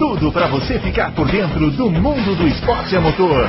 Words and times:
tudo 0.00 0.32
para 0.32 0.48
você 0.48 0.80
ficar 0.80 1.14
por 1.14 1.30
dentro 1.30 1.70
do 1.72 1.90
mundo 1.90 2.34
do 2.34 2.48
esporte 2.48 2.96
a 2.96 3.02
motor. 3.02 3.46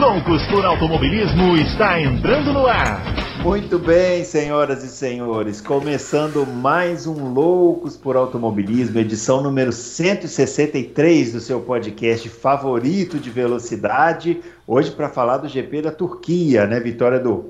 Loucos 0.00 0.44
por 0.48 0.64
Automobilismo 0.64 1.56
está 1.56 2.00
entrando 2.00 2.52
no 2.52 2.66
ar. 2.66 3.00
Muito 3.40 3.78
bem, 3.78 4.24
senhoras 4.24 4.82
e 4.82 4.88
senhores, 4.88 5.60
começando 5.60 6.44
mais 6.44 7.06
um 7.06 7.32
Loucos 7.32 7.96
por 7.96 8.16
Automobilismo, 8.16 8.98
edição 8.98 9.40
número 9.40 9.70
163 9.70 11.34
do 11.34 11.38
seu 11.38 11.60
podcast 11.60 12.28
favorito 12.28 13.20
de 13.20 13.30
velocidade. 13.30 14.42
Hoje 14.66 14.90
para 14.90 15.08
falar 15.08 15.36
do 15.36 15.48
GP 15.48 15.82
da 15.82 15.92
Turquia, 15.92 16.66
né? 16.66 16.80
Vitória 16.80 17.20
do 17.20 17.48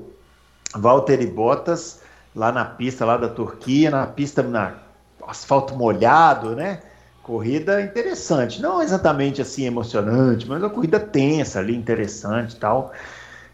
Valtteri 0.75 1.25
Bottas 1.25 2.03
lá 2.35 2.51
na 2.51 2.65
pista 2.65 3.03
lá 3.03 3.17
da 3.17 3.29
Turquia, 3.29 3.89
na 3.89 4.05
pista 4.05 4.43
na 4.43 4.73
asfalto 5.27 5.73
molhado, 5.75 6.55
né? 6.55 6.81
Corrida 7.25 7.81
interessante, 7.81 8.61
não 8.61 8.83
exatamente 8.83 9.41
assim 9.41 9.65
emocionante, 9.65 10.47
mas 10.47 10.61
uma 10.61 10.69
corrida 10.69 10.99
tensa 10.99 11.57
ali, 11.57 11.75
interessante 11.75 12.51
e 12.51 12.57
tal. 12.57 12.93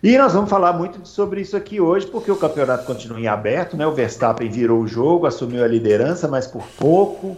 E 0.03 0.17
nós 0.17 0.33
vamos 0.33 0.49
falar 0.49 0.73
muito 0.73 1.07
sobre 1.07 1.39
isso 1.39 1.55
aqui 1.55 1.79
hoje, 1.79 2.05
porque 2.05 2.29
o 2.29 2.35
campeonato 2.35 2.85
continua 2.85 3.17
em 3.17 3.27
aberto, 3.27 3.77
né? 3.77 3.87
O 3.87 3.93
Verstappen 3.93 4.49
virou 4.49 4.81
o 4.81 4.87
jogo, 4.87 5.25
assumiu 5.25 5.63
a 5.63 5.67
liderança, 5.69 6.27
mas 6.27 6.45
por 6.45 6.67
pouco. 6.77 7.37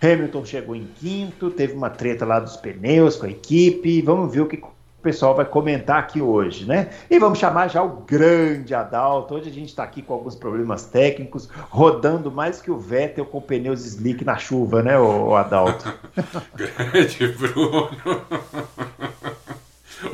Hamilton 0.00 0.44
chegou 0.44 0.76
em 0.76 0.86
quinto, 1.00 1.50
teve 1.50 1.72
uma 1.72 1.90
treta 1.90 2.24
lá 2.24 2.38
dos 2.38 2.56
pneus 2.56 3.16
com 3.16 3.26
a 3.26 3.30
equipe. 3.30 4.02
Vamos 4.02 4.32
ver 4.32 4.42
o 4.42 4.46
que 4.46 4.62
o 5.02 5.10
pessoal 5.10 5.34
vai 5.34 5.44
comentar 5.44 5.98
aqui 5.98 6.22
hoje, 6.22 6.64
né? 6.64 6.90
E 7.10 7.18
vamos 7.18 7.40
chamar 7.40 7.66
já 7.66 7.82
o 7.82 8.04
grande 8.06 8.72
Adalto. 8.72 9.34
Hoje 9.34 9.50
a 9.50 9.52
gente 9.52 9.70
está 9.70 9.82
aqui 9.82 10.00
com 10.00 10.14
alguns 10.14 10.36
problemas 10.36 10.84
técnicos, 10.84 11.48
rodando 11.70 12.30
mais 12.30 12.62
que 12.62 12.70
o 12.70 12.78
Vettel 12.78 13.26
com 13.26 13.40
pneus 13.40 13.84
slick 13.84 14.24
na 14.24 14.36
chuva, 14.36 14.80
né, 14.80 14.96
o 14.96 15.34
Adalto? 15.34 15.92
grande 16.54 17.26
Bruno. 17.26 17.90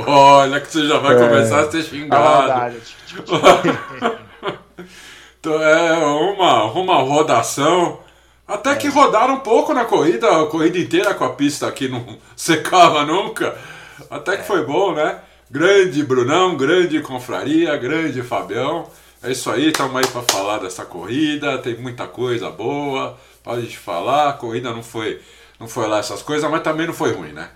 Olha 0.07 0.59
que 0.59 0.69
você 0.69 0.87
já 0.87 0.99
vai 0.99 1.17
é, 1.17 1.29
começar 1.29 1.61
a 1.61 1.71
ser 1.71 1.83
xingado. 1.83 2.77
então 5.39 5.53
é 5.63 5.93
uma, 5.99 6.65
uma 6.73 7.03
rodação. 7.03 8.01
Até 8.47 8.75
que 8.75 8.89
rodaram 8.89 9.35
um 9.35 9.41
pouco 9.41 9.75
na 9.75 9.85
corrida, 9.85 10.45
a 10.45 10.47
corrida 10.47 10.79
inteira 10.79 11.13
com 11.13 11.27
a 11.27 11.35
pista 11.35 11.69
aqui 11.69 11.89
não 11.89 12.17
secava 12.35 13.05
nunca. 13.05 13.55
Até 14.11 14.37
que 14.37 14.45
foi 14.45 14.65
bom, 14.65 14.95
né? 14.95 15.21
Grande 15.51 16.03
Brunão, 16.03 16.57
grande 16.57 17.01
Confraria, 17.01 17.77
grande 17.77 18.23
Fabião. 18.23 18.87
É 19.23 19.33
isso 19.33 19.51
aí, 19.51 19.69
estamos 19.69 19.97
aí 19.97 20.07
para 20.07 20.23
falar 20.23 20.59
dessa 20.59 20.85
corrida. 20.85 21.59
Tem 21.59 21.77
muita 21.77 22.07
coisa 22.07 22.51
boa, 22.51 23.17
pode 23.43 23.77
falar. 23.77 24.29
A 24.29 24.33
corrida 24.35 24.73
não 24.73 24.83
foi, 24.83 25.21
não 25.59 25.67
foi 25.67 25.89
lá 25.89 25.99
essas 25.99 26.23
coisas, 26.23 26.49
mas 26.51 26.63
também 26.63 26.87
não 26.87 26.95
foi 26.95 27.13
ruim, 27.13 27.33
né? 27.33 27.51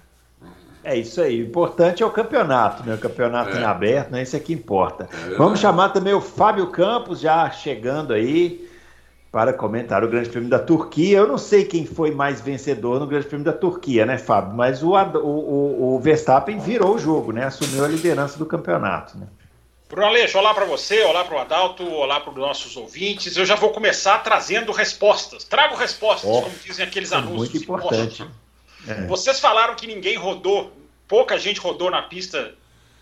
É 0.84 0.97
isso 0.97 1.21
aí. 1.21 1.43
O 1.43 1.47
importante 1.47 2.03
é 2.03 2.07
o 2.07 2.11
campeonato, 2.11 2.83
né? 2.84 2.95
O 2.95 2.99
campeonato 2.99 3.56
é. 3.56 3.61
em 3.61 3.65
aberto, 3.65 4.11
né? 4.11 4.23
Isso 4.23 4.34
é 4.34 4.41
que 4.41 4.53
importa. 4.53 5.09
É 5.12 5.34
Vamos 5.37 5.61
chamar 5.61 5.91
também 5.91 6.12
o 6.12 6.21
Fábio 6.21 6.67
Campos, 6.69 7.21
já 7.21 7.49
chegando 7.51 8.12
aí, 8.12 8.69
para 9.33 9.55
comentar 9.55 10.05
o 10.05 10.08
Grande 10.08 10.28
Prêmio 10.28 10.50
da 10.50 10.58
Turquia. 10.58 11.16
Eu 11.16 11.27
não 11.27 11.38
sei 11.38 11.64
quem 11.64 11.86
foi 11.86 12.11
mais 12.11 12.42
vencedor 12.42 13.00
no 13.00 13.06
Grande 13.06 13.27
Prêmio 13.27 13.47
da 13.47 13.52
Turquia, 13.52 14.05
né, 14.05 14.19
Fábio? 14.19 14.55
Mas 14.55 14.83
o, 14.83 14.92
o, 14.92 15.94
o 15.94 16.00
Verstappen 16.00 16.58
virou 16.58 16.97
o 16.97 16.98
jogo, 16.98 17.33
né? 17.33 17.47
Assumiu 17.47 17.83
a 17.83 17.88
liderança 17.88 18.38
do 18.38 18.44
campeonato, 18.44 19.16
né? 19.16 19.27
Bruno 19.88 20.06
Aleixo, 20.06 20.38
olá 20.38 20.55
para 20.55 20.66
você, 20.66 21.03
olá 21.03 21.25
para 21.25 21.36
o 21.36 21.38
Adalto, 21.38 21.83
olá 21.83 22.20
para 22.20 22.30
os 22.30 22.36
nossos 22.36 22.77
ouvintes. 22.77 23.36
Eu 23.36 23.47
já 23.47 23.55
vou 23.55 23.70
começar 23.70 24.19
trazendo 24.19 24.71
respostas. 24.71 25.44
Trago 25.44 25.76
respostas, 25.76 26.31
oh, 26.31 26.42
como 26.42 26.54
dizem 26.62 26.84
aqueles 26.84 27.12
anúncios. 27.12 27.38
Muito 27.38 27.56
importante. 27.56 28.26
É. 28.87 29.06
Vocês 29.06 29.41
falaram 29.41 29.75
que 29.75 29.87
ninguém 29.87 30.16
rodou, 30.16 30.72
pouca 31.09 31.38
gente 31.38 31.59
rodou 31.60 31.91
na 31.91 32.03
pista, 32.03 32.54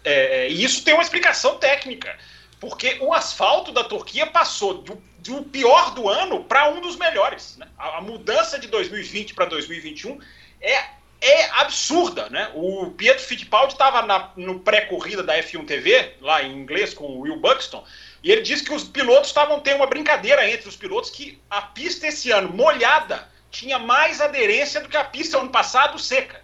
é, 0.05 0.49
e 0.49 0.63
isso 0.63 0.85
tem 0.85 0.95
uma 0.95 1.03
explicação 1.03 1.57
técnica, 1.59 2.17
porque 2.61 2.99
o 3.01 3.13
asfalto 3.13 3.73
da 3.73 3.85
Turquia 3.85 4.27
passou 4.27 4.75
do, 4.75 5.01
do 5.23 5.43
pior 5.45 5.95
do 5.95 6.09
ano 6.09 6.45
para 6.45 6.69
um 6.71 6.81
dos 6.81 6.97
melhores. 6.97 7.57
Né? 7.57 7.67
A, 7.79 7.99
a, 7.99 8.01
mudança 8.01 8.59
de 8.59 8.69
2020 8.69 9.35
para 9.35 9.47
2021 9.47 10.19
é, 10.61 10.85
é 11.21 11.51
absurda. 11.61 12.29
Né? 12.31 12.51
O 12.55 12.91
Pietro 12.91 13.25
Fittipaldi 13.25 13.75
estava 13.75 14.33
no 14.37 14.61
pré-corrida 14.61 15.23
da 15.23 15.37
F1 15.39 15.67
TV, 15.67 16.15
lá 16.21 16.43
em 16.43 16.53
inglês, 16.53 16.95
com 16.95 17.05
o 17.05 17.21
Will 17.21 17.37
Buxton, 17.37 17.85
e 18.23 18.31
ele 18.31 18.43
disse 18.43 18.65
que 18.65 18.73
os 18.73 18.85
pilotos 18.85 19.29
estavam 19.29 19.61
tendo 19.61 19.77
uma 19.77 19.87
brincadeira 19.87 20.49
entre 20.49 20.69
os 20.69 20.77
pilotos 20.77 21.11
que 21.11 21.41
a 21.49 21.63
pista 21.63 22.07
esse 22.07 22.31
ano 22.31 22.53
molhada 22.53 23.29
tinha 23.51 23.79
mais 23.79 24.21
aderência 24.21 24.81
do 24.81 24.89
que 24.89 24.97
a 24.97 25.05
pista 25.05 25.39
ano 25.39 25.51
passado 25.51 25.99
seca. 25.99 26.40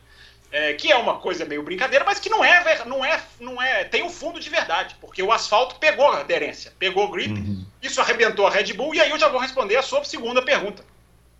É, 0.59 0.73
que 0.73 0.91
é 0.91 0.97
uma 0.97 1.19
coisa 1.19 1.45
meio 1.45 1.63
brincadeira, 1.63 2.03
mas 2.03 2.19
que 2.19 2.31
não 2.31 2.43
é, 2.43 2.83
não 2.87 3.05
é, 3.05 3.23
não 3.39 3.61
é, 3.61 3.85
tem 3.85 4.03
um 4.03 4.09
fundo 4.09 4.41
de 4.41 4.49
verdade, 4.49 4.97
porque 5.03 5.23
o 5.23 5.31
asfalto 5.31 5.75
pegou 5.75 6.11
a 6.11 6.21
aderência, 6.21 6.73
pegou 6.79 7.05
o 7.05 7.11
grip, 7.11 7.31
uhum. 7.31 7.63
isso 7.83 8.01
arrebentou 8.01 8.47
a 8.47 8.51
Red 8.51 8.73
Bull, 8.73 8.95
e 8.95 9.01
aí 9.03 9.11
eu 9.11 9.19
já 9.19 9.29
vou 9.29 9.39
responder 9.39 9.77
a 9.77 9.83
sua 9.83 10.03
segunda 10.03 10.41
pergunta, 10.41 10.83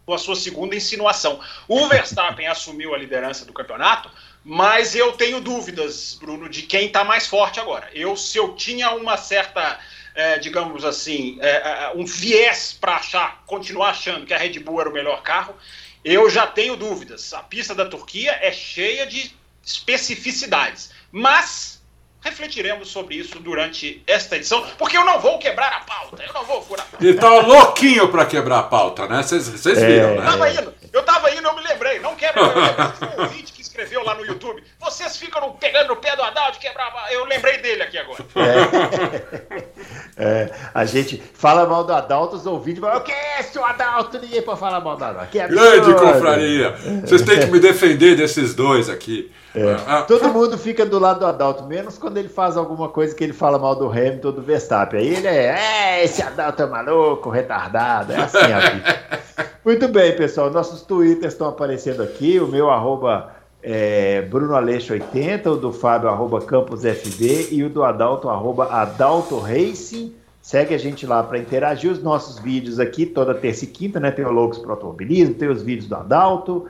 ou 0.05 0.15
a 0.15 0.19
sua 0.19 0.37
segunda 0.37 0.77
insinuação. 0.77 1.41
O 1.67 1.89
Verstappen 1.89 2.45
assumiu 2.47 2.95
a 2.95 2.99
liderança 2.99 3.47
do 3.47 3.55
campeonato, 3.55 4.11
mas 4.45 4.95
eu 4.95 5.13
tenho 5.13 5.41
dúvidas, 5.41 6.19
Bruno, 6.21 6.47
de 6.47 6.61
quem 6.61 6.89
está 6.89 7.03
mais 7.03 7.27
forte 7.27 7.59
agora. 7.59 7.89
Eu, 7.95 8.19
se 8.19 8.37
eu 8.37 8.55
tinha 8.55 8.91
uma 8.91 9.17
certa 9.17 9.81
é, 10.15 10.39
digamos 10.39 10.85
assim, 10.85 11.39
é, 11.41 11.85
é 11.85 11.93
um 11.95 12.05
viés 12.05 12.77
para 12.79 12.97
achar, 12.97 13.43
continuar 13.47 13.91
achando 13.91 14.25
que 14.25 14.33
a 14.33 14.39
Red 14.39 14.59
Bull 14.61 14.81
era 14.81 14.89
o 14.89 14.93
melhor 14.93 15.23
carro, 15.23 15.55
eu 16.07 16.31
já 16.31 16.47
tenho 16.47 16.77
dúvidas. 16.77 17.35
A 17.35 17.43
pista 17.43 17.75
da 17.75 17.85
Turquia 17.85 18.39
é 18.41 18.53
cheia 18.53 19.05
de 19.07 19.35
especificidades, 19.65 20.91
mas 21.11 21.83
refletiremos 22.21 22.89
sobre 22.89 23.17
isso 23.17 23.41
durante 23.41 24.03
esta 24.07 24.37
edição, 24.37 24.65
porque 24.79 24.97
eu 24.97 25.05
não 25.05 25.19
vou 25.19 25.39
quebrar 25.39 25.73
a 25.73 25.81
pauta, 25.81 26.23
eu 26.23 26.33
não 26.33 26.45
vou 26.45 26.63
furar. 26.63 26.87
Ele 27.01 27.15
tá 27.15 27.29
louquinho 27.29 28.09
para 28.09 28.25
quebrar 28.25 28.61
a 28.61 28.63
pauta, 28.63 29.09
né? 29.09 29.23
Vocês 29.23 29.67
é. 29.67 29.87
viram, 29.87 30.15
né? 30.15 30.19
Eu 30.19 30.25
tava 30.25 30.51
indo, 30.51 30.75
eu 30.93 31.03
tava 31.03 31.31
indo, 31.35 31.47
eu 31.47 31.55
me 31.57 31.63
lembrei, 31.63 31.99
não 31.99 32.15
quebra, 32.15 32.41
eu, 32.41 32.47
eu, 32.47 33.25
eu, 33.25 33.31
escreveu 33.77 34.03
lá 34.03 34.15
no 34.15 34.25
YouTube. 34.25 34.63
Vocês 34.81 35.17
ficam 35.19 35.53
pegando 35.61 35.89
no 35.89 35.97
pé 35.97 36.17
do 36.17 36.23
Haddad, 36.23 36.59
quebrava. 36.59 37.13
Eu 37.13 37.27
lembrei 37.27 37.59
dele 37.59 37.83
aqui 37.83 37.99
agora. 37.99 38.25
É. 40.17 40.17
é, 40.17 40.51
a 40.73 40.85
gente 40.87 41.23
fala 41.35 41.67
mal 41.67 41.85
do 41.85 41.93
Adalto, 41.93 42.37
os 42.37 42.47
ouvintes 42.47 42.81
falam: 42.81 42.99
O 42.99 43.03
que 43.03 43.13
é 43.13 43.41
esse 43.41 43.59
Adalto? 43.59 44.19
Ninguém 44.19 44.41
pode 44.41 44.59
falar 44.59 44.81
mal 44.81 44.97
do 44.97 45.05
Adalto. 45.05 45.31
Que 45.31 45.47
Grande 45.47 45.95
confraria. 45.95 46.75
Vocês 47.05 47.23
têm 47.23 47.41
que 47.41 47.47
me 47.47 47.61
defender 47.61 48.17
desses 48.17 48.55
dois 48.55 48.89
aqui. 48.89 49.31
É. 49.55 49.73
Ah, 49.73 49.99
ah. 49.99 50.03
Todo 50.03 50.29
mundo 50.29 50.57
fica 50.57 50.87
do 50.87 50.99
lado 50.99 51.21
do 51.21 51.27
Adalto, 51.27 51.65
menos 51.65 51.99
quando 51.99 52.17
ele 52.17 52.29
faz 52.29 52.57
alguma 52.57 52.89
coisa 52.89 53.15
que 53.15 53.25
ele 53.25 53.33
fala 53.33 53.59
mal 53.59 53.75
do 53.75 53.91
Hamilton 53.91 54.29
ou 54.29 54.33
do 54.33 54.43
Verstappen. 54.43 55.01
Aí 55.01 55.15
ele 55.15 55.27
é, 55.27 55.99
é 55.99 56.05
esse 56.05 56.23
Adalto 56.23 56.63
é 56.63 56.67
maluco, 56.67 57.29
retardado. 57.29 58.13
É 58.13 58.17
assim 58.17 58.39
a 58.39 58.71
vida. 58.71 59.07
Muito 59.65 59.89
bem, 59.89 60.15
pessoal. 60.15 60.51
Nossos 60.51 60.83
twitters 60.83 61.33
estão 61.33 61.49
aparecendo 61.49 62.03
aqui. 62.03 62.39
O 62.39 62.47
meu 62.47 62.71
arroba 62.71 63.36
é, 63.69 64.23
Bruno 64.23 64.55
Aleixo 64.55 64.93
80, 64.93 65.51
o 65.51 65.57
do 65.57 65.73
Fábio 65.73 66.09
arroba 66.09 66.41
Campos 66.41 66.83
FB 66.83 67.49
e 67.51 67.65
o 67.65 67.69
do 67.69 67.83
Adalto 67.83 68.29
arroba 68.29 68.67
Adalto 68.67 69.41
Racing. 69.41 70.15
Segue 70.41 70.73
a 70.73 70.79
gente 70.79 71.05
lá 71.05 71.21
para 71.25 71.37
interagir 71.37 71.91
os 71.91 72.01
nossos 72.01 72.39
vídeos 72.39 72.79
aqui 72.79 73.05
toda 73.05 73.35
terça 73.35 73.65
e 73.65 73.67
quinta, 73.67 73.99
né? 73.99 74.13
Tem 74.13 74.25
o 74.25 74.31
Loucos 74.31 74.61
para 74.61 74.71
Automobilismo, 74.71 75.35
tem 75.35 75.49
os 75.49 75.63
vídeos 75.63 75.89
do 75.89 75.97
Adalto. 75.97 76.67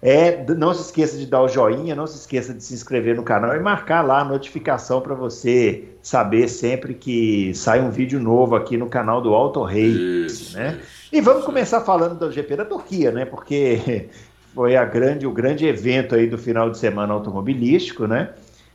É, 0.00 0.44
não 0.54 0.72
se 0.72 0.82
esqueça 0.82 1.18
de 1.18 1.26
dar 1.26 1.42
o 1.42 1.48
joinha, 1.48 1.96
não 1.96 2.06
se 2.06 2.18
esqueça 2.18 2.54
de 2.54 2.62
se 2.62 2.72
inscrever 2.72 3.16
no 3.16 3.24
canal 3.24 3.56
e 3.56 3.58
marcar 3.58 4.02
lá 4.02 4.20
a 4.20 4.24
notificação 4.24 5.00
para 5.00 5.16
você 5.16 5.86
saber 6.00 6.46
sempre 6.46 6.94
que 6.94 7.52
sai 7.52 7.80
um 7.80 7.90
vídeo 7.90 8.20
novo 8.20 8.54
aqui 8.54 8.76
no 8.76 8.86
canal 8.86 9.20
do 9.20 9.34
Auto 9.34 9.60
Race, 9.64 10.54
né? 10.54 10.78
E 11.12 11.20
vamos 11.20 11.44
começar 11.44 11.80
falando 11.80 12.16
do 12.16 12.30
GP 12.30 12.54
da 12.54 12.64
Turquia, 12.64 13.10
né? 13.10 13.24
Porque 13.24 14.08
foi 14.54 14.76
a 14.76 14.84
grande, 14.84 15.26
o 15.26 15.32
grande 15.32 15.66
evento 15.66 16.14
aí 16.14 16.26
do 16.26 16.38
final 16.38 16.70
de 16.70 16.78
semana 16.78 17.14
automobilístico, 17.14 18.06
né? 18.06 18.30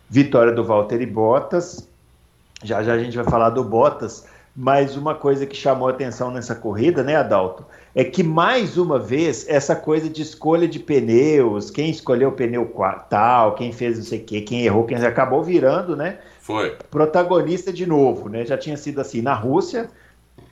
Vitória 0.09 0.51
do 0.51 0.63
Valtteri 0.63 1.05
Bottas. 1.05 1.87
Já 2.63 2.83
já 2.83 2.93
a 2.93 2.99
gente 2.99 3.15
vai 3.15 3.25
falar 3.25 3.49
do 3.49 3.63
Bottas, 3.63 4.25
mas 4.55 4.95
uma 4.95 5.15
coisa 5.15 5.45
que 5.45 5.55
chamou 5.55 5.89
atenção 5.89 6.31
nessa 6.31 6.55
corrida, 6.55 7.03
né, 7.03 7.15
Adalto, 7.15 7.65
é 7.95 8.03
que 8.03 8.23
mais 8.23 8.77
uma 8.77 8.99
vez 8.99 9.47
essa 9.49 9.75
coisa 9.75 10.09
de 10.09 10.21
escolha 10.21 10.67
de 10.67 10.79
pneus, 10.79 11.69
quem 11.69 11.89
escolheu 11.89 12.29
o 12.29 12.33
pneu 12.33 12.71
tal, 13.09 13.55
quem 13.55 13.71
fez 13.71 13.97
não 13.97 14.05
sei 14.05 14.19
o 14.19 14.23
quê, 14.23 14.41
quem 14.41 14.65
errou, 14.65 14.85
quem 14.85 14.97
acabou 14.97 15.43
virando, 15.43 15.95
né? 15.95 16.19
Foi. 16.39 16.75
Protagonista 16.91 17.71
de 17.71 17.85
novo, 17.85 18.29
né? 18.29 18.45
Já 18.45 18.57
tinha 18.57 18.77
sido 18.77 19.01
assim 19.01 19.21
na 19.21 19.33
Rússia 19.33 19.89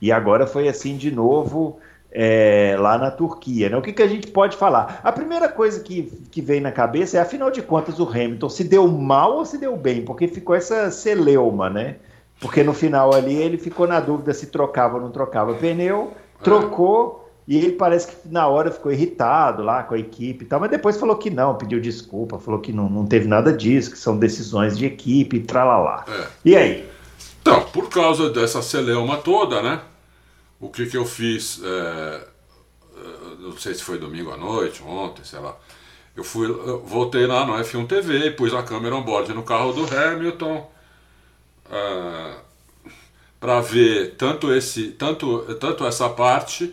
e 0.00 0.10
agora 0.10 0.46
foi 0.46 0.68
assim 0.68 0.96
de 0.96 1.10
novo 1.10 1.78
é, 2.12 2.76
lá 2.78 2.98
na 2.98 3.10
Turquia. 3.10 3.70
Né? 3.70 3.76
O 3.76 3.82
que, 3.82 3.92
que 3.92 4.02
a 4.02 4.06
gente 4.06 4.28
pode 4.28 4.56
falar? 4.56 5.00
A 5.02 5.10
primeira 5.10 5.48
coisa 5.48 5.80
que, 5.80 6.02
que 6.30 6.42
vem 6.42 6.60
na 6.60 6.70
cabeça 6.70 7.16
é, 7.16 7.20
afinal 7.20 7.50
de 7.50 7.62
contas, 7.62 7.98
o 7.98 8.08
Hamilton 8.08 8.48
se 8.48 8.64
deu 8.64 8.86
mal 8.86 9.38
ou 9.38 9.44
se 9.44 9.58
deu 9.58 9.76
bem? 9.76 10.04
Porque 10.04 10.28
ficou 10.28 10.54
essa 10.54 10.90
celeuma, 10.90 11.70
né? 11.70 11.96
Porque 12.40 12.62
no 12.62 12.74
final 12.74 13.14
ali 13.14 13.34
ele 13.34 13.56
ficou 13.56 13.86
na 13.86 14.00
dúvida 14.00 14.34
se 14.34 14.46
trocava 14.46 14.96
ou 14.96 15.00
não 15.00 15.10
trocava 15.10 15.54
pneu, 15.54 16.12
trocou. 16.42 17.20
E 17.46 17.56
ele 17.56 17.72
parece 17.72 18.06
que 18.06 18.28
na 18.28 18.46
hora 18.46 18.70
ficou 18.70 18.92
irritado 18.92 19.64
lá 19.64 19.82
com 19.82 19.94
a 19.94 19.98
equipe 19.98 20.44
e 20.44 20.46
tal, 20.46 20.60
mas 20.60 20.70
depois 20.70 20.96
falou 20.96 21.16
que 21.16 21.28
não, 21.28 21.56
pediu 21.56 21.80
desculpa, 21.80 22.38
falou 22.38 22.60
que 22.60 22.72
não, 22.72 22.88
não 22.88 23.04
teve 23.04 23.26
nada 23.26 23.52
disso, 23.52 23.90
que 23.90 23.98
são 23.98 24.16
decisões 24.16 24.78
de 24.78 24.86
equipe, 24.86 25.40
tralalá. 25.40 26.04
É. 26.08 26.26
E 26.44 26.56
aí? 26.56 26.88
Então, 27.40 27.60
por 27.72 27.88
causa 27.88 28.30
dessa 28.30 28.62
celeuma 28.62 29.16
toda, 29.16 29.60
né? 29.60 29.80
O 30.62 30.70
que, 30.70 30.86
que 30.86 30.96
eu 30.96 31.04
fiz, 31.04 31.60
é, 31.60 32.24
não 33.40 33.58
sei 33.58 33.74
se 33.74 33.82
foi 33.82 33.98
domingo 33.98 34.30
à 34.30 34.36
noite, 34.36 34.80
ontem, 34.84 35.24
sei 35.24 35.40
lá. 35.40 35.56
Eu 36.14 36.22
fui, 36.22 36.48
eu 36.48 36.80
voltei 36.86 37.26
lá 37.26 37.44
no 37.44 37.54
F1 37.54 37.88
TV, 37.88 38.30
pus 38.30 38.54
a 38.54 38.62
câmera 38.62 38.94
on 38.94 39.02
board 39.02 39.34
no 39.34 39.42
carro 39.42 39.72
do 39.72 39.84
Hamilton 39.84 40.70
é, 41.68 42.34
para 43.40 43.60
ver 43.60 44.14
tanto, 44.16 44.54
esse, 44.54 44.92
tanto, 44.92 45.42
tanto 45.56 45.84
essa 45.84 46.08
parte 46.08 46.72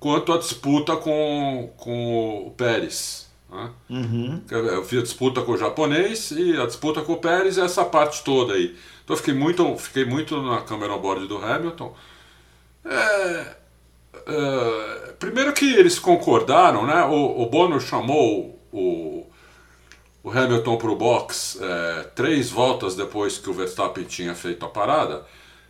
quanto 0.00 0.32
a 0.32 0.38
disputa 0.38 0.96
com, 0.96 1.74
com 1.76 2.46
o 2.46 2.50
Pérez. 2.52 3.28
Né? 3.50 3.70
Uhum. 3.90 4.42
Eu 4.50 4.82
fiz 4.82 5.00
a 5.00 5.02
disputa 5.02 5.42
com 5.42 5.52
o 5.52 5.58
japonês 5.58 6.30
e 6.30 6.58
a 6.58 6.64
disputa 6.64 7.02
com 7.02 7.12
o 7.12 7.18
Pérez 7.18 7.58
e 7.58 7.60
essa 7.60 7.84
parte 7.84 8.24
toda 8.24 8.54
aí. 8.54 8.74
Então 9.04 9.14
eu 9.14 9.18
fiquei 9.18 9.34
muito, 9.34 9.76
fiquei 9.76 10.06
muito 10.06 10.40
na 10.40 10.62
câmera 10.62 10.94
on 10.94 11.00
board 11.00 11.26
do 11.26 11.36
Hamilton 11.36 11.94
é, 12.88 13.56
é, 14.26 15.12
primeiro 15.18 15.52
que 15.52 15.74
eles 15.74 15.98
concordaram, 15.98 16.86
né? 16.86 17.04
O, 17.04 17.42
o 17.42 17.46
Bono 17.46 17.80
chamou 17.80 18.58
o, 18.72 19.26
o 20.22 20.30
Hamilton 20.30 20.76
para 20.76 20.90
o 20.90 20.96
box 20.96 21.58
é, 21.60 22.02
três 22.14 22.50
voltas 22.50 22.94
depois 22.94 23.38
que 23.38 23.50
o 23.50 23.52
Verstappen 23.52 24.04
tinha 24.04 24.34
feito 24.34 24.64
a 24.64 24.68
parada. 24.68 25.24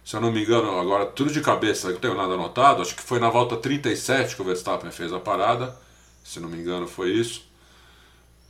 Se 0.04 0.14
eu 0.14 0.20
não 0.20 0.30
me 0.30 0.42
engano, 0.42 0.78
agora 0.78 1.06
tudo 1.06 1.32
de 1.32 1.40
cabeça, 1.40 1.90
não 1.90 1.98
tenho 1.98 2.14
nada 2.14 2.34
anotado. 2.34 2.80
Acho 2.80 2.94
que 2.94 3.02
foi 3.02 3.18
na 3.18 3.28
volta 3.28 3.56
37 3.56 4.36
que 4.36 4.42
o 4.42 4.44
Verstappen 4.44 4.90
fez 4.90 5.12
a 5.12 5.18
parada. 5.18 5.76
Se 6.22 6.38
não 6.38 6.48
me 6.48 6.58
engano, 6.58 6.86
foi 6.86 7.10
isso. 7.10 7.44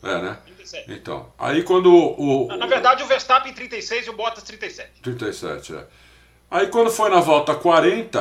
É, 0.02 0.20
né? 0.20 0.38
37. 0.44 0.92
Então, 0.92 1.32
aí 1.38 1.62
quando 1.62 1.92
o. 1.92 2.46
Na 2.56 2.66
verdade, 2.66 3.02
o 3.02 3.06
Verstappen 3.06 3.52
36 3.52 4.06
e 4.06 4.10
o 4.10 4.12
Bottas 4.12 4.44
37. 4.44 5.00
37, 5.02 5.74
é. 5.74 5.86
Aí 6.50 6.68
quando 6.68 6.90
foi 6.90 7.10
na 7.10 7.20
volta 7.20 7.54
40, 7.54 8.18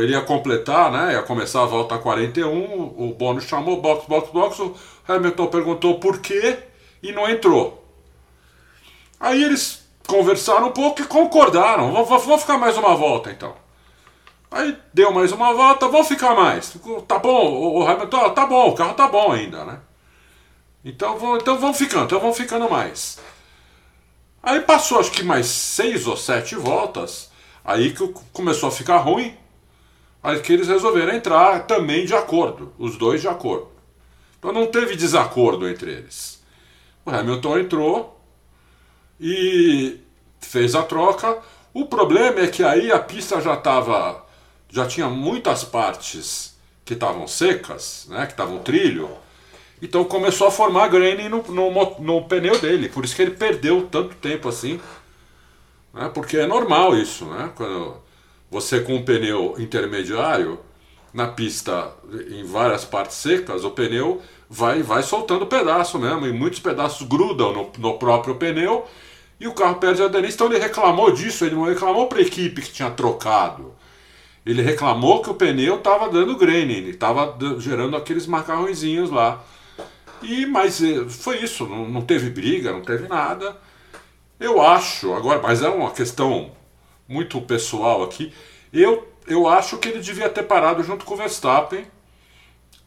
ele 0.00 0.12
ia 0.12 0.22
completar, 0.22 0.92
né? 0.92 1.14
Ia 1.14 1.22
começar 1.22 1.62
a 1.62 1.66
volta 1.66 1.98
41, 1.98 2.94
o 2.96 3.14
Bono 3.18 3.40
chamou 3.40 3.80
box, 3.80 4.06
box, 4.06 4.30
box, 4.32 4.60
o 4.60 4.76
Hamilton 5.08 5.46
perguntou 5.48 5.98
por 5.98 6.20
quê 6.20 6.58
e 7.02 7.12
não 7.12 7.28
entrou. 7.28 7.84
Aí 9.18 9.42
eles 9.42 9.84
conversaram 10.06 10.68
um 10.68 10.72
pouco 10.72 11.02
e 11.02 11.06
concordaram. 11.06 11.92
Vamos 11.92 12.40
ficar 12.42 12.58
mais 12.58 12.76
uma 12.76 12.94
volta 12.94 13.30
então. 13.30 13.54
Aí 14.50 14.78
deu 14.92 15.12
mais 15.12 15.32
uma 15.32 15.52
volta, 15.52 15.88
vamos 15.88 16.06
ficar 16.06 16.34
mais. 16.36 16.76
Tá 17.08 17.18
bom, 17.18 17.76
o 17.76 17.88
Hamilton, 17.88 18.30
tá 18.30 18.46
bom, 18.46 18.68
o 18.68 18.74
carro 18.74 18.94
tá 18.94 19.08
bom 19.08 19.32
ainda, 19.32 19.64
né? 19.64 19.80
Então, 20.84 21.18
então 21.36 21.58
vamos 21.58 21.76
ficando, 21.76 22.04
então 22.04 22.20
vamos 22.20 22.36
ficando 22.36 22.70
mais. 22.70 23.18
Aí 24.40 24.60
passou 24.60 25.00
acho 25.00 25.10
que 25.10 25.24
mais 25.24 25.46
seis 25.46 26.06
ou 26.06 26.16
sete 26.16 26.54
voltas. 26.54 27.33
Aí 27.64 27.94
que 27.94 28.06
começou 28.32 28.68
a 28.68 28.72
ficar 28.72 28.98
ruim, 28.98 29.34
aí 30.22 30.38
que 30.40 30.52
eles 30.52 30.68
resolveram 30.68 31.14
entrar 31.14 31.66
também 31.66 32.04
de 32.04 32.14
acordo, 32.14 32.74
os 32.78 32.98
dois 32.98 33.22
de 33.22 33.28
acordo. 33.28 33.68
Então 34.38 34.52
não 34.52 34.66
teve 34.66 34.94
desacordo 34.94 35.66
entre 35.66 35.90
eles. 35.90 36.44
O 37.06 37.10
Hamilton 37.10 37.58
entrou 37.58 38.20
e 39.18 39.98
fez 40.40 40.74
a 40.74 40.82
troca. 40.82 41.38
O 41.72 41.86
problema 41.86 42.40
é 42.40 42.46
que 42.46 42.62
aí 42.62 42.92
a 42.92 42.98
pista 42.98 43.40
já 43.40 43.54
estava, 43.54 44.24
já 44.68 44.86
tinha 44.86 45.08
muitas 45.08 45.64
partes 45.64 46.54
que 46.84 46.92
estavam 46.92 47.26
secas, 47.26 48.06
né, 48.10 48.26
que 48.26 48.32
estavam 48.32 48.58
trilho. 48.58 49.08
Então 49.80 50.04
começou 50.04 50.46
a 50.46 50.50
formar 50.50 50.88
graining 50.88 51.30
no, 51.30 51.42
no, 51.42 52.00
no 52.00 52.24
pneu 52.24 52.58
dele, 52.58 52.90
por 52.90 53.04
isso 53.04 53.16
que 53.16 53.22
ele 53.22 53.32
perdeu 53.32 53.88
tanto 53.90 54.14
tempo 54.16 54.48
assim 54.48 54.78
né? 55.94 56.10
porque 56.12 56.38
é 56.38 56.46
normal 56.46 56.96
isso, 56.96 57.24
né? 57.26 57.50
Quando 57.54 57.96
você 58.50 58.80
com 58.80 58.94
um 58.94 59.04
pneu 59.04 59.54
intermediário 59.58 60.58
na 61.12 61.28
pista 61.28 61.92
em 62.30 62.44
várias 62.44 62.84
partes 62.84 63.16
secas, 63.16 63.64
o 63.64 63.70
pneu 63.70 64.20
vai, 64.50 64.82
vai 64.82 65.02
soltando 65.02 65.46
pedaço 65.46 65.98
mesmo, 65.98 66.26
e 66.26 66.32
muitos 66.32 66.60
pedaços 66.60 67.06
grudam 67.06 67.52
no, 67.52 67.72
no 67.78 67.98
próprio 67.98 68.34
pneu 68.34 68.86
e 69.38 69.46
o 69.48 69.52
carro 69.52 69.76
perde 69.76 70.02
a 70.02 70.06
aderência. 70.06 70.34
Então 70.36 70.46
ele 70.48 70.58
reclamou 70.58 71.10
disso, 71.12 71.44
ele 71.44 71.54
não 71.54 71.64
reclamou 71.64 72.06
para 72.06 72.18
a 72.18 72.22
equipe 72.22 72.62
que 72.62 72.72
tinha 72.72 72.90
trocado. 72.90 73.72
Ele 74.44 74.62
reclamou 74.62 75.22
que 75.22 75.30
o 75.30 75.34
pneu 75.34 75.76
estava 75.76 76.08
dando 76.08 76.36
graining, 76.36 76.88
estava 76.88 77.36
gerando 77.58 77.96
aqueles 77.96 78.26
macarrõezinhos 78.26 79.10
lá. 79.10 79.42
E 80.22 80.46
mas 80.46 80.82
eh, 80.82 81.04
foi 81.08 81.38
isso, 81.38 81.66
não, 81.66 81.88
não 81.88 82.02
teve 82.02 82.30
briga, 82.30 82.72
não 82.72 82.82
teve 82.82 83.08
nada. 83.08 83.56
Eu 84.38 84.60
acho, 84.60 85.14
agora, 85.14 85.40
mas 85.42 85.62
é 85.62 85.68
uma 85.68 85.90
questão 85.90 86.50
muito 87.08 87.40
pessoal 87.40 88.02
aqui. 88.02 88.32
Eu, 88.72 89.06
eu 89.26 89.48
acho 89.48 89.78
que 89.78 89.88
ele 89.88 90.00
devia 90.00 90.28
ter 90.28 90.42
parado 90.42 90.82
junto 90.82 91.04
com 91.04 91.14
o 91.14 91.16
Verstappen. 91.16 91.86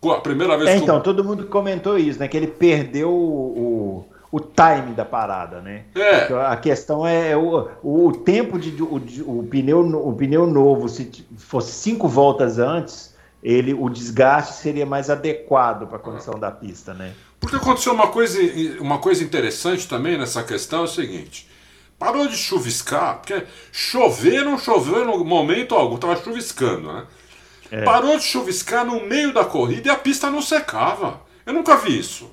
A 0.04 0.22
primeira 0.22 0.58
vez 0.58 0.70
é, 0.70 0.78
Então, 0.78 1.02
todo 1.02 1.24
mundo 1.24 1.48
comentou 1.48 1.98
isso, 1.98 2.20
né? 2.20 2.28
Que 2.28 2.38
ele 2.38 2.48
perdeu 2.48 3.10
o, 3.10 4.06
o, 4.32 4.38
o 4.38 4.40
time 4.40 4.94
da 4.96 5.04
parada, 5.04 5.62
né? 5.62 5.86
É. 5.96 6.32
A 6.46 6.56
questão 6.58 7.06
é 7.06 7.36
o, 7.36 7.70
o 7.82 8.12
tempo 8.12 8.60
de 8.60 8.82
o, 8.82 8.96
o, 8.96 9.48
pneu, 9.50 9.80
o 9.80 10.14
pneu 10.14 10.46
novo, 10.46 10.88
se 10.88 11.26
fosse 11.38 11.72
cinco 11.72 12.08
voltas 12.08 12.60
antes, 12.60 13.16
ele 13.42 13.74
o 13.74 13.90
desgaste 13.90 14.54
seria 14.56 14.86
mais 14.86 15.10
adequado 15.10 15.88
para 15.88 15.98
a 15.98 16.02
condição 16.02 16.40
da 16.40 16.52
pista, 16.52 16.94
né? 16.94 17.14
Porque 17.40 17.56
aconteceu 17.56 17.94
uma 17.94 18.08
coisa, 18.08 18.40
uma 18.80 18.98
coisa 19.00 19.24
interessante 19.24 19.88
também 19.88 20.18
nessa 20.18 20.44
questão, 20.44 20.82
é 20.82 20.84
o 20.84 20.88
seguinte. 20.88 21.48
Parou 21.98 22.28
de 22.28 22.38
chuviscar, 22.38 23.18
porque 23.18 23.44
chover 23.72 24.44
não 24.44 24.58
choveu 24.58 25.06
no 25.06 25.24
momento 25.24 25.74
algum, 25.74 25.96
estava 25.96 26.16
chuviscando, 26.22 26.92
né? 26.92 27.08
É. 27.72 27.84
Parou 27.84 28.18
de 28.18 28.24
chuviscar 28.24 28.86
no 28.86 29.06
meio 29.06 29.34
da 29.34 29.44
corrida 29.44 29.88
e 29.88 29.92
a 29.92 29.96
pista 29.96 30.30
não 30.30 30.42
secava. 30.42 31.22
Eu 31.46 31.54
nunca 31.54 31.76
vi 31.76 31.98
isso. 31.98 32.30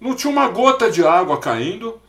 Não 0.00 0.14
tinha 0.14 0.30
uma 0.30 0.48
gota 0.48 0.90
de 0.90 1.06
água 1.06 1.38
caindo. 1.38 2.00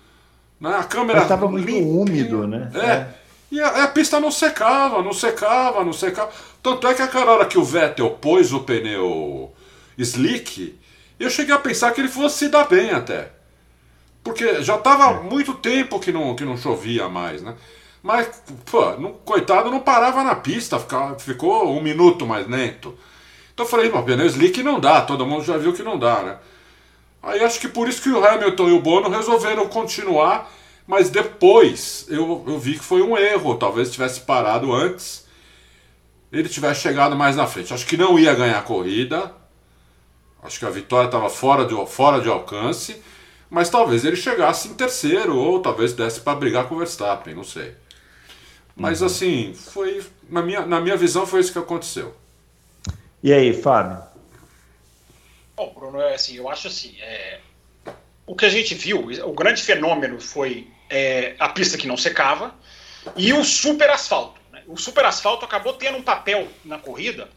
Né? 0.60 0.76
A 0.76 0.84
câmera. 0.84 1.22
Estava 1.22 1.48
muito 1.48 1.74
úmido, 1.74 2.48
né? 2.48 2.72
É. 2.74 2.80
é. 2.80 3.08
E 3.52 3.62
a, 3.62 3.84
a, 3.84 3.88
pista 3.88 4.20
não 4.20 4.32
secava, 4.32 5.02
não 5.02 5.14
secava, 5.14 5.84
não 5.84 5.94
secava. 5.94 6.32
Tanto 6.62 6.88
é 6.88 6.94
que 6.94 7.02
aquela 7.02 7.32
hora 7.32 7.46
que 7.46 7.58
o 7.58 7.64
Vettel 7.64 8.10
pôs 8.10 8.52
o 8.52 8.62
pneu 8.62 9.54
slick, 9.98 10.78
eu 11.24 11.30
cheguei 11.30 11.54
a 11.54 11.60
pensar 11.60 11.92
que 11.92 12.02
ele 12.02 12.08
fosse 12.08 12.40
se 12.40 12.50
dar 12.50 12.68
bem 12.68 12.92
até. 12.92 13.32
Porque 14.24 14.62
já 14.64 14.76
estava 14.76 15.22
muito 15.22 15.54
tempo 15.54 16.00
que 16.00 16.12
não, 16.12 16.36
que 16.36 16.44
não 16.44 16.58
chovia 16.58 17.08
mais, 17.08 17.42
né? 17.42 17.56
Mas, 18.02 18.28
pô, 18.70 18.92
não, 18.98 19.14
coitado, 19.14 19.72
não 19.72 19.80
parava 19.80 20.24
na 20.24 20.36
pista, 20.36 20.80
ficava, 20.80 21.18
ficou 21.18 21.76
um 21.76 21.82
minuto 21.82 22.26
mais 22.26 22.48
lento. 22.48 22.98
Então 23.54 23.66
eu 23.66 23.70
falei, 23.70 23.90
pô, 23.90 24.04
pneu 24.04 24.26
slick 24.26 24.62
não 24.62 24.80
dá, 24.80 25.02
todo 25.02 25.26
mundo 25.26 25.44
já 25.44 25.58
viu 25.58 25.74
que 25.74 25.82
não 25.82 25.98
dá, 25.98 26.22
né? 26.22 26.38
Aí 27.24 27.44
acho 27.44 27.60
que 27.60 27.68
por 27.68 27.90
isso 27.90 28.02
que 28.02 28.10
o 28.10 28.24
Hamilton 28.24 28.70
e 28.70 28.72
o 28.74 28.82
Bono 28.82 29.10
resolveram 29.10 29.68
continuar, 29.68 30.52
mas 30.86 31.10
depois 31.10 32.06
eu, 32.10 32.44
eu 32.48 32.60
vi 32.60 32.74
que 32.74 32.84
foi 32.84 33.02
um 33.02 33.18
erro, 33.18 33.56
talvez 33.56 33.92
tivesse 33.92 34.22
parado 34.22 34.72
antes, 34.72 35.26
ele 36.32 36.50
tivesse 36.50 36.82
chegado 36.82 37.16
mais 37.16 37.36
na 37.36 37.48
frente. 37.48 37.74
Acho 37.74 37.86
que 37.88 37.98
não 37.98 38.20
ia 38.20 38.36
ganhar 38.36 38.60
a 38.60 38.64
corrida, 38.64 39.34
Acho 40.46 40.60
que 40.60 40.66
a 40.66 40.70
vitória 40.70 41.08
estava 41.08 41.30
fora 41.30 41.66
de, 41.66 41.74
fora 41.88 42.22
de 42.22 42.30
alcance, 42.30 43.02
mas 43.50 43.70
talvez 43.70 44.06
ele 44.06 44.16
chegasse 44.16 44.68
em 44.68 44.74
terceiro, 44.74 45.36
ou 45.36 45.62
talvez 45.62 45.94
desse 45.94 46.22
para 46.22 46.38
brigar 46.38 46.68
com 46.68 46.76
o 46.76 46.78
Verstappen, 46.78 47.34
não 47.34 47.44
sei. 47.44 47.74
Mas 48.76 49.02
uhum. 49.02 49.08
assim, 49.08 49.54
foi. 49.54 50.06
Na 50.30 50.42
minha, 50.42 50.66
na 50.66 50.82
minha 50.82 50.98
visão, 50.98 51.26
foi 51.26 51.40
isso 51.40 51.52
que 51.52 51.60
aconteceu. 51.60 52.16
E 53.24 53.34
aí, 53.34 53.54
Fábio? 53.54 54.04
Bom, 55.56 55.74
Bruno, 55.74 56.02
é 56.02 56.16
assim, 56.16 56.36
eu 56.36 56.50
acho 56.50 56.68
assim. 56.68 56.96
É, 57.00 57.40
o 58.28 58.36
que 58.36 58.46
a 58.46 58.50
gente 58.50 58.76
viu, 58.76 59.08
o 59.24 59.34
grande 59.34 59.64
fenômeno 59.64 60.20
foi 60.20 60.68
é, 60.90 61.36
a 61.40 61.50
pista 61.50 61.78
que 61.78 61.88
não 61.88 61.96
secava 61.96 62.54
e 63.16 63.32
o 63.34 63.44
super 63.44 63.90
asfalto. 63.90 64.42
Né? 64.52 64.64
O 64.68 64.78
super 64.78 65.06
asfalto 65.06 65.46
acabou 65.46 65.74
tendo 65.74 65.98
um 65.98 66.02
papel 66.02 66.48
na 66.64 66.78
corrida, 66.78 67.30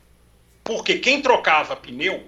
porque 0.65 0.99
quem 0.99 1.23
trocava 1.23 1.77
pneu 1.77 2.25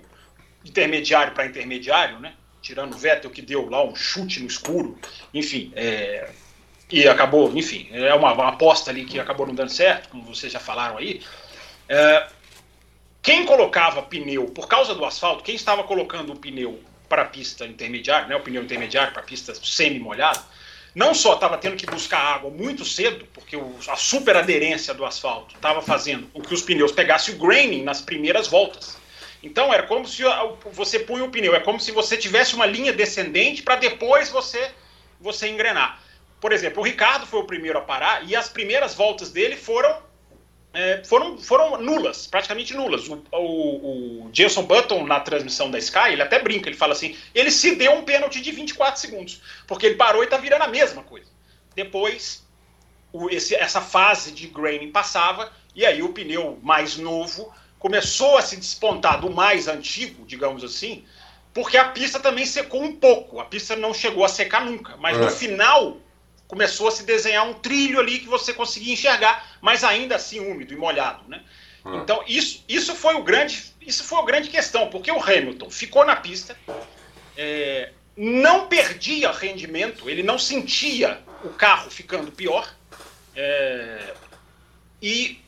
intermediário 0.65 1.33
para 1.33 1.47
intermediário, 1.47 2.19
né? 2.19 2.35
Tirando 2.61 2.95
o 2.95 2.99
Vettel 2.99 3.31
que 3.31 3.43
deu 3.43 3.69
lá 3.69 3.83
um 3.83 3.95
chute 3.95 4.41
no 4.41 4.47
escuro, 4.47 4.99
enfim, 5.33 5.73
é, 5.75 6.31
e 6.91 7.09
acabou, 7.09 7.53
enfim, 7.57 7.89
é 7.93 8.13
uma, 8.15 8.33
uma, 8.33 8.49
aposta 8.49 8.91
ali 8.91 9.05
que 9.05 9.19
acabou 9.19 9.47
não 9.47 9.55
dando 9.55 9.71
certo, 9.71 10.09
como 10.09 10.25
vocês 10.25 10.53
já 10.53 10.61
falaram 10.61 10.99
aí. 10.99 11.23
É, 11.89 12.27
quem 13.23 13.47
colocava 13.47 14.03
pneu, 14.03 14.47
por 14.47 14.69
causa 14.69 14.95
do 14.95 15.05
asfalto, 15.05 15.45
quem 15.45 15.55
estava 15.55 15.85
colocando 15.85 16.33
o 16.33 16.37
pneu 16.37 16.81
para 17.09 17.23
a 17.23 17.27
pista 17.27 17.67
intermediária, 17.67 18.27
né, 18.27 18.37
o 18.37 18.41
pneu 18.41 18.63
intermediário 18.63 19.13
para 19.13 19.23
a 19.23 19.25
pista 19.25 19.55
semi-molhada, 19.55 20.43
não 20.95 21.15
só 21.15 21.35
estava 21.35 21.57
tendo 21.57 21.77
que 21.77 21.87
buscar 21.87 22.19
água 22.19 22.51
muito 22.51 22.85
cedo, 22.85 23.27
porque 23.33 23.57
o, 23.57 23.77
a 23.89 23.97
superaderência 23.97 24.93
do 24.93 25.05
asfalto 25.05 25.55
estava 25.55 25.81
fazendo 25.81 26.27
com 26.29 26.41
que 26.41 26.53
os 26.53 26.63
pneus 26.63 26.93
pegassem 26.93 27.35
o 27.35 27.39
graining 27.39 27.83
nas 27.83 28.01
primeiras 28.01 28.49
voltas. 28.49 28.99
Então 29.43 29.73
era 29.73 29.85
como 29.85 30.07
se 30.07 30.23
você 30.73 30.99
punha 30.99 31.25
o 31.25 31.31
pneu, 31.31 31.55
é 31.55 31.61
como 31.61 31.81
se 31.81 31.93
você 31.93 32.17
tivesse 32.17 32.55
uma 32.55 32.67
linha 32.67 32.93
descendente 32.93 33.63
para 33.63 33.77
depois 33.77 34.29
você 34.29 34.71
você 35.21 35.49
engrenar. 35.49 36.03
Por 36.41 36.53
exemplo, 36.53 36.81
o 36.81 36.85
Ricardo 36.85 37.27
foi 37.27 37.41
o 37.41 37.45
primeiro 37.45 37.79
a 37.79 37.83
parar 37.83 38.27
e 38.27 38.35
as 38.35 38.49
primeiras 38.49 38.95
voltas 38.95 39.31
dele 39.31 39.57
foram 39.57 40.11
é, 40.73 41.03
foram, 41.05 41.37
foram 41.37 41.83
nulas, 41.83 42.27
praticamente 42.27 42.75
nulas. 42.75 43.09
O, 43.09 43.23
o, 43.33 44.27
o, 44.27 44.31
Jason 44.31 44.63
Button, 44.63 45.05
na 45.05 45.19
transmissão 45.19 45.71
da 45.71 45.79
Sky, 45.79 46.13
ele 46.13 46.23
até 46.23 46.41
brinca, 46.41 46.69
ele 46.69 46.77
fala 46.77 46.93
assim: 46.93 47.17
ele 47.35 47.51
se 47.51 47.75
deu 47.75 47.93
um 47.93 48.05
pênalti 48.05 48.41
de 48.41 48.53
24 48.53 49.01
segundos, 49.01 49.43
porque 49.67 49.87
ele 49.87 49.97
parou 49.97 50.23
e 50.23 50.27
está 50.27 50.37
virando 50.37 50.63
a 50.63 50.69
mesma 50.69 51.03
coisa. 51.03 51.27
Depois, 51.75 52.47
o, 53.13 53.29
esse, 53.31 53.55
essa 53.55 53.81
fase 53.81 54.31
de 54.31 54.47
graining 54.47 54.93
passava, 54.93 55.53
e 55.75 55.85
aí 55.85 56.03
o 56.03 56.13
pneu 56.13 56.59
mais 56.63 56.97
novo 56.97 57.53
começou 57.81 58.37
a 58.37 58.43
se 58.43 58.57
despontar 58.57 59.21
do 59.21 59.31
mais 59.31 59.67
antigo, 59.67 60.25
digamos 60.27 60.63
assim, 60.63 61.05
porque 61.53 61.77
a 61.77 61.87
pista 61.87 62.21
também 62.21 62.47
secou 62.47 62.83
um 62.85 62.95
pouco. 62.95 63.41
A 63.41 63.45
pista 63.47 63.75
não 63.75 63.93
chegou 63.93 64.25
a 64.25 64.29
secar 64.29 64.65
nunca, 64.65 64.97
mas 64.99 65.17
é. 65.17 65.21
no 65.21 65.31
final 65.31 65.97
começou 66.47 66.89
a 66.89 66.91
se 66.91 67.05
desenhar 67.05 67.49
um 67.49 67.55
trilho 67.55 67.99
ali 67.99 68.19
que 68.19 68.29
você 68.29 68.53
conseguia 68.53 68.93
enxergar, 68.93 69.57
mas 69.61 69.83
ainda 69.83 70.17
assim 70.17 70.41
úmido 70.41 70.75
e 70.75 70.77
molhado, 70.77 71.25
né? 71.27 71.43
Ah. 71.85 71.97
Então 71.97 72.23
isso, 72.29 72.63
isso 72.69 72.95
foi 72.95 73.15
o 73.15 73.23
grande, 73.23 73.73
isso 73.81 74.05
foi 74.05 74.19
a 74.19 74.25
grande 74.25 74.51
questão, 74.51 74.91
porque 74.91 75.11
o 75.11 75.21
Hamilton 75.21 75.71
ficou 75.71 76.05
na 76.05 76.17
pista, 76.17 76.57
é, 77.37 77.93
não 78.15 78.67
perdia 78.67 79.33
rendimento, 79.33 80.11
ele 80.11 80.23
não 80.23 80.39
sentia 80.39 81.21
o 81.43 81.49
carro 81.49 81.91
ficando 81.91 82.31
pior, 82.31 82.69
é, 83.35 84.13
e 85.01 85.40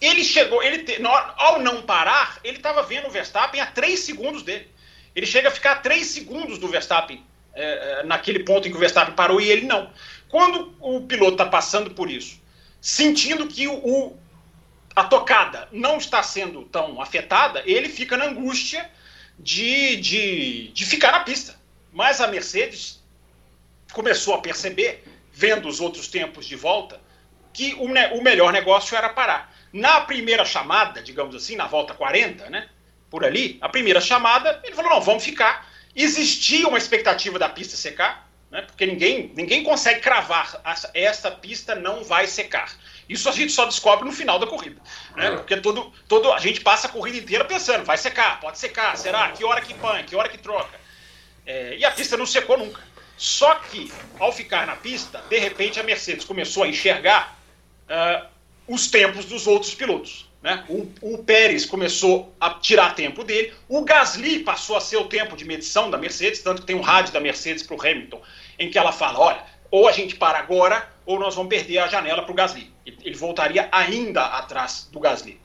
ele 0.00 0.22
chegou, 0.22 0.62
ele 0.62 0.84
te, 0.84 1.00
ao 1.36 1.60
não 1.60 1.82
parar, 1.82 2.38
ele 2.44 2.58
estava 2.58 2.82
vendo 2.82 3.08
o 3.08 3.10
Verstappen 3.10 3.60
a 3.60 3.66
3 3.66 3.98
segundos 3.98 4.42
dele. 4.42 4.68
Ele 5.14 5.26
chega 5.26 5.48
a 5.48 5.52
ficar 5.52 5.72
a 5.72 5.76
3 5.76 6.06
segundos 6.06 6.58
do 6.58 6.68
Verstappen 6.68 7.24
é, 7.54 8.00
é, 8.00 8.02
naquele 8.04 8.40
ponto 8.40 8.68
em 8.68 8.70
que 8.70 8.76
o 8.76 8.80
Verstappen 8.80 9.14
parou 9.14 9.40
e 9.40 9.50
ele 9.50 9.66
não. 9.66 9.90
Quando 10.28 10.72
o 10.80 11.00
piloto 11.00 11.32
está 11.32 11.46
passando 11.46 11.90
por 11.90 12.08
isso, 12.08 12.40
sentindo 12.80 13.48
que 13.48 13.66
o, 13.66 13.74
o, 13.74 14.18
a 14.94 15.04
tocada 15.04 15.68
não 15.72 15.98
está 15.98 16.22
sendo 16.22 16.62
tão 16.66 17.00
afetada, 17.02 17.62
ele 17.66 17.88
fica 17.88 18.16
na 18.16 18.26
angústia 18.26 18.88
de, 19.36 19.96
de, 19.96 20.68
de 20.68 20.86
ficar 20.86 21.10
na 21.10 21.20
pista. 21.20 21.58
Mas 21.92 22.20
a 22.20 22.28
Mercedes 22.28 23.02
começou 23.92 24.34
a 24.34 24.40
perceber, 24.40 25.02
vendo 25.32 25.68
os 25.68 25.80
outros 25.80 26.06
tempos 26.06 26.46
de 26.46 26.54
volta, 26.54 27.00
que 27.52 27.74
o, 27.74 27.86
o 27.86 28.22
melhor 28.22 28.52
negócio 28.52 28.96
era 28.96 29.08
parar. 29.08 29.52
Na 29.72 30.00
primeira 30.02 30.44
chamada, 30.44 31.02
digamos 31.02 31.34
assim, 31.34 31.56
na 31.56 31.66
volta 31.66 31.94
40, 31.94 32.48
né? 32.50 32.68
Por 33.10 33.24
ali, 33.24 33.58
a 33.60 33.68
primeira 33.68 34.00
chamada, 34.00 34.60
ele 34.64 34.74
falou: 34.74 34.90
não, 34.90 35.00
vamos 35.00 35.24
ficar. 35.24 35.66
Existia 35.94 36.68
uma 36.68 36.78
expectativa 36.78 37.38
da 37.38 37.48
pista 37.48 37.76
secar, 37.76 38.28
né? 38.50 38.62
porque 38.62 38.86
ninguém, 38.86 39.32
ninguém 39.34 39.64
consegue 39.64 40.00
cravar 40.00 40.60
essa 40.94 41.30
pista 41.30 41.74
não 41.74 42.04
vai 42.04 42.26
secar. 42.26 42.70
Isso 43.08 43.28
a 43.28 43.32
gente 43.32 43.52
só 43.52 43.64
descobre 43.64 44.04
no 44.04 44.12
final 44.12 44.38
da 44.38 44.46
corrida. 44.46 44.80
Né? 45.16 45.26
É. 45.26 45.30
Porque 45.32 45.56
todo, 45.56 45.92
todo, 46.06 46.32
a 46.32 46.38
gente 46.38 46.60
passa 46.60 46.86
a 46.86 46.90
corrida 46.90 47.16
inteira 47.16 47.44
pensando, 47.44 47.84
vai 47.84 47.96
secar, 47.96 48.38
pode 48.40 48.58
secar, 48.58 48.96
será? 48.96 49.32
Que 49.32 49.44
hora 49.44 49.60
que 49.60 49.74
põe, 49.74 50.04
que 50.04 50.14
hora 50.14 50.28
que 50.28 50.38
troca? 50.38 50.78
É, 51.46 51.76
e 51.76 51.84
a 51.84 51.90
pista 51.90 52.16
não 52.16 52.26
secou 52.26 52.58
nunca. 52.58 52.80
Só 53.16 53.54
que, 53.56 53.92
ao 54.20 54.32
ficar 54.32 54.66
na 54.66 54.76
pista, 54.76 55.18
de 55.28 55.38
repente 55.38 55.80
a 55.80 55.82
Mercedes 55.82 56.24
começou 56.24 56.62
a 56.62 56.68
enxergar 56.68 57.36
uh, 57.88 58.26
os 58.68 58.88
tempos 58.88 59.24
dos 59.24 59.46
outros 59.46 59.74
pilotos. 59.74 60.28
Né? 60.42 60.64
O, 60.68 60.88
o, 61.00 61.18
Pérez 61.18 61.66
começou 61.66 62.32
a 62.40 62.50
tirar 62.50 62.94
tempo 62.94 63.24
dele, 63.24 63.52
o 63.68 63.82
Gasly 63.82 64.40
passou 64.40 64.76
a 64.76 64.80
ser 64.80 64.96
o 64.96 65.06
tempo 65.06 65.36
de 65.36 65.44
medição 65.44 65.90
da 65.90 65.98
Mercedes, 65.98 66.42
tanto 66.42 66.60
que 66.60 66.66
tem 66.66 66.76
um 66.76 66.80
rádio 66.80 67.12
da 67.12 67.18
Mercedes 67.18 67.64
para 67.64 67.74
o 67.74 67.80
Hamilton, 67.80 68.22
em 68.58 68.70
que 68.70 68.78
ela 68.78 68.92
fala: 68.92 69.18
olha, 69.18 69.42
ou 69.70 69.88
a 69.88 69.92
gente 69.92 70.14
para 70.14 70.38
agora, 70.38 70.88
ou 71.04 71.18
nós 71.18 71.34
vamos 71.34 71.50
perder 71.50 71.78
a 71.78 71.88
janela 71.88 72.22
para 72.22 72.32
o 72.32 72.34
Gasly. 72.34 72.70
Ele 72.86 73.16
voltaria 73.16 73.68
ainda 73.72 74.24
atrás 74.26 74.88
do 74.92 75.00
Gasly. 75.00 75.40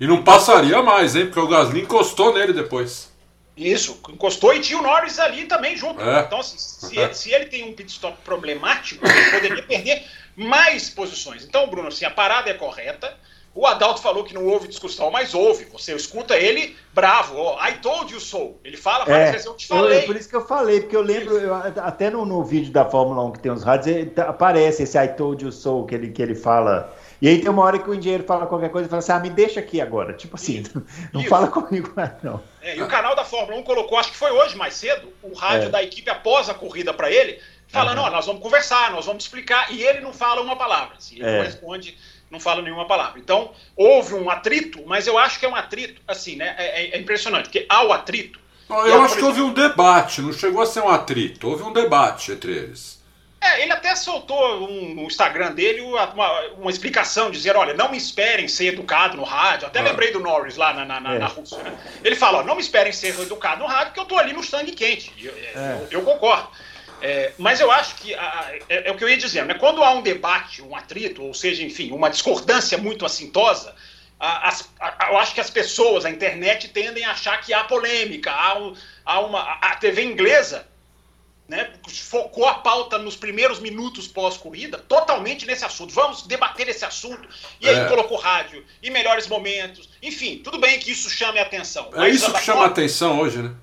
E 0.00 0.06
não 0.06 0.22
passaria 0.22 0.80
mais, 0.82 1.14
hein? 1.14 1.26
Porque 1.26 1.40
o 1.40 1.48
Gasly 1.48 1.82
encostou 1.82 2.32
nele 2.32 2.52
depois. 2.52 3.12
Isso, 3.56 4.00
encostou 4.08 4.54
e 4.54 4.60
tinha 4.60 4.78
o 4.78 4.82
Norris 4.82 5.18
ali 5.18 5.44
também 5.46 5.76
junto. 5.76 6.00
É. 6.00 6.20
Então, 6.20 6.38
assim, 6.38 6.56
se, 6.56 6.96
ele, 6.96 7.14
se, 7.14 7.32
ele 7.32 7.46
tem 7.46 7.64
um 7.64 7.72
pit 7.72 7.90
stop 7.90 8.16
problemático, 8.24 9.04
ele 9.04 9.30
poderia 9.32 9.62
perder 9.64 10.06
mais 10.38 10.88
posições. 10.88 11.44
Então, 11.44 11.68
Bruno, 11.68 11.88
assim, 11.88 12.04
a 12.04 12.10
parada 12.10 12.48
é 12.48 12.54
correta. 12.54 13.12
O 13.54 13.66
Adalto 13.66 14.00
falou 14.00 14.22
que 14.22 14.32
não 14.32 14.46
houve 14.46 14.68
discussão, 14.68 15.10
mas 15.10 15.34
houve. 15.34 15.64
Você 15.64 15.92
escuta 15.92 16.36
ele 16.36 16.76
bravo. 16.94 17.36
Oh, 17.36 17.54
I 17.60 17.72
told 17.82 18.12
you 18.12 18.20
so. 18.20 18.54
Ele 18.62 18.76
fala 18.76 19.04
várias 19.04 19.30
é, 19.30 19.32
vezes, 19.32 19.46
eu 19.46 19.54
te 19.54 19.66
falei. 19.66 20.02
Eu, 20.02 20.06
por 20.06 20.14
isso 20.14 20.28
que 20.28 20.36
eu 20.36 20.46
falei, 20.46 20.80
porque 20.80 20.94
eu 20.94 21.02
lembro, 21.02 21.36
eu, 21.36 21.52
até 21.54 22.08
no, 22.08 22.24
no 22.24 22.44
vídeo 22.44 22.70
da 22.70 22.84
Fórmula 22.84 23.24
1 23.24 23.32
que 23.32 23.40
tem 23.40 23.50
os 23.50 23.64
rádios, 23.64 24.12
tá, 24.14 24.28
aparece 24.28 24.84
esse 24.84 24.96
I 24.96 25.08
told 25.08 25.44
you 25.44 25.50
so 25.50 25.84
que 25.86 25.94
ele, 25.96 26.12
que 26.12 26.22
ele 26.22 26.36
fala. 26.36 26.94
E 27.20 27.26
aí 27.26 27.40
tem 27.40 27.50
uma 27.50 27.64
hora 27.64 27.80
que 27.80 27.90
o 27.90 27.94
engenheiro 27.94 28.22
fala 28.22 28.46
qualquer 28.46 28.70
coisa 28.70 28.86
e 28.86 28.90
fala 28.90 29.00
assim: 29.00 29.12
ah, 29.12 29.18
me 29.18 29.30
deixa 29.30 29.58
aqui 29.58 29.80
agora. 29.80 30.12
Tipo 30.12 30.36
assim, 30.36 30.60
isso, 30.60 30.80
não 31.12 31.22
isso. 31.22 31.30
fala 31.30 31.48
comigo 31.48 31.92
mais, 31.96 32.12
não. 32.22 32.40
É, 32.62 32.76
e 32.76 32.82
o 32.82 32.86
canal 32.86 33.16
da 33.16 33.24
Fórmula 33.24 33.58
1 33.58 33.64
colocou, 33.64 33.98
acho 33.98 34.12
que 34.12 34.16
foi 34.16 34.30
hoje 34.30 34.56
mais 34.56 34.74
cedo, 34.74 35.12
o 35.20 35.34
rádio 35.34 35.66
é. 35.66 35.70
da 35.70 35.82
equipe 35.82 36.08
após 36.08 36.48
a 36.48 36.54
corrida 36.54 36.94
para 36.94 37.10
ele, 37.10 37.40
falando: 37.68 37.98
ó, 37.98 38.02
uhum. 38.02 38.08
oh, 38.08 38.10
nós 38.10 38.26
vamos 38.26 38.42
conversar, 38.42 38.90
nós 38.90 39.06
vamos 39.06 39.24
explicar. 39.24 39.72
E 39.72 39.82
ele 39.82 40.00
não 40.00 40.12
fala 40.12 40.40
uma 40.40 40.56
palavra. 40.56 40.96
Assim, 40.96 41.16
ele 41.16 41.26
é. 41.26 41.36
não 41.36 41.44
responde 41.44 41.96
não 42.30 42.38
fala 42.38 42.62
nenhuma 42.62 42.86
palavra. 42.86 43.18
Então, 43.18 43.52
houve 43.74 44.14
um 44.14 44.28
atrito, 44.30 44.82
mas 44.86 45.06
eu 45.06 45.18
acho 45.18 45.38
que 45.38 45.46
é 45.46 45.48
um 45.48 45.56
atrito, 45.56 46.00
assim, 46.06 46.36
né? 46.36 46.54
É, 46.58 46.82
é, 46.82 46.90
é 46.90 46.98
impressionante, 46.98 47.44
porque 47.44 47.66
há 47.68 47.82
o 47.84 47.92
atrito. 47.92 48.38
Não, 48.68 48.86
eu 48.86 49.02
acho 49.02 49.16
que 49.16 49.24
houve 49.24 49.40
um 49.40 49.52
debate, 49.52 50.20
não 50.20 50.32
chegou 50.32 50.60
a 50.60 50.66
ser 50.66 50.80
um 50.80 50.90
atrito, 50.90 51.48
houve 51.48 51.62
um 51.62 51.72
debate 51.72 52.32
entre 52.32 52.52
eles. 52.52 52.98
É, 53.40 53.62
ele 53.62 53.72
até 53.72 53.94
soltou 53.94 54.68
um, 54.68 54.94
no 54.94 55.02
Instagram 55.04 55.52
dele 55.52 55.80
uma, 55.80 56.40
uma, 56.58 56.70
explicação, 56.70 57.30
dizer, 57.30 57.56
olha, 57.56 57.72
não 57.72 57.88
me 57.88 57.96
esperem 57.96 58.48
ser 58.48 58.74
educado 58.74 59.16
no 59.16 59.22
rádio. 59.22 59.68
Até 59.68 59.78
ah. 59.78 59.84
lembrei 59.84 60.10
do 60.10 60.18
Norris 60.18 60.56
lá 60.56 60.74
na, 60.74 60.84
na, 60.84 61.00
na, 61.00 61.14
é. 61.14 61.18
na 61.20 61.26
Rússia. 61.26 61.56
Né? 61.58 61.72
Ele 62.02 62.16
fala, 62.16 62.38
ó, 62.38 62.42
não 62.42 62.56
me 62.56 62.60
esperem 62.60 62.92
ser 62.92 63.18
educado 63.20 63.60
no 63.60 63.66
rádio, 63.66 63.86
porque 63.86 64.00
eu 64.00 64.06
tô 64.06 64.18
ali 64.18 64.32
no 64.32 64.42
sangue 64.42 64.72
quente. 64.72 65.14
Eu, 65.22 65.32
é. 65.32 65.86
eu, 65.88 66.00
eu 66.00 66.02
concordo. 66.02 66.48
É, 67.00 67.32
mas 67.38 67.60
eu 67.60 67.70
acho 67.70 67.94
que 67.96 68.14
a, 68.14 68.52
é, 68.68 68.88
é, 68.88 68.90
o 68.90 68.96
que 68.96 69.04
eu 69.04 69.08
ia 69.08 69.16
dizendo, 69.16 69.46
né? 69.46 69.54
quando 69.54 69.82
há 69.82 69.92
um 69.92 70.02
debate, 70.02 70.62
um 70.62 70.74
atrito, 70.74 71.22
ou 71.22 71.32
seja, 71.32 71.62
enfim, 71.62 71.92
uma 71.92 72.10
discordância 72.10 72.76
muito 72.76 73.06
assintosa, 73.06 73.74
a, 74.18 74.48
a, 74.80 75.10
eu 75.10 75.18
acho 75.18 75.32
que 75.32 75.40
as 75.40 75.50
pessoas, 75.50 76.04
a 76.04 76.10
internet, 76.10 76.68
tendem 76.68 77.04
a 77.04 77.12
achar 77.12 77.40
que 77.40 77.54
há 77.54 77.62
polêmica, 77.64 78.32
há, 78.32 78.58
um, 78.58 78.74
há 79.04 79.20
uma. 79.20 79.40
A 79.40 79.76
TV 79.76 80.02
inglesa 80.02 80.66
né, 81.48 81.72
focou 81.88 82.46
a 82.46 82.54
pauta 82.54 82.98
nos 82.98 83.16
primeiros 83.16 83.60
minutos 83.60 84.08
pós-corrida 84.08 84.76
totalmente 84.76 85.46
nesse 85.46 85.64
assunto. 85.64 85.94
Vamos 85.94 86.26
debater 86.26 86.68
esse 86.68 86.84
assunto. 86.84 87.28
E 87.60 87.68
aí 87.68 87.76
é. 87.76 87.84
colocou 87.86 88.18
rádio 88.18 88.64
e 88.82 88.90
melhores 88.90 89.28
momentos. 89.28 89.88
Enfim, 90.02 90.40
tudo 90.42 90.58
bem 90.58 90.80
que 90.80 90.90
isso 90.90 91.08
chame 91.08 91.38
a 91.38 91.42
atenção. 91.42 91.88
É 91.94 92.08
isso 92.08 92.32
que 92.32 92.42
chama 92.42 92.64
a 92.64 92.66
atenção 92.66 93.20
hoje, 93.20 93.38
né? 93.38 93.54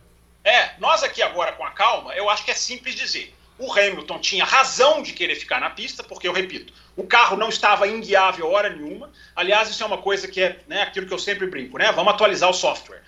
É, 0.46 0.74
nós 0.78 1.02
aqui 1.02 1.24
agora 1.24 1.54
com 1.54 1.66
a 1.66 1.72
calma, 1.72 2.14
eu 2.14 2.30
acho 2.30 2.46
que 2.46 2.52
é 2.52 2.54
simples 2.54 2.94
dizer. 2.94 3.36
O 3.58 3.72
Hamilton 3.72 4.20
tinha 4.20 4.46
razão 4.46 5.02
de 5.02 5.12
querer 5.12 5.36
ficar 5.36 5.60
na 5.60 5.72
pista, 5.72 6.04
porque 6.04 6.28
eu 6.28 6.34
repito, 6.34 6.72
o 6.96 7.04
carro 7.04 7.36
não 7.36 7.50
estava 7.50 7.88
inguiável 7.88 8.52
hora 8.52 8.70
nenhuma. 8.70 9.12
Aliás, 9.36 9.70
isso 9.70 9.82
é 9.82 9.86
uma 9.86 9.98
coisa 9.98 10.28
que 10.28 10.42
é 10.42 10.60
né, 10.68 10.84
aquilo 10.84 11.08
que 11.08 11.14
eu 11.14 11.18
sempre 11.18 11.48
brinco, 11.48 11.80
né? 11.80 11.92
Vamos 11.92 12.14
atualizar 12.14 12.50
o 12.50 12.54
software. 12.54 13.02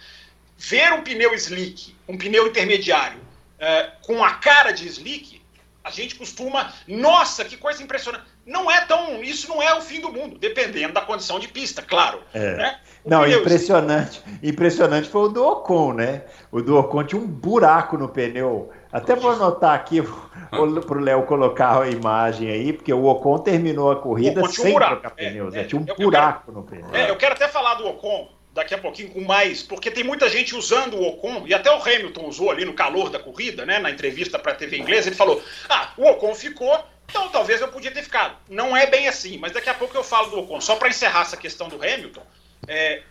Ver 0.58 0.94
um 0.94 1.03
pneu 1.03 1.34
slick, 1.36 1.96
um 2.08 2.17
pneu 2.17 2.48
intermediário, 2.48 3.20
é, 3.60 3.91
com 4.01 4.24
a 4.24 4.36
cara 4.36 4.72
de 4.72 4.88
slick, 4.88 5.39
a 5.84 5.91
gente 5.91 6.15
costuma, 6.15 6.74
nossa, 6.88 7.46
que 7.46 7.56
coisa 7.56 7.84
impressionante. 7.84 8.25
Não 8.46 8.70
é 8.72 8.82
tão, 8.82 9.24
isso 9.24 9.48
não 9.48 9.62
é 9.62 9.74
o 9.74 9.82
fim 9.82 10.01
do 10.01 10.12
mundo, 10.12 10.38
dependendo 10.38 10.94
da 10.94 11.01
condição 11.01 11.39
de 11.39 11.48
pista, 11.48 11.82
claro. 11.82 12.24
É. 12.34 12.56
Né? 12.56 12.79
Não, 13.08 13.28
impressionante. 13.28 14.22
Impressionante 14.44 15.10
foi 15.10 15.24
o 15.24 15.28
do 15.30 15.46
Ocon, 15.46 15.94
né? 15.94 16.24
O 16.52 16.62
do 16.62 16.78
Ocon 16.78 17.04
tinha 17.04 17.22
um 17.22 17.28
buraco 17.28 17.98
no 17.98 18.10
pneu. 18.10 18.70
Até 18.92 19.16
vou 19.16 19.32
anotar 19.32 19.74
aqui 19.74 20.02
para 20.02 20.62
o 20.62 21.00
Léo 21.00 21.24
colocar 21.24 21.82
a 21.82 21.90
imagem 21.90 22.50
aí, 22.50 22.74
porque 22.74 22.94
o 22.94 23.06
Ocon 23.06 23.40
terminou 23.40 23.92
a 23.92 23.96
corrida 23.96 24.48
sem 24.50 24.76
um 24.76 24.80
trocar 24.80 25.12
pneus. 25.12 25.54
É, 25.56 25.62
é, 25.62 25.64
tinha 25.64 25.82
um 25.82 25.86
buraco 25.86 26.46
quero, 26.46 26.58
no 26.58 26.64
pneu. 26.64 26.88
É, 26.94 27.10
eu 27.10 27.16
quero 27.16 27.34
até 27.34 27.48
falar 27.48 27.76
do 27.76 27.88
Ocon 27.88 28.30
daqui 28.58 28.74
a 28.74 28.78
pouquinho 28.78 29.10
com 29.10 29.22
mais, 29.22 29.62
porque 29.62 29.92
tem 29.92 30.04
muita 30.04 30.28
gente 30.28 30.56
usando 30.56 30.96
o 30.96 31.08
Ocon, 31.08 31.44
e 31.46 31.54
até 31.54 31.70
o 31.70 31.80
Hamilton 31.80 32.26
usou 32.26 32.50
ali 32.50 32.66
no 32.66 32.74
calor 32.74 33.12
da 33.12 33.20
corrida, 33.20 33.66
né, 33.66 33.78
na 33.78 33.92
entrevista 33.92 34.40
para 34.40 34.54
a 34.54 34.56
TV 34.56 34.78
inglesa, 34.78 35.10
ele 35.10 35.16
falou: 35.16 35.42
ah, 35.70 35.92
o 35.96 36.08
Ocon 36.08 36.34
ficou, 36.34 36.84
então 37.08 37.30
talvez 37.30 37.62
eu 37.62 37.68
podia 37.68 37.92
ter 37.92 38.02
ficado. 38.02 38.36
Não 38.50 38.76
é 38.76 38.88
bem 38.88 39.08
assim, 39.08 39.38
mas 39.38 39.52
daqui 39.52 39.70
a 39.70 39.76
pouco 39.76 39.96
eu 39.96 40.04
falo 40.04 40.32
do 40.32 40.40
Ocon. 40.40 40.60
Só 40.60 40.76
para 40.76 40.90
encerrar 40.90 41.22
essa 41.22 41.38
questão 41.38 41.70
do 41.70 41.76
Hamilton, 41.76 42.24
é, 42.68 43.02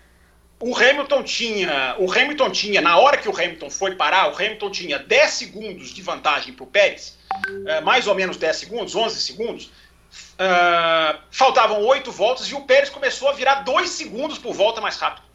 o 0.58 0.74
Hamilton 0.74 1.22
tinha, 1.22 1.96
o 1.98 2.10
Hamilton 2.10 2.50
tinha, 2.50 2.80
na 2.80 2.96
hora 2.98 3.18
que 3.18 3.28
o 3.28 3.32
Hamilton 3.32 3.68
foi 3.68 3.94
parar, 3.94 4.32
o 4.32 4.34
Hamilton 4.34 4.70
tinha 4.70 4.98
10 4.98 5.30
segundos 5.30 5.90
de 5.90 6.00
vantagem 6.00 6.54
para 6.54 6.64
o 6.64 6.66
Pérez, 6.66 7.18
uh, 7.48 7.84
mais 7.84 8.06
ou 8.06 8.14
menos 8.14 8.38
10 8.38 8.56
segundos, 8.56 8.94
11 8.94 9.20
segundos. 9.20 9.66
Uh, 9.66 11.18
faltavam 11.30 11.84
8 11.84 12.10
voltas 12.10 12.46
e 12.46 12.54
o 12.54 12.62
Pérez 12.62 12.88
começou 12.88 13.28
a 13.28 13.32
virar 13.32 13.56
2 13.64 13.88
segundos 13.90 14.38
por 14.38 14.54
volta 14.54 14.80
mais 14.80 14.96
rápido. 14.96 15.26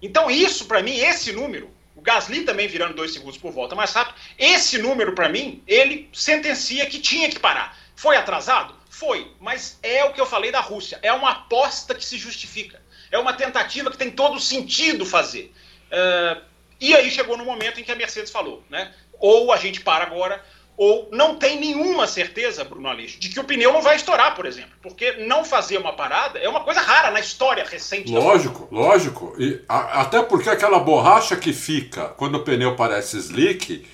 Então, 0.00 0.30
isso, 0.30 0.66
para 0.66 0.82
mim, 0.82 0.96
esse 0.96 1.32
número, 1.32 1.70
o 1.96 2.00
Gasly 2.00 2.44
também 2.44 2.68
virando 2.68 2.94
2 2.94 3.12
segundos 3.12 3.36
por 3.36 3.50
volta 3.50 3.74
mais 3.74 3.92
rápido, 3.92 4.14
esse 4.38 4.78
número, 4.78 5.14
para 5.16 5.28
mim, 5.28 5.64
ele 5.66 6.08
sentencia 6.12 6.86
que 6.86 7.00
tinha 7.00 7.28
que 7.28 7.40
parar. 7.40 7.76
Foi 7.96 8.16
atrasado? 8.16 8.74
Foi, 8.88 9.32
mas 9.40 9.78
é 9.82 10.04
o 10.04 10.12
que 10.12 10.20
eu 10.20 10.26
falei 10.26 10.52
da 10.52 10.60
Rússia, 10.60 10.98
é 11.02 11.12
uma 11.12 11.30
aposta 11.30 11.94
que 11.94 12.04
se 12.04 12.16
justifica. 12.16 12.80
É 13.10 13.18
uma 13.18 13.32
tentativa 13.32 13.90
que 13.90 13.98
tem 13.98 14.10
todo 14.10 14.38
sentido 14.40 15.04
fazer. 15.04 15.52
Uh, 15.90 16.40
e 16.80 16.94
aí 16.94 17.10
chegou 17.10 17.36
no 17.36 17.44
momento 17.44 17.80
em 17.80 17.84
que 17.84 17.92
a 17.92 17.96
Mercedes 17.96 18.30
falou, 18.30 18.62
né? 18.70 18.92
Ou 19.18 19.52
a 19.52 19.56
gente 19.56 19.80
para 19.80 20.04
agora, 20.04 20.42
ou 20.80 21.10
não 21.12 21.34
tem 21.34 21.60
nenhuma 21.60 22.06
certeza, 22.06 22.64
Bruno 22.64 22.88
Aleixo, 22.88 23.20
de 23.20 23.28
que 23.28 23.38
o 23.38 23.44
pneu 23.44 23.70
não 23.70 23.82
vai 23.82 23.96
estourar, 23.96 24.34
por 24.34 24.46
exemplo. 24.46 24.70
Porque 24.80 25.12
não 25.26 25.44
fazer 25.44 25.76
uma 25.76 25.92
parada 25.92 26.38
é 26.38 26.48
uma 26.48 26.60
coisa 26.60 26.80
rara 26.80 27.10
na 27.10 27.20
história 27.20 27.62
recente. 27.64 28.10
Lógico, 28.10 28.66
lógico. 28.72 29.34
E, 29.38 29.62
a, 29.68 30.00
até 30.00 30.22
porque 30.22 30.48
aquela 30.48 30.78
borracha 30.78 31.36
que 31.36 31.52
fica 31.52 32.08
quando 32.16 32.36
o 32.36 32.42
pneu 32.42 32.76
parece 32.76 33.18
slick, 33.18 33.86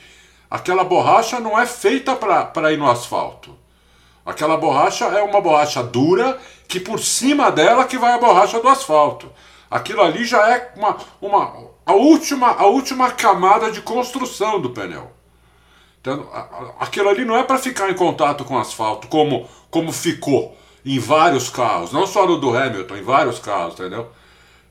aquela 0.49 0.85
borracha 0.85 1.41
não 1.41 1.59
é 1.59 1.67
feita 1.67 2.15
para 2.15 2.73
ir 2.73 2.77
no 2.77 2.89
asfalto. 2.89 3.59
Aquela 4.27 4.57
borracha 4.57 5.05
é 5.05 5.23
uma 5.23 5.41
borracha 5.41 5.85
dura 5.85 6.37
que 6.67 6.81
por 6.81 6.99
cima 6.99 7.49
dela 7.53 7.85
que 7.85 7.97
vai 7.97 8.13
a 8.13 8.19
borracha 8.19 8.61
do 8.61 8.69
asfalto. 8.69 9.31
Aquilo 9.71 10.03
ali 10.03 10.25
já 10.25 10.51
é 10.51 10.73
uma, 10.77 10.97
uma 11.23 11.71
a 11.87 11.93
última 11.93 12.49
a 12.51 12.67
última 12.67 13.13
camada 13.13 13.71
de 13.71 13.81
construção 13.81 14.61
do 14.61 14.71
pneu. 14.71 15.09
Então, 16.01 16.29
aquilo 16.79 17.09
ali 17.09 17.25
não 17.25 17.37
é 17.37 17.45
para 17.45 17.59
ficar 17.59 17.89
em 17.89 17.95
contato 17.95 18.45
com 18.45 18.55
o 18.55 18.59
asfalto 18.59 19.07
como 19.07 19.49
como 19.71 19.93
ficou 19.93 20.57
em 20.85 20.99
vários 20.99 21.49
carros, 21.49 21.93
não 21.93 22.07
só 22.07 22.27
no 22.27 22.39
do 22.39 22.57
Hamilton, 22.57 22.97
em 22.97 23.03
vários 23.03 23.39
carros, 23.39 23.75
entendeu? 23.75 24.09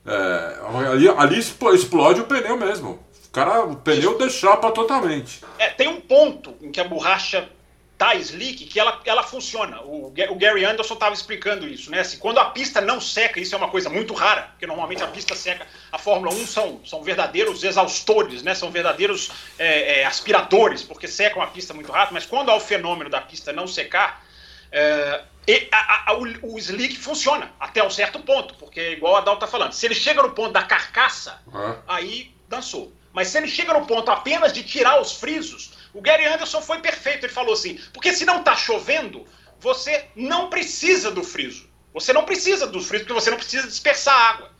É, 0.05 0.59
ali, 0.91 1.09
ali 1.09 1.39
explode 1.39 2.21
o 2.21 2.25
pneu 2.25 2.57
mesmo. 2.57 2.99
O 3.27 3.29
cara, 3.31 3.65
o 3.65 3.75
pneu 3.75 4.17
deixapa 4.17 4.71
totalmente. 4.71 5.43
É, 5.57 5.69
tem 5.69 5.89
um 5.89 5.99
ponto 5.99 6.53
em 6.61 6.71
que 6.71 6.79
a 6.79 6.85
borracha 6.85 7.49
tá 7.97 8.13
slick 8.15 8.65
que 8.65 8.79
ela, 8.79 9.01
ela 9.05 9.23
funciona. 9.23 9.81
O, 9.81 10.07
o 10.07 10.35
Gary 10.35 10.65
Anderson 10.65 10.95
estava 10.95 11.13
explicando 11.13 11.67
isso, 11.67 11.89
né? 11.89 12.01
Assim, 12.01 12.17
quando 12.17 12.39
a 12.39 12.45
pista 12.45 12.81
não 12.81 12.99
seca, 12.99 13.39
isso 13.39 13.55
é 13.55 13.57
uma 13.57 13.69
coisa 13.69 13.89
muito 13.89 14.13
rara, 14.13 14.43
porque 14.51 14.67
normalmente 14.67 15.03
a 15.03 15.07
pista 15.07 15.35
seca, 15.35 15.65
a 15.91 15.97
Fórmula 15.97 16.33
1 16.33 16.47
são, 16.47 16.81
são 16.85 17.03
verdadeiros 17.03 17.63
exaustores, 17.63 18.43
né? 18.43 18.53
São 18.53 18.69
verdadeiros 18.69 19.31
é, 19.57 20.01
é, 20.01 20.05
aspiradores, 20.05 20.83
porque 20.83 21.07
secam 21.07 21.41
a 21.41 21.47
pista 21.47 21.73
muito 21.73 21.91
rápido, 21.91 22.13
mas 22.15 22.25
quando 22.25 22.49
há 22.49 22.55
o 22.55 22.59
fenômeno 22.59 23.09
da 23.09 23.21
pista 23.21 23.53
não 23.53 23.67
secar, 23.67 24.23
é, 24.71 25.23
a, 25.71 26.11
a, 26.11 26.13
o, 26.15 26.53
o, 26.53 26.59
slick 26.59 26.97
funciona 26.97 27.51
até 27.59 27.83
um 27.83 27.89
certo 27.89 28.19
ponto, 28.19 28.55
porque 28.55 28.91
igual 28.91 29.15
a 29.15 29.21
Dal 29.21 29.35
está 29.35 29.47
falando, 29.47 29.71
se 29.71 29.85
ele 29.85 29.95
chega 29.95 30.21
no 30.21 30.31
ponto 30.31 30.51
da 30.51 30.63
carcaça, 30.63 31.39
uhum. 31.47 31.75
aí 31.87 32.35
dançou. 32.49 32.91
Mas 33.13 33.29
se 33.29 33.37
ele 33.37 33.47
chega 33.47 33.73
no 33.73 33.85
ponto 33.85 34.11
apenas 34.11 34.51
de 34.51 34.63
tirar 34.63 34.99
os 34.99 35.13
frisos, 35.13 35.71
o 35.95 36.01
Gary 36.01 36.25
Anderson 36.25 36.61
foi 36.61 36.79
perfeito. 36.79 37.25
Ele 37.25 37.33
falou 37.33 37.53
assim: 37.53 37.79
porque 37.93 38.13
se 38.13 38.25
não 38.25 38.39
está 38.39 38.55
chovendo, 38.55 39.25
você 39.59 40.05
não 40.15 40.49
precisa 40.49 41.09
do 41.09 41.23
friso. 41.23 41.67
Você 41.93 42.11
não 42.11 42.25
precisa 42.25 42.67
do 42.67 42.81
friso, 42.81 43.05
porque 43.05 43.19
você 43.19 43.31
não 43.31 43.37
precisa 43.37 43.65
dispersar 43.65 44.13
água. 44.13 44.51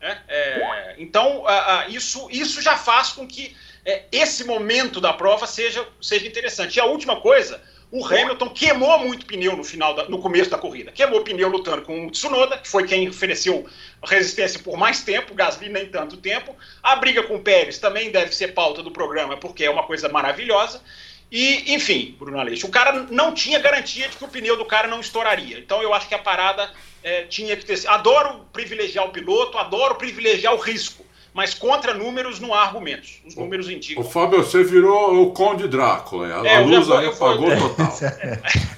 É, 0.00 0.18
é, 0.28 0.94
então, 0.98 1.44
isso, 1.88 2.28
isso 2.30 2.62
já 2.62 2.76
faz 2.76 3.10
com 3.10 3.26
que 3.26 3.54
é, 3.84 4.04
esse 4.10 4.44
momento 4.44 5.00
da 5.00 5.12
prova 5.12 5.46
seja, 5.46 5.86
seja 6.00 6.26
interessante. 6.26 6.76
E 6.76 6.80
a 6.80 6.86
última 6.86 7.20
coisa, 7.20 7.62
o 7.90 8.04
Hamilton 8.04 8.50
queimou 8.50 8.98
muito 8.98 9.24
pneu 9.24 9.56
no 9.56 9.64
final, 9.64 9.94
da, 9.94 10.08
no 10.08 10.18
começo 10.18 10.50
da 10.50 10.58
corrida. 10.58 10.92
Queimou 10.92 11.22
pneu 11.22 11.48
lutando 11.48 11.82
com 11.82 12.06
o 12.06 12.10
Tsunoda, 12.10 12.58
que 12.58 12.68
foi 12.68 12.86
quem 12.86 13.08
ofereceu 13.08 13.66
resistência 14.04 14.60
por 14.60 14.76
mais 14.76 15.02
tempo, 15.02 15.34
Gasly 15.34 15.70
nem 15.70 15.86
tanto 15.86 16.16
tempo. 16.18 16.54
A 16.82 16.96
briga 16.96 17.22
com 17.22 17.36
o 17.36 17.40
Pérez 17.40 17.78
também 17.78 18.10
deve 18.10 18.34
ser 18.34 18.48
pauta 18.48 18.82
do 18.82 18.90
programa, 18.90 19.36
porque 19.38 19.64
é 19.64 19.70
uma 19.70 19.84
coisa 19.84 20.08
maravilhosa. 20.08 20.82
E, 21.30 21.74
enfim, 21.74 22.14
Bruno 22.18 22.38
Aleixo, 22.38 22.66
o 22.66 22.70
cara 22.70 23.06
não 23.10 23.32
tinha 23.32 23.58
garantia 23.58 24.08
de 24.08 24.16
que 24.16 24.24
o 24.24 24.28
pneu 24.28 24.56
do 24.56 24.64
cara 24.64 24.86
não 24.86 25.00
estouraria. 25.00 25.58
Então 25.58 25.82
eu 25.82 25.94
acho 25.94 26.08
que 26.08 26.14
a 26.14 26.18
parada 26.18 26.70
é, 27.02 27.22
tinha 27.22 27.56
que 27.56 27.64
ter. 27.64 27.86
Adoro 27.88 28.46
privilegiar 28.52 29.06
o 29.06 29.10
piloto, 29.10 29.56
adoro 29.56 29.94
privilegiar 29.94 30.54
o 30.54 30.58
risco 30.58 31.07
mas 31.38 31.54
contra 31.54 31.94
números 31.94 32.40
não 32.40 32.52
há 32.52 32.62
argumentos. 32.62 33.22
Os 33.24 33.36
números 33.36 33.70
indicam. 33.70 34.02
O 34.02 34.10
Fábio, 34.10 34.42
você 34.42 34.64
virou 34.64 35.22
o 35.22 35.30
Conde 35.30 35.68
Drácula. 35.68 36.42
A, 36.42 36.44
é, 36.44 36.58
luz 36.58 36.90
aí 36.90 37.06
apagou 37.06 37.48
total. 37.56 37.96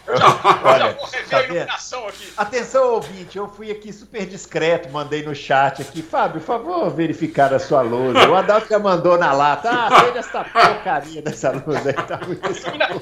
eu 0.06 0.16
já, 0.18 0.60
Olha, 0.62 0.92
vou 0.92 1.06
rever 1.06 1.28
tá 1.30 1.38
a 1.38 1.42
iluminação 1.44 2.06
aqui. 2.06 2.32
Atenção, 2.36 2.92
ouvinte, 2.92 3.38
eu 3.38 3.48
fui 3.48 3.70
aqui 3.70 3.90
super 3.90 4.26
discreto, 4.26 4.90
mandei 4.90 5.22
no 5.22 5.34
chat 5.34 5.80
aqui. 5.80 6.02
Fábio, 6.02 6.42
por 6.42 6.46
favor, 6.46 6.90
verificar 6.90 7.50
a 7.54 7.58
sua 7.58 7.80
luz. 7.80 8.14
O 8.28 8.34
Adalto 8.34 8.68
já 8.68 8.78
mandou 8.78 9.16
na 9.16 9.32
lata. 9.32 9.70
Ah, 9.70 10.02
veja 10.02 10.18
essa 10.18 10.44
porcaria 10.44 11.22
dessa 11.22 11.52
luz 11.52 11.86
aí. 11.86 11.94
Tá 11.94 12.20
muito 12.26 12.42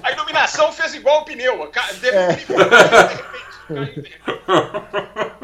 a 0.05 0.13
iluminação 0.13 0.71
fez 0.71 0.95
igual 0.95 1.23
o 1.23 1.25
pneu. 1.25 1.69
Deve, 2.01 2.17
é. 2.17 2.29
de 2.29 2.45
repente. 2.45 3.58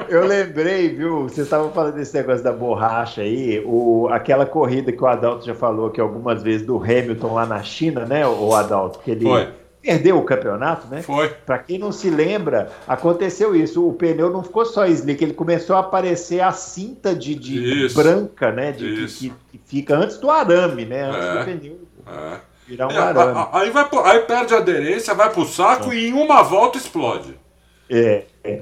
Eu 0.08 0.26
lembrei, 0.26 0.88
viu? 0.90 1.22
Vocês 1.22 1.46
estavam 1.46 1.70
falando 1.72 1.94
desse 1.94 2.14
negócio 2.14 2.42
da 2.42 2.52
borracha 2.52 3.22
aí, 3.22 3.62
o, 3.64 4.08
aquela 4.10 4.46
corrida 4.46 4.92
que 4.92 5.02
o 5.02 5.06
Adalto 5.06 5.44
já 5.44 5.54
falou 5.54 5.90
que 5.90 6.00
algumas 6.00 6.42
vezes 6.42 6.66
do 6.66 6.76
Hamilton 6.76 7.34
lá 7.34 7.46
na 7.46 7.62
China, 7.62 8.04
né, 8.04 8.26
o 8.26 8.54
Adalto, 8.54 8.98
que 9.00 9.10
ele 9.10 9.24
Foi. 9.24 9.48
perdeu 9.80 10.18
o 10.18 10.22
campeonato, 10.22 10.86
né? 10.88 11.02
Foi. 11.02 11.28
Para 11.28 11.58
quem 11.58 11.78
não 11.78 11.90
se 11.90 12.10
lembra, 12.10 12.70
aconteceu 12.86 13.56
isso. 13.56 13.86
O 13.86 13.92
pneu 13.92 14.30
não 14.30 14.42
ficou 14.42 14.64
só 14.64 14.86
slick, 14.86 15.22
ele 15.22 15.34
começou 15.34 15.76
a 15.76 15.80
aparecer 15.80 16.40
a 16.40 16.52
cinta 16.52 17.14
de, 17.14 17.34
de 17.34 17.88
branca, 17.94 18.52
né, 18.52 18.72
de, 18.72 19.06
que, 19.06 19.32
que, 19.50 19.60
fica 19.64 19.96
antes 19.96 20.18
do 20.18 20.30
arame, 20.30 20.84
né, 20.84 21.10
antes 21.10 21.24
é. 21.24 21.38
do 21.38 21.44
pneu. 21.44 21.80
É. 22.06 22.36
Virar 22.66 22.88
um 22.88 22.92
é, 22.92 22.98
arame. 22.98 23.48
Aí, 23.52 23.70
vai, 23.70 23.88
aí 24.04 24.20
perde 24.20 24.54
a 24.54 24.58
aderência, 24.58 25.14
vai 25.14 25.30
pro 25.30 25.44
saco 25.44 25.92
é. 25.92 25.96
e 25.96 26.08
em 26.08 26.12
uma 26.12 26.42
volta 26.42 26.78
explode. 26.78 27.43
É. 27.90 28.24
é. 28.42 28.60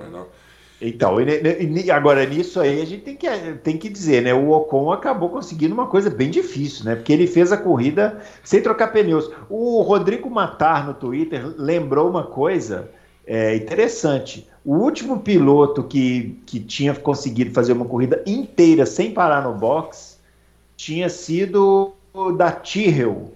Então, 0.84 1.16
e, 1.20 1.90
agora 1.92 2.26
nisso 2.26 2.58
aí 2.58 2.82
a 2.82 2.84
gente 2.84 3.02
tem 3.02 3.16
que, 3.16 3.28
tem 3.62 3.78
que 3.78 3.88
dizer, 3.88 4.20
né? 4.20 4.34
O 4.34 4.50
Ocon 4.50 4.90
acabou 4.90 5.28
conseguindo 5.28 5.72
uma 5.72 5.86
coisa 5.86 6.10
bem 6.10 6.28
difícil, 6.28 6.84
né? 6.84 6.96
Porque 6.96 7.12
ele 7.12 7.28
fez 7.28 7.52
a 7.52 7.56
corrida 7.56 8.20
sem 8.42 8.60
trocar 8.60 8.88
pneus. 8.88 9.30
O 9.48 9.80
Rodrigo 9.82 10.28
Matar 10.28 10.84
no 10.84 10.92
Twitter 10.92 11.54
lembrou 11.56 12.10
uma 12.10 12.24
coisa 12.24 12.90
é, 13.24 13.54
interessante. 13.54 14.48
O 14.64 14.74
último 14.74 15.20
piloto 15.20 15.84
que, 15.84 16.36
que 16.46 16.58
tinha 16.58 16.92
conseguido 16.94 17.52
fazer 17.52 17.72
uma 17.72 17.84
corrida 17.84 18.20
inteira 18.26 18.84
sem 18.84 19.12
parar 19.12 19.42
no 19.42 19.54
box 19.54 20.18
tinha 20.76 21.08
sido 21.08 21.92
o 22.12 22.32
da 22.32 22.50
Tyrrell, 22.50 23.32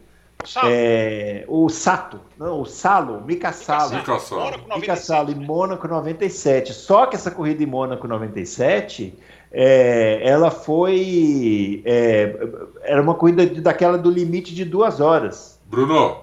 é, 0.65 1.45
o 1.49 1.69
Sato, 1.69 2.21
não, 2.39 2.61
o 2.61 2.67
Salo, 2.67 3.21
Mika 3.25 3.53
Salo. 3.53 3.97
Mika 3.97 4.19
Salo. 4.19 4.53
Mika 4.77 4.97
Salo 4.97 5.31
em 5.31 5.35
Mônaco 5.35 5.89
97. 5.89 6.73
Só 6.73 7.07
que 7.07 7.17
essa 7.17 7.31
corrida 7.31 7.63
em 7.63 7.67
Mônaco 7.67 8.07
97, 8.07 9.19
é, 9.51 10.21
ela 10.23 10.51
foi. 10.51 11.83
É, 11.85 12.37
era 12.83 13.03
uma 13.03 13.15
corrida 13.15 13.47
daquela 13.61 13.99
do 13.99 14.11
limite 14.11 14.55
de 14.55 14.65
duas 14.65 15.01
horas. 15.01 15.59
Bruno, 15.65 16.19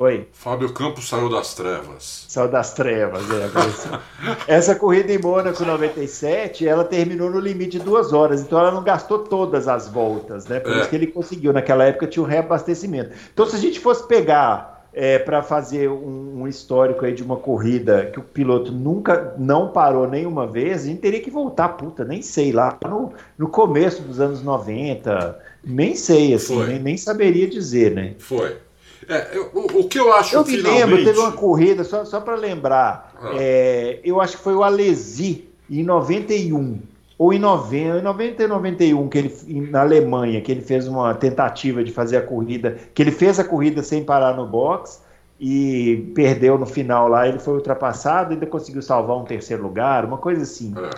Oi. 0.00 0.28
Fábio 0.32 0.72
Campos 0.72 1.08
saiu 1.08 1.28
das 1.28 1.54
trevas. 1.54 2.24
Saiu 2.28 2.48
das 2.48 2.72
trevas, 2.72 3.24
é. 3.32 3.98
Essa 4.46 4.76
corrida 4.76 5.12
em 5.12 5.18
Mônaco 5.18 5.64
97, 5.64 6.68
ela 6.68 6.84
terminou 6.84 7.28
no 7.28 7.40
limite 7.40 7.80
de 7.80 7.84
duas 7.84 8.12
horas, 8.12 8.40
então 8.40 8.60
ela 8.60 8.70
não 8.70 8.84
gastou 8.84 9.18
todas 9.18 9.66
as 9.66 9.88
voltas, 9.88 10.46
né? 10.46 10.60
Por 10.60 10.72
é. 10.72 10.78
isso 10.78 10.88
que 10.88 10.94
ele 10.94 11.08
conseguiu. 11.08 11.52
Naquela 11.52 11.84
época 11.84 12.06
tinha 12.06 12.22
um 12.22 12.26
reabastecimento. 12.26 13.10
Então, 13.34 13.44
se 13.44 13.56
a 13.56 13.58
gente 13.58 13.80
fosse 13.80 14.06
pegar 14.06 14.86
é, 14.92 15.18
para 15.18 15.42
fazer 15.42 15.90
um, 15.90 16.42
um, 16.42 16.46
histórico 16.46 17.04
aí 17.04 17.12
de 17.12 17.24
uma 17.24 17.36
corrida 17.36 18.06
que 18.06 18.20
o 18.20 18.22
piloto 18.22 18.70
nunca 18.70 19.34
não 19.36 19.72
parou 19.72 20.08
nenhuma 20.08 20.46
vez, 20.46 20.84
a 20.84 20.86
gente 20.86 21.00
teria 21.00 21.20
que 21.20 21.30
voltar, 21.30 21.70
puta, 21.70 22.04
nem 22.04 22.22
sei, 22.22 22.52
lá 22.52 22.78
no, 22.84 23.12
no 23.36 23.48
começo 23.48 24.02
dos 24.02 24.20
anos 24.20 24.44
90, 24.44 25.38
nem 25.64 25.96
sei, 25.96 26.34
assim, 26.34 26.62
nem, 26.64 26.78
nem 26.78 26.96
saberia 26.96 27.48
dizer, 27.48 27.92
né? 27.92 28.14
Foi. 28.18 28.67
É, 29.08 29.36
eu, 29.36 29.50
o, 29.54 29.80
o, 29.80 29.88
que 29.88 29.98
eu 29.98 30.12
acho 30.12 30.36
Eu 30.36 30.44
me 30.44 30.56
finalmente... 30.56 30.80
lembro, 30.80 31.04
teve 31.04 31.18
uma 31.18 31.32
corrida, 31.32 31.82
só, 31.82 32.04
só 32.04 32.20
para 32.20 32.34
lembrar, 32.36 33.14
ah. 33.20 33.30
é, 33.34 34.00
eu 34.04 34.20
acho 34.20 34.36
que 34.36 34.42
foi 34.42 34.54
o 34.54 34.62
Alesi, 34.62 35.48
em 35.70 35.82
91, 35.82 36.78
ou 37.16 37.32
em 37.32 37.38
90, 37.38 37.98
em 37.98 38.02
90 38.02 38.44
e 38.44 38.46
91, 38.46 39.08
que 39.08 39.18
ele, 39.18 39.70
na 39.70 39.80
Alemanha, 39.80 40.40
que 40.40 40.52
ele 40.52 40.60
fez 40.60 40.86
uma 40.86 41.14
tentativa 41.14 41.82
de 41.82 41.90
fazer 41.90 42.18
a 42.18 42.22
corrida, 42.22 42.76
que 42.94 43.02
ele 43.02 43.10
fez 43.10 43.40
a 43.40 43.44
corrida 43.44 43.82
sem 43.82 44.04
parar 44.04 44.36
no 44.36 44.46
box 44.46 45.02
e 45.40 46.12
perdeu 46.14 46.58
no 46.58 46.66
final 46.66 47.08
lá, 47.08 47.26
ele 47.26 47.38
foi 47.38 47.54
ultrapassado 47.54 48.32
e 48.32 48.34
ainda 48.34 48.46
conseguiu 48.46 48.82
salvar 48.82 49.16
um 49.16 49.24
terceiro 49.24 49.62
lugar, 49.62 50.04
uma 50.04 50.18
coisa 50.18 50.42
assim. 50.42 50.74
É. 50.76 50.90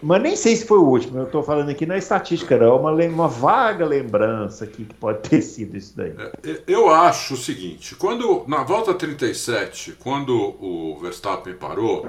Mas 0.00 0.22
nem 0.22 0.36
sei 0.36 0.56
se 0.56 0.66
foi 0.66 0.78
o 0.78 0.84
último, 0.84 1.18
eu 1.18 1.24
estou 1.24 1.42
falando 1.42 1.70
aqui 1.70 1.84
na 1.84 1.98
estatística, 1.98 2.56
não, 2.56 2.76
uma, 2.76 2.92
uma 2.92 3.28
vaga 3.28 3.84
lembrança 3.84 4.64
aqui 4.64 4.84
que 4.84 4.94
pode 4.94 5.28
ter 5.28 5.42
sido 5.42 5.76
isso 5.76 5.96
daí. 5.96 6.14
É, 6.44 6.62
eu 6.66 6.88
acho 6.88 7.34
o 7.34 7.36
seguinte: 7.36 7.94
quando 7.96 8.44
na 8.46 8.62
volta 8.62 8.94
37, 8.94 9.96
quando 9.98 10.56
o 10.60 10.98
Verstappen 11.00 11.54
parou, 11.54 12.08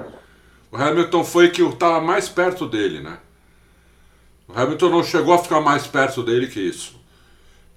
o 0.70 0.76
Hamilton 0.76 1.24
foi 1.24 1.50
que 1.50 1.62
estava 1.62 2.00
mais 2.00 2.28
perto 2.28 2.66
dele, 2.66 3.00
né? 3.00 3.18
O 4.48 4.58
Hamilton 4.58 4.90
não 4.90 5.02
chegou 5.02 5.34
a 5.34 5.38
ficar 5.38 5.60
mais 5.60 5.86
perto 5.86 6.22
dele 6.22 6.46
que 6.46 6.60
isso. 6.60 7.00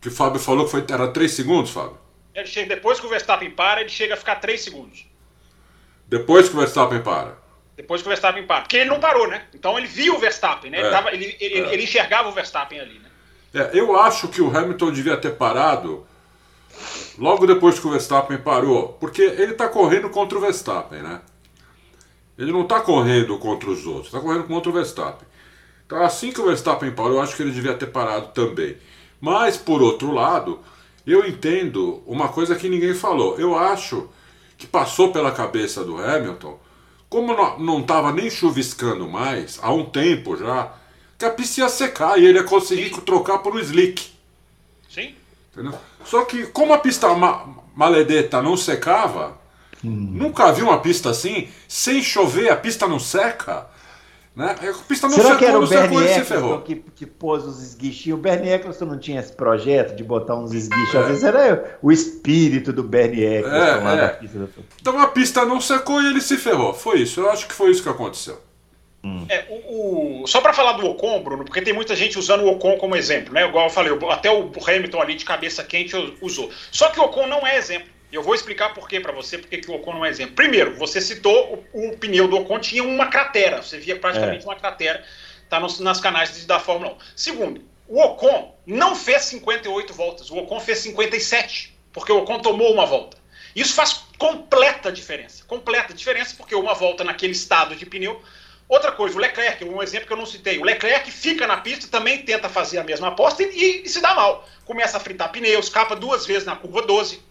Que 0.01 0.09
o 0.09 0.11
Fábio 0.11 0.39
falou 0.39 0.65
que 0.65 0.71
foi, 0.71 0.85
era 0.89 1.07
3 1.07 1.31
segundos, 1.31 1.71
Fábio. 1.71 1.97
Ele 2.35 2.45
chega, 2.45 2.75
depois 2.75 2.99
que 2.99 3.05
o 3.05 3.09
Verstappen 3.09 3.51
para, 3.51 3.81
ele 3.81 3.89
chega 3.89 4.13
a 4.13 4.17
ficar 4.17 4.35
3 4.35 4.61
segundos. 4.61 5.07
Depois 6.07 6.47
que 6.47 6.55
o 6.55 6.59
Verstappen 6.59 7.01
para. 7.01 7.37
Depois 7.77 8.01
que 8.01 8.07
o 8.07 8.09
Verstappen 8.09 8.43
para. 8.47 8.61
Porque 8.61 8.75
ele 8.75 8.89
não 8.89 8.99
parou, 8.99 9.27
né? 9.27 9.43
Então 9.53 9.77
ele 9.77 9.85
viu 9.85 10.15
o 10.15 10.19
Verstappen, 10.19 10.71
né? 10.71 10.79
É, 10.79 10.81
ele, 10.81 10.89
tava, 10.89 11.13
ele, 11.13 11.37
ele, 11.39 11.59
é. 11.59 11.73
ele, 11.73 11.83
enxergava 11.83 12.27
o 12.27 12.31
Verstappen 12.31 12.79
ali, 12.79 12.97
né? 12.99 13.09
É, 13.53 13.79
eu 13.79 13.97
acho 13.99 14.27
que 14.29 14.41
o 14.41 14.55
Hamilton 14.55 14.91
devia 14.91 15.15
ter 15.15 15.35
parado 15.35 16.05
logo 17.19 17.45
depois 17.45 17.79
que 17.79 17.85
o 17.85 17.91
Verstappen 17.91 18.39
parou. 18.39 18.93
Porque 18.99 19.21
ele 19.21 19.51
está 19.51 19.67
correndo 19.67 20.09
contra 20.09 20.35
o 20.39 20.41
Verstappen, 20.41 21.03
né? 21.03 21.21
Ele 22.35 22.51
não 22.51 22.63
está 22.63 22.81
correndo 22.81 23.37
contra 23.37 23.69
os 23.69 23.85
outros, 23.85 24.07
está 24.07 24.19
correndo 24.19 24.45
contra 24.45 24.69
o 24.69 24.73
Verstappen. 24.73 25.27
Então, 25.85 26.03
assim 26.03 26.31
que 26.31 26.41
o 26.41 26.45
Verstappen 26.45 26.91
parou, 26.91 27.13
eu 27.13 27.21
acho 27.21 27.35
que 27.35 27.43
ele 27.43 27.51
devia 27.51 27.75
ter 27.75 27.87
parado 27.87 28.29
também. 28.29 28.75
Mas, 29.21 29.55
por 29.55 29.81
outro 29.81 30.11
lado, 30.11 30.59
eu 31.05 31.25
entendo 31.25 32.03
uma 32.05 32.27
coisa 32.29 32.55
que 32.55 32.67
ninguém 32.67 32.93
falou. 32.93 33.39
Eu 33.39 33.57
acho 33.57 34.09
que 34.57 34.67
passou 34.67 35.11
pela 35.11 35.31
cabeça 35.31 35.83
do 35.83 35.97
Hamilton 35.97 36.59
como 37.09 37.33
não 37.57 37.79
estava 37.79 38.11
nem 38.11 38.29
chuviscando 38.29 39.07
mais, 39.07 39.59
há 39.61 39.71
um 39.71 39.85
tempo 39.85 40.35
já, 40.35 40.71
que 41.17 41.25
a 41.25 41.29
pista 41.29 41.61
ia 41.61 41.69
secar 41.69 42.19
e 42.19 42.25
ele 42.25 42.39
ia 42.39 42.43
conseguir 42.43 42.93
Sim. 42.93 43.01
trocar 43.01 43.39
por 43.39 43.55
um 43.55 43.59
slick. 43.59 44.11
Sim. 44.89 45.15
Entendeu? 45.51 45.73
Só 46.05 46.25
que 46.25 46.47
como 46.47 46.73
a 46.73 46.77
pista 46.77 47.13
ma 47.13 47.47
maledeta 47.75 48.41
não 48.41 48.57
secava, 48.57 49.37
hum. 49.83 50.09
nunca 50.11 50.51
vi 50.51 50.63
uma 50.63 50.79
pista 50.79 51.11
assim, 51.11 51.47
sem 51.67 52.01
chover, 52.01 52.51
a 52.51 52.55
pista 52.55 52.87
não 52.87 52.99
seca. 52.99 53.67
Né? 54.37 54.51
A 54.51 54.83
pista 54.83 55.07
não 55.07 55.15
Será 55.15 55.29
secou, 55.29 55.39
que 55.39 55.45
era 55.45 55.59
o 55.59 55.67
Bernie 55.67 56.11
Eccleston 56.11 56.61
que, 56.61 56.75
que 56.75 57.07
pôs 57.07 57.43
os 57.43 57.59
esguichinhos? 57.59 58.19
O 58.19 58.21
Bernie 58.21 58.51
Eccleston 58.51 58.85
não 58.85 58.99
tinha 58.99 59.19
esse 59.19 59.33
projeto 59.33 59.95
de 59.95 60.03
botar 60.03 60.35
uns 60.35 60.53
esguichos? 60.53 60.93
É. 60.93 60.99
Às 60.99 61.07
vezes 61.07 61.23
era 61.23 61.79
o 61.81 61.91
espírito 61.91 62.71
do 62.71 62.83
Bernie 62.83 63.23
Eccleston 63.23 63.57
é, 63.57 63.83
lá 63.83 63.93
é. 63.93 64.01
da 64.01 64.09
pista. 64.09 64.37
Do... 64.37 64.49
Então 64.79 64.99
a 64.99 65.07
pista 65.07 65.43
não 65.43 65.59
secou 65.59 65.99
e 66.03 66.11
ele 66.11 66.21
se 66.21 66.37
ferrou. 66.37 66.71
Foi 66.71 66.99
isso. 66.99 67.19
Eu 67.19 67.31
acho 67.31 67.47
que 67.47 67.53
foi 67.55 67.71
isso 67.71 67.81
que 67.81 67.89
aconteceu. 67.89 68.39
Hum. 69.03 69.25
É, 69.27 69.45
o, 69.49 70.21
o, 70.21 70.27
só 70.27 70.39
para 70.39 70.53
falar 70.53 70.73
do 70.73 70.85
Ocon, 70.85 71.23
Bruno, 71.23 71.43
porque 71.43 71.61
tem 71.63 71.73
muita 71.73 71.95
gente 71.95 72.19
usando 72.19 72.41
o 72.41 72.51
Ocon 72.51 72.77
como 72.77 72.95
exemplo, 72.95 73.33
né? 73.33 73.47
Igual 73.47 73.65
eu 73.65 73.71
falei, 73.71 73.91
até 74.11 74.29
o 74.29 74.51
Hamilton 74.67 75.01
ali 75.01 75.15
de 75.15 75.25
cabeça 75.25 75.63
quente 75.63 75.95
usou. 76.21 76.51
Só 76.71 76.89
que 76.89 76.99
o 76.99 77.05
Ocon 77.05 77.25
não 77.25 77.45
é 77.45 77.57
exemplo. 77.57 77.96
Eu 78.11 78.23
vou 78.23 78.33
explicar 78.33 78.73
por 78.73 78.87
quê 78.87 78.99
para 78.99 79.11
você, 79.11 79.37
porque 79.37 79.57
que 79.57 79.69
o 79.69 79.75
Ocon 79.75 79.93
não 79.93 80.05
é 80.05 80.09
exemplo. 80.09 80.35
Primeiro, 80.35 80.75
você 80.75 81.01
citou 81.01 81.65
o, 81.73 81.89
o, 81.89 81.97
pneu 81.97 82.27
do 82.27 82.37
Ocon 82.37 82.59
tinha 82.59 82.83
uma 82.83 83.07
cratera, 83.07 83.61
você 83.61 83.77
via 83.77 83.97
praticamente 83.97 84.45
é. 84.45 84.47
uma 84.47 84.55
cratera, 84.55 85.03
tá 85.49 85.59
nos, 85.59 85.79
nas 85.79 85.99
canais 85.99 86.45
da 86.45 86.59
Fórmula 86.59 86.93
1. 86.93 86.97
Segundo, 87.15 87.61
o 87.87 87.99
Ocon 87.99 88.55
não 88.65 88.95
fez 88.95 89.23
58 89.23 89.93
voltas, 89.93 90.29
o 90.31 90.37
Ocon 90.37 90.59
fez 90.59 90.79
57, 90.79 91.77
porque 91.91 92.11
o 92.11 92.19
Ocon 92.19 92.39
tomou 92.39 92.73
uma 92.73 92.85
volta. 92.85 93.17
Isso 93.53 93.73
faz 93.73 94.05
completa 94.17 94.91
diferença, 94.91 95.43
completa 95.45 95.93
diferença, 95.93 96.35
porque 96.37 96.55
uma 96.55 96.73
volta 96.73 97.03
naquele 97.03 97.33
estado 97.33 97.75
de 97.75 97.85
pneu. 97.85 98.21
Outra 98.69 98.91
coisa, 98.91 99.15
o 99.15 99.19
Leclerc, 99.19 99.63
um 99.63 99.81
exemplo 99.81 100.07
que 100.07 100.13
eu 100.13 100.17
não 100.17 100.25
citei, 100.25 100.59
o 100.59 100.63
Leclerc 100.63 101.09
fica 101.09 101.47
na 101.47 101.57
pista, 101.57 101.87
também 101.87 102.23
tenta 102.23 102.49
fazer 102.49 102.77
a 102.77 102.83
mesma 102.83 103.07
aposta 103.07 103.41
e, 103.41 103.47
e, 103.47 103.83
e 103.83 103.89
se 103.89 104.01
dá 104.01 104.13
mal. 104.13 104.47
Começa 104.65 104.97
a 104.97 104.99
fritar 104.99 105.31
pneus, 105.31 105.69
capa 105.69 105.95
duas 105.95 106.25
vezes 106.25 106.45
na 106.45 106.55
curva 106.55 106.81
12, 106.81 107.21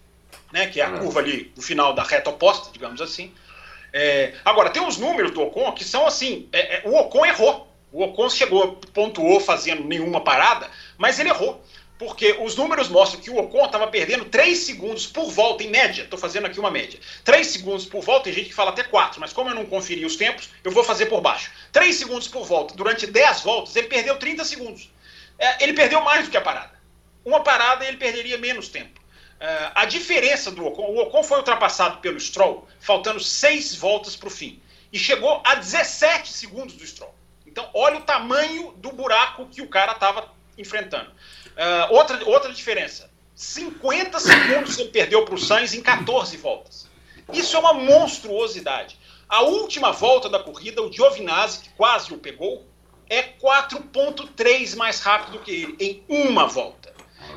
né, 0.56 0.66
que 0.66 0.80
é 0.80 0.84
a 0.84 0.88
hum. 0.88 1.00
curva 1.00 1.20
ali 1.20 1.52
no 1.54 1.62
final 1.62 1.92
da 1.92 2.02
reta 2.02 2.30
oposta, 2.30 2.70
digamos 2.72 3.02
assim. 3.02 3.30
É, 3.92 4.32
agora, 4.42 4.70
tem 4.70 4.82
uns 4.82 4.96
números 4.96 5.30
do 5.32 5.42
Ocon 5.42 5.70
que 5.72 5.84
são 5.84 6.06
assim: 6.06 6.48
é, 6.50 6.76
é, 6.76 6.82
o 6.86 6.96
Ocon 6.96 7.26
errou. 7.26 7.66
O 7.92 8.02
Ocon 8.02 8.28
chegou, 8.30 8.76
pontuou 8.92 9.38
fazendo 9.38 9.84
nenhuma 9.84 10.22
parada, 10.22 10.68
mas 10.96 11.18
ele 11.18 11.28
errou. 11.28 11.62
Porque 11.98 12.36
os 12.40 12.56
números 12.56 12.88
mostram 12.88 13.20
que 13.20 13.30
o 13.30 13.38
Ocon 13.38 13.64
estava 13.64 13.86
perdendo 13.86 14.26
3 14.26 14.58
segundos 14.58 15.06
por 15.06 15.30
volta, 15.30 15.62
em 15.62 15.68
média. 15.68 16.04
Estou 16.04 16.18
fazendo 16.18 16.46
aqui 16.46 16.60
uma 16.60 16.70
média. 16.70 16.98
3 17.24 17.46
segundos 17.46 17.86
por 17.86 18.02
volta, 18.02 18.24
tem 18.24 18.34
gente 18.34 18.48
que 18.48 18.54
fala 18.54 18.70
até 18.70 18.82
4, 18.82 19.18
mas 19.18 19.32
como 19.32 19.48
eu 19.48 19.54
não 19.54 19.64
conferi 19.64 20.04
os 20.04 20.16
tempos, 20.16 20.50
eu 20.62 20.70
vou 20.72 20.84
fazer 20.84 21.06
por 21.06 21.22
baixo. 21.22 21.50
3 21.72 21.94
segundos 21.94 22.28
por 22.28 22.44
volta, 22.44 22.74
durante 22.74 23.06
10 23.06 23.40
voltas, 23.42 23.76
ele 23.76 23.88
perdeu 23.88 24.18
30 24.18 24.44
segundos. 24.44 24.90
É, 25.38 25.64
ele 25.64 25.72
perdeu 25.72 26.02
mais 26.02 26.26
do 26.26 26.30
que 26.30 26.36
a 26.36 26.42
parada. 26.42 26.72
Uma 27.24 27.42
parada 27.42 27.86
ele 27.86 27.96
perderia 27.96 28.36
menos 28.36 28.68
tempo. 28.68 29.00
Uh, 29.40 29.72
a 29.74 29.84
diferença 29.84 30.50
do 30.50 30.64
Ocon, 30.66 30.86
o 30.86 30.98
Ocon 31.02 31.22
foi 31.22 31.38
ultrapassado 31.38 31.98
pelo 31.98 32.18
Stroll, 32.18 32.66
faltando 32.80 33.20
seis 33.20 33.74
voltas 33.74 34.16
para 34.16 34.28
o 34.28 34.30
fim, 34.30 34.62
e 34.92 34.98
chegou 34.98 35.42
a 35.44 35.56
17 35.56 36.32
segundos 36.32 36.74
do 36.74 36.86
Stroll. 36.86 37.14
Então, 37.46 37.68
olha 37.74 37.98
o 37.98 38.02
tamanho 38.02 38.72
do 38.76 38.92
buraco 38.92 39.46
que 39.46 39.60
o 39.60 39.68
cara 39.68 39.92
estava 39.92 40.30
enfrentando. 40.56 41.10
Uh, 41.10 41.94
outra, 41.94 42.24
outra 42.26 42.52
diferença: 42.52 43.10
50 43.34 44.18
segundos 44.18 44.78
ele 44.78 44.88
perdeu 44.88 45.24
para 45.24 45.34
o 45.34 45.38
Sainz 45.38 45.74
em 45.74 45.82
14 45.82 46.36
voltas. 46.38 46.88
Isso 47.32 47.56
é 47.56 47.58
uma 47.58 47.74
monstruosidade. 47.74 48.98
A 49.28 49.42
última 49.42 49.90
volta 49.90 50.28
da 50.28 50.38
corrida, 50.38 50.80
o 50.82 50.92
Giovinazzi, 50.92 51.60
que 51.60 51.68
quase 51.70 52.14
o 52.14 52.18
pegou, 52.18 52.64
é 53.08 53.22
4,3 53.22 54.76
mais 54.76 55.00
rápido 55.00 55.40
que 55.40 55.76
ele 55.78 56.04
em 56.08 56.28
uma 56.28 56.46
volta. 56.46 56.85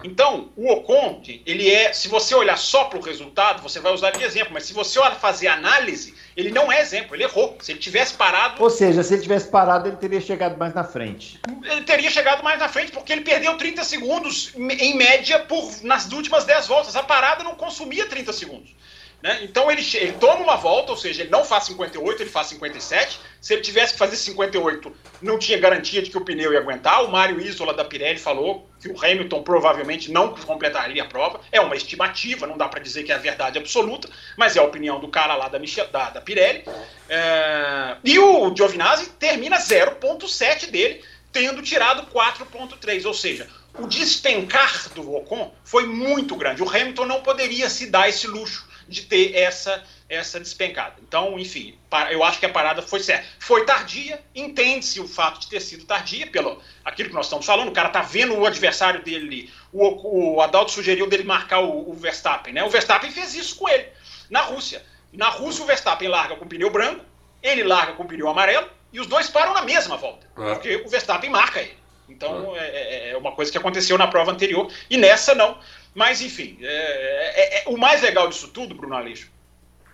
Então, 0.03 0.49
o 0.55 0.71
Ocon, 0.71 1.21
ele 1.45 1.69
é, 1.69 1.93
se 1.93 2.07
você 2.07 2.33
olhar 2.35 2.57
só 2.57 2.85
para 2.85 2.99
o 2.99 3.01
resultado, 3.01 3.61
você 3.61 3.79
vai 3.79 3.93
usar 3.93 4.11
de 4.11 4.23
exemplo, 4.23 4.53
mas 4.53 4.65
se 4.65 4.73
você 4.73 4.99
olhar 4.99 5.15
fazer 5.15 5.47
análise, 5.47 6.13
ele 6.35 6.51
não 6.51 6.71
é 6.71 6.79
exemplo, 6.79 7.15
ele 7.15 7.23
errou. 7.23 7.57
Se 7.61 7.71
ele 7.71 7.79
tivesse 7.79 8.13
parado. 8.13 8.61
Ou 8.61 8.69
seja, 8.69 9.03
se 9.03 9.13
ele 9.13 9.23
tivesse 9.23 9.49
parado, 9.49 9.87
ele 9.87 9.97
teria 9.97 10.21
chegado 10.21 10.57
mais 10.57 10.73
na 10.73 10.83
frente. 10.83 11.39
Ele 11.63 11.81
teria 11.81 12.09
chegado 12.09 12.43
mais 12.43 12.59
na 12.59 12.69
frente, 12.69 12.91
porque 12.91 13.11
ele 13.11 13.21
perdeu 13.21 13.57
30 13.57 13.83
segundos, 13.83 14.53
em 14.55 14.95
média, 14.95 15.39
por 15.39 15.69
nas 15.83 16.11
últimas 16.11 16.45
10 16.45 16.67
voltas. 16.67 16.95
A 16.95 17.03
parada 17.03 17.43
não 17.43 17.55
consumia 17.55 18.05
30 18.05 18.31
segundos. 18.33 18.75
Né? 19.21 19.39
Então 19.43 19.69
ele, 19.69 19.85
ele 19.95 20.13
toma 20.13 20.41
uma 20.41 20.55
volta, 20.55 20.91
ou 20.91 20.97
seja, 20.97 21.23
ele 21.23 21.29
não 21.29 21.43
faz 21.43 21.65
58, 21.65 22.23
ele 22.23 22.29
faz 22.29 22.47
57. 22.47 23.19
Se 23.41 23.53
ele 23.53 23.61
tivesse 23.61 23.93
que 23.93 23.99
fazer 23.99 24.15
58, 24.15 24.91
não 25.21 25.37
tinha 25.37 25.57
garantia 25.57 26.01
de 26.01 26.09
que 26.09 26.17
o 26.17 26.23
pneu 26.23 26.53
ia 26.53 26.59
aguentar. 26.59 27.03
O 27.03 27.11
Mário 27.11 27.39
Isola 27.41 27.73
da 27.73 27.83
Pirelli 27.83 28.17
falou 28.17 28.69
que 28.79 28.89
o 28.89 28.97
Hamilton 28.97 29.43
provavelmente 29.43 30.09
não 30.09 30.33
completaria 30.33 31.03
a 31.03 31.05
prova. 31.05 31.41
É 31.51 31.59
uma 31.59 31.75
estimativa, 31.75 32.47
não 32.47 32.57
dá 32.57 32.69
para 32.69 32.79
dizer 32.79 33.03
que 33.03 33.11
é 33.11 33.15
a 33.15 33.19
verdade 33.19 33.57
absoluta, 33.57 34.09
mas 34.37 34.55
é 34.55 34.59
a 34.59 34.63
opinião 34.63 34.99
do 35.01 35.09
cara 35.09 35.35
lá 35.35 35.49
da, 35.49 35.59
Michel, 35.59 35.87
da, 35.89 36.09
da 36.11 36.21
Pirelli. 36.21 36.63
É... 37.09 37.97
E 38.03 38.17
o 38.17 38.55
Giovinazzi 38.55 39.09
termina 39.19 39.57
0,7 39.57 40.71
dele, 40.71 41.03
tendo 41.31 41.61
tirado 41.61 42.09
4,3, 42.11 43.05
ou 43.05 43.13
seja, 43.13 43.47
o 43.77 43.85
despencar 43.85 44.89
do 44.95 45.13
Ocon 45.13 45.53
foi 45.63 45.85
muito 45.85 46.35
grande. 46.37 46.63
O 46.63 46.69
Hamilton 46.69 47.05
não 47.05 47.21
poderia 47.21 47.69
se 47.69 47.87
dar 47.87 48.07
esse 48.07 48.25
luxo 48.25 48.68
de 48.89 49.03
ter 49.03 49.35
essa 49.35 49.83
essa 50.09 50.39
despencada. 50.39 50.95
Então, 51.07 51.37
enfim, 51.37 51.77
eu 52.09 52.23
acho 52.23 52.39
que 52.39 52.45
a 52.45 52.49
parada 52.49 52.81
foi 52.81 52.99
certa. 52.99 53.27
Foi 53.37 53.63
tardia, 53.63 54.19
entende-se 54.33 54.99
o 54.99 55.07
fato 55.07 55.39
de 55.39 55.47
ter 55.47 55.59
sido 55.59 55.85
tardia, 55.85 56.25
pelo 56.25 56.59
aquilo 56.83 57.09
que 57.09 57.15
nós 57.15 57.27
estamos 57.27 57.45
falando, 57.45 57.69
o 57.69 57.73
cara 57.73 57.89
tá 57.89 58.01
vendo 58.01 58.35
o 58.35 58.45
adversário 58.45 59.03
dele, 59.03 59.53
o, 59.71 60.33
o 60.35 60.41
Adalto 60.41 60.71
sugeriu 60.71 61.07
dele 61.07 61.23
marcar 61.23 61.59
o, 61.59 61.91
o 61.91 61.93
Verstappen, 61.93 62.51
né? 62.51 62.63
O 62.63 62.69
Verstappen 62.71 63.11
fez 63.11 63.35
isso 63.35 63.55
com 63.55 63.69
ele, 63.69 63.87
na 64.31 64.41
Rússia. 64.41 64.83
Na 65.13 65.29
Rússia, 65.29 65.63
o 65.63 65.67
Verstappen 65.67 66.07
larga 66.07 66.35
com 66.35 66.47
pneu 66.47 66.71
branco, 66.71 67.05
ele 67.41 67.63
larga 67.63 67.93
com 67.93 68.07
pneu 68.07 68.27
amarelo, 68.27 68.67
e 68.91 68.99
os 68.99 69.05
dois 69.05 69.29
param 69.29 69.53
na 69.53 69.61
mesma 69.61 69.95
volta, 69.95 70.25
é. 70.25 70.53
porque 70.55 70.75
o 70.77 70.89
Verstappen 70.89 71.29
marca 71.29 71.61
ele. 71.61 71.77
Então, 72.09 72.55
é. 72.57 72.59
é. 72.59 73.09
É, 73.09 73.09
é 73.11 73.17
uma 73.17 73.31
coisa 73.33 73.51
que 73.51 73.57
aconteceu 73.57 73.95
na 73.95 74.07
prova 74.07 74.31
anterior, 74.31 74.71
e 74.89 74.97
nessa 74.97 75.35
não. 75.35 75.59
Mas, 75.99 76.21
enfim, 76.21 76.57
é, 76.61 76.65
é, 76.65 77.57
é, 77.57 77.63
o 77.67 77.75
mais 77.75 78.01
legal 78.01 78.29
disso 78.29 78.47
tudo, 78.47 78.73
Bruno 78.73 78.95
Aleixo, 78.95 79.29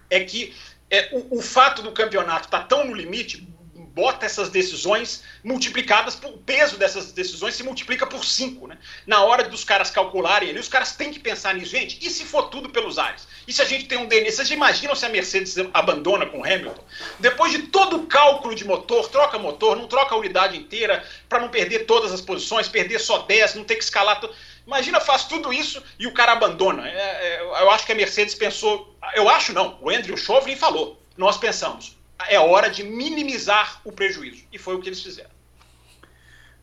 é 0.07 0.19
que 0.19 0.53
é, 0.87 1.09
o, 1.11 1.39
o, 1.39 1.41
fato 1.41 1.81
do 1.81 1.91
campeonato 1.91 2.45
estar 2.45 2.59
tá 2.59 2.63
tão 2.63 2.85
no 2.85 2.93
limite 2.93 3.41
bota 3.73 4.23
essas 4.23 4.49
decisões 4.49 5.23
multiplicadas, 5.43 6.19
o 6.23 6.37
peso 6.37 6.77
dessas 6.77 7.11
decisões 7.11 7.55
se 7.55 7.63
multiplica 7.63 8.05
por 8.05 8.23
cinco, 8.23 8.67
né? 8.67 8.77
Na 9.07 9.23
hora 9.23 9.45
dos 9.45 9.63
caras 9.63 9.89
calcularem 9.89 10.49
ali, 10.49 10.59
os 10.59 10.67
caras 10.67 10.95
têm 10.95 11.11
que 11.11 11.19
pensar 11.19 11.55
nisso. 11.55 11.71
Gente, 11.71 11.97
e 12.05 12.09
se 12.11 12.23
for 12.23 12.49
tudo 12.49 12.69
pelos 12.69 12.99
ares? 12.99 13.27
E 13.47 13.53
se 13.53 13.61
a 13.63 13.65
gente 13.65 13.85
tem 13.85 13.97
um 13.97 14.05
DNA? 14.05 14.31
Vocês 14.31 14.51
imaginam 14.51 14.93
se 14.93 15.07
a 15.07 15.09
Mercedes 15.09 15.55
abandona 15.73 16.27
com 16.27 16.41
o 16.41 16.45
Hamilton? 16.45 16.83
Depois 17.19 17.51
de 17.51 17.63
todo 17.63 17.95
o 17.95 18.05
cálculo 18.05 18.53
de 18.53 18.63
motor, 18.63 19.09
troca 19.09 19.39
motor, 19.39 19.75
não 19.75 19.87
troca 19.87 20.13
a 20.13 20.17
unidade 20.19 20.55
inteira, 20.55 21.03
para 21.27 21.39
não 21.39 21.49
perder 21.49 21.85
todas 21.85 22.11
as 22.11 22.21
posições, 22.21 22.67
perder 22.67 22.99
só 22.99 23.19
10, 23.19 23.55
não 23.55 23.63
ter 23.63 23.75
que 23.75 23.83
escalar... 23.83 24.19
To... 24.19 24.29
Imagina, 24.65 24.99
faz 24.99 25.25
tudo 25.25 25.53
isso 25.53 25.81
e 25.99 26.07
o 26.07 26.13
cara 26.13 26.33
abandona. 26.33 26.87
É, 26.87 26.91
é, 26.91 27.41
eu 27.41 27.69
acho 27.71 27.85
que 27.85 27.91
a 27.91 27.95
Mercedes 27.95 28.35
pensou. 28.35 28.95
Eu 29.13 29.29
acho 29.29 29.53
não. 29.53 29.77
O 29.81 29.89
Andrew 29.89 30.17
Chauvelin 30.17 30.55
falou. 30.55 30.99
Nós 31.17 31.37
pensamos. 31.37 31.95
É 32.27 32.39
hora 32.39 32.69
de 32.69 32.83
minimizar 32.83 33.79
o 33.83 33.91
prejuízo. 33.91 34.43
E 34.51 34.57
foi 34.57 34.75
o 34.75 34.81
que 34.81 34.89
eles 34.89 35.01
fizeram. 35.01 35.29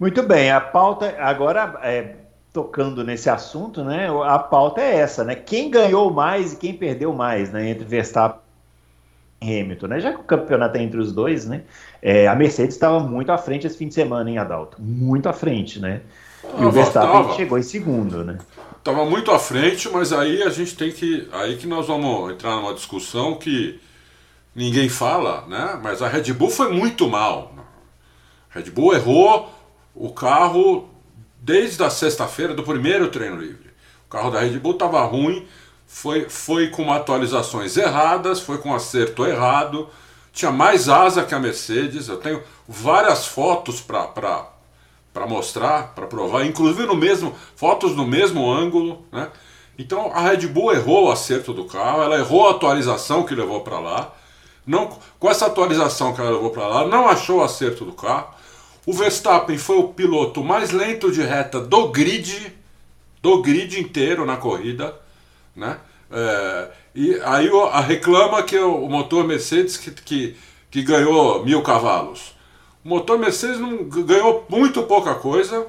Muito 0.00 0.22
bem, 0.22 0.50
a 0.50 0.60
pauta 0.60 1.14
agora 1.20 1.78
é, 1.82 2.16
tocando 2.52 3.04
nesse 3.04 3.30
assunto, 3.30 3.84
né? 3.84 4.08
A 4.24 4.38
pauta 4.38 4.80
é 4.80 4.96
essa, 4.96 5.22
né? 5.22 5.34
Quem 5.36 5.70
ganhou 5.70 6.10
mais 6.12 6.52
e 6.52 6.56
quem 6.56 6.74
perdeu 6.74 7.12
mais, 7.12 7.52
né? 7.52 7.70
Entre 7.70 7.84
Verstappen 7.84 8.40
e 9.40 9.60
Hamilton, 9.60 9.86
né? 9.86 10.00
Já 10.00 10.12
que 10.12 10.20
o 10.20 10.24
campeonato 10.24 10.76
é 10.76 10.82
entre 10.82 10.98
os 10.98 11.12
dois, 11.12 11.46
né? 11.46 11.62
É, 12.00 12.26
a 12.26 12.34
Mercedes 12.34 12.74
estava 12.74 12.98
muito 13.00 13.30
à 13.30 13.38
frente 13.38 13.66
esse 13.66 13.78
fim 13.78 13.88
de 13.88 13.94
semana, 13.94 14.28
hein, 14.28 14.38
Adalto? 14.38 14.82
Muito 14.82 15.28
à 15.28 15.32
frente, 15.32 15.78
né? 15.78 16.00
E 16.58 16.64
o 16.64 16.70
Verstappen 16.70 17.22
tava. 17.22 17.34
chegou 17.34 17.58
em 17.58 17.62
segundo, 17.62 18.24
né? 18.24 18.38
Tava 18.82 19.04
muito 19.04 19.30
à 19.30 19.38
frente, 19.38 19.88
mas 19.90 20.12
aí 20.12 20.42
a 20.42 20.50
gente 20.50 20.76
tem 20.76 20.90
que. 20.90 21.28
Aí 21.32 21.56
que 21.56 21.66
nós 21.66 21.86
vamos 21.86 22.32
entrar 22.32 22.56
numa 22.56 22.74
discussão 22.74 23.36
que 23.36 23.80
ninguém 24.54 24.88
fala, 24.88 25.44
né? 25.46 25.78
Mas 25.82 26.02
a 26.02 26.08
Red 26.08 26.32
Bull 26.32 26.50
foi 26.50 26.72
muito 26.72 27.08
mal. 27.08 27.54
A 28.52 28.58
Red 28.58 28.70
Bull 28.70 28.94
errou 28.94 29.52
o 29.94 30.12
carro 30.12 30.88
desde 31.40 31.82
a 31.82 31.90
sexta-feira 31.90 32.54
do 32.54 32.62
primeiro 32.62 33.08
treino 33.08 33.36
livre. 33.36 33.70
O 34.06 34.10
carro 34.10 34.30
da 34.30 34.40
Red 34.40 34.58
Bull 34.58 34.72
estava 34.72 35.02
ruim, 35.04 35.46
foi, 35.86 36.28
foi 36.28 36.68
com 36.68 36.92
atualizações 36.92 37.76
erradas, 37.76 38.40
foi 38.40 38.58
com 38.58 38.74
acerto 38.74 39.24
errado, 39.26 39.88
tinha 40.32 40.50
mais 40.50 40.88
asa 40.88 41.24
que 41.24 41.34
a 41.34 41.38
Mercedes. 41.38 42.08
Eu 42.08 42.16
tenho 42.16 42.42
várias 42.66 43.26
fotos 43.26 43.80
para 43.80 44.51
mostrar, 45.26 45.94
para 45.94 46.06
provar, 46.06 46.44
inclusive 46.44 46.86
no 46.86 46.96
mesmo 46.96 47.34
fotos 47.54 47.94
no 47.94 48.06
mesmo 48.06 48.50
ângulo, 48.50 49.04
né? 49.12 49.30
Então 49.78 50.12
a 50.14 50.20
Red 50.20 50.46
Bull 50.48 50.72
errou 50.72 51.06
o 51.06 51.10
acerto 51.10 51.52
do 51.52 51.64
carro, 51.64 52.02
ela 52.02 52.18
errou 52.18 52.48
a 52.48 52.52
atualização 52.52 53.24
que 53.24 53.34
levou 53.34 53.60
para 53.60 53.78
lá. 53.78 54.14
Não, 54.66 54.96
com 55.18 55.30
essa 55.30 55.46
atualização 55.46 56.14
que 56.14 56.20
ela 56.20 56.30
levou 56.30 56.50
para 56.50 56.66
lá, 56.66 56.86
não 56.86 57.08
achou 57.08 57.38
o 57.38 57.42
acerto 57.42 57.84
do 57.84 57.92
carro. 57.92 58.34
O 58.86 58.92
Verstappen 58.92 59.58
foi 59.58 59.76
o 59.76 59.88
piloto 59.88 60.42
mais 60.42 60.70
lento 60.70 61.10
de 61.10 61.22
reta 61.22 61.60
do 61.60 61.88
grid, 61.88 62.52
do 63.20 63.42
grid 63.42 63.80
inteiro 63.80 64.24
na 64.26 64.36
corrida, 64.36 64.94
né? 65.54 65.78
É, 66.10 66.68
e 66.94 67.14
aí 67.24 67.50
a 67.70 67.80
reclama 67.80 68.42
que 68.42 68.58
o 68.58 68.88
motor 68.88 69.24
Mercedes 69.24 69.76
que, 69.76 69.90
que, 69.90 70.36
que 70.70 70.82
ganhou 70.82 71.44
mil 71.44 71.62
cavalos. 71.62 72.31
O 72.84 72.88
motor 72.88 73.18
Mercedes 73.18 73.58
não 73.58 73.84
ganhou 73.84 74.44
muito 74.48 74.82
pouca 74.84 75.14
coisa, 75.14 75.66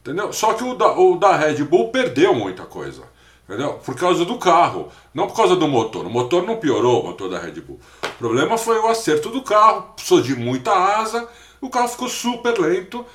entendeu? 0.00 0.32
Só 0.32 0.54
que 0.54 0.62
o 0.62 0.74
da, 0.74 0.92
o 0.98 1.16
da 1.16 1.36
Red 1.36 1.64
Bull 1.64 1.88
perdeu 1.88 2.34
muita 2.34 2.64
coisa, 2.64 3.02
entendeu? 3.48 3.74
Por 3.74 3.96
causa 3.96 4.24
do 4.24 4.38
carro, 4.38 4.88
não 5.12 5.26
por 5.26 5.36
causa 5.36 5.56
do 5.56 5.66
motor. 5.66 6.06
O 6.06 6.10
motor 6.10 6.44
não 6.44 6.56
piorou, 6.56 7.02
o 7.02 7.06
motor 7.08 7.28
da 7.28 7.38
Red 7.38 7.60
Bull. 7.60 7.80
O 8.04 8.18
problema 8.18 8.56
foi 8.56 8.78
o 8.78 8.86
acerto 8.86 9.30
do 9.30 9.42
carro, 9.42 9.92
precisou 9.94 10.20
de 10.20 10.36
muita 10.36 10.72
asa 10.72 11.28
o 11.62 11.70
carro 11.70 11.88
ficou 11.88 12.08
super 12.08 12.58
lento. 12.58 13.06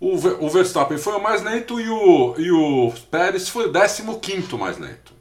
O, 0.00 0.14
o 0.14 0.48
Verstappen 0.48 0.96
foi 0.96 1.12
o 1.12 1.22
mais 1.22 1.42
lento 1.42 1.78
e 1.78 1.88
o, 1.88 2.34
e 2.38 2.50
o 2.50 2.92
Pérez 3.10 3.50
foi 3.50 3.68
o 3.68 4.18
15 4.18 4.56
mais 4.56 4.78
lento. 4.78 5.12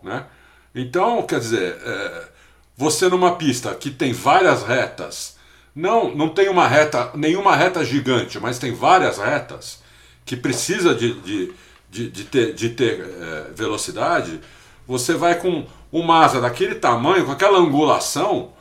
Né? 0.00 0.24
Então, 0.72 1.26
quer 1.26 1.40
dizer, 1.40 1.76
é, 1.84 2.28
você 2.76 3.08
numa 3.08 3.34
pista 3.34 3.74
que 3.74 3.90
tem 3.90 4.12
várias 4.12 4.62
retas, 4.62 5.33
não, 5.74 6.14
não 6.14 6.28
tem 6.28 6.48
uma 6.48 6.68
reta, 6.68 7.10
nenhuma 7.14 7.56
reta 7.56 7.84
gigante, 7.84 8.38
mas 8.38 8.58
tem 8.58 8.72
várias 8.72 9.18
retas 9.18 9.82
que 10.24 10.36
precisa 10.36 10.94
de, 10.94 11.14
de, 11.20 11.52
de, 11.90 12.10
de 12.10 12.24
ter, 12.24 12.54
de 12.54 12.70
ter 12.70 13.00
é, 13.00 13.50
velocidade, 13.54 14.40
você 14.86 15.14
vai 15.14 15.38
com 15.38 15.66
uma 15.90 16.24
asa 16.24 16.40
daquele 16.40 16.76
tamanho, 16.76 17.24
com 17.24 17.32
aquela 17.32 17.58
angulação, 17.58 18.52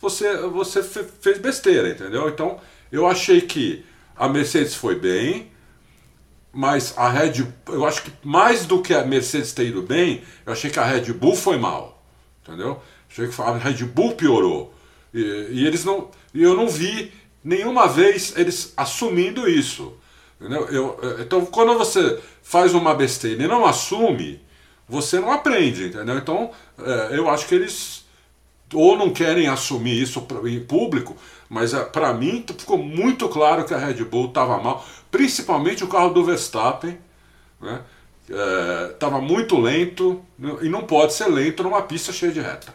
você, 0.00 0.36
você 0.48 0.82
fez 0.82 1.38
besteira, 1.38 1.90
entendeu? 1.90 2.28
Então, 2.28 2.58
eu 2.90 3.06
achei 3.06 3.40
que 3.40 3.84
a 4.16 4.28
Mercedes 4.28 4.74
foi 4.74 4.96
bem, 4.98 5.50
mas 6.52 6.94
a 6.96 7.08
Red 7.08 7.46
eu 7.68 7.86
acho 7.86 8.02
que 8.02 8.12
mais 8.22 8.66
do 8.66 8.82
que 8.82 8.92
a 8.92 9.04
Mercedes 9.04 9.52
ter 9.52 9.66
ido 9.66 9.82
bem, 9.82 10.22
eu 10.44 10.52
achei 10.52 10.70
que 10.70 10.78
a 10.78 10.84
Red 10.84 11.12
Bull 11.12 11.36
foi 11.36 11.56
mal, 11.56 12.02
entendeu? 12.42 12.82
Achei 13.10 13.28
que 13.28 13.40
a 13.40 13.56
Red 13.56 13.84
Bull 13.84 14.12
piorou 14.12 14.74
e, 15.14 15.20
e 15.50 15.66
eles 15.66 15.84
não, 15.84 16.10
e 16.34 16.42
eu 16.42 16.54
não 16.54 16.68
vi 16.68 17.12
nenhuma 17.42 17.86
vez 17.86 18.34
eles 18.36 18.72
assumindo 18.76 19.48
isso, 19.48 19.94
entendeu? 20.40 20.66
Eu, 20.68 20.98
então 21.20 21.44
quando 21.46 21.76
você 21.76 22.20
faz 22.42 22.74
uma 22.74 22.94
besteira 22.94 23.42
e 23.42 23.48
não 23.48 23.66
assume, 23.66 24.40
você 24.88 25.18
não 25.18 25.32
aprende, 25.32 25.86
entendeu? 25.86 26.18
Então 26.18 26.50
é, 26.78 27.18
eu 27.18 27.28
acho 27.28 27.46
que 27.46 27.54
eles 27.54 28.02
ou 28.74 28.96
não 28.96 29.10
querem 29.10 29.48
assumir 29.48 30.00
isso 30.00 30.26
em 30.44 30.60
público, 30.60 31.16
mas 31.48 31.74
eh, 31.74 31.84
para 31.84 32.12
mim 32.14 32.44
ficou 32.58 32.78
muito 32.78 33.28
claro 33.28 33.64
que 33.64 33.74
a 33.74 33.78
Red 33.78 34.04
Bull 34.04 34.28
estava 34.28 34.58
mal, 34.58 34.84
principalmente 35.10 35.84
o 35.84 35.88
carro 35.88 36.10
do 36.10 36.24
Verstappen, 36.24 36.98
né? 37.60 37.82
Estava 38.92 39.18
é, 39.18 39.20
muito 39.20 39.60
lento 39.60 40.22
e 40.62 40.68
não 40.68 40.84
pode 40.84 41.12
ser 41.12 41.26
lento 41.26 41.62
numa 41.62 41.82
pista 41.82 42.12
cheia 42.12 42.32
de 42.32 42.40
reta. 42.40 42.72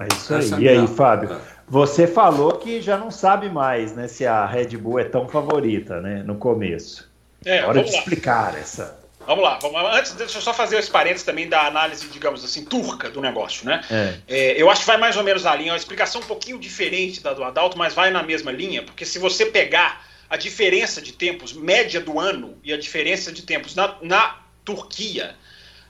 É 0.00 0.08
isso 0.14 0.34
aí. 0.34 0.66
É 0.66 0.72
e 0.72 0.78
aí, 0.78 0.86
Fábio? 0.88 1.40
Você 1.68 2.06
falou 2.06 2.52
que 2.52 2.80
já 2.80 2.98
não 2.98 3.10
sabe 3.10 3.48
mais, 3.48 3.94
né, 3.94 4.08
se 4.08 4.26
a 4.26 4.44
Red 4.44 4.76
Bull 4.76 4.98
é 4.98 5.04
tão 5.04 5.28
favorita, 5.28 6.00
né, 6.00 6.22
no 6.24 6.34
começo. 6.34 7.08
É, 7.44 7.64
Hora 7.64 7.84
de 7.84 7.92
lá. 7.92 7.98
explicar 7.98 8.58
essa. 8.58 8.98
Vamos 9.26 9.44
lá, 9.44 9.58
vamos 9.60 9.80
lá. 9.80 9.98
Antes, 9.98 10.12
deixa 10.14 10.38
eu 10.38 10.42
só 10.42 10.52
fazer 10.52 10.78
os 10.78 10.88
parênteses 10.88 11.24
também 11.24 11.48
da 11.48 11.66
análise, 11.66 12.06
digamos 12.08 12.44
assim, 12.44 12.64
turca 12.64 13.08
do 13.08 13.20
negócio, 13.20 13.64
né? 13.66 13.80
É. 13.90 14.14
É, 14.26 14.60
eu 14.60 14.68
acho 14.68 14.80
que 14.80 14.86
vai 14.86 14.96
mais 14.96 15.16
ou 15.16 15.22
menos 15.22 15.44
na 15.44 15.54
linha, 15.54 15.68
é 15.68 15.72
uma 15.72 15.78
explicação 15.78 16.20
um 16.20 16.24
pouquinho 16.24 16.58
diferente 16.58 17.22
da 17.22 17.32
do 17.32 17.44
Adalto, 17.44 17.78
mas 17.78 17.94
vai 17.94 18.10
na 18.10 18.22
mesma 18.22 18.50
linha, 18.50 18.82
porque 18.82 19.04
se 19.04 19.18
você 19.18 19.46
pegar 19.46 20.04
a 20.28 20.36
diferença 20.36 21.00
de 21.00 21.12
tempos 21.12 21.52
média 21.52 22.00
do 22.00 22.18
ano 22.18 22.56
e 22.64 22.72
a 22.72 22.78
diferença 22.78 23.30
de 23.30 23.42
tempos 23.42 23.74
na, 23.74 23.94
na 24.02 24.36
Turquia, 24.64 25.36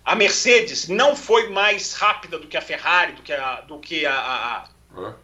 a 0.05 0.15
Mercedes 0.15 0.89
não 0.89 1.15
foi 1.15 1.49
mais 1.51 1.95
rápida 1.95 2.39
do 2.39 2.47
que 2.47 2.57
a 2.57 2.61
Ferrari, 2.61 3.13
do 3.13 3.23
que 3.23 3.33
a, 3.33 3.61
do 3.61 3.79
que 3.79 4.07
a, 4.07 4.15
a 4.15 4.69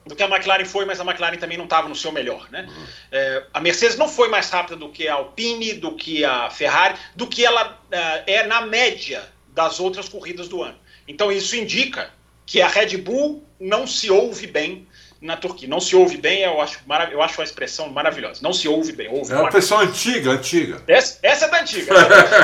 do 0.07 0.15
que 0.15 0.23
a 0.23 0.29
McLaren 0.29 0.65
foi, 0.65 0.85
mas 0.85 1.01
a 1.01 1.05
McLaren 1.05 1.39
também 1.39 1.59
não 1.59 1.65
estava 1.65 1.89
no 1.89 1.97
seu 1.97 2.13
melhor. 2.13 2.49
Né? 2.51 2.69
Uhum. 2.69 2.87
É, 3.11 3.47
a 3.53 3.61
Mercedes 3.61 3.97
não 3.97 4.09
foi 4.09 4.29
mais 4.29 4.49
rápida 4.49 4.77
do 4.77 4.91
que 4.91 5.09
a 5.09 5.15
Alpine, 5.15 5.75
do 5.75 5.97
que 5.97 6.25
a 6.25 6.49
Ferrari, 6.51 6.97
do 7.17 7.27
que 7.27 7.45
ela 7.45 7.79
é, 7.91 8.35
é 8.35 8.47
na 8.47 8.61
média 8.61 9.25
das 9.49 9.81
outras 9.81 10.09
corridas 10.09 10.49
do 10.49 10.63
ano. 10.63 10.79
Então 11.09 11.33
isso 11.33 11.57
indica 11.57 12.11
que 12.45 12.63
a 12.63 12.69
Red 12.69 12.97
Bull 12.99 13.45
não 13.59 13.87
se 13.87 14.11
ouve 14.11 14.47
bem 14.47 14.87
na 15.21 15.37
Turquia. 15.37 15.69
Não 15.69 15.81
se 15.81 15.97
ouve 15.97 16.17
bem, 16.17 16.43
eu 16.43 16.61
acho, 16.61 16.81
eu 17.11 17.23
acho 17.23 17.41
uma 17.41 17.45
expressão 17.45 17.89
maravilhosa. 17.91 18.41
Não 18.43 18.53
se 18.53 18.69
ouve 18.69 18.93
bem. 18.93 19.09
Ouve 19.09 19.33
é 19.33 19.37
uma 19.37 19.45
expressão 19.45 19.81
antiga, 19.81 20.31
antiga. 20.31 20.83
Essa, 20.87 21.19
essa 21.23 21.45
é 21.47 21.49
da 21.49 21.61
antiga. 21.61 21.95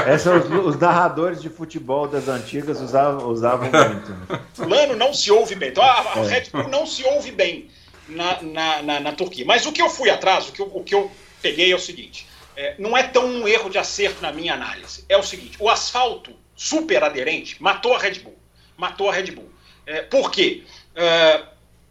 essa, 0.06 0.36
os, 0.36 0.66
os, 0.66 0.78
narradores 0.78 1.40
de 1.40 1.48
futebol 1.48 2.08
das 2.08 2.28
antigas 2.28 2.80
usavam, 2.80 3.28
usavam 3.28 3.70
muito. 3.70 4.10
Né? 4.10 4.40
Fulano 4.54 4.96
não 4.96 5.12
se 5.12 5.30
ouve 5.30 5.54
bem. 5.54 5.70
Então 5.70 5.84
a, 5.84 6.14
a 6.14 6.18
é. 6.18 6.28
Red 6.28 6.50
Bull 6.52 6.68
não 6.68 6.86
se 6.86 7.04
ouve 7.04 7.30
bem 7.30 7.68
na, 8.08 8.42
na, 8.42 8.82
na, 8.82 9.00
na, 9.00 9.12
Turquia. 9.12 9.44
Mas 9.44 9.66
o 9.66 9.72
que 9.72 9.82
eu 9.82 9.90
fui 9.90 10.10
atrás, 10.10 10.48
o 10.48 10.52
que 10.52 10.60
eu, 10.60 10.70
o 10.72 10.82
que 10.82 10.94
eu 10.94 11.10
peguei 11.40 11.72
é 11.72 11.74
o 11.74 11.80
seguinte. 11.80 12.26
É, 12.56 12.74
não 12.78 12.96
é 12.96 13.02
tão 13.02 13.24
um 13.24 13.48
erro 13.48 13.70
de 13.70 13.78
acerto 13.78 14.20
na 14.22 14.32
minha 14.32 14.54
análise. 14.54 15.04
É 15.08 15.16
o 15.16 15.22
seguinte: 15.22 15.56
o 15.60 15.68
asfalto 15.68 16.32
super 16.54 17.02
aderente 17.02 17.62
matou 17.62 17.94
a 17.94 17.98
Red 17.98 18.20
Bull. 18.20 18.38
Matou 18.76 19.10
a 19.10 19.12
Red 19.12 19.30
Bull. 19.30 19.50
É, 19.86 20.02
por 20.02 20.30
quê? 20.30 20.64
É, 20.94 21.42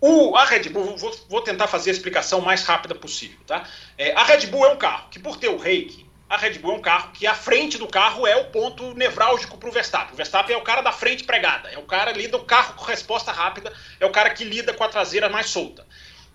o, 0.01 0.35
a 0.35 0.45
Red 0.45 0.69
Bull, 0.69 0.97
vou, 0.97 1.15
vou, 1.29 1.41
tentar 1.41 1.67
fazer 1.67 1.91
a 1.91 1.93
explicação 1.93 2.41
mais 2.41 2.63
rápida 2.63 2.95
possível. 2.95 3.37
Tá? 3.45 3.63
É, 3.95 4.11
a 4.13 4.23
Red 4.23 4.47
Bull 4.47 4.65
é 4.65 4.69
um 4.73 4.77
carro 4.77 5.07
que, 5.11 5.19
por 5.19 5.37
ter 5.37 5.47
o 5.47 5.57
reiki, 5.57 6.09
a 6.27 6.37
Red 6.37 6.57
Bull 6.57 6.73
é 6.73 6.77
um 6.77 6.81
carro 6.81 7.11
que 7.11 7.27
a 7.27 7.35
frente 7.35 7.77
do 7.77 7.87
carro 7.87 8.25
é 8.25 8.35
o 8.35 8.45
ponto 8.45 8.95
nevrálgico 8.95 9.59
para 9.59 9.69
o 9.69 9.71
Verstappen. 9.71 10.13
O 10.13 10.17
Verstappen 10.17 10.55
é 10.55 10.57
o 10.57 10.63
cara 10.63 10.81
da 10.81 10.91
frente 10.91 11.23
pregada, 11.23 11.69
é 11.69 11.77
o 11.77 11.83
cara 11.83 12.09
ali 12.09 12.27
do 12.27 12.39
carro 12.39 12.73
com 12.73 12.85
resposta 12.85 13.31
rápida, 13.31 13.71
é 13.99 14.05
o 14.05 14.09
cara 14.09 14.31
que 14.31 14.43
lida 14.43 14.73
com 14.73 14.83
a 14.83 14.89
traseira 14.89 15.29
mais 15.29 15.47
solta. 15.47 15.85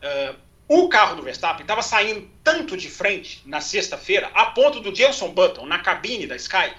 Uh, 0.00 0.36
o 0.68 0.88
carro 0.88 1.16
do 1.16 1.22
Verstappen 1.22 1.62
estava 1.62 1.82
saindo 1.82 2.30
tanto 2.44 2.76
de 2.76 2.88
frente 2.88 3.42
na 3.46 3.60
sexta-feira, 3.60 4.30
a 4.34 4.46
ponto 4.46 4.80
do 4.80 4.94
Jenson 4.94 5.30
Button, 5.30 5.66
na 5.66 5.78
cabine 5.78 6.26
da 6.26 6.36
Sky, 6.36 6.72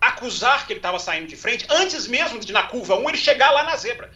acusar 0.00 0.66
que 0.66 0.72
ele 0.72 0.78
estava 0.78 0.98
saindo 0.98 1.26
de 1.26 1.36
frente, 1.36 1.66
antes 1.68 2.06
mesmo 2.06 2.38
de 2.38 2.52
na 2.52 2.62
curva 2.62 2.94
1 2.94 3.08
ele 3.10 3.18
chegar 3.18 3.50
lá 3.50 3.64
na 3.64 3.76
zebra. 3.76 4.10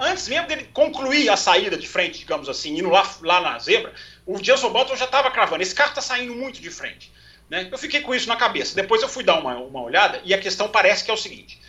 Antes 0.00 0.28
mesmo 0.28 0.46
dele 0.46 0.68
concluir 0.72 1.30
a 1.30 1.36
saída 1.36 1.76
de 1.76 1.88
frente, 1.88 2.18
digamos 2.18 2.48
assim, 2.48 2.76
indo 2.76 2.90
lá, 2.90 3.10
lá 3.22 3.40
na 3.40 3.58
zebra, 3.58 3.94
o 4.26 4.42
Jenson 4.42 4.70
Button 4.70 4.96
já 4.96 5.06
estava 5.06 5.30
cravando. 5.30 5.62
Esse 5.62 5.74
carro 5.74 5.90
está 5.90 6.02
saindo 6.02 6.34
muito 6.34 6.60
de 6.60 6.70
frente. 6.70 7.12
Né? 7.48 7.68
Eu 7.72 7.78
fiquei 7.78 8.00
com 8.02 8.14
isso 8.14 8.28
na 8.28 8.36
cabeça. 8.36 8.74
Depois 8.74 9.00
eu 9.00 9.08
fui 9.08 9.24
dar 9.24 9.38
uma, 9.38 9.56
uma 9.56 9.82
olhada 9.82 10.20
e 10.24 10.34
a 10.34 10.38
questão 10.38 10.68
parece 10.68 11.04
que 11.04 11.10
é 11.10 11.14
o 11.14 11.16
seguinte: 11.16 11.60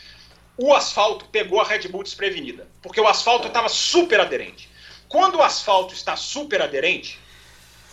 o 0.58 0.74
asfalto 0.74 1.26
pegou 1.26 1.62
a 1.62 1.64
Red 1.64 1.88
Bull 1.88 2.04
desprevenida, 2.04 2.68
porque 2.82 3.00
o 3.00 3.08
asfalto 3.08 3.48
estava 3.48 3.70
super 3.70 4.20
aderente. 4.20 4.70
Quando 5.08 5.36
o 5.36 5.42
asfalto 5.42 5.94
está 5.94 6.16
super 6.18 6.62
aderente, 6.62 7.18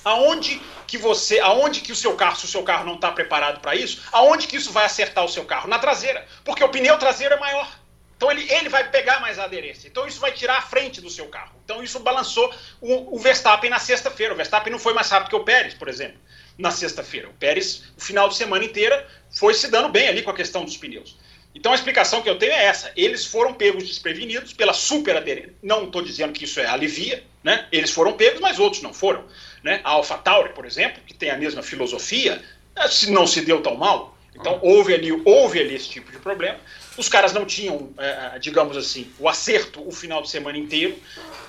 aonde 0.04 0.60
que 0.86 0.98
você, 0.98 1.38
aonde 1.38 1.80
que 1.80 1.92
o 1.92 1.96
seu 1.96 2.14
carro, 2.16 2.36
se 2.36 2.44
o 2.44 2.48
seu 2.48 2.62
carro 2.62 2.84
não 2.84 2.94
está 2.94 3.12
preparado 3.12 3.60
para 3.60 3.74
isso, 3.74 4.02
aonde 4.12 4.46
que 4.46 4.56
isso 4.56 4.72
vai 4.72 4.84
acertar 4.84 5.24
o 5.24 5.28
seu 5.28 5.44
carro? 5.44 5.68
Na 5.68 5.78
traseira, 5.78 6.26
porque 6.44 6.62
o 6.62 6.68
pneu 6.68 6.98
traseiro 6.98 7.34
é 7.34 7.38
maior. 7.38 7.68
Então 8.16 8.30
ele, 8.30 8.50
ele 8.50 8.68
vai 8.68 8.90
pegar 8.90 9.20
mais 9.20 9.38
aderência. 9.38 9.88
Então 9.88 10.06
isso 10.06 10.20
vai 10.20 10.32
tirar 10.32 10.58
a 10.58 10.62
frente 10.62 11.00
do 11.00 11.10
seu 11.10 11.26
carro. 11.26 11.54
Então 11.64 11.82
isso 11.82 12.00
balançou 12.00 12.52
o, 12.80 13.14
o 13.14 13.18
Verstappen 13.18 13.68
na 13.68 13.78
sexta-feira. 13.78 14.32
O 14.32 14.36
Verstappen 14.36 14.72
não 14.72 14.78
foi 14.78 14.94
mais 14.94 15.10
rápido 15.10 15.28
que 15.28 15.36
o 15.36 15.44
Pérez, 15.44 15.74
por 15.74 15.88
exemplo, 15.88 16.18
na 16.56 16.70
sexta-feira. 16.70 17.28
O 17.28 17.34
Pérez, 17.34 17.84
o 17.96 18.00
final 18.00 18.28
de 18.28 18.36
semana 18.36 18.64
inteira, 18.64 19.06
foi 19.30 19.52
se 19.52 19.68
dando 19.68 19.90
bem 19.90 20.08
ali 20.08 20.22
com 20.22 20.30
a 20.30 20.34
questão 20.34 20.64
dos 20.64 20.76
pneus. 20.76 21.16
Então 21.54 21.72
a 21.72 21.74
explicação 21.74 22.22
que 22.22 22.28
eu 22.28 22.38
tenho 22.38 22.52
é 22.52 22.64
essa. 22.64 22.90
Eles 22.96 23.24
foram 23.26 23.52
pegos 23.54 23.86
desprevenidos 23.86 24.52
pela 24.52 24.72
super 24.72 25.16
aderência. 25.16 25.54
Não 25.62 25.84
estou 25.84 26.02
dizendo 26.02 26.32
que 26.32 26.44
isso 26.44 26.60
é 26.60 26.66
alivia, 26.66 27.22
né? 27.42 27.66
Eles 27.70 27.90
foram 27.90 28.14
pegos, 28.14 28.40
mas 28.40 28.58
outros 28.58 28.82
não 28.82 28.92
foram. 28.92 29.24
Né? 29.62 29.80
A 29.84 29.90
AlphaTauri, 29.90 30.54
por 30.54 30.64
exemplo, 30.66 31.02
que 31.06 31.14
tem 31.14 31.30
a 31.30 31.36
mesma 31.36 31.62
filosofia, 31.62 32.42
não 33.08 33.26
se 33.26 33.40
deu 33.42 33.62
tão 33.62 33.74
mal. 33.74 34.16
Então 34.34 34.58
houve 34.62 34.92
ali, 34.92 35.10
houve 35.24 35.58
ali 35.58 35.74
esse 35.74 35.88
tipo 35.88 36.12
de 36.12 36.18
problema. 36.18 36.58
Os 36.96 37.08
caras 37.08 37.32
não 37.32 37.44
tinham, 37.44 37.90
é, 37.98 38.38
digamos 38.38 38.76
assim, 38.76 39.10
o 39.18 39.28
acerto 39.28 39.86
o 39.86 39.92
final 39.92 40.22
de 40.22 40.30
semana 40.30 40.56
inteiro. 40.56 40.96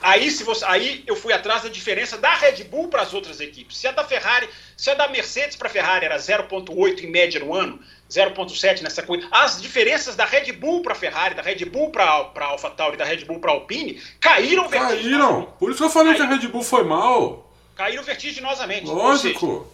Aí, 0.01 0.29
se 0.29 0.43
você, 0.43 0.63
aí 0.65 1.03
eu 1.07 1.15
fui 1.15 1.33
atrás 1.33 1.63
da 1.63 1.69
diferença 1.69 2.17
da 2.17 2.33
Red 2.35 2.63
Bull 2.65 2.87
para 2.87 3.01
as 3.01 3.13
outras 3.13 3.39
equipes. 3.39 3.77
Se 3.77 3.87
a 3.87 3.91
da 3.91 4.03
Ferrari, 4.03 4.49
se 4.75 4.89
a 4.89 4.93
da 4.93 5.07
Mercedes 5.07 5.55
para 5.55 5.67
a 5.67 5.71
Ferrari 5.71 6.05
era 6.05 6.17
0,8 6.17 7.03
em 7.03 7.07
média 7.07 7.39
no 7.39 7.53
ano, 7.53 7.79
0,7 8.09 8.81
nessa 8.81 9.03
coisa, 9.03 9.27
as 9.31 9.61
diferenças 9.61 10.15
da 10.15 10.25
Red 10.25 10.51
Bull 10.53 10.81
para 10.81 10.93
a 10.93 10.95
Ferrari, 10.95 11.35
da 11.35 11.41
Red 11.41 11.65
Bull 11.65 11.91
para 11.91 12.03
a 12.03 12.43
AlphaTauri, 12.45 12.97
da 12.97 13.05
Red 13.05 13.25
Bull 13.25 13.39
para 13.39 13.51
a 13.51 13.55
Alpine, 13.55 14.01
caíram 14.19 14.69
Caíram! 14.69 15.53
Por 15.59 15.69
isso 15.69 15.79
que 15.79 15.85
eu 15.85 15.89
falei 15.89 16.13
caíram. 16.13 16.27
que 16.27 16.33
a 16.33 16.37
Red 16.37 16.47
Bull 16.47 16.63
foi 16.63 16.83
mal. 16.83 17.51
Caíram 17.75 18.03
vertiginosamente. 18.03 18.85
Lógico. 18.85 19.67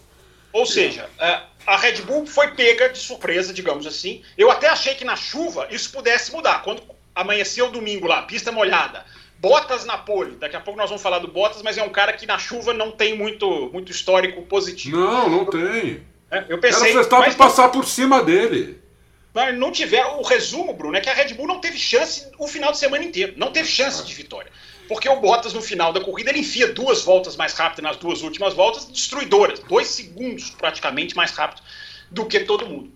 Ou 0.54 0.64
seja, 0.64 1.10
seja 1.18 1.42
a 1.66 1.76
Red 1.76 2.02
Bull 2.02 2.26
foi 2.26 2.48
pega 2.52 2.88
de 2.88 2.98
surpresa, 2.98 3.52
digamos 3.52 3.86
assim. 3.86 4.22
Eu 4.38 4.50
até 4.50 4.68
achei 4.68 4.94
que 4.94 5.04
na 5.04 5.16
chuva 5.16 5.66
isso 5.70 5.90
pudesse 5.90 6.32
mudar. 6.32 6.62
Quando 6.62 6.80
amanheceu 7.14 7.66
o 7.66 7.70
domingo 7.70 8.06
lá, 8.06 8.22
pista 8.22 8.52
molhada, 8.52 9.04
Bottas 9.38 9.84
na 9.84 9.98
pole. 9.98 10.36
Daqui 10.36 10.56
a 10.56 10.60
pouco 10.60 10.78
nós 10.78 10.88
vamos 10.88 11.02
falar 11.02 11.18
do 11.18 11.28
Bottas, 11.28 11.60
mas 11.60 11.76
é 11.76 11.82
um 11.82 11.90
cara 11.90 12.12
que 12.12 12.26
na 12.26 12.38
chuva 12.38 12.72
não 12.72 12.92
tem 12.92 13.16
muito, 13.16 13.68
muito 13.72 13.90
histórico 13.90 14.42
positivo. 14.42 14.96
Não, 14.96 15.28
não 15.28 15.44
tem. 15.44 16.02
É, 16.30 16.44
eu 16.48 16.58
pensei. 16.58 16.90
Era 16.90 16.94
Verstappen 16.94 17.26
mas... 17.26 17.36
passar 17.36 17.68
por 17.68 17.84
cima 17.84 18.22
dele. 18.22 18.80
Mas 19.34 19.58
não 19.58 19.72
tiveram. 19.72 20.20
O 20.20 20.22
resumo, 20.22 20.72
Bruno, 20.72 20.96
é 20.96 21.00
que 21.00 21.10
a 21.10 21.14
Red 21.14 21.34
Bull 21.34 21.48
não 21.48 21.60
teve 21.60 21.78
chance 21.78 22.30
o 22.38 22.46
final 22.46 22.70
de 22.70 22.78
semana 22.78 23.04
inteiro. 23.04 23.34
Não 23.36 23.50
teve 23.50 23.68
chance 23.68 24.04
de 24.04 24.14
vitória. 24.14 24.50
Porque 24.88 25.08
o 25.08 25.20
Bottas, 25.20 25.52
no 25.52 25.62
final 25.62 25.92
da 25.92 26.00
corrida, 26.00 26.30
ele 26.30 26.40
enfia 26.40 26.72
duas 26.72 27.02
voltas 27.02 27.36
mais 27.36 27.54
rápidas 27.54 27.82
nas 27.82 27.96
duas 27.96 28.22
últimas 28.22 28.54
voltas, 28.54 28.84
destruidoras. 28.86 29.60
Dois 29.60 29.88
segundos, 29.88 30.50
praticamente, 30.50 31.16
mais 31.16 31.30
rápido 31.32 31.62
do 32.10 32.26
que 32.26 32.40
todo 32.40 32.66
mundo. 32.66 32.92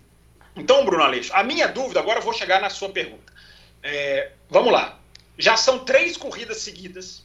Então, 0.55 0.85
Bruno 0.85 1.03
Aleixo, 1.03 1.33
a 1.33 1.43
minha 1.43 1.67
dúvida, 1.67 1.99
agora 1.99 2.19
eu 2.19 2.23
vou 2.23 2.33
chegar 2.33 2.61
na 2.61 2.69
sua 2.69 2.89
pergunta. 2.89 3.33
É, 3.81 4.31
vamos 4.49 4.71
lá. 4.71 4.99
Já 5.37 5.55
são 5.55 5.79
três 5.79 6.17
corridas 6.17 6.57
seguidas 6.57 7.23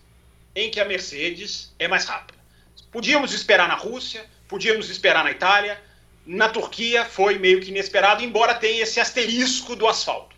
em 0.54 0.70
que 0.70 0.80
a 0.80 0.84
Mercedes 0.84 1.74
é 1.78 1.88
mais 1.88 2.04
rápida. 2.04 2.38
Podíamos 2.92 3.32
esperar 3.32 3.66
na 3.66 3.74
Rússia, 3.74 4.24
podíamos 4.48 4.88
esperar 4.88 5.24
na 5.24 5.32
Itália, 5.32 5.82
na 6.24 6.48
Turquia 6.48 7.04
foi 7.04 7.38
meio 7.38 7.60
que 7.60 7.70
inesperado, 7.70 8.22
embora 8.22 8.54
tenha 8.54 8.84
esse 8.84 9.00
asterisco 9.00 9.74
do 9.76 9.86
asfalto. 9.86 10.33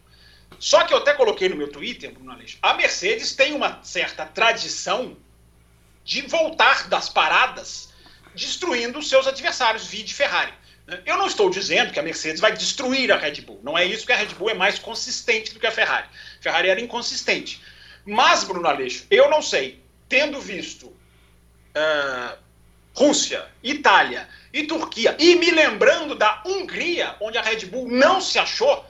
Só 0.59 0.85
que 0.85 0.93
eu 0.93 0.99
até 0.99 1.13
coloquei 1.15 1.49
no 1.49 1.57
meu 1.57 1.71
Twitter, 1.71 2.13
Bruno 2.13 2.33
Aleixo, 2.33 2.59
a 2.63 2.75
Mercedes 2.75 3.35
tem 3.35 3.55
uma 3.55 3.81
certa 3.83 4.25
tradição 4.25 5.17
de 6.05 6.23
voltar 6.23 6.89
das 6.89 7.09
paradas 7.09 7.93
destruindo 8.35 8.99
os 8.99 9.09
seus 9.09 9.27
adversários, 9.27 9.87
vide 9.87 10.15
Ferrari. 10.15 10.53
Né? 10.87 11.01
Eu 11.05 11.17
não 11.17 11.27
estou 11.27 11.51
dizendo 11.51 11.93
que 11.93 11.99
a 11.99 12.03
Mercedes 12.03 12.41
vai 12.41 12.53
destruir 12.53 13.11
a 13.11 13.17
Red 13.17 13.41
Bull. 13.41 13.61
Não 13.63 13.77
é 13.77 13.85
isso 13.85 14.07
que 14.07 14.13
a 14.13 14.17
Red 14.17 14.35
Bull 14.35 14.51
é 14.51 14.55
mais 14.55 14.79
consistente 14.79 15.53
do 15.53 15.61
que 15.61 15.67
a 15.67 15.73
Ferrari. 15.73 16.09
A 16.39 16.43
Ferrari 16.43 16.69
era 16.69 16.81
inconsistente. 16.81 17.61
Mas, 18.05 18.45
Bruno 18.45 18.69
Aleixo, 18.69 19.05
eu 19.11 19.29
não 19.29 19.43
sei, 19.43 19.83
tendo 20.09 20.41
visto 20.41 20.87
uh, 20.87 22.39
Rússia, 22.95 23.45
Itália 23.63 24.29
e 24.53 24.63
Turquia, 24.63 25.17
e 25.19 25.35
me 25.35 25.51
lembrando 25.51 26.15
da 26.15 26.43
Hungria, 26.47 27.17
onde 27.21 27.37
a 27.37 27.43
Red 27.43 27.67
Bull 27.67 27.91
não 27.91 28.21
se 28.21 28.39
achou, 28.39 28.87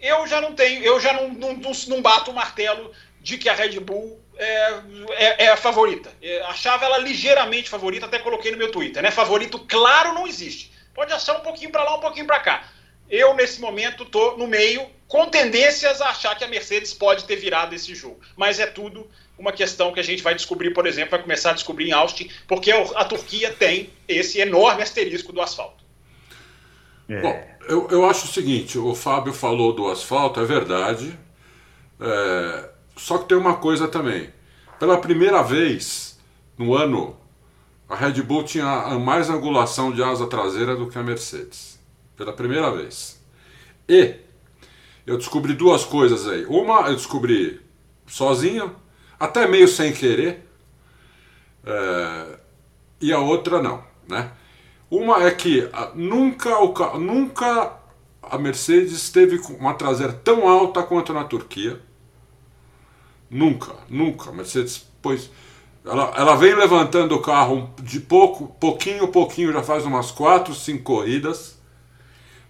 eu 0.00 0.26
já 0.26 0.40
não 0.40 0.54
tenho, 0.54 0.82
eu 0.82 0.98
já 1.00 1.12
não, 1.12 1.28
não, 1.28 1.72
não 1.88 2.02
bato 2.02 2.30
o 2.30 2.34
martelo 2.34 2.92
de 3.20 3.36
que 3.36 3.48
a 3.48 3.54
Red 3.54 3.78
Bull 3.80 4.20
é, 4.36 4.72
é, 5.10 5.44
é 5.44 5.48
a 5.48 5.56
favorita. 5.56 6.10
Eu 6.22 6.46
achava 6.46 6.86
ela 6.86 6.98
ligeiramente 6.98 7.68
favorita, 7.68 8.06
até 8.06 8.18
coloquei 8.18 8.50
no 8.50 8.58
meu 8.58 8.72
Twitter. 8.72 9.02
Né? 9.02 9.10
Favorito 9.10 9.58
claro 9.58 10.14
não 10.14 10.26
existe. 10.26 10.72
Pode 10.94 11.12
achar 11.12 11.36
um 11.36 11.40
pouquinho 11.40 11.70
para 11.70 11.84
lá, 11.84 11.96
um 11.96 12.00
pouquinho 12.00 12.26
para 12.26 12.40
cá. 12.40 12.64
Eu, 13.08 13.34
nesse 13.34 13.60
momento, 13.60 14.04
estou 14.04 14.38
no 14.38 14.46
meio, 14.46 14.86
com 15.08 15.26
tendências 15.26 16.00
a 16.00 16.10
achar 16.10 16.36
que 16.36 16.44
a 16.44 16.48
Mercedes 16.48 16.94
pode 16.94 17.24
ter 17.24 17.36
virado 17.36 17.74
esse 17.74 17.94
jogo. 17.94 18.20
Mas 18.36 18.60
é 18.60 18.66
tudo 18.66 19.10
uma 19.36 19.52
questão 19.52 19.92
que 19.92 20.00
a 20.00 20.04
gente 20.04 20.22
vai 20.22 20.34
descobrir, 20.34 20.70
por 20.70 20.86
exemplo, 20.86 21.12
vai 21.12 21.22
começar 21.22 21.50
a 21.50 21.54
descobrir 21.54 21.88
em 21.88 21.92
Austin, 21.92 22.30
porque 22.46 22.70
a 22.70 23.04
Turquia 23.04 23.50
tem 23.52 23.90
esse 24.06 24.38
enorme 24.38 24.82
asterisco 24.82 25.32
do 25.32 25.40
asfalto. 25.40 25.82
É. 27.08 27.20
Bom, 27.20 27.44
eu, 27.70 27.86
eu 27.88 28.04
acho 28.04 28.26
o 28.26 28.28
seguinte: 28.28 28.76
o 28.76 28.94
Fábio 28.94 29.32
falou 29.32 29.72
do 29.72 29.88
asfalto, 29.88 30.40
é 30.40 30.44
verdade. 30.44 31.16
É, 32.00 32.70
só 32.96 33.18
que 33.18 33.28
tem 33.28 33.38
uma 33.38 33.56
coisa 33.56 33.86
também. 33.86 34.28
Pela 34.78 34.98
primeira 34.98 35.42
vez 35.42 36.18
no 36.58 36.74
ano, 36.74 37.16
a 37.88 37.94
Red 37.94 38.22
Bull 38.22 38.42
tinha 38.42 38.98
mais 38.98 39.30
angulação 39.30 39.92
de 39.92 40.02
asa 40.02 40.26
traseira 40.26 40.74
do 40.74 40.88
que 40.88 40.98
a 40.98 41.02
Mercedes. 41.02 41.78
Pela 42.16 42.32
primeira 42.32 42.70
vez. 42.72 43.22
E 43.88 44.16
eu 45.06 45.16
descobri 45.16 45.52
duas 45.54 45.84
coisas 45.84 46.26
aí. 46.26 46.44
Uma 46.46 46.88
eu 46.88 46.96
descobri 46.96 47.60
sozinho, 48.06 48.74
até 49.18 49.46
meio 49.46 49.68
sem 49.68 49.92
querer. 49.92 50.44
É, 51.64 52.38
e 53.00 53.12
a 53.12 53.20
outra 53.20 53.62
não, 53.62 53.84
né? 54.08 54.32
Uma 54.90 55.22
é 55.24 55.30
que 55.30 55.68
ah, 55.72 55.92
nunca, 55.94 56.50
nunca 56.98 57.72
a 58.22 58.36
Mercedes 58.38 59.10
teve 59.10 59.40
uma 59.58 59.74
traseira 59.74 60.12
tão 60.12 60.48
alta 60.48 60.82
quanto 60.82 61.12
na 61.12 61.24
Turquia. 61.24 61.80
Nunca, 63.30 63.72
nunca. 63.88 64.30
A 64.30 64.32
Mercedes, 64.32 64.84
pois, 65.00 65.30
ela, 65.84 66.12
ela 66.16 66.34
vem 66.34 66.54
levantando 66.54 67.14
o 67.14 67.22
carro 67.22 67.70
de 67.80 68.00
pouco, 68.00 68.48
pouquinho, 68.60 69.08
pouquinho, 69.08 69.52
já 69.52 69.62
faz 69.62 69.84
umas 69.84 70.10
4, 70.10 70.54
5 70.54 70.82
corridas. 70.82 71.58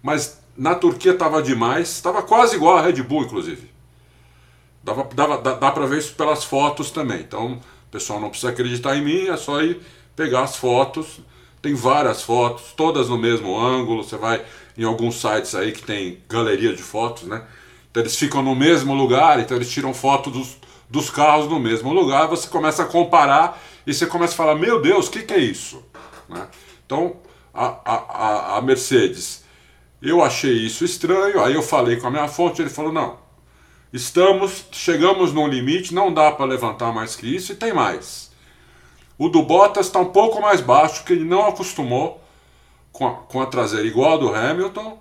Mas 0.03 0.43
na 0.57 0.75
Turquia 0.75 1.13
estava 1.13 1.43
demais, 1.43 1.91
estava 1.91 2.23
quase 2.23 2.57
igual 2.57 2.79
a 2.79 2.83
Red 2.83 3.03
Bull, 3.03 3.25
inclusive. 3.25 3.71
Dava, 4.83 5.05
dava, 5.15 5.39
dá, 5.39 5.55
dá 5.55 5.71
para 5.71 5.87
ver 5.87 5.99
isso 5.99 6.15
pelas 6.15 6.43
fotos 6.43 6.91
também. 6.91 7.21
Então, 7.21 7.61
pessoal 7.91 8.21
não 8.21 8.31
precisa 8.31 8.51
acreditar 8.51 8.97
em 8.97 9.05
mim, 9.05 9.29
é 9.29 9.37
só 9.37 9.61
ir 9.61 9.81
pegar 10.17 10.43
as 10.43 10.57
fotos 10.57 11.21
tem 11.61 11.75
várias 11.75 12.23
fotos, 12.23 12.73
todas 12.77 13.09
no 13.09 13.19
mesmo 13.19 13.59
ângulo. 13.59 14.03
Você 14.03 14.17
vai 14.17 14.45
em 14.77 14.85
alguns 14.85 15.21
sites 15.21 15.55
aí 15.55 15.73
que 15.73 15.83
tem 15.83 16.23
galeria 16.29 16.75
de 16.75 16.83
fotos, 16.83 17.25
né? 17.25 17.43
Então 17.91 18.03
eles 18.03 18.17
ficam 18.17 18.43
no 18.43 18.55
mesmo 18.55 18.95
lugar, 18.95 19.41
então 19.41 19.57
eles 19.57 19.71
tiram 19.71 19.93
foto 19.93 20.31
dos, 20.31 20.57
dos 20.89 21.11
carros 21.11 21.49
no 21.49 21.59
mesmo 21.59 21.93
lugar. 21.93 22.29
Você 22.29 22.49
começa 22.49 22.83
a 22.83 22.87
comparar 22.87 23.61
e 23.87 23.93
você 23.93 24.07
começa 24.07 24.33
a 24.35 24.37
falar: 24.37 24.55
Meu 24.55 24.81
Deus, 24.81 25.09
o 25.09 25.11
que, 25.11 25.23
que 25.23 25.35
é 25.35 25.39
isso? 25.39 25.85
Né? 26.29 26.47
Então 26.87 27.17
a, 27.53 27.77
a, 27.85 28.57
a 28.59 28.63
Mercedes, 28.63 29.45
eu 30.01 30.23
achei 30.23 30.53
isso 30.53 30.85
estranho. 30.85 31.43
Aí 31.43 31.55
eu 31.55 31.63
falei 31.63 31.97
com 31.97 32.07
a 32.07 32.11
minha 32.11 32.29
fonte, 32.29 32.63
ele 32.63 32.71
falou: 32.71 32.93
Não, 32.93 33.19
estamos, 33.93 34.65
chegamos 34.73 35.33
no 35.33 35.47
limite, 35.47 35.93
não 35.93 36.13
dá 36.13 36.31
para 36.31 36.47
levantar 36.47 36.93
mais 36.93 37.17
que 37.17 37.27
isso 37.27 37.53
e 37.53 37.57
tem 37.57 37.73
mais. 37.73 38.30
O 39.21 39.29
do 39.29 39.43
Bottas 39.43 39.85
está 39.85 39.99
um 40.01 40.07
pouco 40.07 40.41
mais 40.41 40.63
baixo, 40.63 41.01
porque 41.01 41.13
ele 41.13 41.27
não 41.27 41.47
acostumou 41.47 42.23
com 42.91 43.07
a, 43.07 43.11
com 43.17 43.43
a 43.43 43.45
traseira 43.45 43.87
igual 43.87 44.15
a 44.15 44.17
do 44.17 44.35
Hamilton. 44.35 44.99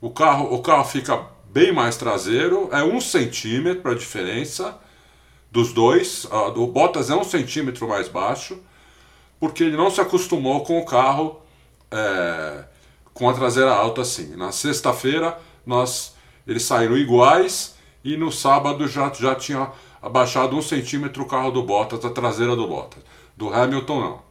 O 0.00 0.10
carro, 0.10 0.52
o 0.52 0.60
carro 0.60 0.84
fica 0.84 1.26
bem 1.44 1.70
mais 1.70 1.96
traseiro, 1.96 2.68
é 2.72 2.82
um 2.82 3.00
centímetro 3.00 3.88
a 3.88 3.94
diferença 3.94 4.76
dos 5.48 5.72
dois. 5.72 6.26
O 6.56 6.66
Bottas 6.66 7.08
é 7.08 7.14
um 7.14 7.22
centímetro 7.22 7.86
mais 7.86 8.08
baixo, 8.08 8.58
porque 9.38 9.62
ele 9.62 9.76
não 9.76 9.92
se 9.92 10.00
acostumou 10.00 10.64
com 10.64 10.80
o 10.80 10.84
carro 10.84 11.40
é, 11.88 12.64
com 13.14 13.30
a 13.30 13.32
traseira 13.32 13.70
alta 13.72 14.00
assim. 14.00 14.34
Na 14.34 14.50
sexta-feira 14.50 15.38
nós 15.64 16.16
eles 16.48 16.64
saíram 16.64 16.96
iguais 16.98 17.76
e 18.02 18.16
no 18.16 18.32
sábado 18.32 18.88
já, 18.88 19.08
já 19.12 19.36
tinha 19.36 19.70
abaixado 20.02 20.56
um 20.56 20.62
centímetro 20.62 21.22
o 21.22 21.26
carro 21.26 21.52
do 21.52 21.62
Bottas, 21.62 22.04
a 22.04 22.10
traseira 22.10 22.56
do 22.56 22.66
Bottas. 22.66 23.04
Do 23.42 23.52
Hamilton, 23.52 24.00
não. 24.00 24.22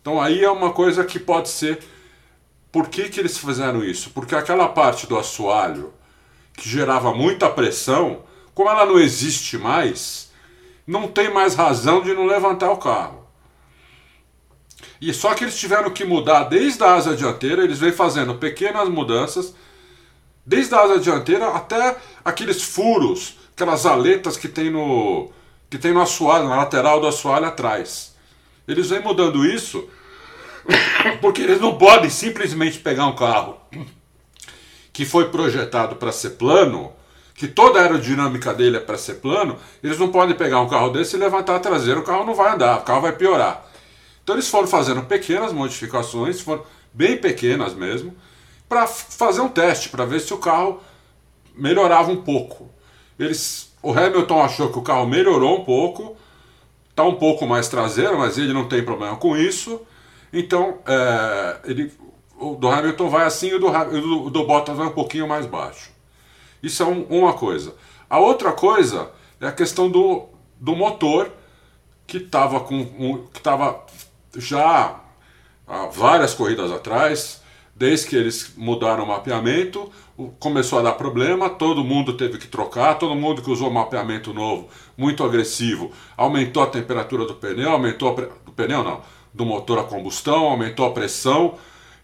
Então 0.00 0.20
aí 0.20 0.42
é 0.42 0.50
uma 0.50 0.72
coisa 0.72 1.04
que 1.04 1.20
pode 1.20 1.48
ser. 1.48 1.78
Por 2.72 2.88
que, 2.88 3.08
que 3.08 3.20
eles 3.20 3.38
fizeram 3.38 3.84
isso? 3.84 4.10
Porque 4.10 4.34
aquela 4.34 4.68
parte 4.68 5.06
do 5.06 5.16
assoalho 5.16 5.92
que 6.54 6.68
gerava 6.68 7.14
muita 7.14 7.48
pressão, 7.48 8.24
como 8.52 8.68
ela 8.68 8.84
não 8.84 8.98
existe 8.98 9.56
mais, 9.56 10.32
não 10.84 11.06
tem 11.06 11.32
mais 11.32 11.54
razão 11.54 12.02
de 12.02 12.12
não 12.12 12.26
levantar 12.26 12.72
o 12.72 12.78
carro. 12.78 13.28
E 15.00 15.14
só 15.14 15.34
que 15.34 15.44
eles 15.44 15.56
tiveram 15.56 15.90
que 15.90 16.04
mudar 16.04 16.44
desde 16.44 16.82
a 16.82 16.94
asa 16.94 17.14
dianteira, 17.14 17.62
eles 17.62 17.78
vêm 17.78 17.92
fazendo 17.92 18.34
pequenas 18.34 18.88
mudanças, 18.88 19.54
desde 20.44 20.74
a 20.74 20.80
asa 20.80 20.98
dianteira 20.98 21.50
até 21.50 21.96
aqueles 22.24 22.60
furos 22.60 23.36
aquelas 23.54 23.86
aletas 23.86 24.36
que 24.36 24.48
tem 24.48 24.68
no 24.70 25.30
que 25.70 25.78
tem 25.78 25.92
no 25.92 26.00
assoalho, 26.00 26.48
na 26.48 26.56
lateral 26.56 27.00
do 27.00 27.06
assoalho 27.06 27.46
atrás. 27.46 28.07
Eles 28.68 28.90
vêm 28.90 29.00
mudando 29.00 29.46
isso 29.46 29.88
porque 31.22 31.40
eles 31.40 31.60
não 31.60 31.78
podem 31.78 32.10
simplesmente 32.10 32.78
pegar 32.78 33.06
um 33.06 33.16
carro 33.16 33.56
que 34.92 35.06
foi 35.06 35.30
projetado 35.30 35.96
para 35.96 36.12
ser 36.12 36.30
plano, 36.30 36.92
que 37.34 37.46
toda 37.46 37.78
a 37.78 37.82
aerodinâmica 37.82 38.52
dele 38.52 38.76
é 38.76 38.80
para 38.80 38.98
ser 38.98 39.14
plano, 39.14 39.56
eles 39.82 39.98
não 39.98 40.08
podem 40.08 40.36
pegar 40.36 40.60
um 40.60 40.68
carro 40.68 40.90
desse 40.90 41.16
e 41.16 41.18
levantar 41.18 41.56
a 41.56 41.60
traseira, 41.60 42.00
o 42.00 42.04
carro 42.04 42.26
não 42.26 42.34
vai 42.34 42.52
andar, 42.52 42.80
o 42.80 42.82
carro 42.82 43.00
vai 43.00 43.12
piorar. 43.12 43.64
Então 44.22 44.34
eles 44.34 44.48
foram 44.48 44.66
fazendo 44.66 45.02
pequenas 45.04 45.52
modificações, 45.52 46.40
foram 46.40 46.64
bem 46.92 47.16
pequenas 47.16 47.74
mesmo, 47.74 48.14
para 48.68 48.86
fazer 48.86 49.40
um 49.40 49.48
teste, 49.48 49.88
para 49.88 50.04
ver 50.04 50.20
se 50.20 50.34
o 50.34 50.38
carro 50.38 50.82
melhorava 51.54 52.10
um 52.10 52.22
pouco. 52.22 52.68
Eles, 53.18 53.72
o 53.82 53.92
Hamilton 53.92 54.42
achou 54.42 54.70
que 54.70 54.78
o 54.78 54.82
carro 54.82 55.06
melhorou 55.06 55.60
um 55.60 55.64
pouco, 55.64 56.17
está 56.98 57.04
um 57.04 57.14
pouco 57.14 57.46
mais 57.46 57.68
traseiro, 57.68 58.18
mas 58.18 58.36
ele 58.36 58.52
não 58.52 58.66
tem 58.66 58.82
problema 58.82 59.16
com 59.16 59.36
isso. 59.36 59.80
Então, 60.32 60.78
é, 60.84 61.60
ele, 61.64 61.92
o 62.40 62.56
do 62.56 62.68
Hamilton 62.68 63.08
vai 63.08 63.24
assim 63.24 63.50
e 63.50 63.54
o 63.54 63.60
do, 63.60 64.30
do 64.30 64.44
Bottas 64.44 64.76
vai 64.76 64.88
um 64.88 64.92
pouquinho 64.92 65.28
mais 65.28 65.46
baixo. 65.46 65.92
Isso 66.60 66.82
é 66.82 66.86
um, 66.86 67.04
uma 67.04 67.34
coisa. 67.34 67.72
A 68.10 68.18
outra 68.18 68.50
coisa 68.50 69.12
é 69.40 69.46
a 69.46 69.52
questão 69.52 69.88
do, 69.88 70.26
do 70.58 70.74
motor, 70.74 71.30
que 72.04 72.16
estava 72.16 72.58
com 72.60 72.74
um, 72.74 73.26
que 73.32 73.38
estava 73.38 73.84
já 74.36 75.00
há 75.68 75.86
várias 75.86 76.34
corridas 76.34 76.72
atrás, 76.72 77.42
desde 77.76 78.08
que 78.08 78.16
eles 78.16 78.54
mudaram 78.56 79.04
o 79.04 79.06
mapeamento, 79.06 79.92
começou 80.40 80.80
a 80.80 80.82
dar 80.82 80.92
problema, 80.92 81.48
todo 81.48 81.84
mundo 81.84 82.16
teve 82.16 82.38
que 82.38 82.48
trocar, 82.48 82.98
todo 82.98 83.14
mundo 83.14 83.40
que 83.40 83.50
usou 83.50 83.70
mapeamento 83.70 84.34
novo, 84.34 84.68
muito 84.98 85.22
agressivo, 85.22 85.92
aumentou 86.16 86.62
a 86.62 86.66
temperatura 86.66 87.24
do 87.24 87.34
pneu, 87.34 87.70
aumentou 87.70 88.14
pre... 88.14 88.26
do 88.44 88.50
pneu 88.52 88.82
não, 88.82 89.00
do 89.32 89.46
motor 89.46 89.78
a 89.78 89.84
combustão, 89.84 90.46
aumentou 90.46 90.84
a 90.84 90.90
pressão 90.90 91.54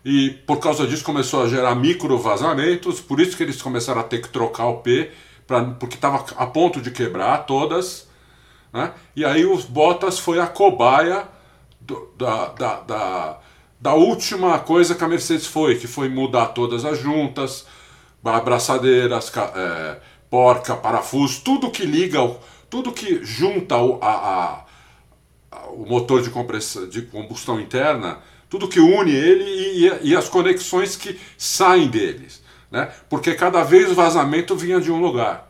e 0.05 0.31
por 0.47 0.59
causa 0.59 0.87
disso 0.87 1.03
começou 1.03 1.43
a 1.43 1.49
gerar 1.49 1.75
micro 1.75 2.17
vazamentos, 2.17 3.01
por 3.01 3.21
isso 3.21 3.37
que 3.37 3.43
eles 3.43 3.61
começaram 3.61 4.01
a 4.01 4.05
ter 4.05 4.23
que 4.23 4.29
trocar 4.29 4.67
o 4.67 4.77
P, 4.77 5.11
pra... 5.45 5.65
porque 5.65 5.97
estava 5.97 6.25
a 6.37 6.47
ponto 6.47 6.81
de 6.81 6.93
quebrar 6.93 7.39
todas, 7.39 8.09
né? 8.73 8.93
E 9.17 9.25
aí 9.25 9.45
os 9.45 9.65
Bottas 9.65 10.19
foi 10.19 10.39
a 10.39 10.47
cobaia 10.47 11.27
do, 11.81 12.13
da, 12.17 12.47
da, 12.47 12.81
da, 12.81 13.39
da 13.81 13.95
última 13.95 14.59
coisa 14.61 14.95
que 14.95 15.03
a 15.03 15.09
Mercedes 15.09 15.47
foi, 15.47 15.77
que 15.77 15.87
foi 15.89 16.09
mudar 16.09 16.47
todas 16.47 16.85
as 16.85 16.99
juntas, 16.99 17.67
abraçadeiras, 18.25 19.33
é, 19.37 19.97
porca, 20.31 20.75
parafuso, 20.75 21.43
tudo 21.45 21.71
que 21.71 21.85
liga, 21.85 22.19
tudo 22.75 22.91
que 22.91 23.25
junta 23.25 23.77
o, 23.77 24.01
a, 24.03 24.65
a, 25.53 25.67
o 25.69 25.87
motor 25.87 26.21
de, 26.21 26.29
compressão, 26.29 26.89
de 26.89 27.03
combustão 27.03 27.61
interna, 27.61 28.19
tudo 28.51 28.67
que 28.67 28.81
une 28.81 29.13
ele 29.13 29.45
e, 29.45 30.11
e 30.11 30.17
as 30.17 30.29
conexões 30.29 30.97
que 30.97 31.17
saem 31.39 31.87
deles. 31.87 32.43
Né? 32.73 32.93
Porque 33.09 33.33
cada 33.37 33.63
vez 33.63 33.93
o 33.93 33.95
vazamento 33.95 34.57
vinha 34.57 34.81
de 34.81 34.91
um 34.91 35.01
lugar. 35.01 35.49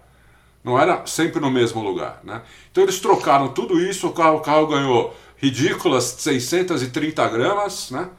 Não 0.62 0.78
era 0.78 1.06
sempre 1.06 1.40
no 1.40 1.50
mesmo 1.50 1.82
lugar. 1.82 2.20
Né? 2.22 2.42
Então 2.70 2.82
eles 2.82 3.00
trocaram 3.00 3.48
tudo 3.54 3.80
isso, 3.80 4.06
o 4.06 4.12
carro, 4.12 4.36
o 4.36 4.40
carro 4.40 4.66
ganhou 4.66 5.16
ridículas 5.38 6.04
630 6.18 7.26
gramas, 7.28 7.90
né? 7.90 8.10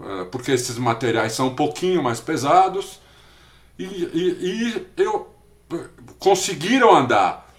É, 0.00 0.24
porque 0.26 0.52
esses 0.52 0.78
materiais 0.78 1.32
são 1.32 1.48
um 1.48 1.54
pouquinho 1.56 2.00
mais 2.00 2.20
pesados 2.20 3.00
e, 3.76 3.84
e, 3.84 4.38
e 4.40 4.86
eu, 4.96 5.34
conseguiram 6.20 6.94
andar 6.94 7.49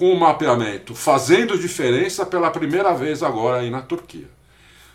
com 0.00 0.14
o 0.14 0.18
mapeamento 0.18 0.94
fazendo 0.94 1.58
diferença 1.58 2.24
pela 2.24 2.50
primeira 2.50 2.94
vez 2.94 3.22
agora 3.22 3.58
aí 3.58 3.68
na 3.68 3.82
Turquia. 3.82 4.30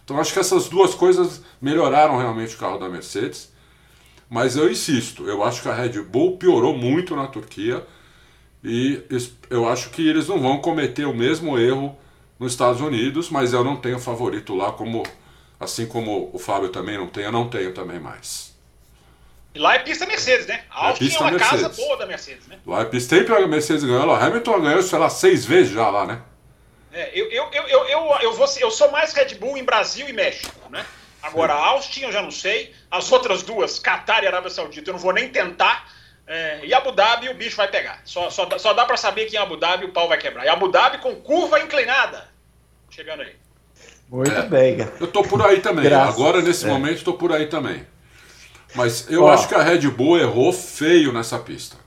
Então 0.03 0.19
acho 0.19 0.33
que 0.33 0.39
essas 0.39 0.67
duas 0.67 0.95
coisas 0.95 1.43
melhoraram 1.61 2.17
realmente 2.17 2.55
o 2.55 2.57
carro 2.57 2.79
da 2.79 2.89
Mercedes. 2.89 3.53
Mas 4.27 4.55
eu 4.55 4.67
insisto, 4.67 5.27
eu 5.27 5.43
acho 5.43 5.61
que 5.61 5.69
a 5.69 5.75
Red 5.75 6.01
Bull 6.01 6.37
piorou 6.37 6.75
muito 6.75 7.15
na 7.15 7.27
Turquia 7.27 7.85
e 8.63 9.03
eu 9.47 9.69
acho 9.69 9.91
que 9.91 10.09
eles 10.09 10.27
não 10.27 10.39
vão 10.39 10.57
cometer 10.57 11.05
o 11.05 11.13
mesmo 11.13 11.55
erro 11.55 11.95
nos 12.39 12.53
Estados 12.53 12.81
Unidos, 12.81 13.29
mas 13.29 13.53
eu 13.53 13.63
não 13.63 13.75
tenho 13.75 13.99
favorito 13.99 14.55
lá, 14.55 14.71
como 14.71 15.03
assim 15.59 15.85
como 15.85 16.31
o 16.33 16.39
Fábio 16.39 16.69
também 16.69 16.97
não 16.97 17.05
tem, 17.05 17.25
eu 17.25 17.31
não 17.31 17.47
tenho 17.47 17.75
também 17.75 17.99
mais. 17.99 18.54
E 19.55 19.59
lá 19.59 19.75
é 19.75 19.79
pista 19.79 20.05
Mercedes, 20.05 20.45
né? 20.47 20.65
A 20.69 20.89
Austin 20.89 21.09
é, 21.09 21.15
é 21.15 21.19
uma 21.19 21.31
Mercedes. 21.31 21.61
casa 21.61 21.69
boa 21.69 21.97
da 21.97 22.05
Mercedes, 22.05 22.45
né? 22.47 22.59
Lá 22.67 22.81
é 22.81 22.85
pista, 22.85 23.15
sempre 23.15 23.33
a 23.33 23.47
Mercedes 23.47 23.85
ganhou, 23.85 24.05
lá. 24.05 24.21
Hamilton 24.23 24.61
ganhou, 24.61 24.83
sei 24.83 24.99
lá, 24.99 25.09
seis 25.09 25.45
vezes 25.45 25.71
já 25.71 25.89
lá, 25.89 26.05
né? 26.05 26.21
É, 26.91 27.09
eu, 27.13 27.31
eu, 27.31 27.49
eu, 27.53 27.63
eu, 27.63 27.85
eu, 27.85 28.17
eu, 28.21 28.33
vou, 28.33 28.47
eu 28.59 28.69
sou 28.69 28.91
mais 28.91 29.13
Red 29.13 29.35
Bull 29.35 29.57
em 29.57 29.63
Brasil 29.63 30.09
e 30.09 30.13
México, 30.13 30.69
né? 30.69 30.85
Agora, 31.23 31.53
a 31.53 31.67
Austin 31.67 32.01
eu 32.01 32.11
já 32.11 32.21
não 32.21 32.31
sei. 32.31 32.73
As 32.91 33.09
outras 33.11 33.43
duas, 33.43 33.79
Qatar 33.79 34.23
e 34.23 34.27
Arábia 34.27 34.49
Saudita, 34.49 34.89
eu 34.89 34.93
não 34.93 34.99
vou 34.99 35.13
nem 35.13 35.29
tentar. 35.29 35.89
É, 36.27 36.59
e 36.63 36.73
Abu 36.73 36.91
Dhabi 36.91 37.29
o 37.29 37.33
bicho 37.33 37.55
vai 37.55 37.69
pegar. 37.69 38.01
Só, 38.03 38.29
só, 38.29 38.47
só 38.57 38.73
dá 38.73 38.85
para 38.85 38.97
saber 38.97 39.25
que 39.25 39.35
em 39.35 39.39
Abu 39.39 39.57
Dhabi 39.57 39.85
o 39.85 39.93
pau 39.93 40.07
vai 40.07 40.17
quebrar. 40.17 40.45
E 40.45 40.49
Abu 40.49 40.67
Dhabi 40.67 40.97
com 40.97 41.15
curva 41.15 41.61
inclinada. 41.61 42.27
Chegando 42.89 43.21
aí. 43.21 43.35
Muito 44.09 44.31
é, 44.31 44.43
bem, 44.43 44.77
cara. 44.77 44.93
Eu 44.99 45.07
tô 45.07 45.23
por 45.23 45.41
aí 45.45 45.61
também. 45.61 45.85
Graças, 45.85 46.15
Agora, 46.15 46.41
nesse 46.41 46.65
é. 46.65 46.67
momento, 46.67 47.03
tô 47.03 47.13
por 47.13 47.31
aí 47.31 47.47
também. 47.47 47.85
Mas 48.75 49.09
eu 49.09 49.23
Ó, 49.23 49.31
acho 49.31 49.47
que 49.47 49.55
a 49.55 49.63
Red 49.63 49.87
Bull 49.89 50.17
errou 50.19 50.51
feio 50.51 51.13
nessa 51.13 51.39
pista. 51.39 51.77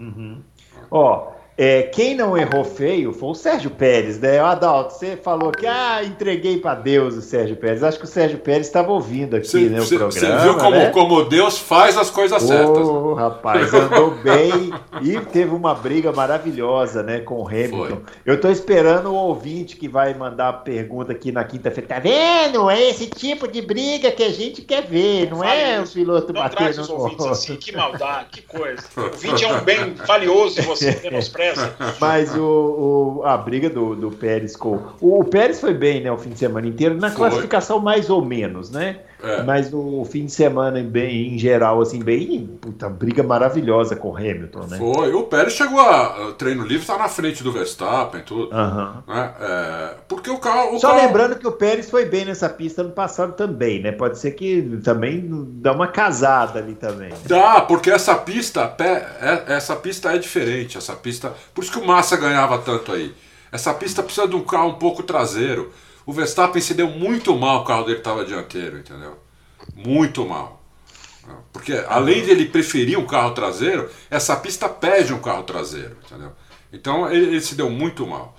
Uhum. 0.00 0.42
Ó, 0.90 1.32
é, 1.60 1.82
quem 1.82 2.14
não 2.14 2.38
errou 2.38 2.62
feio 2.62 3.12
foi 3.12 3.30
o 3.30 3.34
Sérgio 3.34 3.72
Pérez, 3.72 4.20
né? 4.20 4.38
Adalto, 4.38 4.94
você 4.94 5.16
falou 5.16 5.50
que 5.50 5.66
ah, 5.66 6.04
entreguei 6.04 6.58
para 6.58 6.76
Deus 6.76 7.16
o 7.16 7.20
Sérgio 7.20 7.56
Pérez. 7.56 7.82
Acho 7.82 7.98
que 7.98 8.04
o 8.04 8.08
Sérgio 8.08 8.38
Pérez 8.38 8.68
estava 8.68 8.92
ouvindo 8.92 9.34
aqui 9.34 9.48
cê, 9.48 9.62
né, 9.62 9.80
o 9.80 9.82
cê, 9.82 9.96
programa. 9.96 10.38
Você 10.38 10.44
viu 10.44 10.56
como, 10.56 10.70
né? 10.70 10.90
como 10.90 11.24
Deus 11.24 11.58
faz 11.58 11.98
as 11.98 12.10
coisas 12.10 12.40
certas. 12.44 12.78
Oh, 12.78 13.14
rapaz, 13.14 13.74
andou 13.74 14.12
bem 14.22 14.72
e 15.02 15.18
teve 15.32 15.52
uma 15.52 15.74
briga 15.74 16.12
maravilhosa 16.12 17.02
né, 17.02 17.18
com 17.18 17.42
o 17.42 17.48
Hamilton. 17.48 17.88
Foi. 17.88 18.02
Eu 18.24 18.36
estou 18.36 18.52
esperando 18.52 19.08
o 19.08 19.14
ouvinte 19.14 19.74
que 19.74 19.88
vai 19.88 20.14
mandar 20.14 20.50
a 20.50 20.52
pergunta 20.52 21.10
aqui 21.10 21.32
na 21.32 21.42
quinta-feira. 21.42 21.88
Tá 21.88 21.98
vendo? 21.98 22.70
É 22.70 22.80
esse 22.88 23.06
tipo 23.06 23.48
de 23.48 23.62
briga 23.62 24.12
que 24.12 24.22
a 24.22 24.30
gente 24.30 24.62
quer 24.62 24.86
ver, 24.86 25.28
não 25.28 25.42
é 25.42 25.80
o 25.80 25.88
piloto 25.88 26.32
não 26.32 26.40
batendo 26.40 26.76
no 26.76 26.82
os 26.82 26.88
ouvintes 26.88 27.26
assim, 27.26 27.56
que 27.56 27.74
maldade, 27.74 28.28
que 28.30 28.42
coisa. 28.42 28.84
O 28.96 29.00
ouvinte 29.00 29.44
é 29.44 29.52
um 29.52 29.60
bem 29.62 29.94
valioso 29.94 30.60
e 30.60 30.62
você 30.62 30.96
menospreza 31.02 31.47
Mas 32.00 32.34
o, 32.34 33.20
o, 33.20 33.24
a 33.24 33.36
briga 33.36 33.68
do, 33.70 33.94
do 33.94 34.10
Pérez 34.10 34.56
com. 34.56 34.78
O, 35.00 35.20
o 35.20 35.24
Pérez 35.24 35.60
foi 35.60 35.74
bem, 35.74 36.02
né, 36.02 36.10
o 36.10 36.18
fim 36.18 36.30
de 36.30 36.38
semana 36.38 36.66
inteiro, 36.66 36.94
na 36.96 37.08
foi. 37.08 37.16
classificação 37.16 37.80
mais 37.80 38.10
ou 38.10 38.24
menos, 38.24 38.70
né? 38.70 39.00
É. 39.22 39.42
Mas 39.42 39.70
no 39.70 40.04
fim 40.04 40.26
de 40.26 40.32
semana, 40.32 40.80
bem, 40.82 41.34
em 41.34 41.38
geral, 41.38 41.80
assim, 41.80 42.00
bem. 42.00 42.46
Puta, 42.60 42.88
briga 42.88 43.22
maravilhosa 43.22 43.96
com 43.96 44.10
o 44.10 44.16
Hamilton, 44.16 44.66
né? 44.66 44.78
Foi. 44.78 45.12
O 45.12 45.24
Pérez 45.24 45.54
chegou 45.54 45.80
a. 45.80 46.32
Treino 46.38 46.64
livre, 46.64 46.86
tá 46.86 46.96
na 46.96 47.08
frente 47.08 47.42
do 47.42 47.50
Verstappen, 47.50 48.22
tudo. 48.22 48.54
Uhum. 48.54 49.02
Né? 49.06 49.34
É, 49.40 49.94
porque 50.06 50.30
o 50.30 50.38
carro. 50.38 50.76
O 50.76 50.78
Só 50.78 50.90
carro... 50.90 51.06
lembrando 51.06 51.36
que 51.36 51.46
o 51.46 51.52
Pérez 51.52 51.90
foi 51.90 52.04
bem 52.04 52.24
nessa 52.24 52.48
pista 52.48 52.82
ano 52.82 52.92
passado 52.92 53.32
também, 53.32 53.82
né? 53.82 53.90
Pode 53.90 54.18
ser 54.18 54.32
que 54.32 54.80
também 54.84 55.26
dá 55.60 55.72
uma 55.72 55.88
casada 55.88 56.60
ali 56.60 56.74
também. 56.74 57.10
Né? 57.10 57.18
Dá, 57.26 57.60
porque 57.62 57.90
essa 57.90 58.14
pista, 58.14 58.74
é, 58.78 59.54
essa 59.54 59.74
pista 59.74 60.14
é 60.14 60.18
diferente. 60.18 60.78
Essa 60.78 60.94
pista. 60.94 61.32
Por 61.52 61.64
isso 61.64 61.72
que 61.72 61.78
o 61.78 61.86
Massa 61.86 62.16
ganhava 62.16 62.58
tanto 62.58 62.92
aí. 62.92 63.12
Essa 63.50 63.74
pista 63.74 64.02
precisa 64.02 64.28
de 64.28 64.36
um 64.36 64.44
carro 64.44 64.68
um 64.68 64.74
pouco 64.74 65.02
traseiro. 65.02 65.72
O 66.08 66.12
Verstappen 66.14 66.62
se 66.62 66.72
deu 66.72 66.88
muito 66.88 67.36
mal, 67.36 67.60
o 67.60 67.64
carro 67.64 67.84
dele 67.84 67.98
estava 67.98 68.24
dianteiro, 68.24 68.78
entendeu? 68.78 69.18
Muito 69.74 70.24
mal. 70.24 70.62
Porque 71.52 71.84
além 71.86 72.24
de 72.24 72.30
ele 72.30 72.46
preferir 72.46 72.98
um 72.98 73.04
carro 73.04 73.32
traseiro, 73.32 73.90
essa 74.08 74.34
pista 74.34 74.70
pede 74.70 75.12
um 75.12 75.18
carro 75.18 75.42
traseiro, 75.42 75.98
entendeu? 76.06 76.32
Então 76.72 77.12
ele, 77.12 77.26
ele 77.26 77.40
se 77.42 77.54
deu 77.54 77.68
muito 77.68 78.06
mal. 78.06 78.34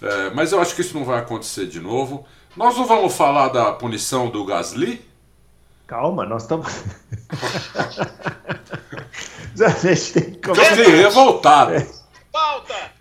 É, 0.00 0.30
mas 0.30 0.52
eu 0.52 0.62
acho 0.62 0.74
que 0.74 0.80
isso 0.80 0.96
não 0.96 1.04
vai 1.04 1.18
acontecer 1.18 1.66
de 1.66 1.78
novo. 1.78 2.24
Nós 2.56 2.74
não 2.74 2.86
vamos 2.86 3.14
falar 3.14 3.48
da 3.48 3.70
punição 3.72 4.30
do 4.30 4.42
Gasly? 4.42 5.04
Calma, 5.86 6.24
nós 6.24 6.44
estamos. 6.44 6.84
a 9.62 9.68
gente 9.68 10.12
tem 10.14 10.22
que 10.30 10.38
começar. 10.38 10.70
Eu 10.70 10.76
fiquei 10.76 11.02
revoltado. 11.02 11.74
É. 11.74 11.86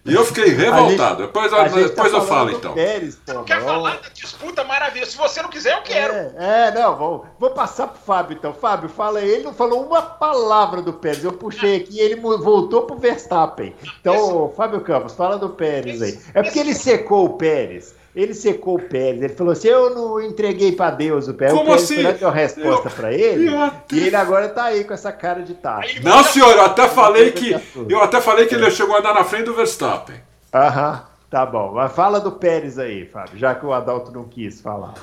E 0.06 0.14
eu 0.14 0.26
fiquei 0.26 0.49
revoltado. 0.49 1.24
Gente, 1.24 1.28
depois, 1.28 1.51
eu, 1.51 1.88
depois 1.88 2.12
tá 2.12 2.18
eu 2.18 2.22
falo, 2.24 2.51
então. 2.51 2.74
Pérez, 2.74 3.16
pô, 3.26 3.34
não 3.34 3.43
quer 3.45 3.62
falar 3.62 4.01
da 4.01 4.10
disputa 4.10 4.64
maravilhosa. 4.66 5.12
Se 5.12 5.18
você 5.18 5.41
não 5.41 5.49
quiser, 5.49 5.78
eu 5.78 5.82
quero. 5.82 6.14
É, 6.14 6.68
é 6.68 6.72
não, 6.72 6.97
vou, 6.97 7.26
vou 7.39 7.51
passar 7.51 7.88
pro 7.88 8.01
Fábio, 8.01 8.36
então. 8.38 8.54
Fábio, 8.54 8.89
fala 8.89 9.20
aí. 9.20 9.30
Ele 9.30 9.43
não 9.43 9.54
falou 9.54 9.86
uma 9.86 10.01
palavra 10.01 10.82
do 10.82 10.91
Pérez. 10.91 11.24
Eu 11.24 11.32
puxei 11.32 11.78
aqui 11.78 11.95
e 11.95 11.99
ele 12.01 12.20
voltou 12.20 12.82
pro 12.82 12.97
Verstappen. 12.97 13.74
Então, 14.01 14.47
esse, 14.47 14.56
Fábio 14.58 14.82
Campos, 14.82 15.14
fala 15.14 15.38
do 15.38 15.49
Pérez 15.49 16.01
esse, 16.01 16.18
aí. 16.18 16.24
É 16.34 16.43
porque 16.43 16.60
ele 16.60 16.76
secou 16.76 17.26
o 17.26 17.38
Pérez 17.38 17.95
ele 18.16 18.34
secou 18.34 18.76
o 18.76 18.82
Pérez. 18.82 19.22
Ele 19.22 19.34
falou 19.34 19.53
assim: 19.53 19.68
Eu 19.68 19.89
não 19.95 20.22
entreguei 20.22 20.72
para 20.72 20.91
Deus 20.91 21.28
o 21.28 21.34
Pérez. 21.34 21.53
Como 21.57 21.72
o 21.72 21.76
Pérez 21.76 21.91
assim? 21.91 22.03
deu 22.20 22.28
uma 22.28 22.34
resposta 22.34 22.88
Eu- 22.89 22.91
para 22.95 23.14
ele. 23.14 23.49
E 23.91 23.99
ele 24.07 24.16
agora 24.16 24.49
tá 24.49 24.66
aí 24.66 24.84
com 24.84 24.93
essa 24.93 25.11
cara 25.11 25.41
de 25.41 25.53
tacho. 25.55 25.97
Aí- 25.97 26.03
Não, 26.03 26.24
senhor, 26.24 26.51
eu 26.53 26.61
até 26.64 26.88
falei 26.88 27.32
que. 27.32 27.55
Eu 27.89 28.01
até 28.01 28.22
falei 28.22 28.45
que 28.45 28.55
ele 28.55 28.70
chegou 28.72 28.95
a 28.95 28.99
andar 28.99 29.14
na 29.14 29.24
frente 29.24 29.45
do 29.45 29.53
Verstappen. 29.55 30.16
Aham, 30.53 31.03
tá 31.30 31.45
bom. 31.45 31.72
Mas 31.74 31.91
fala 31.93 32.20
do 32.20 32.32
Pérez 32.34 32.78
aí, 32.78 33.05
Fábio, 33.05 33.38
já 33.39 33.55
que 33.55 33.66
o 33.66 33.74
Adalto 33.74 34.11
não 34.11 34.26
quis 34.26 34.61
falar. 34.61 34.93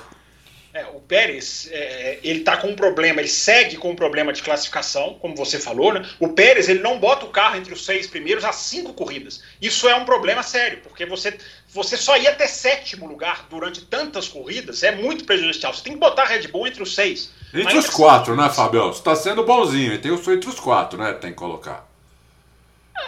É, 0.72 0.84
o 0.94 1.00
Pérez, 1.00 1.68
é, 1.72 2.20
ele 2.22 2.42
tá 2.42 2.56
com 2.56 2.68
um 2.68 2.76
problema, 2.76 3.20
ele 3.20 3.26
segue 3.26 3.76
com 3.76 3.90
um 3.90 3.96
problema 3.96 4.32
de 4.32 4.40
classificação, 4.40 5.14
como 5.20 5.34
você 5.34 5.58
falou, 5.58 5.92
né? 5.92 6.06
O 6.20 6.28
Pérez, 6.28 6.68
ele 6.68 6.78
não 6.78 6.96
bota 7.00 7.26
o 7.26 7.30
carro 7.30 7.56
entre 7.56 7.74
os 7.74 7.84
seis 7.84 8.06
primeiros 8.06 8.44
há 8.44 8.52
cinco 8.52 8.92
corridas. 8.94 9.42
Isso 9.60 9.88
é 9.88 9.96
um 9.96 10.04
problema 10.04 10.44
sério, 10.44 10.78
porque 10.84 11.04
você, 11.04 11.36
você 11.72 11.96
só 11.96 12.16
ir 12.16 12.26
até 12.26 12.46
sétimo 12.46 13.06
lugar 13.06 13.46
durante 13.48 13.82
tantas 13.82 14.26
corridas 14.26 14.82
é 14.82 14.90
muito 14.92 15.24
prejudicial. 15.24 15.72
Você 15.72 15.84
tem 15.84 15.92
que 15.92 15.98
botar 15.98 16.22
a 16.22 16.26
Red 16.26 16.48
Bull 16.48 16.66
entre 16.66 16.82
os 16.82 16.94
seis. 16.94 17.30
Entre 17.54 17.78
os 17.78 17.86
assim, 17.86 17.96
quatro, 17.96 18.34
né, 18.34 18.48
Fabião? 18.50 18.92
Você 18.92 19.02
tá 19.02 19.14
sendo 19.14 19.44
bonzinho. 19.44 20.00
Tem 20.00 20.10
os 20.10 20.26
entre 20.26 20.48
os 20.48 20.58
quatro, 20.58 20.98
né? 20.98 21.12
Tem 21.12 21.30
que 21.30 21.36
colocar. 21.36 21.88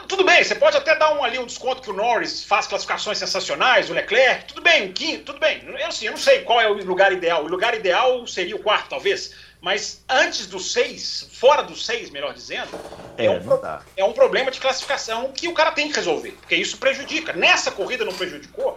Tudo 0.09 0.25
bem, 0.25 0.43
você 0.43 0.55
pode 0.55 0.77
até 0.77 0.97
dar 0.97 1.13
um, 1.15 1.23
ali 1.23 1.39
um 1.39 1.45
desconto 1.45 1.83
que 1.83 1.91
o 1.91 1.93
Norris 1.93 2.45
faz 2.45 2.67
classificações 2.67 3.19
sensacionais, 3.19 3.91
o 3.91 3.93
Leclerc, 3.93 4.47
tudo 4.47 4.63
bem, 4.63 4.89
um 4.89 4.93
quinto, 4.93 5.25
tudo 5.25 5.39
bem. 5.39 5.63
Eu, 5.67 5.87
assim, 5.87 6.07
eu 6.07 6.13
não 6.13 6.19
sei 6.19 6.43
qual 6.43 6.61
é 6.61 6.69
o 6.69 6.75
lugar 6.85 7.13
ideal. 7.13 7.45
O 7.45 7.49
lugar 7.49 7.75
ideal 7.75 8.27
seria 8.27 8.57
o 8.57 8.63
quarto, 8.63 8.91
talvez. 8.91 9.35
Mas 9.63 10.05
antes 10.09 10.47
dos 10.49 10.73
seis, 10.73 11.29
fora 11.35 11.63
dos 11.63 11.87
seis, 11.87 12.11
melhor 12.11 12.35
dizendo, 12.35 12.69
é, 13.17 13.27
É, 13.27 13.31
um, 13.31 13.41
é 13.97 14.05
um 14.05 14.13
problema 14.13 14.51
de 14.51 14.59
classificação 14.61 15.31
que 15.33 15.47
o 15.47 15.55
cara 15.55 15.71
tem 15.71 15.89
que 15.89 15.95
resolver. 15.95 16.33
Porque 16.33 16.57
isso 16.57 16.77
prejudica. 16.79 17.33
Nessa 17.33 17.71
corrida 17.71 18.05
não 18.05 18.13
prejudicou, 18.13 18.77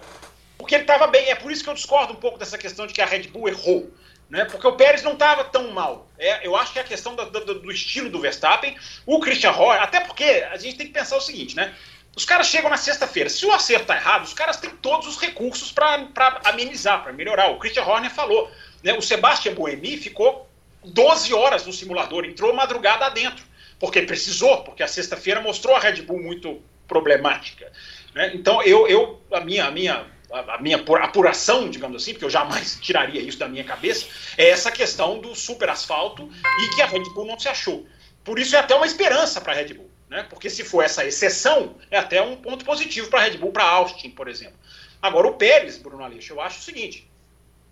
porque 0.59 0.75
ele 0.75 0.83
estava 0.83 1.07
bem. 1.07 1.27
É 1.29 1.35
por 1.35 1.51
isso 1.51 1.63
que 1.63 1.69
eu 1.69 1.73
discordo 1.73 2.13
um 2.13 2.17
pouco 2.17 2.37
dessa 2.37 2.55
questão 2.57 2.85
de 2.85 2.93
que 2.93 3.01
a 3.01 3.05
Red 3.07 3.23
Bull 3.29 3.49
errou. 3.49 3.89
Né? 4.29 4.45
Porque 4.45 4.65
o 4.67 4.73
Pérez 4.73 5.01
não 5.01 5.13
estava 5.13 5.43
tão 5.45 5.71
mal. 5.71 6.07
É, 6.19 6.45
eu 6.45 6.55
acho 6.55 6.71
que 6.73 6.77
é 6.79 6.83
a 6.83 6.85
questão 6.85 7.15
do, 7.15 7.25
do- 7.31 7.59
do 7.61 7.71
estilo 7.71 8.09
do 8.09 8.19
Verstappen. 8.21 8.77
O 9.07 9.19
Christian 9.19 9.51
Horner, 9.53 9.81
até 9.81 9.99
porque 10.01 10.23
a 10.51 10.57
gente 10.57 10.77
tem 10.77 10.85
que 10.87 10.93
pensar 10.93 11.17
o 11.17 11.21
seguinte, 11.21 11.55
né? 11.55 11.73
Os 12.15 12.25
caras 12.25 12.47
chegam 12.47 12.69
na 12.69 12.77
sexta-feira. 12.77 13.29
Se 13.29 13.43
o 13.45 13.51
acerto 13.51 13.87
tá 13.87 13.95
errado, 13.95 14.23
os 14.23 14.33
caras 14.33 14.57
têm 14.57 14.69
todos 14.69 15.07
os 15.07 15.17
recursos 15.19 15.71
para 15.71 16.07
amenizar, 16.45 17.03
para 17.03 17.11
melhorar. 17.11 17.49
O 17.51 17.57
Christian 17.59 17.83
Horner 17.83 18.09
falou. 18.11 18.49
Né? 18.83 18.93
O 18.93 19.01
Sebastian 19.01 19.53
Buemi 19.53 19.97
ficou 19.97 20.44
12 20.85 21.33
horas 21.33 21.65
no 21.65 21.73
simulador, 21.73 22.25
entrou 22.25 22.53
madrugada 22.53 23.05
adentro. 23.05 23.43
Porque 23.79 24.01
precisou, 24.03 24.63
porque 24.63 24.81
a 24.83 24.87
sexta-feira 24.87 25.41
mostrou 25.41 25.75
a 25.75 25.79
Red 25.79 26.01
Bull 26.03 26.21
muito 26.21 26.61
problemática. 26.87 27.71
né? 28.13 28.31
Então, 28.33 28.61
eu, 28.63 28.87
eu 28.87 29.21
a 29.31 29.41
minha, 29.41 29.65
a 29.65 29.71
minha, 29.71 30.05
a 30.31 30.57
minha 30.61 30.77
apura- 30.77 31.03
apuração, 31.03 31.69
digamos 31.69 32.01
assim, 32.01 32.13
porque 32.13 32.25
eu 32.25 32.29
jamais 32.29 32.77
tiraria 32.81 33.21
isso 33.21 33.37
da 33.37 33.47
minha 33.49 33.63
cabeça, 33.65 34.05
é 34.37 34.49
essa 34.49 34.71
questão 34.71 35.19
do 35.19 35.35
super 35.35 35.69
asfalto 35.69 36.29
e 36.61 36.75
que 36.75 36.81
a 36.81 36.85
Red 36.85 37.03
Bull 37.13 37.25
não 37.25 37.37
se 37.37 37.49
achou. 37.49 37.85
Por 38.23 38.39
isso 38.39 38.55
é 38.55 38.59
até 38.59 38.73
uma 38.73 38.85
esperança 38.85 39.41
para 39.41 39.51
a 39.51 39.55
Red 39.55 39.73
Bull, 39.73 39.89
né? 40.09 40.25
Porque 40.29 40.49
se 40.49 40.63
for 40.63 40.81
essa 40.83 41.05
exceção, 41.05 41.75
é 41.91 41.97
até 41.97 42.21
um 42.21 42.37
ponto 42.37 42.63
positivo 42.63 43.09
para 43.09 43.19
a 43.19 43.23
Red 43.23 43.37
Bull, 43.37 43.51
para 43.51 43.65
Austin, 43.65 44.09
por 44.09 44.27
exemplo. 44.29 44.57
Agora, 45.01 45.27
o 45.27 45.33
Pérez, 45.33 45.77
Bruno 45.77 46.03
Aleixo, 46.03 46.33
eu 46.33 46.41
acho 46.41 46.59
o 46.59 46.63
seguinte: 46.63 47.07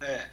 é, 0.01 0.25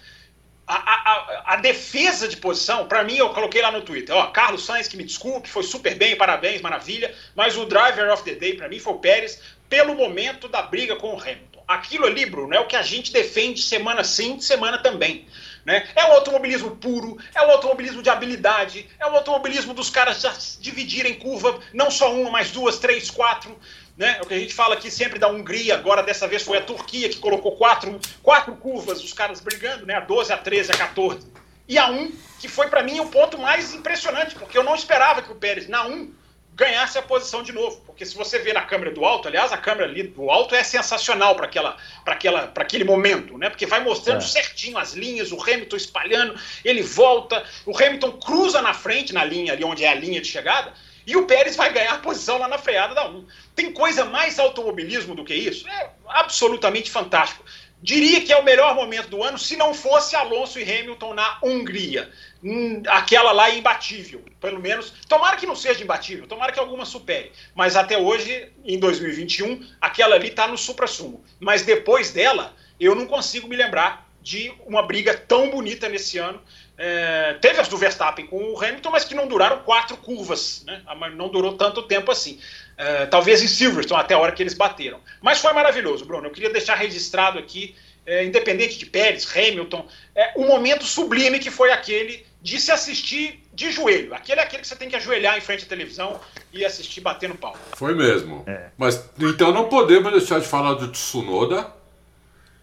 a, 0.74 1.10
a- 1.10 1.54
a- 1.54 1.56
defesa 1.56 2.28
de 2.28 2.36
posição, 2.36 2.86
para 2.86 3.02
mim, 3.02 3.16
eu 3.16 3.30
coloquei 3.30 3.60
lá 3.60 3.70
no 3.72 3.82
Twitter, 3.82 4.14
ó, 4.14 4.26
Carlos 4.28 4.64
Sainz, 4.64 4.86
que 4.88 4.96
me 4.96 5.04
desculpe, 5.04 5.48
foi 5.48 5.62
super 5.62 5.94
bem, 5.96 6.16
parabéns, 6.16 6.60
maravilha, 6.60 7.14
mas 7.34 7.56
o 7.56 7.64
driver 7.66 8.10
of 8.12 8.22
the 8.22 8.34
day, 8.34 8.54
para 8.54 8.68
mim, 8.68 8.78
foi 8.78 8.92
o 8.92 8.98
Pérez, 8.98 9.40
pelo 9.68 9.94
momento 9.94 10.48
da 10.48 10.62
briga 10.62 10.96
com 10.96 11.14
o 11.14 11.20
Hamilton. 11.20 11.49
Aquilo 11.70 12.04
ali, 12.04 12.26
Bruno, 12.26 12.52
é 12.52 12.58
o 12.58 12.66
que 12.66 12.74
a 12.74 12.82
gente 12.82 13.12
defende 13.12 13.62
semana 13.62 14.02
sim, 14.02 14.40
semana 14.40 14.78
também. 14.78 15.24
Né? 15.64 15.86
É 15.94 16.04
o 16.04 16.14
automobilismo 16.14 16.74
puro, 16.74 17.16
é 17.32 17.40
o 17.42 17.50
automobilismo 17.52 18.02
de 18.02 18.10
habilidade, 18.10 18.88
é 18.98 19.06
o 19.06 19.14
automobilismo 19.14 19.72
dos 19.72 19.88
caras 19.88 20.58
dividirem 20.60 21.14
curva, 21.14 21.60
não 21.72 21.88
só 21.88 22.12
uma, 22.12 22.28
mas 22.28 22.50
duas, 22.50 22.80
três, 22.80 23.08
quatro. 23.08 23.56
Né? 23.96 24.16
É 24.18 24.20
o 24.20 24.26
que 24.26 24.34
a 24.34 24.38
gente 24.40 24.52
fala 24.52 24.74
aqui 24.74 24.90
sempre 24.90 25.20
da 25.20 25.28
Hungria, 25.28 25.76
agora 25.76 26.02
dessa 26.02 26.26
vez 26.26 26.42
foi 26.42 26.58
a 26.58 26.62
Turquia 26.62 27.08
que 27.08 27.18
colocou 27.18 27.52
quatro, 27.52 28.00
quatro 28.20 28.56
curvas, 28.56 29.04
os 29.04 29.12
caras 29.12 29.38
brigando, 29.38 29.86
né? 29.86 29.94
a 29.94 30.00
12, 30.00 30.32
a 30.32 30.38
13, 30.38 30.72
a 30.72 30.76
14. 30.76 31.24
E 31.68 31.78
a 31.78 31.88
1, 31.88 32.12
que 32.40 32.48
foi 32.48 32.66
para 32.66 32.82
mim 32.82 32.98
o 32.98 33.06
ponto 33.06 33.38
mais 33.38 33.72
impressionante, 33.72 34.34
porque 34.34 34.58
eu 34.58 34.64
não 34.64 34.74
esperava 34.74 35.22
que 35.22 35.30
o 35.30 35.36
Pérez, 35.36 35.68
na 35.68 35.86
1, 35.86 36.12
ganhasse 36.54 36.98
a 36.98 37.02
posição 37.02 37.42
de 37.42 37.52
novo. 37.52 37.80
Porque 37.86 38.04
se 38.04 38.14
você 38.14 38.38
vê 38.38 38.52
na 38.52 38.62
câmera 38.62 38.90
do 38.90 39.04
alto, 39.04 39.28
aliás, 39.28 39.52
a 39.52 39.56
câmera 39.56 39.88
ali 39.88 40.02
do 40.02 40.30
alto 40.30 40.54
é 40.54 40.62
sensacional 40.62 41.34
para 41.34 41.46
aquela, 41.46 41.76
para 42.04 42.14
aquela, 42.14 42.46
para 42.48 42.62
aquele 42.62 42.84
momento, 42.84 43.38
né? 43.38 43.48
Porque 43.48 43.66
vai 43.66 43.82
mostrando 43.82 44.18
É. 44.22 44.26
certinho 44.26 44.76
as 44.76 44.92
linhas, 44.92 45.32
o 45.32 45.40
Hamilton 45.40 45.76
espalhando, 45.76 46.38
ele 46.64 46.82
volta, 46.82 47.42
o 47.64 47.76
Hamilton 47.76 48.12
cruza 48.12 48.60
na 48.60 48.74
frente 48.74 49.12
na 49.12 49.24
linha 49.24 49.52
ali 49.52 49.64
onde 49.64 49.84
é 49.84 49.88
a 49.88 49.94
linha 49.94 50.20
de 50.20 50.28
chegada. 50.28 50.72
E 51.06 51.16
o 51.16 51.26
Pérez 51.26 51.56
vai 51.56 51.72
ganhar 51.72 51.94
a 51.94 51.98
posição 51.98 52.38
lá 52.38 52.46
na 52.46 52.58
freada 52.58 52.94
da 52.94 53.08
1. 53.08 53.26
Tem 53.56 53.72
coisa 53.72 54.04
mais 54.04 54.38
automobilismo 54.38 55.14
do 55.14 55.24
que 55.24 55.34
isso? 55.34 55.66
É 55.68 55.90
absolutamente 56.06 56.90
fantástico. 56.90 57.42
Diria 57.82 58.20
que 58.20 58.32
é 58.32 58.36
o 58.36 58.44
melhor 58.44 58.74
momento 58.74 59.08
do 59.08 59.22
ano 59.22 59.38
se 59.38 59.56
não 59.56 59.72
fosse 59.72 60.14
Alonso 60.14 60.58
e 60.58 60.62
Hamilton 60.62 61.14
na 61.14 61.38
Hungria. 61.42 62.10
Hum, 62.44 62.82
aquela 62.86 63.32
lá 63.32 63.48
é 63.50 63.56
imbatível, 63.56 64.22
pelo 64.38 64.60
menos. 64.60 64.92
Tomara 65.08 65.36
que 65.36 65.46
não 65.46 65.56
seja 65.56 65.82
imbatível, 65.82 66.26
tomara 66.26 66.52
que 66.52 66.60
alguma 66.60 66.84
supere. 66.84 67.32
Mas 67.54 67.76
até 67.76 67.96
hoje, 67.96 68.52
em 68.64 68.78
2021, 68.78 69.66
aquela 69.80 70.14
ali 70.14 70.28
está 70.28 70.46
no 70.46 70.58
supra-sumo. 70.58 71.24
Mas 71.38 71.62
depois 71.62 72.10
dela, 72.10 72.54
eu 72.78 72.94
não 72.94 73.06
consigo 73.06 73.48
me 73.48 73.56
lembrar 73.56 74.10
de 74.22 74.52
uma 74.66 74.82
briga 74.82 75.16
tão 75.16 75.50
bonita 75.50 75.88
nesse 75.88 76.18
ano. 76.18 76.40
É, 76.76 77.34
teve 77.40 77.60
as 77.60 77.68
do 77.68 77.76
Verstappen 77.76 78.26
com 78.26 78.52
o 78.52 78.62
Hamilton, 78.62 78.90
mas 78.90 79.04
que 79.04 79.14
não 79.14 79.26
duraram 79.26 79.62
quatro 79.64 79.96
curvas, 79.98 80.62
né? 80.66 80.82
Mas 80.98 81.14
Não 81.14 81.28
durou 81.28 81.56
tanto 81.56 81.82
tempo 81.82 82.10
assim. 82.10 82.40
É, 82.80 83.04
talvez 83.04 83.42
em 83.42 83.46
Silverstone, 83.46 84.00
até 84.00 84.14
a 84.14 84.18
hora 84.18 84.32
que 84.32 84.42
eles 84.42 84.54
bateram. 84.54 85.00
Mas 85.20 85.38
foi 85.38 85.52
maravilhoso, 85.52 86.06
Bruno. 86.06 86.28
Eu 86.28 86.30
queria 86.30 86.48
deixar 86.48 86.76
registrado 86.76 87.38
aqui, 87.38 87.74
é, 88.06 88.24
independente 88.24 88.78
de 88.78 88.86
Pérez, 88.86 89.28
Hamilton, 89.36 89.86
é, 90.14 90.32
um 90.34 90.46
momento 90.46 90.84
sublime 90.84 91.38
que 91.38 91.50
foi 91.50 91.70
aquele 91.70 92.24
de 92.40 92.58
se 92.58 92.72
assistir 92.72 93.44
de 93.52 93.70
joelho. 93.70 94.14
Aquele 94.14 94.40
é 94.40 94.44
aquele 94.44 94.62
que 94.62 94.68
você 94.68 94.76
tem 94.76 94.88
que 94.88 94.96
ajoelhar 94.96 95.36
em 95.36 95.42
frente 95.42 95.64
à 95.64 95.68
televisão 95.68 96.18
e 96.54 96.64
assistir 96.64 97.02
batendo 97.02 97.34
pau. 97.34 97.54
Foi 97.74 97.94
mesmo. 97.94 98.44
É. 98.46 98.70
Mas 98.78 99.04
então 99.18 99.52
não 99.52 99.68
podemos 99.68 100.10
deixar 100.12 100.40
de 100.40 100.46
falar 100.46 100.72
do 100.72 100.88
Tsunoda, 100.88 101.70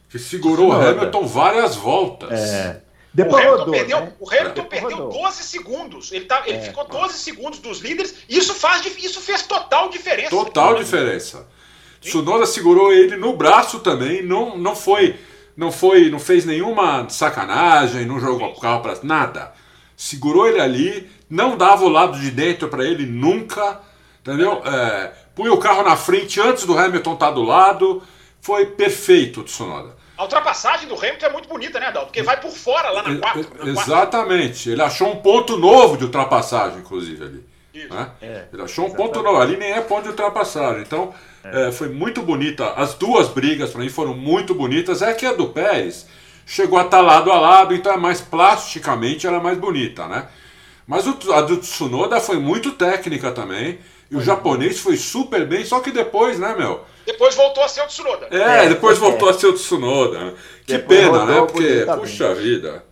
que 0.10 0.18
segurou 0.18 0.70
o 0.70 0.72
Tsunoda. 0.72 0.90
Hamilton 1.00 1.28
várias 1.28 1.76
voltas. 1.76 2.32
É. 2.32 2.82
O 3.18 3.24
Depois 3.24 3.44
Hamilton, 3.44 3.60
rodou, 3.60 3.74
perdeu, 3.74 4.00
né? 4.02 4.14
o 4.20 4.30
Hamilton 4.30 4.54
Depois 4.54 4.70
perdeu 4.82 4.98
rodou. 4.98 5.22
12 5.24 5.44
segundos. 5.44 6.12
Ele, 6.12 6.26
tá, 6.26 6.44
ele 6.46 6.58
É. 6.58 6.62
ficou 6.62 6.86
12 6.88 7.18
segundos 7.18 7.58
dos 7.60 7.80
líderes. 7.80 8.14
E 8.30 8.38
isso, 8.38 8.54
faz, 8.54 8.86
isso 8.86 9.20
fez 9.22 9.42
total 9.42 9.90
diferença. 9.90 10.30
Total 10.30 10.76
diferença. 10.76 11.48
Tsunoda 12.00 12.46
segurou 12.46 12.94
ele 12.94 13.18
no 13.18 13.36
braço 13.36 13.80
também, 13.80 14.22
não, 14.22 14.56
não 14.56 14.76
foi, 14.76 15.16
não 15.58 15.72
foi, 15.72 16.12
não 16.12 16.20
fez 16.20 16.46
nenhuma 16.46 17.10
sacanagem, 17.10 18.06
não 18.06 18.20
jogou 18.20 18.50
o 18.52 18.60
carro 18.60 18.82
para 18.82 19.00
nada. 19.02 19.52
Segurou 19.96 20.48
ele 20.48 20.62
ali, 20.62 21.10
não 21.28 21.58
dava 21.58 21.84
o 21.86 21.90
lado 21.90 22.20
de 22.20 22.30
dentro 22.30 22.68
para 22.70 22.86
ele 22.86 23.06
nunca, 23.08 23.82
entendeu? 24.22 24.62
É, 24.64 25.12
punha 25.36 25.52
o 25.52 25.58
carro 25.58 25.82
na 25.82 25.96
frente 25.96 26.40
antes 26.40 26.66
do 26.66 26.78
Hamilton 26.78 27.14
estar 27.16 27.32
do 27.32 27.42
lado, 27.42 28.04
foi 28.40 28.68
perfeito 28.68 29.42
o 29.42 29.44
Tsunoda. 29.44 29.98
A 30.18 30.24
ultrapassagem 30.24 30.88
do 30.88 30.96
Hamilton 30.96 31.26
é 31.28 31.32
muito 31.32 31.48
bonita, 31.48 31.80
né, 31.80 31.88
Adalto? 31.88 32.08
Porque 32.08 32.24
vai 32.24 32.40
por 32.40 32.52
fora 32.52 32.90
lá 32.90 33.04
na 33.04 33.18
4. 33.18 33.48
E- 33.64 33.70
Exatamente, 33.70 34.70
ele 34.70 34.82
achou 34.82 35.10
um 35.12 35.18
ponto 35.18 35.58
novo 35.58 35.96
de 35.98 36.06
ultrapassagem, 36.06 36.80
inclusive 36.80 37.24
ali. 37.24 37.44
Isso. 37.74 37.94
né? 37.94 38.10
É, 38.22 38.46
Ele 38.52 38.62
achou 38.64 38.86
um 38.86 38.88
exatamente. 38.88 39.14
ponto 39.14 39.24
novo, 39.24 39.40
ali 39.40 39.56
nem 39.58 39.72
é 39.72 39.82
ponto 39.82 40.04
de 40.04 40.10
ultrapassagem. 40.10 40.82
Então, 40.82 41.14
é, 41.44 41.72
foi 41.72 41.90
muito 41.90 42.24
bonita. 42.24 42.72
As 42.74 42.96
duas 42.96 43.28
brigas 43.28 43.70
para 43.70 43.82
mim 43.82 43.90
foram 43.90 44.16
muito 44.16 44.56
bonitas. 44.56 45.04
É 45.04 45.14
que 45.14 45.28
a 45.28 45.34
do 45.34 45.50
Pérez 45.50 46.08
chegou 46.44 46.80
a 46.80 46.84
estar 46.84 47.02
lado 47.02 47.32
a 47.32 47.40
lado, 47.40 47.76
então 47.76 47.92
é 47.94 47.98
mais 47.98 48.20
plasticamente 48.20 49.28
ela 49.28 49.38
é 49.38 49.42
mais 49.42 49.60
bonita, 49.60 50.08
né? 50.08 50.26
Mas 50.88 51.06
o- 51.06 51.34
a 51.34 51.42
do 51.42 51.58
Tsunoda 51.58 52.20
foi 52.20 52.38
muito 52.40 52.72
técnica 52.72 53.32
também. 53.32 53.78
E 54.10 54.16
o 54.16 54.22
japonês 54.22 54.80
foi 54.80 54.96
super 54.98 55.46
bem, 55.46 55.64
só 55.64 55.80
que 55.80 55.92
depois, 55.92 56.40
né, 56.40 56.56
meu? 56.58 56.84
Depois 57.08 57.34
voltou 57.36 57.64
a 57.64 57.68
ser 57.70 57.82
o 57.82 57.88
Tsunoda. 57.88 58.28
É, 58.30 58.66
É, 58.66 58.70
depois 58.70 58.98
é. 58.98 59.00
voltou 59.00 59.30
a 59.30 59.34
ser 59.34 59.48
o 59.48 59.54
Tsunoda. 59.54 60.20
né? 60.20 60.34
Que 60.66 60.74
Depois 60.78 61.00
pena, 61.00 61.26
né? 61.26 61.40
Porque, 61.40 61.86
puxa 62.00 62.36
vida. 62.36 62.84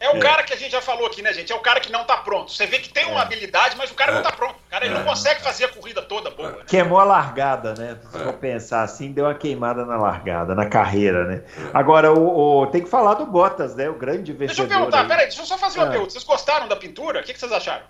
É 0.00 0.10
o 0.10 0.20
cara 0.20 0.42
que 0.42 0.52
a 0.52 0.56
gente 0.56 0.70
já 0.70 0.82
falou 0.82 1.06
aqui, 1.06 1.22
né, 1.22 1.32
gente? 1.32 1.50
É 1.50 1.56
o 1.56 1.60
cara 1.60 1.80
que 1.80 1.90
não 1.90 2.04
tá 2.04 2.18
pronto. 2.18 2.52
Você 2.52 2.66
vê 2.66 2.78
que 2.78 2.90
tem 2.90 3.06
uma 3.06 3.22
habilidade, 3.22 3.74
mas 3.76 3.90
o 3.90 3.94
cara 3.94 4.12
É. 4.12 4.14
não 4.16 4.22
tá 4.22 4.30
pronto. 4.32 4.54
O 4.54 4.70
cara 4.70 4.84
ele 4.84 4.92
não 4.94 5.02
consegue 5.02 5.40
fazer 5.42 5.64
a 5.64 5.68
corrida 5.68 6.02
toda 6.02 6.30
boa. 6.30 6.50
Né? 6.50 6.58
Queimou 6.66 7.00
a 7.00 7.04
largada, 7.04 7.72
né? 7.74 7.96
Se 8.12 8.16
É. 8.18 8.20
for 8.24 8.34
pensar 8.34 8.82
assim, 8.82 9.10
deu 9.12 9.24
uma 9.24 9.34
queimada 9.34 9.84
na 9.86 9.96
largada, 9.96 10.54
na 10.54 10.66
carreira, 10.66 11.24
né? 11.24 11.42
Agora, 11.72 12.12
o, 12.12 12.60
o- 12.62 12.66
tem 12.66 12.82
que 12.82 12.88
falar 12.90 13.14
do 13.14 13.24
Bottas, 13.26 13.74
né? 13.74 13.88
O 13.88 13.94
grande 13.94 14.32
Deixa 14.34 14.52
eu 14.62 14.66
vencedor. 14.66 14.68
perguntar, 14.68 15.00
aí. 15.00 15.08
peraí, 15.08 15.24
deixa 15.26 15.40
eu 15.40 15.46
só 15.46 15.56
fazer 15.56 15.78
uma 15.80 15.88
pergunta. 15.90 16.10
Vocês 16.10 16.22
gostaram 16.24 16.68
da 16.68 16.76
pintura? 16.76 17.20
O 17.20 17.22
que, 17.24 17.32
que 17.32 17.40
vocês 17.40 17.50
acharam? 17.50 17.84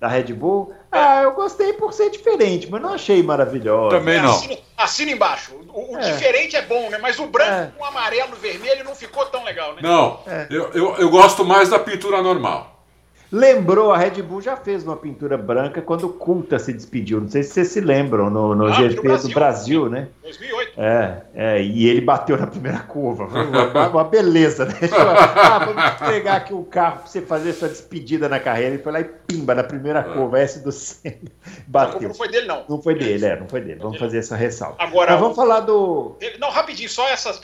Da 0.00 0.08
Red 0.08 0.32
Bull. 0.32 0.72
Ah, 0.90 1.22
eu 1.22 1.32
gostei 1.32 1.74
por 1.74 1.92
ser 1.92 2.10
diferente, 2.10 2.68
mas 2.70 2.80
não 2.80 2.94
achei 2.94 3.22
maravilhosa. 3.22 3.98
Também 3.98 4.20
não. 4.20 4.30
Assina, 4.30 4.56
assina 4.76 5.10
embaixo. 5.12 5.52
O, 5.72 5.94
o 5.94 5.98
É. 5.98 6.12
diferente 6.12 6.56
é 6.56 6.62
bom, 6.62 6.88
né? 6.88 6.98
Mas 6.98 7.18
o 7.18 7.26
branco 7.26 7.50
É. 7.52 7.70
com 7.76 7.82
o 7.84 7.86
amarelo 7.86 8.30
e 8.34 8.38
vermelho 8.40 8.82
não 8.82 8.94
ficou 8.94 9.26
tão 9.26 9.44
legal, 9.44 9.74
né? 9.74 9.80
Não, 9.82 10.20
É. 10.26 10.46
eu, 10.50 10.70
eu, 10.72 10.96
eu 10.96 11.10
gosto 11.10 11.44
mais 11.44 11.68
da 11.68 11.78
pintura 11.78 12.22
normal. 12.22 12.79
Lembrou, 13.32 13.92
a 13.92 13.98
Red 13.98 14.22
Bull 14.22 14.40
já 14.42 14.56
fez 14.56 14.82
uma 14.84 14.96
pintura 14.96 15.38
branca 15.38 15.80
quando 15.80 16.04
o 16.06 16.12
Culta 16.12 16.58
se 16.58 16.72
despediu. 16.72 17.20
Não 17.20 17.28
sei 17.28 17.42
se 17.42 17.50
vocês 17.52 17.68
se 17.68 17.80
lembram, 17.80 18.28
no, 18.28 18.54
no 18.56 18.66
Ah, 18.66 18.72
GP 18.72 18.96
do 18.96 19.02
Brasil. 19.02 19.34
Brasil, 19.34 19.88
né? 19.88 20.08
2008. 20.22 20.70
É, 20.80 21.22
é, 21.34 21.62
e 21.62 21.86
ele 21.88 22.00
bateu 22.00 22.36
na 22.36 22.46
primeira 22.46 22.80
curva. 22.80 23.28
Foi 23.28 23.44
Uma, 23.46 23.88
uma 23.90 24.04
beleza, 24.04 24.64
né? 24.64 24.74
Ah, 25.36 25.58
vamos 25.64 25.84
entregar 26.00 26.36
aqui 26.36 26.52
o 26.54 26.64
carro 26.64 26.98
para 26.98 27.06
você 27.06 27.20
fazer 27.20 27.52
sua 27.52 27.68
despedida 27.68 28.28
na 28.28 28.40
carreira. 28.40 28.74
Ele 28.74 28.82
foi 28.82 28.92
lá 28.92 29.00
e 29.00 29.04
pimba 29.04 29.54
na 29.54 29.62
primeira 29.62 30.02
curva, 30.02 30.40
S 30.40 30.58
do 30.60 30.70
culpa 30.72 31.30
Bateu. 31.68 32.08
não 32.08 32.14
foi 32.14 32.28
dele, 32.28 32.46
não. 32.46 32.64
Não 32.68 32.82
foi 32.82 32.94
dele, 32.94 33.26
é, 33.26 33.38
não 33.38 33.46
foi 33.48 33.60
dele. 33.60 33.78
Vamos 33.80 33.98
fazer 33.98 34.18
essa 34.18 34.34
ressalva. 34.34 34.76
Agora, 34.78 35.12
Mas 35.12 35.20
vamos 35.20 35.36
falar 35.36 35.60
do. 35.60 36.16
Não, 36.38 36.50
rapidinho, 36.50 36.88
só 36.88 37.08
essas, 37.08 37.40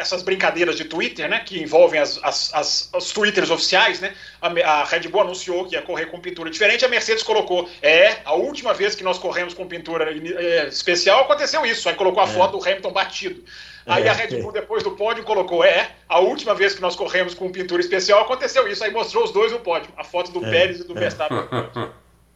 essas 0.00 0.22
brincadeiras 0.22 0.76
de 0.76 0.84
Twitter, 0.84 1.28
né? 1.30 1.40
Que 1.40 1.62
envolvem 1.62 1.98
as, 2.00 2.18
as, 2.22 2.52
as- 2.54 2.90
os 2.94 3.10
Twitters 3.12 3.50
oficiais, 3.50 4.00
né? 4.00 4.12
A, 4.42 4.48
a 4.48 4.84
Red 4.84 5.08
Bull 5.08 5.29
anunciou 5.30 5.64
que 5.64 5.74
ia 5.74 5.82
correr 5.82 6.06
com 6.06 6.20
pintura 6.20 6.50
diferente, 6.50 6.84
a 6.84 6.88
Mercedes 6.88 7.22
colocou. 7.22 7.68
É, 7.80 8.18
a 8.24 8.34
última 8.34 8.74
vez 8.74 8.94
que 8.94 9.02
nós 9.02 9.18
corremos 9.18 9.54
com 9.54 9.66
pintura 9.66 10.10
eh, 10.12 10.66
especial 10.68 11.22
aconteceu 11.22 11.64
isso. 11.64 11.88
Aí 11.88 11.94
colocou 11.94 12.22
a 12.22 12.26
foto 12.26 12.58
do 12.58 12.64
Hamilton 12.64 12.92
batido. 12.92 13.42
Aí 13.86 14.04
É. 14.04 14.08
a 14.08 14.12
Red 14.12 14.40
Bull, 14.42 14.52
depois 14.52 14.82
do 14.82 14.90
pódio, 14.92 15.24
colocou: 15.24 15.64
é, 15.64 15.90
a 16.08 16.20
última 16.20 16.54
vez 16.54 16.74
que 16.74 16.82
nós 16.82 16.94
corremos 16.94 17.34
com 17.34 17.50
pintura 17.50 17.80
especial 17.80 18.20
aconteceu 18.22 18.68
isso. 18.68 18.84
Aí 18.84 18.92
mostrou 18.92 19.24
os 19.24 19.32
dois 19.32 19.52
no 19.52 19.60
pódio, 19.60 19.90
a 19.96 20.04
foto 20.04 20.30
do 20.32 20.44
É, 20.44 20.50
Pérez 20.50 20.80
e 20.80 20.84
do 20.84 20.96
é. 20.96 21.00
Verstappen. 21.00 21.38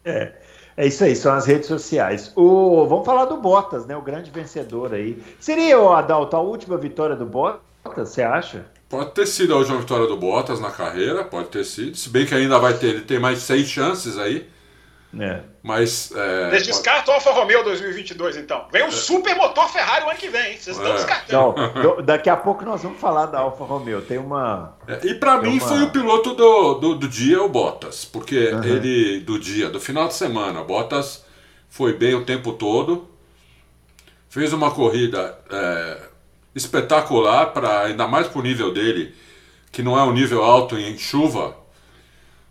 É, 0.07 0.33
é 0.77 0.87
isso 0.87 1.03
aí, 1.03 1.17
são 1.17 1.33
as 1.33 1.47
redes 1.47 1.67
sociais. 1.67 2.31
O, 2.37 2.87
vamos 2.87 3.07
falar 3.07 3.25
do 3.25 3.39
Bottas, 3.39 3.87
né? 3.87 3.97
O 3.97 4.03
grande 4.03 4.31
vencedor 4.31 4.93
aí. 4.93 5.17
Seria, 5.41 5.81
o 5.81 5.95
Adalto, 5.95 6.37
a 6.37 6.41
última 6.41 6.77
vitória 6.77 7.17
do 7.17 7.25
Bottas, 7.25 8.11
você 8.11 8.21
acha? 8.23 8.67
Pode 8.89 9.11
ter 9.13 9.27
sido 9.27 9.55
a 9.55 9.57
última 9.57 9.79
vitória 9.79 10.07
do 10.07 10.17
Bottas 10.17 10.61
na 10.61 10.71
carreira, 10.71 11.25
pode 11.25 11.49
ter 11.49 11.65
sido. 11.65 11.97
Se 11.97 12.09
bem 12.09 12.27
que 12.27 12.35
ainda 12.35 12.59
vai 12.59 12.75
ter, 12.75 12.89
ele 12.89 13.01
tem 13.01 13.19
mais 13.19 13.39
seis 13.41 13.69
chances 13.69 14.17
aí. 14.19 14.49
É. 15.19 15.41
Mas. 15.63 16.11
É, 16.15 16.51
Vocês 16.51 16.67
descartam 16.67 17.15
o 17.15 17.17
Alfa 17.17 17.31
Romeo 17.33 17.63
2022, 17.63 18.37
então. 18.37 18.67
Vem 18.73 18.85
um 18.85 18.91
super 18.91 19.35
motor 19.37 19.69
Ferrari 19.71 20.05
o 20.05 20.11
ano 20.11 20.19
que 20.19 20.29
vem, 20.29 20.53
hein? 20.53 20.59
Vocês 20.59 20.77
estão 20.77 20.91
É. 20.91 20.95
descartando. 20.97 21.55
Não, 21.57 21.83
do- 21.97 22.03
daqui 22.03 22.29
a 22.29 22.37
pouco 22.37 22.65
nós 22.65 22.83
vamos 22.83 23.01
falar 23.01 23.27
da 23.27 23.39
Alfa 23.39 23.65
Romeo. 23.65 24.03
Tem 24.03 24.19
uma. 24.19 24.77
É, 24.89 25.07
e 25.07 25.15
pra 25.15 25.41
mim 25.41 25.59
uma- 25.59 25.69
foi 25.69 25.83
o 25.85 25.91
piloto 25.91 26.35
do, 26.35 26.75
do, 26.75 26.95
do 26.97 27.09
dia 27.09 27.41
o 27.43 27.49
Bottas, 27.49 28.05
porque 28.05 28.49
Uhum. 28.49 28.65
ele 28.65 29.21
do 29.21 29.39
dia, 29.39 29.71
do 29.71 29.81
final 29.81 30.09
de 30.09 30.15
semana, 30.15 30.61
o 30.61 30.65
Bottas 30.65 31.25
foi 31.69 31.93
bem 31.93 32.15
o 32.17 32.25
tempo 32.25 32.53
todo, 32.53 33.09
fez 34.29 34.53
uma 34.53 34.71
corrida 34.73 35.39
é, 35.49 35.99
espetacular 36.55 37.47
para 37.47 37.83
ainda 37.83 38.07
mais 38.07 38.29
pro 38.29 38.43
nível 38.43 38.73
dele, 38.73 39.15
que 39.73 39.83
não 39.83 39.99
é 39.99 40.03
um 40.03 40.13
nível 40.13 40.43
alto 40.45 40.79
em 40.79 40.97
chuva, 40.97 41.57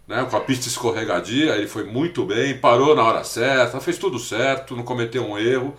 né, 0.07 0.27
com 0.29 0.35
a 0.35 0.41
pista 0.41 0.67
escorregadia, 0.67 1.55
ele 1.55 1.67
foi 1.67 1.85
muito 1.85 2.25
bem, 2.25 2.57
parou 2.57 2.95
na 2.95 3.03
hora 3.03 3.23
certa, 3.23 3.79
fez 3.79 3.97
tudo 3.97 4.19
certo, 4.19 4.75
não 4.75 4.83
cometeu 4.83 5.25
um 5.25 5.37
erro. 5.37 5.75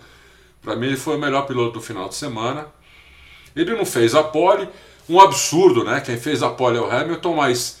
Para 0.61 0.75
mim 0.75 0.87
ele 0.87 0.97
foi 0.97 1.15
o 1.15 1.19
melhor 1.19 1.45
piloto 1.45 1.73
do 1.73 1.81
final 1.81 2.09
de 2.09 2.15
semana. 2.15 2.67
Ele 3.55 3.75
não 3.75 3.85
fez 3.85 4.15
a 4.15 4.23
pole, 4.23 4.67
um 5.07 5.19
absurdo, 5.19 5.83
né? 5.83 6.01
Quem 6.01 6.17
fez 6.17 6.41
a 6.41 6.49
pole 6.49 6.77
é 6.77 6.81
o 6.81 6.91
Hamilton, 6.91 7.35
mas 7.35 7.79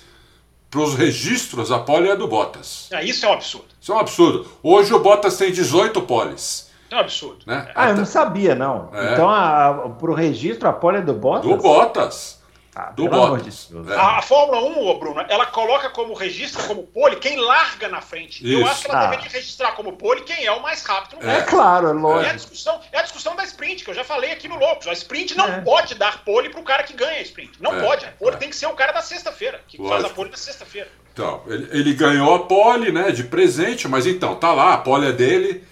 para 0.69 0.81
os 0.81 0.93
registros 0.93 1.71
a 1.71 1.79
pole 1.79 2.09
é 2.09 2.15
do 2.15 2.27
Bottas. 2.27 2.87
Ah, 2.93 3.03
isso 3.03 3.25
é 3.25 3.29
um 3.29 3.33
absurdo. 3.33 3.67
Isso 3.81 3.91
é 3.91 3.95
um 3.95 3.99
absurdo. 3.99 4.47
Hoje 4.61 4.93
o 4.93 4.99
Bottas 4.99 5.37
tem 5.37 5.51
18 5.51 6.01
poles, 6.03 6.69
é 6.95 6.97
um 6.97 7.01
absurdo. 7.01 7.39
né? 7.45 7.71
Ah, 7.75 7.85
eu 7.85 7.91
Até- 7.91 7.99
não 7.99 8.05
sabia, 8.05 8.55
não. 8.55 8.89
É. 8.93 9.13
Então, 9.13 9.29
a, 9.29 9.67
a, 9.69 9.73
pro 9.89 10.13
registro, 10.13 10.67
a 10.67 10.73
pole 10.73 10.97
é 10.97 11.01
do 11.01 11.13
Bottas? 11.13 11.49
Do 11.49 11.57
Bottas. 11.57 12.45
Ah, 12.77 12.91
Do 12.91 13.07
Bottas. 13.07 13.67
de 13.69 13.73
Deus. 13.73 13.89
É. 13.89 13.95
A, 13.95 14.17
a 14.17 14.21
Fórmula 14.21 14.59
1, 14.61 14.85
ô 14.85 14.99
Bruno, 14.99 15.23
ela 15.29 15.45
coloca 15.45 15.89
como 15.91 16.13
registra 16.13 16.61
como 16.63 16.83
pole 16.83 17.15
quem 17.15 17.37
larga 17.39 17.87
na 17.87 18.01
frente. 18.01 18.45
Eu 18.45 18.59
Isso. 18.59 18.69
acho 18.69 18.83
que 18.83 18.91
ela 18.91 18.99
Ah. 18.99 19.07
deveria 19.11 19.31
registrar 19.31 19.71
como 19.71 19.93
pole 19.93 20.21
quem 20.23 20.45
é 20.45 20.51
o 20.51 20.61
mais 20.61 20.83
rápido 20.83 21.21
no 21.21 21.29
É 21.29 21.35
grid. 21.37 21.49
claro, 21.49 21.87
é 21.87 21.89
É 21.89 21.93
a, 21.93 21.95
lógico. 21.95 22.35
discussão, 22.35 22.79
é 22.91 22.99
a 22.99 23.01
discussão 23.01 23.33
da 23.33 23.45
sprint, 23.45 23.85
que 23.85 23.89
eu 23.91 23.93
já 23.95 24.03
falei 24.03 24.33
aqui 24.33 24.49
no 24.49 24.59
Lopes. 24.59 24.89
A 24.89 24.91
sprint 24.91 25.37
não 25.37 25.45
É. 25.47 25.61
pode 25.61 25.95
dar 25.95 26.25
pole 26.25 26.49
pro 26.49 26.61
cara 26.63 26.83
que 26.83 26.91
ganha 26.91 27.17
a 27.19 27.21
sprint. 27.21 27.53
Não 27.61 27.77
É, 27.77 27.81
pode. 27.81 28.05
A 28.07 28.11
pole 28.11 28.35
é. 28.35 28.39
tem 28.39 28.49
que 28.49 28.55
ser 28.57 28.65
o 28.65 28.73
cara 28.73 28.91
da 28.91 29.01
sexta-feira, 29.01 29.61
que 29.69 29.77
faz 29.77 29.89
Lógico. 29.89 30.09
a 30.09 30.13
pole 30.13 30.31
na 30.31 30.37
sexta-feira. 30.37 30.89
Então, 31.13 31.43
ele, 31.47 31.69
ele 31.71 31.93
ganhou 31.93 32.35
a 32.35 32.39
pole, 32.39 32.91
né, 32.91 33.09
de 33.11 33.23
presente, 33.23 33.87
mas 33.87 34.05
então, 34.05 34.35
tá 34.35 34.51
lá, 34.51 34.73
a 34.73 34.77
pole 34.79 35.07
é 35.07 35.13
dele, 35.13 35.63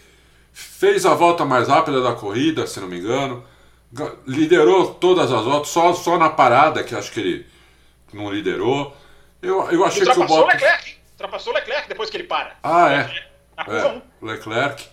fez 0.54 1.06
a 1.06 1.14
volta 1.14 1.44
mais 1.44 1.68
rápida 1.68 2.02
da 2.02 2.14
corrida, 2.14 2.66
se 2.68 2.80
não 2.80 2.88
me 2.88 3.00
engano, 3.00 3.44
ga- 3.92 4.14
liderou 4.28 4.94
todas 4.94 5.32
as 5.32 5.44
voltas, 5.44 5.70
só, 5.70 5.94
só 5.94 6.18
na 6.18 6.30
parada, 6.30 6.84
que 6.84 6.96
acho 6.96 7.12
que 7.12 7.20
ele 7.20 7.48
não 8.14 8.32
liderou. 8.32 8.96
Eu, 9.42 9.70
eu 9.72 9.84
achei 9.84 10.04
que 10.04 10.08
o 10.08 10.12
Ultrapassou 10.12 10.38
o 10.38 10.42
Bottas... 10.46 10.62
Leclerc, 10.62 10.90
hein? 10.90 10.96
Ultrapassou 11.12 11.54
o 11.54 11.56
Leclerc 11.56 11.90
depois 11.90 12.10
que 12.10 12.18
ele 12.18 12.24
para. 12.26 12.56
Ah, 12.64 12.92
é. 12.92 13.24
Na 13.58 13.66
curva 13.66 13.88
1. 13.90 13.92
É, 13.98 14.02
Leclerc. 14.32 14.88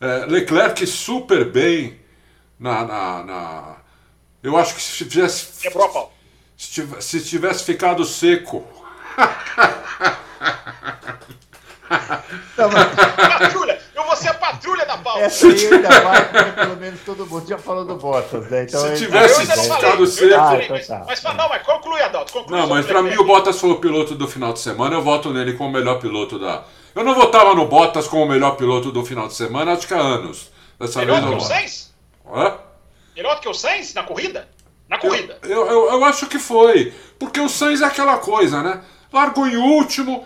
É, 0.00 0.16
Leclerc 0.26 0.86
super 0.86 1.44
bem 1.50 2.00
na, 2.58 2.84
na, 2.84 3.22
na- 3.24 3.76
Eu 4.42 4.56
acho 4.56 4.74
que 4.74 4.80
se 4.80 5.04
tivesse. 5.06 5.60
Quebrou 5.62 5.84
a 5.84 5.88
pau. 5.88 6.12
Se 6.56 6.86
se 7.02 7.24
tivesse 7.24 7.64
ficado 7.64 8.02
seco. 8.04 8.66
Não, 12.56 12.70
mas 12.70 12.94
Patrulha! 13.38 13.80
Eu 14.16 14.22
vou 14.22 14.22
ser 14.22 14.28
a 14.28 14.34
patrulha 14.34 14.86
da 14.86 14.96
pau. 14.96 15.18
essa 15.18 15.46
aí 15.46 15.66
ainda 15.66 16.52
pelo 16.52 16.76
menos 16.76 17.00
todo 17.04 17.26
mundo 17.26 17.46
já 17.46 17.58
falou 17.58 17.84
do 17.84 17.96
Bottas, 17.96 18.50
né? 18.50 18.62
Então, 18.64 18.80
Se 18.80 19.04
tivesse 19.04 19.40
Eu 19.40 19.46
ficado 19.46 20.04
eu 20.04 20.30
não 20.30 20.48
Ah, 20.48 20.56
então 20.56 20.76
mas, 20.76 20.86
tá. 20.86 21.04
mas 21.06 21.20
fala, 21.20 21.34
não, 21.34 21.48
mas 21.48 21.62
conclui, 21.62 22.00
Adalto. 22.00 22.32
Conclui 22.32 22.58
Não, 22.58 22.66
mas 22.68 22.86
pra 22.86 23.02
mim 23.02 23.16
o 23.16 23.24
Bottas 23.24 23.60
foi 23.60 23.70
o 23.70 23.76
piloto 23.78 24.14
do 24.14 24.26
final 24.26 24.52
de 24.52 24.60
semana. 24.60 24.94
Eu 24.96 25.02
voto 25.02 25.30
nele 25.30 25.52
como 25.54 25.70
o 25.70 25.72
melhor 25.72 25.98
piloto 25.98 26.38
da. 26.38 26.64
Eu 26.94 27.04
não 27.04 27.14
votava 27.14 27.54
no 27.54 27.66
Bottas 27.66 28.08
como 28.08 28.24
o 28.24 28.28
melhor 28.28 28.56
piloto 28.56 28.90
do 28.90 29.04
final 29.04 29.28
de 29.28 29.34
semana, 29.34 29.72
acho 29.72 29.86
que 29.86 29.94
há 29.94 30.00
anos. 30.00 30.50
Dessa 30.78 31.00
Melhor 31.00 31.20
vez 31.20 31.24
do 31.24 31.28
que 31.30 31.34
eu 31.34 31.38
o. 31.38 31.48
Sainz? 31.48 31.94
Hã? 32.34 32.54
Melhor 33.16 33.34
do 33.34 33.40
que 33.40 33.48
o 33.48 33.54
Sainz 33.54 33.94
na 33.94 34.02
corrida? 34.02 34.48
Na 34.88 34.98
corrida. 34.98 35.38
Eu, 35.42 35.66
eu, 35.66 35.90
eu 35.90 36.04
acho 36.04 36.26
que 36.26 36.38
foi. 36.38 36.92
Porque 37.18 37.40
o 37.40 37.48
Sainz 37.48 37.80
é 37.80 37.84
aquela 37.86 38.18
coisa, 38.18 38.62
né? 38.62 38.80
Largou 39.12 39.46
em 39.46 39.56
último. 39.56 40.24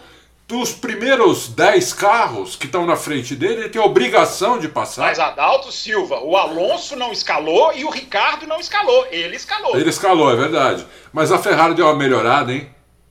Dos 0.51 0.73
primeiros 0.73 1.49
10 1.49 1.93
carros 1.93 2.57
que 2.57 2.67
estão 2.67 2.85
na 2.85 2.97
frente 2.97 3.37
dele, 3.37 3.61
ele 3.61 3.69
tem 3.69 3.81
a 3.81 3.85
obrigação 3.85 4.59
de 4.59 4.69
passar. 4.69 5.03
Mas 5.03 5.21
Adalto 5.21 5.71
Silva, 5.71 6.19
o 6.25 6.37
Alonso 6.37 6.97
não 6.97 7.13
escalou 7.13 7.73
e 7.73 7.85
o 7.85 7.91
Ricardo 7.91 8.49
não 8.49 8.59
escalou. 8.59 9.07
Ele 9.13 9.37
escalou. 9.37 9.77
Ele 9.77 9.89
escalou, 9.89 10.29
é 10.29 10.35
verdade. 10.35 10.85
Mas 11.13 11.31
a 11.31 11.39
Ferrari 11.39 11.75
deu 11.75 11.87
uma 11.87 11.95
melhorada, 11.95 12.53
hein? 12.53 12.69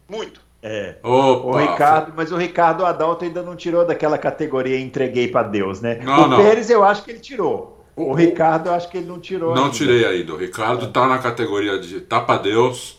Muito. 0.09 0.41
É. 0.61 0.97
Opa! 1.01 1.47
O 1.47 1.57
Ricardo, 1.57 2.13
mas 2.13 2.29
o 2.33 2.35
Ricardo 2.35 2.85
Adalto 2.85 3.23
ainda 3.23 3.41
não 3.41 3.55
tirou 3.55 3.85
daquela 3.85 4.17
categoria 4.17 4.77
entreguei 4.77 5.29
pra 5.29 5.41
Deus, 5.41 5.79
né? 5.79 6.01
Não, 6.03 6.25
o 6.25 6.27
não. 6.27 6.37
Pérez 6.43 6.69
eu 6.69 6.83
acho 6.83 7.03
que 7.05 7.11
ele 7.11 7.19
tirou. 7.19 7.85
O, 7.95 8.11
O- 8.11 8.13
Ricardo 8.13 8.67
eu 8.67 8.73
acho 8.73 8.89
que 8.89 8.97
ele 8.97 9.07
não 9.07 9.17
tirou. 9.21 9.55
Não 9.55 9.63
ainda. 9.65 9.75
tirei 9.77 10.05
ainda. 10.05 10.33
O 10.33 10.37
Ricardo 10.37 10.87
tá 10.91 11.07
na 11.07 11.19
categoria 11.19 11.79
de 11.79 12.01
tapa 12.01 12.35
Deus. 12.37 12.98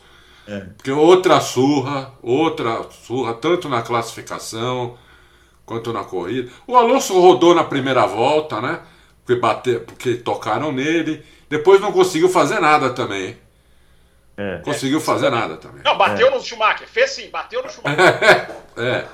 É. 0.50 0.60
Porque 0.76 0.90
outra 0.90 1.40
surra, 1.40 2.12
outra 2.22 2.82
surra, 3.06 3.34
tanto 3.34 3.68
na 3.68 3.82
classificação 3.82 4.98
quanto 5.64 5.92
na 5.92 6.02
corrida. 6.02 6.50
O 6.66 6.76
Alonso 6.76 7.18
rodou 7.20 7.54
na 7.54 7.62
primeira 7.62 8.04
volta, 8.06 8.60
né? 8.60 8.80
Porque, 9.24 9.40
bate, 9.40 9.78
porque 9.80 10.14
tocaram 10.16 10.72
nele. 10.72 11.24
Depois 11.48 11.80
não 11.80 11.92
conseguiu 11.92 12.28
fazer 12.28 12.58
nada 12.60 12.90
também. 12.90 13.38
É. 14.36 14.58
Conseguiu 14.64 15.00
fazer 15.00 15.30
nada 15.30 15.56
também. 15.56 15.82
Não, 15.84 15.96
bateu 15.96 16.30
no 16.30 16.40
Schumacher. 16.40 16.88
Fez 16.88 17.10
sim, 17.10 17.28
bateu 17.30 17.62
no 17.62 17.68
Schumacher. 17.70 18.50
É, 18.76 19.04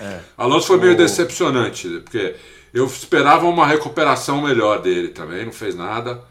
é. 0.00 0.20
Alonso 0.36 0.66
foi 0.68 0.76
meio 0.78 0.92
O- 0.92 0.96
decepcionante, 0.96 1.88
porque 2.04 2.36
eu 2.72 2.84
esperava 2.86 3.46
uma 3.46 3.66
recuperação 3.66 4.42
melhor 4.42 4.80
dele 4.82 5.08
também, 5.08 5.44
não 5.46 5.52
fez 5.52 5.74
nada. 5.74 6.22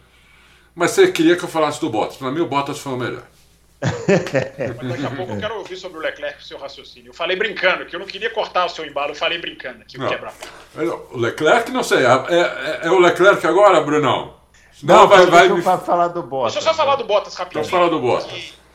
Mas 0.76 0.92
você 0.92 1.12
queria 1.12 1.36
que 1.36 1.44
eu 1.44 1.50
falasse 1.50 1.82
do 1.82 1.90
Bottas. 1.90 2.18
Pra 2.18 2.32
mim, 2.32 2.42
o 2.42 2.46
Bottas 2.48 2.80
foi 2.80 2.94
o 2.94 2.98
melhor. 2.98 3.24
Mas 3.84 4.90
daqui 5.02 5.06
a 5.06 5.16
pouco 5.16 5.34
eu 5.34 5.40
quero 5.40 5.56
ouvir 5.58 5.76
sobre 5.78 5.98
o 5.98 6.02
Leclerc, 6.02 6.42
o 6.42 6.46
seu 6.46 6.58
raciocínio. 6.58 7.10
Eu 7.10 7.14
falei 7.14 7.36
brincando, 7.36 7.86
que 7.86 7.96
eu 7.96 8.00
não 8.00 8.06
queria 8.08 8.30
cortar 8.30 8.66
o 8.66 8.70
seu 8.70 8.86
embalo, 8.86 9.12
eu 9.12 9.16
falei 9.16 9.38
brincando 9.38 9.82
aqui, 9.82 10.00
o 10.02 10.08
quebra 10.08 10.32
O 11.12 11.18
Leclerc, 11.18 11.72
não 11.72 11.84
sei. 11.84 12.00
É, 12.06 12.10
é- 12.10 12.80
é 12.88 12.92
o 12.92 13.00
Leclerc 13.00 13.46
agora, 13.46 13.82
Brunão? 13.82 14.36
Não, 14.82 14.96
Não, 15.02 15.08
vai, 15.08 15.18
deixa 15.20 15.32
vai 15.32 15.48
eu 15.50 15.56
me 15.58 15.62
fa- 15.62 15.78
falar 15.78 16.08
do 16.10 16.24
Bottas. 16.24 16.54
Deixa 16.54 16.68
eu 16.70 16.74
só 16.74 16.78
falar 16.78 16.96
do 16.98 17.04
Bottas 17.06 17.36
rapidinho. 17.36 17.64
Vamos 17.64 17.70
falar 17.72 17.90
do 17.90 18.00
Bottas. 18.00 18.32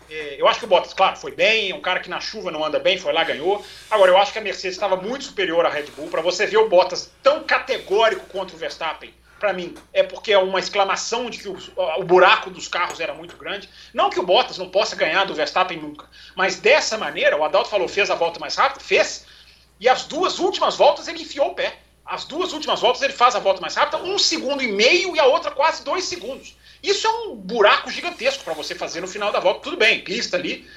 E, 0.09 0.15
é, 0.15 0.41
eu 0.41 0.49
acho 0.49 0.61
que 0.61 0.65
o 0.65 0.69
Bottas, 0.69 0.95
claro, 0.95 1.17
foi 1.17 1.33
bem, 1.33 1.71
é 1.71 1.75
um 1.75 1.81
cara 1.81 2.01
que 2.01 2.09
na 2.09 2.19
chuva 2.21 2.51
não 2.51 2.65
anda 2.65 2.79
bem, 2.79 2.97
foi 2.97 3.13
lá, 3.13 3.25
ganhou. 3.25 3.63
Agora, 3.91 4.11
eu 4.11 4.17
acho 4.17 4.33
que 4.33 4.39
a 4.39 4.43
Mercedes 4.43 4.77
estava 4.77 4.97
muito 4.97 5.25
superior 5.25 5.67
à 5.67 5.69
Red 5.69 5.87
Bull. 5.97 6.09
Para 6.09 6.23
você 6.23 6.47
ver 6.47 6.57
o 6.59 6.69
Bottas 6.69 7.11
tão 7.23 7.43
categórico 7.45 8.25
contra 8.29 8.55
o 8.57 8.59
Verstappen, 8.59 9.13
para 9.39 9.53
mim, 9.53 9.74
é 9.93 10.03
porque 10.03 10.32
é 10.32 10.39
uma 10.39 10.59
exclamação 10.59 11.30
de 11.30 11.39
que 11.39 11.49
o, 11.49 11.57
o 11.99 12.05
buraco 12.05 12.51
dos 12.51 12.68
carros 12.68 13.01
era 13.01 13.14
muito 13.14 13.36
grande. 13.36 13.68
Não 13.95 14.11
que 14.11 14.18
o 14.18 14.22
Bottas 14.24 14.59
não 14.59 14.68
possa 14.68 14.97
ganhar 14.97 15.24
do 15.24 15.34
Verstappen 15.34 15.78
nunca, 15.78 16.07
mas 16.34 16.57
dessa 16.57 16.99
maneira, 16.99 17.36
o 17.36 17.45
Adalto 17.45 17.70
falou, 17.70 17.89
fez 17.89 18.11
a 18.11 18.14
volta 18.14 18.41
mais 18.41 18.57
rápida, 18.57 18.80
fez. 18.80 19.26
E 19.80 19.89
as 19.89 20.05
duas 20.05 20.39
últimas 20.39 20.76
voltas 20.76 21.07
ele 21.09 21.22
enfiou 21.22 21.49
o 21.49 21.55
pé. 21.55 21.78
As 22.05 22.24
duas 22.24 22.53
últimas 22.53 22.80
voltas 22.80 23.03
ele 23.03 23.12
faz 23.12 23.36
a 23.36 23.39
volta 23.39 23.61
mais 23.61 23.74
rápida, 23.74 24.03
um 24.03 24.18
segundo 24.18 24.62
e 24.62 24.72
meio 24.72 25.14
e 25.14 25.20
a 25.20 25.26
outra 25.26 25.51
quase 25.51 25.84
dois 25.84 26.05
segundos. 26.05 26.57
Isso 26.82 27.07
é 27.07 27.11
um 27.11 27.36
buraco 27.36 27.91
gigantesco 27.91 28.43
para 28.45 28.55
você 28.55 28.74
fazer 28.74 29.01
no 29.01 29.07
final 29.09 29.30
da 29.30 29.41
volta. 29.41 29.61
Tudo 29.61 29.76
bem, 29.76 30.01
pista 30.01 30.36
ali. 30.36 30.68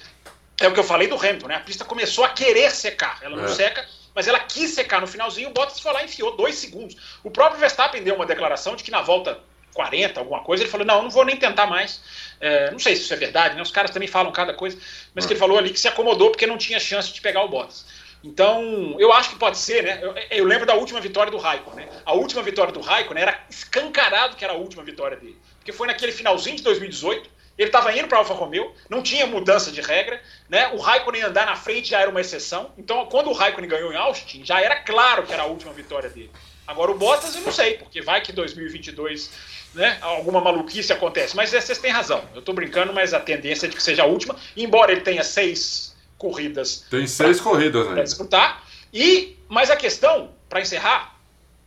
É 0.60 0.68
o 0.68 0.74
que 0.74 0.80
eu 0.80 0.84
falei 0.84 1.08
do 1.08 1.16
Hamilton, 1.16 1.48
né? 1.48 1.56
A 1.56 1.60
pista 1.62 1.86
começou 1.86 2.24
a 2.24 2.30
querer 2.30 2.70
secar. 2.72 3.18
Ela 3.22 3.38
não 3.38 3.46
É. 3.46 3.48
seca, 3.48 3.88
mas 4.14 4.28
ela 4.28 4.40
quis 4.40 4.72
secar 4.72 5.02
no 5.02 5.08
finalzinho. 5.08 5.50
O 5.50 5.54
Bottas 5.54 5.80
foi 5.80 5.92
lá 5.94 6.02
e 6.02 6.06
enfiou 6.06 6.36
dois 6.36 6.56
segundos. 6.56 6.96
O 7.24 7.32
próprio 7.32 7.60
Verstappen 7.60 8.04
deu 8.04 8.16
uma 8.16 8.26
declaração 8.26 8.76
de 8.76 8.84
que 8.84 8.92
na 8.92 9.02
volta 9.02 9.40
40, 9.74 10.20
alguma 10.20 10.42
coisa, 10.42 10.64
ele 10.64 10.72
falou: 10.72 10.86
não, 10.86 10.98
eu 10.98 11.04
não 11.04 11.10
vou 11.10 11.26
nem 11.26 11.38
tentar 11.38 11.66
mais. 11.66 12.02
É, 12.40 12.72
não 12.72 12.80
sei 12.80 12.96
se 12.96 13.04
isso 13.04 13.14
é 13.14 13.18
verdade, 13.18 13.56
né? 13.56 13.62
Os 13.62 13.72
caras 13.72 13.92
também 13.92 14.08
falam 14.08 14.32
cada 14.32 14.54
coisa, 14.54 14.78
mas 15.14 15.26
que 15.26 15.34
ele 15.34 15.40
falou 15.40 15.58
ali 15.58 15.70
que 15.72 15.80
se 15.80 15.88
acomodou 15.88 16.32
porque 16.32 16.48
não 16.48 16.58
tinha 16.58 16.80
chance 16.80 17.14
de 17.14 17.22
pegar 17.22 17.44
o 17.44 17.50
Bottas. 17.50 17.86
Então, 18.24 18.96
eu 19.00 19.12
acho 19.12 19.32
que 19.32 19.36
pode 19.36 19.58
ser, 19.58 19.84
né? 19.84 20.00
Eu, 20.02 20.14
eu 20.30 20.46
lembro 20.46 20.66
da 20.66 20.76
última 20.76 21.00
vitória 21.00 21.32
do 21.32 21.38
Raikkonen, 21.38 21.86
né? 21.86 22.02
A 22.06 22.14
última 22.14 22.44
vitória 22.44 22.72
do 22.72 22.80
Raikkonen 22.80 23.24
era 23.24 23.44
escancarado 23.50 24.36
que 24.36 24.44
era 24.44 24.54
a 24.54 24.58
última 24.58 24.84
vitória 24.84 25.18
dele. 25.18 25.38
Porque 25.58 25.72
foi 25.72 25.88
naquele 25.88 26.12
finalzinho 26.12 26.56
de 26.56 26.64
2018, 26.64 27.30
ele 27.58 27.70
estava 27.70 27.96
indo 27.96 28.08
para 28.08 28.18
Alfa 28.18 28.34
Romeo, 28.34 28.74
não 28.90 29.02
tinha 29.02 29.28
mudança 29.28 29.72
de 29.72 29.82
regra, 29.82 30.22
né? 30.50 30.70
O 30.74 30.78
Raikkonen 30.78 31.22
andar 31.24 31.46
na 31.46 31.56
frente 31.56 31.90
já 31.90 32.00
era 32.00 32.10
uma 32.10 32.22
exceção. 32.22 32.72
Então, 32.78 33.06
quando 33.06 33.30
o 33.30 33.34
Raikkonen 33.34 33.70
ganhou 33.70 33.92
em 33.92 33.96
Austin, 33.96 34.44
já 34.44 34.62
era 34.62 34.78
claro 34.78 35.24
que 35.24 35.34
era 35.34 35.44
a 35.44 35.46
última 35.46 35.72
vitória 35.74 36.10
dele. 36.10 36.32
Agora 36.66 36.92
o 36.92 36.98
Bottas 36.98 37.36
eu 37.36 37.42
não 37.42 37.52
sei, 37.52 37.74
porque 37.78 38.02
vai 38.02 38.22
que 38.22 38.32
2022, 38.32 39.30
né, 39.74 39.98
alguma 40.02 40.40
maluquice 40.40 40.94
acontece. 40.94 41.36
Mas 41.36 41.50
vocês 41.52 41.78
têm 41.78 41.92
razão. 41.92 42.24
Eu 42.34 42.42
tô 42.42 42.54
brincando, 42.54 42.94
mas 42.94 43.14
a 43.14 43.20
tendência 43.20 43.66
é 43.66 43.70
de 43.70 43.76
que 43.76 43.84
seja 43.84 44.04
a 44.04 44.06
última, 44.06 44.36
embora 44.56 44.92
ele 44.92 45.02
tenha 45.02 45.24
seis 45.24 45.96
corridas 46.18 46.86
Tem 46.90 47.06
seis 47.08 47.42
corridas 47.42 47.82
para 47.82 47.92
ainda. 47.92 48.04
disputar. 48.04 48.64
E, 48.94 49.38
mas 49.50 49.70
a 49.70 49.76
questão, 49.76 50.32
para 50.48 50.62
encerrar, 50.62 51.20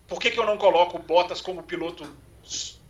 por 0.07 0.21
que, 0.21 0.31
que 0.31 0.39
eu 0.39 0.47
não 0.47 0.57
coloco 0.57 0.97
o 0.97 1.01
Bottas 1.01 1.41
como 1.41 1.63
piloto 1.63 2.07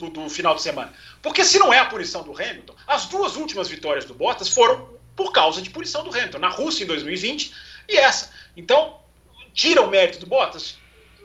do, 0.09 0.25
do 0.25 0.31
final 0.31 0.55
de 0.55 0.63
semana? 0.63 0.93
Porque 1.23 1.45
se 1.45 1.59
não 1.59 1.73
é 1.73 1.79
a 1.79 1.85
punição 1.87 2.23
do 2.23 2.33
Hamilton, 2.33 2.75
as 2.87 3.07
duas 3.07 3.37
últimas 3.37 3.69
vitórias 3.69 4.05
do 4.05 4.15
Bottas 4.15 4.49
foram 4.49 4.95
por 5.17 5.33
causa 5.33 5.63
de 5.63 5.71
punição 5.71 6.03
do 6.05 6.11
Hamilton, 6.11 6.39
na 6.39 6.49
Rússia 6.49 6.85
em 6.85 6.87
2020 6.87 7.53
e 7.89 7.97
essa. 7.97 8.31
Então, 8.57 9.01
tira 9.53 9.83
o 9.83 9.89
mérito 9.89 10.19
do 10.19 10.27
Bottas? 10.27 10.77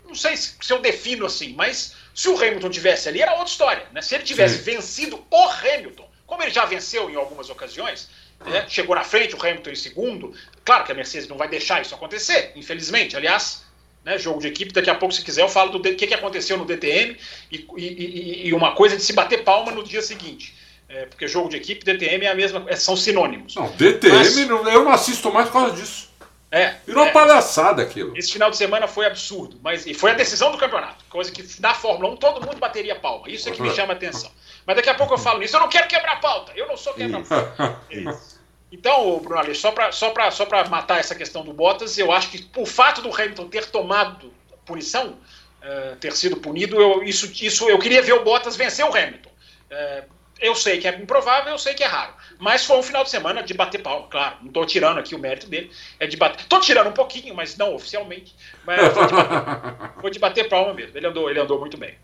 Não 0.05 0.15
sei 0.15 0.36
se, 0.38 0.55
se 0.61 0.73
eu 0.73 0.80
defino 0.80 1.25
assim, 1.25 1.53
mas 1.53 1.95
se 2.13 2.27
o 2.30 2.36
Hamilton 2.36 2.69
tivesse 2.69 3.09
ali, 3.09 3.21
era 3.21 3.32
outra 3.34 3.47
história. 3.47 3.88
Né? 3.91 4.01
Se 4.01 4.15
ele 4.15 4.23
tivesse 4.23 4.57
Sim. 4.57 4.75
vencido 4.75 5.25
o 5.30 5.43
Hamilton, 5.47 6.09
como 6.25 6.43
ele 6.43 6.51
já 6.51 6.65
venceu 6.65 7.09
em 7.09 7.15
algumas 7.15 7.49
ocasiões, 7.49 8.09
né? 8.45 8.65
chegou 8.67 8.95
na 8.95 9.03
frente, 9.03 9.36
o 9.36 9.41
Hamilton 9.41 9.69
em 9.71 9.75
segundo. 9.75 10.34
Claro 10.63 10.84
que 10.84 10.91
a 10.91 10.95
Mercedes 10.95 11.27
não 11.27 11.38
vai 11.38 11.47
deixar 11.47 11.82
isso 11.82 11.95
acontecer, 11.95 12.51
infelizmente. 12.55 13.15
Aliás, 13.15 13.63
né, 14.04 14.18
jogo 14.18 14.39
de 14.39 14.47
equipe, 14.47 14.72
daqui 14.74 14.89
a 14.89 14.95
pouco, 14.95 15.14
se 15.14 15.24
quiser, 15.24 15.41
eu 15.41 15.50
falo 15.50 15.72
do 15.72 15.82
que, 15.82 16.08
que 16.08 16.14
aconteceu 16.14 16.58
no 16.58 16.66
DTM 16.66 17.18
e, 17.52 17.68
e- 17.78 18.47
e- 18.47 18.54
uma 18.54 18.74
coisa 18.74 18.95
de 18.95 19.04
se 19.04 19.14
bater 19.14 19.43
palma 19.43 19.72
no 19.72 19.84
dia 19.84 20.02
seguinte. 20.02 20.56
É, 20.88 21.06
porque 21.06 21.28
jogo 21.28 21.50
de 21.50 21.58
equipe 21.58 21.82
e 21.82 21.86
DTM 21.93 22.26
é 22.26 22.30
a 22.32 22.36
mesma, 22.36 22.66
é- 22.68 22.76
são 22.76 22.95
sinônimos. 22.97 23.56
Não, 23.56 23.68
DTM, 23.74 24.16
Mas- 24.18 24.38
eu 24.74 24.84
não 24.84 24.91
assisto 24.91 25.32
mais 25.32 25.47
por 25.47 25.54
causa 25.54 25.76
disso. 25.76 26.10
É, 26.52 26.78
Virou 26.88 27.06
é. 27.06 27.12
palhaçada 27.12 27.84
aquilo. 27.84 28.18
Esse 28.18 28.34
final 28.34 28.50
de 28.50 28.58
semana 28.58 28.88
foi 28.88 29.06
absurdo, 29.06 29.60
mas 29.62 29.86
e 29.86 29.93
foi 29.93 30.10
a 30.10 30.14
decisão 30.16 30.52
do 30.52 30.58
campeonato, 30.58 31.06
coisa 31.08 31.32
que 31.32 31.45
na 31.62 31.76
Fórmula 31.76 32.12
1 32.14 32.18
todo 32.18 32.43
mundo 32.43 32.58
bateria 32.58 32.95
palma. 32.95 33.30
Isso 33.30 33.47
é 33.47 33.52
que 33.52 33.62
me 33.62 33.70
chama 33.70 33.93
a 33.93 33.95
atenção. 33.95 34.32
Mas 34.66 34.76
daqui 34.78 34.89
a 34.89 34.95
pouco 34.95 35.14
eu 35.14 35.18
falo 35.20 35.38
nisso. 35.38 35.56
Eu 35.56 35.60
não 35.60 35.70
quero 35.70 35.88
quebrar 35.88 36.20
pauta. 36.20 36.52
Eu 36.56 36.68
não 36.68 36.76
sou 36.76 36.93
quebra-pauta. 36.95 37.80
Então, 38.72 39.20
Bruno 39.20 39.39
Aleixo, 39.39 39.61
só 39.61 39.72
para 39.72 39.91
só 39.91 40.11
pra, 40.11 40.32
só 40.32 40.45
pra 40.45 40.67
matar 40.67 40.99
essa 40.99 41.15
questão 41.15 41.43
do 41.43 41.53
Bottas, 41.53 41.97
eu 41.97 42.11
acho 42.11 42.30
que 42.30 42.47
o 42.55 42.65
fato 42.65 43.01
do 43.01 43.13
Hamilton 43.13 43.47
ter 43.47 43.65
tomado 43.65 44.32
punição, 44.65 45.17
eh, 45.61 45.95
ter 45.99 46.13
sido 46.13 46.38
punido, 46.38 46.80
eu, 46.80 47.03
isso, 47.03 47.32
isso, 47.43 47.67
eu 47.67 47.80
queria 47.80 48.01
ver 48.01 48.13
o 48.13 48.24
Bottas 48.24 48.55
vencer 48.55 48.86
o 48.86 48.95
Hamilton. 48.95 49.32
Eh, 49.72 50.03
eu 50.39 50.55
sei 50.55 50.80
que 50.80 50.88
é 50.88 50.95
improvável, 50.95 51.51
eu 51.51 51.57
sei 51.57 51.74
que 51.74 51.84
é 51.84 51.88
raro. 51.88 52.13
Mas 52.38 52.63
foi 52.63 52.78
um 52.78 52.84
final 52.84 53.03
de 53.03 53.09
semana 53.09 53.43
de 53.43 53.53
bater 53.53 53.82
palma, 53.82 54.07
claro. 54.07 54.38
Não 54.41 54.47
estou 54.47 54.65
tirando 54.65 54.97
aqui 54.97 55.13
o 55.13 55.20
mérito 55.20 55.47
dele. 55.47 55.70
É 55.99 56.07
de 56.07 56.15
bater. 56.15 56.41
Estou 56.41 56.61
tirando 56.61 56.88
um 56.88 56.93
pouquinho, 56.93 57.36
mas 57.36 57.57
não 57.57 57.76
oficialmente. 57.76 58.34
Mas 58.65 58.93
foi 58.93 59.07
de 59.07 59.13
bater, 59.13 59.91
foi 60.01 60.11
de 60.11 60.20
bater 60.20 60.49
palma 60.49 60.74
mesmo. 60.74 60.97
Ele 60.97 61.07
andou, 61.07 61.30
ele 61.30 61.39
andou 61.39 61.59
muito 61.59 61.78
bem. 61.78 61.95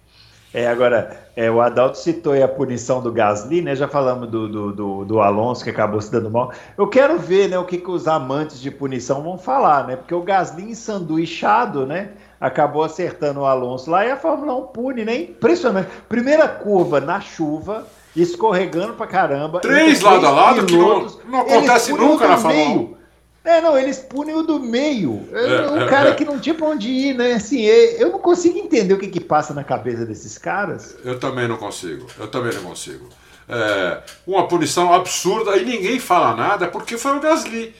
É, 0.55 0.67
agora, 0.67 1.17
é, 1.35 1.51
o 1.51 1.59
Adalto 1.59 1.97
citou 1.97 2.31
aí 2.31 2.41
a 2.41 2.47
punição 2.47 3.01
do 3.01 3.11
Gasly, 3.11 3.61
né? 3.61 3.75
Já 3.75 3.89
falamos 3.89 4.29
do, 4.29 4.47
do, 4.47 4.71
do, 4.71 5.03
do 5.05 5.19
Alonso, 5.19 5.61
que 5.61 5.69
acabou 5.69 5.99
se 5.99 6.09
dando 6.09 6.31
mal. 6.31 6.49
Eu 6.77 6.87
quero 6.87 7.19
ver 7.19 7.49
né, 7.49 7.59
o 7.59 7.65
que, 7.65 7.77
que 7.77 7.91
os 7.91 8.07
amantes 8.07 8.61
de 8.61 8.71
punição 8.71 9.21
vão 9.21 9.37
falar, 9.37 9.85
né? 9.85 9.97
Porque 9.97 10.15
o 10.15 10.21
Gasly 10.21 10.71
ensanduichado, 10.71 11.85
né? 11.85 12.11
Acabou 12.39 12.83
acertando 12.83 13.41
o 13.41 13.45
Alonso 13.45 13.91
lá 13.91 14.05
e 14.05 14.11
a 14.11 14.15
Fórmula 14.15 14.55
1 14.55 14.61
pune, 14.67 15.03
né? 15.03 15.15
Impressionante. 15.23 15.89
Primeira 16.07 16.47
curva 16.47 17.01
na 17.01 17.19
chuva, 17.19 17.85
escorregando 18.15 18.93
pra 18.93 19.07
caramba. 19.07 19.59
Três 19.59 19.99
lado 19.99 20.25
a 20.25 20.29
lado, 20.31 20.65
que 20.65 20.77
não- 20.77 20.85
pilotos. 20.85 21.19
não 21.27 21.41
acontece 21.41 21.91
nunca 21.91 22.27
na 22.29 22.37
Fórmula 22.37 22.65
1. 22.69 22.95
É, 23.45 23.61
não, 23.61 23.77
eles 23.77 23.99
punem 23.99 24.35
o 24.35 24.41
do 24.41 24.59
meio. 24.59 25.29
É, 25.31 25.69
o 25.69 25.81
é, 25.83 25.87
cara 25.87 26.09
é. 26.09 26.13
que 26.15 26.25
não 26.25 26.39
tinha 26.39 26.55
pra 26.55 26.65
onde 26.67 26.89
ir, 26.89 27.13
né? 27.15 27.33
Assim, 27.33 27.63
é- 27.65 28.01
eu 28.01 28.11
não 28.11 28.17
consigo 28.19 28.57
entender 28.57 28.93
o 28.93 28.97
que, 28.99 29.07
que 29.07 29.19
passa 29.19 29.53
na 29.53 29.63
cabeça 29.63 30.03
desses 30.05 30.37
caras. 30.37 30.97
Eu 31.05 31.19
também 31.19 31.47
não 31.47 31.55
consigo. 31.57 32.07
Eu 32.19 32.27
também 32.27 32.51
não 32.53 32.63
consigo. 32.63 33.07
É, 33.47 34.01
uma 34.25 34.47
punição 34.47 34.91
absurda 34.91 35.55
e 35.57 35.63
ninguém 35.63 35.99
fala 35.99 36.35
nada 36.35 36.67
porque 36.67 36.97
foi 36.97 37.15
o 37.15 37.19
Gasly. 37.19 37.75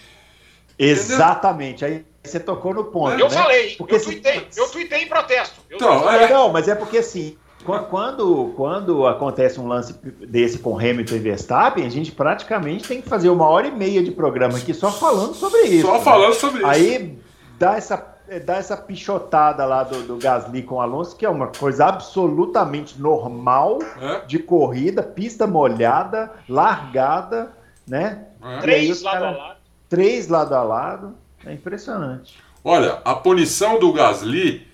Exatamente. 0.77 1.83
Aí 1.83 2.05
você 2.23 2.39
tocou 2.39 2.73
no 2.73 2.85
ponto. 2.85 3.19
Eu 3.19 3.29
né? 3.29 3.35
falei, 3.35 3.75
Porque 3.75 3.95
eu 3.95 3.99
se- 3.99 4.05
tuitei, 4.05 4.47
eu 4.55 4.67
tuitei 4.69 5.03
em 5.03 5.07
protesto. 5.07 5.55
Eu 5.69 5.77
Então, 5.77 6.01
tuitei. 6.01 6.19
é. 6.25 6.29
Não, 6.29 6.51
mas 6.51 6.67
é 6.67 6.75
porque 6.75 6.99
assim, 6.99 7.37
quando, 7.65 8.53
quando 8.55 9.05
acontece 9.07 9.59
um 9.59 9.67
lance 9.67 9.93
desse 10.27 10.59
com 10.59 10.77
Hamilton 10.77 11.15
e 11.15 11.19
Verstappen, 11.19 11.85
a 11.85 11.89
gente 11.89 12.11
praticamente 12.11 12.87
tem 12.87 13.01
que 13.01 13.09
fazer 13.09 13.29
uma 13.29 13.47
hora 13.47 13.67
e 13.67 13.71
meia 13.71 14.03
de 14.03 14.11
programa 14.11 14.57
aqui 14.57 14.73
só 14.73 14.91
falando 14.91 15.33
sobre 15.33 15.61
isso. 15.63 15.87
Só 15.87 15.93
né? 15.93 15.99
falando 16.01 16.33
sobre 16.33 16.59
isso. 16.59 16.67
Aí 16.67 17.19
dá 17.57 17.75
essa, 17.77 18.05
dá 18.45 18.57
essa 18.57 18.77
pichotada 18.77 19.65
lá 19.65 19.83
do, 19.83 20.03
do 20.03 20.17
Gasly 20.17 20.61
com 20.63 20.75
o 20.75 20.81
Alonso, 20.81 21.15
que 21.15 21.25
é 21.25 21.29
uma 21.29 21.47
coisa 21.47 21.85
absolutamente 21.87 23.01
normal 23.01 23.79
É, 23.99 24.19
de 24.25 24.39
corrida, 24.39 25.01
pista 25.01 25.47
molhada, 25.47 26.31
largada, 26.47 27.51
né? 27.87 28.25
é. 28.43 28.47
Aí 28.55 28.61
Três 28.61 29.01
lado 29.01 29.13
cara- 29.19 29.27
a 29.27 29.37
lado. 29.37 29.55
Três 29.89 30.27
lado 30.27 30.53
a 30.55 30.63
lado. 30.63 31.15
É 31.45 31.53
impressionante. 31.53 32.37
Olha, 32.63 32.99
a 33.05 33.13
punição 33.15 33.79
do 33.79 33.93
Gasly 33.93 34.65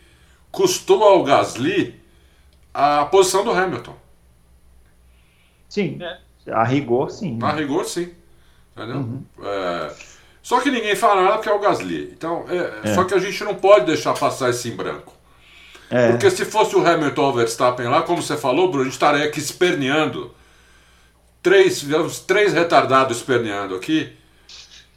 custou 0.51 1.03
ao 1.03 1.23
Gasly 1.23 2.00
a 2.73 3.05
posição 3.05 3.43
do 3.43 3.51
Hamilton. 3.51 3.95
Sim. 5.69 5.99
É. 6.01 6.17
A 6.51 6.63
rigor, 6.63 7.09
sim. 7.11 7.37
Na 7.37 7.51
rigor, 7.51 7.85
sim. 7.85 8.09
Entendeu? 8.75 8.97
Uhum. 8.97 9.23
É, 9.43 9.93
Só 10.41 10.59
que 10.59 10.71
ninguém 10.71 10.95
fala 10.95 11.21
nada 11.21 11.35
porque 11.35 11.49
é 11.49 11.53
o 11.53 11.59
Gasly. 11.59 12.09
Então, 12.11 12.45
é, 12.49 12.89
É. 12.89 12.95
só 12.95 13.03
que 13.03 13.13
a 13.13 13.19
gente 13.19 13.43
não 13.43 13.55
pode 13.55 13.85
deixar 13.85 14.13
passar 14.13 14.49
isso 14.49 14.67
em 14.67 14.75
branco. 14.75 15.13
É. 15.89 16.09
Porque 16.11 16.29
se 16.31 16.45
fosse 16.45 16.75
o 16.75 16.85
Hamilton 16.85 17.21
ou 17.21 17.29
o 17.29 17.33
Verstappen 17.33 17.87
lá, 17.87 18.01
como 18.01 18.21
você 18.21 18.37
falou, 18.37 18.67
Bruno, 18.69 18.81
a 18.81 18.85
gente 18.85 18.93
estaria 18.93 19.25
aqui 19.25 19.39
esperneando. 19.39 20.33
Três, 21.43 21.85
três 22.25 22.53
retardados 22.53 23.17
esperneando 23.17 23.75
aqui. 23.75 24.11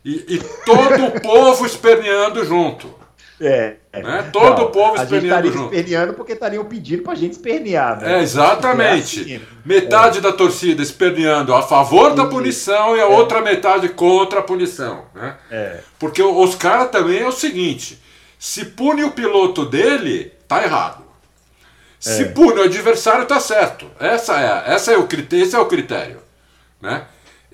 E, 0.05 0.35
e 0.35 0.39
todo 0.65 1.07
o 1.07 1.21
povo 1.21 1.67
esperneando 1.67 2.45
junto. 2.45 2.93
É, 3.41 3.77
Né? 3.93 4.31
Todo 4.33 4.63
o 4.63 4.71
povo 4.71 4.99
A 4.99 5.03
esperneando 5.03 5.53
junto. 5.53 5.65
esperneando 5.75 6.15
porque 6.15 6.33
estariam 6.33 6.65
pedindo 6.65 7.03
pra 7.03 7.15
gente 7.17 7.33
espernear, 7.33 8.01
né? 8.01 8.19
É, 8.19 8.23
exatamente. 8.23 9.21
É 9.33 9.37
assim, 9.37 9.45
metade 9.65 10.21
da 10.21 10.33
torcida 10.33 10.81
esperneando 10.83 11.53
a 11.55 11.63
favor 11.63 12.15
da 12.15 12.27
punição 12.27 12.97
e 12.97 13.01
a 13.01 13.07
outra 13.07 13.41
metade 13.41 13.89
contra 13.89 14.39
a 14.39 14.43
punição. 14.43 15.05
Né? 15.15 15.35
É. 15.51 15.81
Porque 15.99 16.23
os 16.23 16.55
caras 16.55 16.91
também 16.91 17.21
é 17.21 17.27
o 17.27 17.33
seguinte: 17.33 18.01
se 18.39 18.67
pune 18.67 19.03
o 19.03 19.11
piloto 19.11 19.65
dele, 19.65 20.33
tá 20.47 20.63
errado. 20.63 21.03
Se 21.99 22.23
É. 22.23 22.27
pune 22.27 22.61
o 22.61 22.65
adversário, 22.65 23.27
tá 23.27 23.41
certo. 23.41 23.91
Essa 23.99 24.39
é, 24.41 24.75
essa 24.75 24.93
é 24.93 24.97
o 24.97 25.07
critério, 25.09 25.45
esse 25.45 25.57
é 25.57 25.59
o 25.59 25.67
critério. 25.67 26.19
Né? 26.81 27.03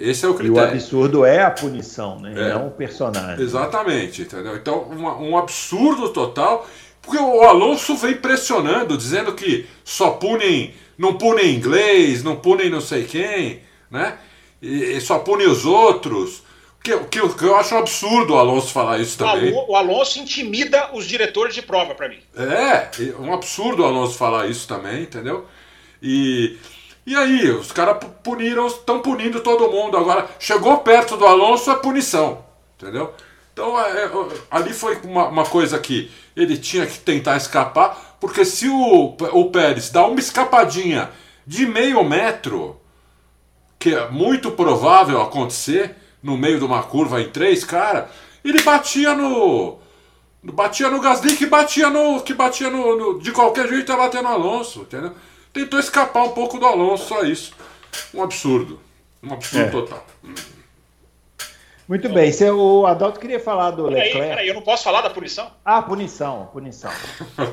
Esse 0.00 0.24
é 0.24 0.28
o 0.28 0.30
E 0.30 0.34
o 0.34 0.36
critério. 0.38 0.72
absurdo 0.72 1.24
é 1.26 1.42
a 1.42 1.50
punição, 1.50 2.18
né? 2.18 2.32
É. 2.34 2.54
Não 2.54 2.68
o 2.68 2.70
personagem. 2.70 3.44
Exatamente, 3.44 4.22
entendeu? 4.22 4.56
Então, 4.56 4.80
uma- 4.84 5.16
um 5.18 5.36
absurdo 5.36 6.08
total, 6.08 6.66
porque 7.02 7.18
o 7.22 7.42
Alonso 7.42 7.94
vem 7.96 8.14
pressionando, 8.16 8.96
dizendo 8.96 9.34
que 9.34 9.66
só 9.84 10.12
punem, 10.12 10.72
não 10.96 11.14
punem 11.18 11.54
inglês, 11.54 12.22
não 12.24 12.36
punem 12.36 12.70
não 12.70 12.80
sei 12.80 13.04
quem, 13.04 13.60
né? 13.90 14.16
E, 14.62 14.96
e 14.96 15.00
só 15.00 15.18
punem 15.18 15.46
os 15.46 15.64
outros. 15.66 16.42
Que, 16.82 16.96
que, 16.96 17.28
que 17.34 17.44
eu 17.44 17.56
acho 17.56 17.74
um 17.74 17.78
absurdo 17.78 18.32
o 18.32 18.38
Alonso 18.38 18.72
falar 18.72 18.98
isso 18.98 19.18
também. 19.18 19.52
O 19.52 19.76
Alonso 19.76 20.18
intimida 20.18 20.88
os 20.94 21.04
diretores 21.06 21.54
de 21.54 21.60
prova 21.60 21.94
para 21.94 22.08
mim. 22.08 22.20
É, 22.34 22.88
um 23.18 23.34
absurdo 23.34 23.82
o 23.82 23.84
Alonso 23.84 24.16
falar 24.16 24.46
isso 24.46 24.66
também, 24.66 25.02
entendeu? 25.02 25.44
E, 26.02 26.56
e 27.10 27.16
aí, 27.16 27.50
os 27.50 27.72
caras 27.72 27.98
pu- 27.98 28.08
puniram, 28.22 28.68
estão 28.68 29.00
punindo 29.00 29.40
todo 29.40 29.68
mundo. 29.68 29.96
Agora, 29.96 30.28
chegou 30.38 30.78
perto 30.78 31.16
do 31.16 31.26
Alonso, 31.26 31.68
é 31.68 31.74
punição, 31.74 32.44
entendeu? 32.76 33.12
Então 33.52 33.76
é, 33.80 34.04
é, 34.04 34.10
ali 34.48 34.72
foi 34.72 34.96
uma, 35.02 35.26
uma, 35.26 35.44
coisa 35.44 35.76
que 35.80 36.08
ele 36.36 36.56
tinha 36.56 36.86
que 36.86 37.00
tentar 37.00 37.36
escapar, 37.36 38.16
porque 38.20 38.44
se 38.44 38.68
o, 38.68 39.16
o 39.32 39.50
Pérez 39.50 39.90
dá 39.90 40.06
uma 40.06 40.20
escapadinha 40.20 41.10
de 41.44 41.66
meio 41.66 42.04
metro, 42.04 42.80
que 43.76 43.92
é 43.92 44.08
muito 44.08 44.52
provável 44.52 45.20
acontecer 45.20 45.96
no 46.22 46.36
meio 46.36 46.60
de 46.60 46.64
uma 46.64 46.84
curva 46.84 47.20
em 47.20 47.28
três, 47.28 47.64
cara, 47.64 48.08
ele 48.44 48.62
batia 48.62 49.14
no. 49.14 49.78
Batia 50.44 50.88
no 50.88 51.00
Gasly 51.00 51.36
que 51.36 51.46
batia 51.46 51.90
no. 51.90 52.22
que 52.22 52.34
batia 52.34 52.70
no. 52.70 52.96
no 52.96 53.18
de 53.18 53.32
qualquer 53.32 53.68
jeito 53.68 53.90
ia 53.90 53.98
bater 53.98 54.22
no 54.22 54.28
Alonso, 54.28 54.82
entendeu? 54.82 55.12
Tentou 55.52 55.80
escapar 55.80 56.24
um 56.24 56.30
pouco 56.30 56.58
do 56.58 56.66
Alonso, 56.66 57.08
só 57.08 57.22
isso. 57.22 57.54
Um 58.14 58.22
absurdo. 58.22 58.80
Um 59.22 59.32
absurdo 59.32 59.66
é. 59.66 59.70
total. 59.70 60.06
Muito 61.88 62.08
bem. 62.08 62.30
Você, 62.30 62.48
o 62.50 62.86
Adalto 62.86 63.18
queria 63.18 63.40
falar 63.40 63.72
do 63.72 63.86
Leclerc. 63.86 64.12
Peraí, 64.12 64.28
peraí, 64.28 64.48
eu 64.48 64.54
não 64.54 64.62
posso 64.62 64.84
falar 64.84 65.00
da 65.00 65.10
punição? 65.10 65.50
Ah, 65.64 65.82
punição, 65.82 66.48
punição. 66.52 66.92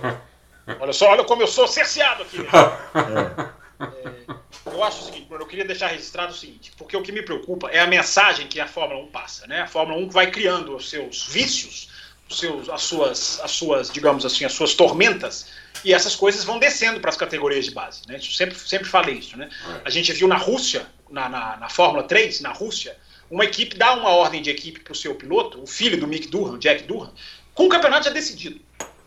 olha 0.80 0.94
só, 0.94 1.10
olha 1.10 1.24
como 1.24 1.42
eu 1.42 1.48
sou 1.48 1.68
cerceado 1.68 2.24
aqui. 2.24 2.40
É. 2.42 3.58
É, 3.80 4.72
eu 4.74 4.84
acho 4.84 5.02
o 5.02 5.06
seguinte, 5.06 5.28
Bruno, 5.28 5.44
eu 5.44 5.48
queria 5.48 5.66
deixar 5.66 5.88
registrado 5.88 6.32
o 6.32 6.36
seguinte, 6.36 6.72
porque 6.78 6.98
o 6.98 7.04
que 7.04 7.12
me 7.12 7.22
preocupa 7.22 7.70
é 7.70 7.80
a 7.80 7.86
mensagem 7.86 8.48
que 8.48 8.60
a 8.60 8.68
Fórmula 8.68 9.00
1 9.02 9.08
passa, 9.08 9.46
né? 9.46 9.62
A 9.62 9.68
Fórmula 9.68 10.00
1 10.00 10.10
vai 10.10 10.32
criando 10.32 10.76
os 10.76 10.90
seus 10.90 11.28
vícios, 11.28 11.90
os 12.28 12.40
seus, 12.40 12.70
as, 12.70 12.82
suas, 12.82 13.40
as 13.42 13.52
suas, 13.52 13.92
digamos 13.92 14.26
assim, 14.26 14.46
as 14.46 14.54
suas 14.54 14.74
tormentas, 14.74 15.48
e 15.84 15.94
essas 15.94 16.16
coisas 16.16 16.44
vão 16.44 16.60
descendo 16.60 17.00
para 17.00 17.10
as 17.10 17.18
categorias 17.18 17.66
de 17.66 17.72
base. 17.72 18.02
Né? 18.08 18.20
Sempre, 18.20 18.58
sempre 18.58 18.88
falei 18.88 19.16
isso. 19.16 19.38
Né? 19.38 19.50
A 19.84 19.90
gente 19.90 20.12
viu 20.14 20.28
na 20.28 20.38
Rússia, 20.38 20.86
na, 21.10 21.28
na, 21.30 21.58
na 21.58 21.70
Fórmula 21.70 22.04
3, 22.04 22.42
na 22.42 22.52
Rússia, 22.52 22.98
uma 23.30 23.44
equipe 23.44 23.76
dá 23.76 23.94
uma 23.94 24.10
ordem 24.10 24.42
de 24.42 24.50
equipe 24.50 24.80
para 24.80 24.94
o 24.94 24.96
seu 24.96 25.14
piloto, 25.16 25.62
o 25.62 25.68
filho 25.68 26.00
do 26.00 26.08
Mick 26.08 26.28
Durham, 26.28 26.58
Jack 26.58 26.84
Durham, 26.84 27.12
com 27.54 27.66
o 27.66 27.70
campeonato 27.70 28.06
já 28.06 28.12
decidido. 28.12 28.62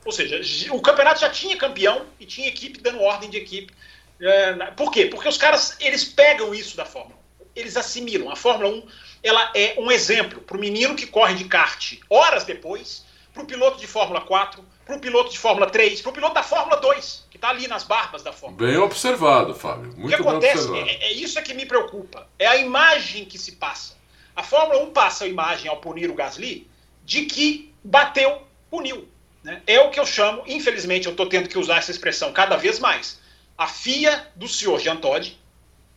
Ou 0.05 0.13
seja, 0.13 0.41
o 0.73 0.81
campeonato 0.81 1.21
já 1.21 1.31
tinha 1.31 1.57
campeão 1.57 2.07
e 2.19 2.27
tinha 2.27 2.49
equipe 2.49 2.81
dando 2.81 3.01
ordem 3.01 3.31
de 3.31 3.37
equipe. 3.37 3.73
É, 4.21 4.53
por 4.73 4.91
quê? 4.91 5.07
Porque 5.07 5.29
os 5.29 5.39
caras 5.39 5.77
eles 5.81 6.05
pegam 6.05 6.55
isso 6.55 6.77
da 6.77 6.85
Fórmula 6.85 7.17
1, 7.41 7.45
eles 7.57 7.77
assimilam. 7.77 8.31
A 8.31 8.37
Fórmula 8.37 8.71
1 8.71 8.87
ela 9.23 9.51
é 9.55 9.75
um 9.79 9.91
exemplo 9.91 10.41
para 10.41 10.57
o 10.57 10.61
menino 10.61 10.97
que 10.97 11.07
corre 11.07 11.35
de 11.35 11.45
kart 11.45 11.95
horas 12.09 12.45
depois, 12.45 13.05
para 13.33 13.43
o 13.43 13.47
piloto 13.47 13.79
de 13.79 13.87
Fórmula 13.87 14.21
4, 14.21 14.65
para 14.91 14.97
o 14.97 15.01
piloto 15.01 15.31
de 15.31 15.39
Fórmula 15.39 15.71
3, 15.71 16.01
para 16.01 16.11
o 16.11 16.13
piloto 16.13 16.35
da 16.35 16.43
Fórmula 16.43 16.81
2, 16.81 17.27
que 17.31 17.37
está 17.37 17.51
ali 17.51 17.69
nas 17.69 17.85
barbas 17.85 18.25
da 18.25 18.33
Fórmula 18.33 18.67
Bem 18.67 18.77
observado, 18.77 19.55
Fábio. 19.55 19.93
Muito 19.97 20.07
o 20.07 20.09
que 20.09 20.15
acontece 20.15 20.69
é, 20.77 21.07
é, 21.07 21.13
isso 21.13 21.39
é 21.39 21.43
que 21.43 21.55
me 21.55 21.65
preocupa. 21.65 22.27
É 22.37 22.47
a 22.47 22.57
imagem 22.57 23.25
que 23.25 23.39
se 23.39 23.53
passa. 23.53 23.97
A 24.35 24.43
Fórmula 24.43 24.83
1 24.83 24.91
passa 24.91 25.25
a 25.25 25.29
imagem 25.29 25.71
ao 25.71 25.77
punir 25.77 26.11
o 26.11 26.15
Gasly 26.15 26.69
de 27.05 27.27
que 27.27 27.73
bateu, 27.85 28.43
puniu. 28.69 29.09
Né? 29.45 29.63
É 29.65 29.81
o 29.81 29.91
que 29.91 30.01
eu 30.01 30.07
chamo, 30.07 30.43
infelizmente 30.47 31.07
eu 31.07 31.13
estou 31.13 31.27
tendo 31.27 31.49
que 31.49 31.59
usar 31.59 31.79
essa 31.79 31.93
expressão 31.93 32.33
cada 32.33 32.57
vez 32.57 32.81
mais. 32.81 33.21
A 33.57 33.69
FIA 33.69 34.29
do 34.35 34.49
senhor 34.49 34.81
Jean 34.81 34.97
Todt 34.97 35.39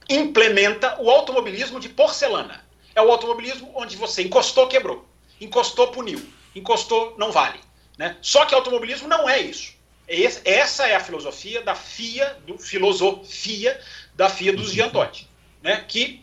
implementa 0.08 1.02
o 1.02 1.10
automobilismo 1.10 1.80
de 1.80 1.90
porcelana. 1.90 2.64
É 2.94 3.02
o 3.02 3.10
automobilismo 3.10 3.72
onde 3.74 3.96
você 3.98 4.22
encostou, 4.22 4.68
quebrou. 4.68 5.04
Encostou, 5.42 5.88
puniu. 5.88 6.22
Encostou, 6.56 7.16
não 7.18 7.32
vale. 7.32 7.60
Né? 7.98 8.18
Só 8.22 8.46
que 8.46 8.56
automobilismo 8.56 9.08
não 9.08 9.30
é 9.30 9.40
isso. 9.40 9.74
Essa 10.08 10.88
é 10.88 10.96
a 10.96 11.00
filosofia 11.00 11.62
da 11.62 11.76
FIA, 11.76 12.38
do 12.46 12.58
filosofia 12.58 13.80
da 14.16 14.30
FIA 14.30 14.54
dos 14.54 14.72
Jean 14.72 14.90
Todt, 14.90 15.28
né? 15.62 15.84
que 15.88 16.22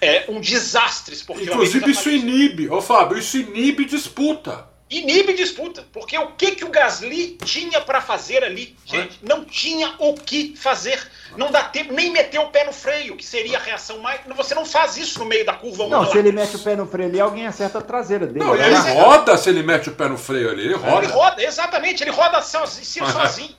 é 0.00 0.26
um 0.28 0.40
desastre 0.40 1.14
esportivamente. 1.14 1.76
Inclusive, 1.76 1.90
isso 1.90 2.10
inibe, 2.10 2.68
ô 2.68 2.82
Fábio, 2.82 3.18
isso 3.18 3.38
inibe 3.38 3.84
disputa. 3.84 4.68
Inibe 4.88 5.32
disputa, 5.32 5.84
porque 5.92 6.16
o 6.16 6.32
que, 6.32 6.52
que 6.52 6.64
o 6.64 6.70
Gasly 6.70 7.38
tinha 7.44 7.80
para 7.80 8.00
fazer 8.00 8.44
ali, 8.44 8.76
gente? 8.84 9.18
Não 9.20 9.44
tinha 9.44 9.94
o 9.98 10.14
que 10.14 10.54
fazer. 10.56 11.00
Não 11.36 11.50
dá 11.50 11.64
tempo 11.64 11.92
nem 11.92 12.12
meter 12.12 12.38
o 12.38 12.48
pé 12.48 12.64
no 12.64 12.72
freio, 12.72 13.16
que 13.16 13.24
seria 13.24 13.58
a 13.58 13.60
reação 13.60 13.98
mais. 13.98 14.20
Você 14.36 14.54
não 14.54 14.64
faz 14.64 14.96
isso 14.96 15.18
no 15.18 15.24
meio 15.24 15.44
da 15.44 15.54
curva. 15.54 15.86
Não, 15.88 16.10
se 16.10 16.18
ele 16.18 16.32
mete 16.32 16.56
o 16.56 16.58
pé 16.58 16.76
no 16.76 16.86
freio 16.86 17.08
ali, 17.08 17.20
alguém 17.20 17.46
acerta 17.46 17.78
a 17.78 17.82
traseira 17.82 18.26
dele. 18.26 18.44
Não, 18.44 18.54
ele 18.54 18.70
né? 18.70 18.92
roda 18.92 19.36
se 19.36 19.48
ele 19.48 19.62
mete 19.62 19.88
o 19.88 19.92
pé 19.92 20.08
no 20.08 20.18
freio 20.18 20.50
ali, 20.50 20.64
ele 20.64 20.74
roda. 20.74 21.04
Ele 21.04 21.12
roda, 21.12 21.42
exatamente, 21.42 22.02
ele 22.02 22.10
roda 22.10 22.40
sozinho. 22.42 23.06
sozinho. 23.10 23.56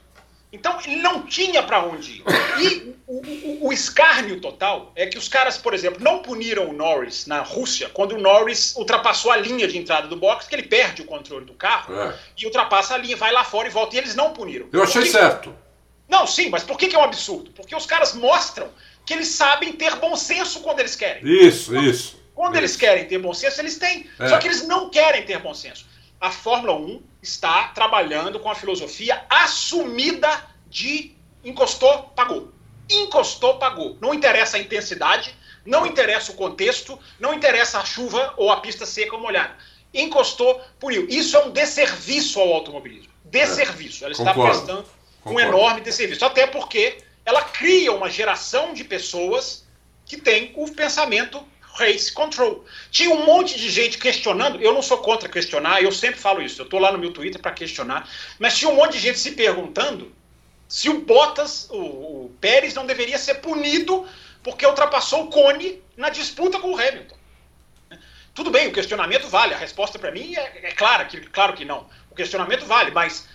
Então 0.52 0.80
ele 0.86 0.96
não 0.98 1.24
tinha 1.24 1.62
para 1.62 1.84
onde 1.84 2.12
ir. 2.20 2.24
E 2.58 2.96
o, 3.06 3.18
o, 3.18 3.68
o, 3.68 3.74
escárnio 3.74 4.40
total 4.40 4.94
é 4.96 5.06
que 5.06 5.18
os 5.18 5.28
caras, 5.28 5.58
por 5.58 5.74
exemplo, 5.74 6.02
não 6.02 6.20
puniram 6.20 6.70
o 6.70 6.74
Norris 6.74 7.28
na 7.28 7.42
Rússia 7.42 7.90
quando 7.90 8.14
o 8.14 8.18
Norris 8.18 8.74
ultrapassou 8.78 9.30
a 9.30 9.36
linha 9.36 9.68
de 9.68 9.78
entrada 9.78 10.08
do 10.08 10.16
box, 10.16 10.48
que 10.48 10.56
ele 10.56 10.64
perde 10.64 11.02
o 11.02 11.06
controle 11.06 11.46
do 11.46 11.54
carro 11.54 11.94
é. 11.94 12.16
e 12.38 12.46
ultrapassa 12.46 12.96
a 12.96 12.98
linha, 12.98 13.18
vai 13.18 13.32
lá 13.34 13.44
fora 13.44 13.68
e 13.68 13.72
volta. 13.72 13.96
E 13.96 14.00
eles 14.00 14.16
não 14.16 14.32
puniram. 14.32 14.68
Eu 14.72 14.84
achei 14.84 15.06
certo. 15.06 15.54
Não, 16.08 16.26
sim, 16.26 16.50
mas 16.50 16.64
por 16.64 16.78
que, 16.78 16.88
que 16.88 16.96
é 16.96 17.00
um 17.00 17.04
absurdo? 17.04 17.52
Porque 17.52 17.76
os 17.76 17.86
caras 17.86 18.14
mostram 18.14 18.70
que 19.06 19.14
eles 19.14 19.28
sabem 19.30 19.74
ter 19.74 19.96
bom 19.98 20.16
senso 20.16 20.62
quando 20.62 20.80
eles 20.80 20.96
querem. 20.96 21.24
Isso, 21.26 21.72
quando, 21.72 21.86
isso. 21.86 22.24
Quando 22.34 22.54
isso. 22.54 22.62
eles 22.62 22.76
querem 22.76 23.06
ter 23.06 23.18
bom 23.18 23.34
senso, 23.34 23.60
eles 23.62 23.78
têm. 23.78 24.10
É. 24.20 24.30
Só 24.30 24.38
que 24.38 24.48
eles 24.48 24.68
não 24.68 24.90
querem 24.90 25.26
ter 25.26 25.40
bom 25.40 25.54
senso 25.54 25.86
a 26.20 26.32
Fórmula 26.32 26.74
1 26.76 27.02
está 27.22 27.70
trabalhando 27.70 28.40
com 28.40 28.50
a 28.50 28.56
filosofia 28.56 29.24
assumida 29.30 30.30
de 30.68 31.16
encostou, 31.44 32.04
pagou. 32.16 32.52
Encostou, 32.90 33.58
pagou. 33.58 33.98
Não 34.02 34.14
interessa 34.14 34.58
a 34.58 34.60
intensidade, 34.60 35.36
não 35.66 35.86
interessa 35.86 36.32
o 36.32 36.36
contexto, 36.36 37.00
não 37.20 37.34
interessa 37.34 37.80
a 37.80 37.86
chuva 37.86 38.34
ou 38.38 38.52
a 38.52 38.58
pista 38.58 38.86
seca 38.86 39.16
ou 39.16 39.22
molhada. 39.22 39.56
Encostou, 39.94 40.62
puniu. 40.80 41.08
Isso 41.10 41.38
é 41.38 41.46
um 41.46 41.52
desserviço 41.52 42.40
ao 42.40 42.54
automobilismo. 42.54 43.12
Desserviço. 43.26 44.04
Ela 44.04 44.14
está 44.14 44.34
Concordo. 44.34 44.58
prestando 44.58 44.97
Concordo. 45.28 45.34
um 45.36 45.40
enorme 45.40 45.82
desserviço. 45.82 46.26
Até 46.26 46.48
porque 46.48 46.98
ela 47.26 47.42
cria 47.42 47.92
uma 47.92 48.10
geração 48.10 48.74
de 48.74 48.84
pessoas 48.84 49.66
que 50.06 50.18
tem 50.18 50.54
o 50.56 50.72
pensamento 50.72 51.46
race 51.78 52.12
control. 52.12 52.66
Tinha 52.90 53.14
um 53.14 53.26
monte 53.26 53.58
de 53.58 53.70
gente 53.70 53.98
questionando, 53.98 54.60
eu 54.62 54.74
não 54.74 54.82
sou 54.82 54.98
contra 54.98 55.30
questionar, 55.30 55.82
eu 55.82 55.92
sempre 55.92 56.20
falo 56.20 56.42
isso, 56.42 56.62
eu 56.62 56.66
estou 56.66 56.80
lá 56.80 56.92
no 56.92 56.98
meu 56.98 57.14
Twitter 57.14 57.40
para 57.40 57.52
questionar, 57.52 58.10
mas 58.40 58.58
tinha 58.58 58.70
um 58.72 58.76
monte 58.76 58.94
de 58.94 59.00
gente 59.00 59.20
se 59.20 59.32
perguntando 59.32 60.12
se 60.68 60.90
o 60.90 61.02
Bottas, 61.02 61.70
o, 61.70 61.78
o, 61.78 62.36
Pérez, 62.42 62.74
não 62.74 62.86
deveria 62.86 63.18
ser 63.18 63.36
punido 63.36 64.08
porque 64.44 64.66
ultrapassou 64.66 65.26
o 65.26 65.28
Cone 65.28 65.82
na 65.96 66.10
disputa 66.10 66.60
com 66.60 66.72
o 66.72 66.80
Hamilton. 66.80 67.16
Tudo 68.34 68.52
bem, 68.52 68.68
o 68.68 68.74
questionamento 68.74 69.28
vale, 69.28 69.54
a 69.54 69.58
resposta 69.58 69.98
para 69.98 70.12
mim 70.12 70.36
é, 70.36 70.60
é 70.64 70.72
clara, 70.72 71.06
que, 71.06 71.20
claro 71.22 71.54
que 71.54 71.66
não. 71.66 71.88
O 72.10 72.16
questionamento 72.16 72.66
vale, 72.66 72.92
mas 72.92 73.28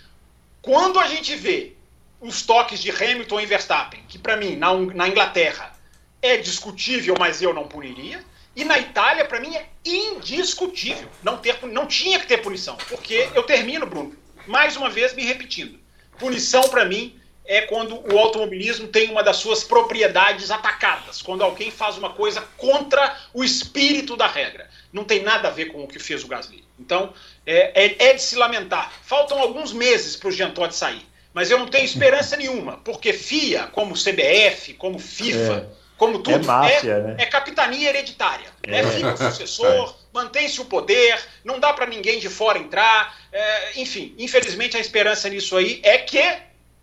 quando 0.60 0.98
a 0.98 1.06
gente 1.06 1.34
vê 1.36 1.74
os 2.22 2.42
toques 2.42 2.80
de 2.80 2.90
Hamilton 2.90 3.40
e 3.40 3.46
Verstappen, 3.46 4.00
que 4.08 4.16
para 4.16 4.36
mim, 4.36 4.54
na, 4.54 4.72
na 4.72 5.08
Inglaterra, 5.08 5.76
é 6.22 6.36
discutível, 6.36 7.16
mas 7.18 7.42
eu 7.42 7.52
não 7.52 7.66
puniria, 7.66 8.24
e 8.54 8.64
na 8.64 8.78
Itália, 8.78 9.24
para 9.24 9.40
mim, 9.40 9.54
é 9.56 9.66
indiscutível 9.84 11.08
não, 11.22 11.38
ter, 11.38 11.58
não 11.66 11.86
tinha 11.86 12.20
que 12.20 12.26
ter 12.26 12.38
punição. 12.38 12.76
Porque 12.88 13.28
eu 13.34 13.42
termino, 13.42 13.86
Bruno, 13.86 14.16
mais 14.46 14.76
uma 14.76 14.88
vez 14.88 15.14
me 15.14 15.24
repetindo. 15.24 15.80
Punição, 16.18 16.68
para 16.68 16.84
mim, 16.84 17.18
é 17.44 17.62
quando 17.62 17.96
o 18.12 18.18
automobilismo 18.18 18.86
tem 18.86 19.10
uma 19.10 19.22
das 19.22 19.38
suas 19.38 19.64
propriedades 19.64 20.50
atacadas, 20.50 21.20
quando 21.20 21.42
alguém 21.42 21.70
faz 21.70 21.98
uma 21.98 22.10
coisa 22.10 22.40
contra 22.56 23.18
o 23.34 23.42
espírito 23.42 24.16
da 24.16 24.28
regra. 24.28 24.70
Não 24.92 25.02
tem 25.04 25.22
nada 25.22 25.48
a 25.48 25.50
ver 25.50 25.66
com 25.66 25.82
o 25.82 25.88
que 25.88 25.98
fez 25.98 26.22
o 26.22 26.28
Gasly. 26.28 26.62
Então, 26.78 27.12
é, 27.44 27.84
é, 27.86 28.10
é 28.10 28.14
de 28.14 28.22
se 28.22 28.36
lamentar. 28.36 28.92
Faltam 29.02 29.40
alguns 29.40 29.72
meses 29.72 30.14
para 30.14 30.28
o 30.28 30.32
Jean 30.32 30.50
Todt 30.50 30.74
sair, 30.74 31.04
mas 31.32 31.50
eu 31.50 31.58
não 31.58 31.66
tenho 31.66 31.84
esperança 31.84 32.36
nenhuma, 32.36 32.78
porque 32.78 33.12
FIA, 33.12 33.66
como 33.68 33.94
CBF, 33.94 34.74
como 34.74 34.98
FIFA. 34.98 35.68
É 35.78 35.82
como 36.02 36.18
tudo, 36.18 36.34
é, 36.34 36.42
máfia, 36.42 36.90
é, 36.94 37.00
né? 37.00 37.16
é 37.16 37.26
capitania 37.26 37.88
hereditária. 37.88 38.48
É, 38.66 38.80
é 38.80 38.86
filho 38.90 39.16
sucessor, 39.16 39.94
mantém-se 40.12 40.60
o 40.60 40.64
poder, 40.64 41.16
não 41.44 41.60
dá 41.60 41.72
para 41.72 41.86
ninguém 41.86 42.18
de 42.18 42.28
fora 42.28 42.58
entrar. 42.58 43.16
É, 43.30 43.80
enfim, 43.80 44.12
infelizmente 44.18 44.76
a 44.76 44.80
esperança 44.80 45.28
nisso 45.28 45.56
aí 45.56 45.80
é 45.84 45.98
que 45.98 46.20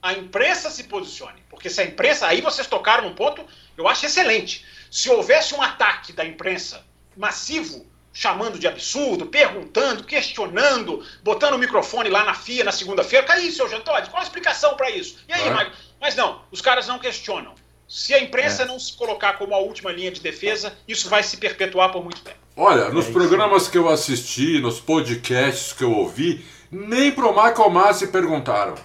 a 0.02 0.14
imprensa 0.14 0.70
se 0.70 0.86
posicione. 0.86 1.44
Porque 1.50 1.70
se 1.70 1.82
a 1.82 1.84
imprensa. 1.84 2.28
Aí 2.28 2.40
vocês 2.40 2.66
tocaram 2.66 3.10
num 3.10 3.14
ponto, 3.14 3.46
eu 3.78 3.90
acho 3.90 4.06
excelente. 4.06 4.66
Se 4.90 5.10
houvesse 5.10 5.54
um 5.54 5.62
ataque 5.62 6.14
da 6.14 6.24
imprensa 6.24 6.86
massivo, 7.18 7.86
chamando 8.12 8.60
de 8.60 8.68
absurdo, 8.68 9.26
perguntando, 9.26 10.04
questionando, 10.04 11.04
botando 11.24 11.54
o 11.54 11.58
microfone 11.58 12.10
lá 12.10 12.24
na 12.24 12.34
FIA 12.34 12.64
na 12.64 12.72
segunda-feira, 12.72 13.26
caiu, 13.26 13.52
seu 13.52 13.70
Jantode, 13.70 14.10
qual 14.10 14.22
a 14.22 14.26
explicação 14.26 14.76
para 14.76 14.90
isso? 14.90 15.20
E 15.28 15.34
aí, 15.34 15.50
mas, 15.50 15.70
mas 16.02 16.16
não, 16.16 16.42
os 16.52 16.62
caras 16.62 16.88
não 16.88 17.00
questionam. 17.00 17.54
Se 17.88 18.14
a 18.14 18.22
imprensa 18.22 18.64
é. 18.64 18.66
não 18.66 18.80
se 18.80 18.94
colocar 18.94 19.34
como 19.34 19.56
a 19.56 19.58
última 19.58 19.92
linha 19.92 20.12
de 20.12 20.22
defesa, 20.22 20.78
isso 20.88 21.10
vai 21.10 21.24
se 21.24 21.38
perpetuar 21.38 21.92
por 21.92 22.04
muito 22.04 22.22
tempo. 22.22 22.38
Olha, 22.56 22.90
nos 22.90 23.08
é 23.08 23.12
programas 23.12 23.68
que 23.68 23.78
eu 23.78 23.90
assisti, 23.90 24.60
nos 24.60 24.80
podcasts 24.80 25.74
que 25.74 25.84
eu 25.84 25.92
ouvi, 25.92 26.46
nem 26.70 27.12
pro 27.12 27.30
Michael 27.30 27.70
Masi 27.70 28.08
perguntaram. 28.08 28.76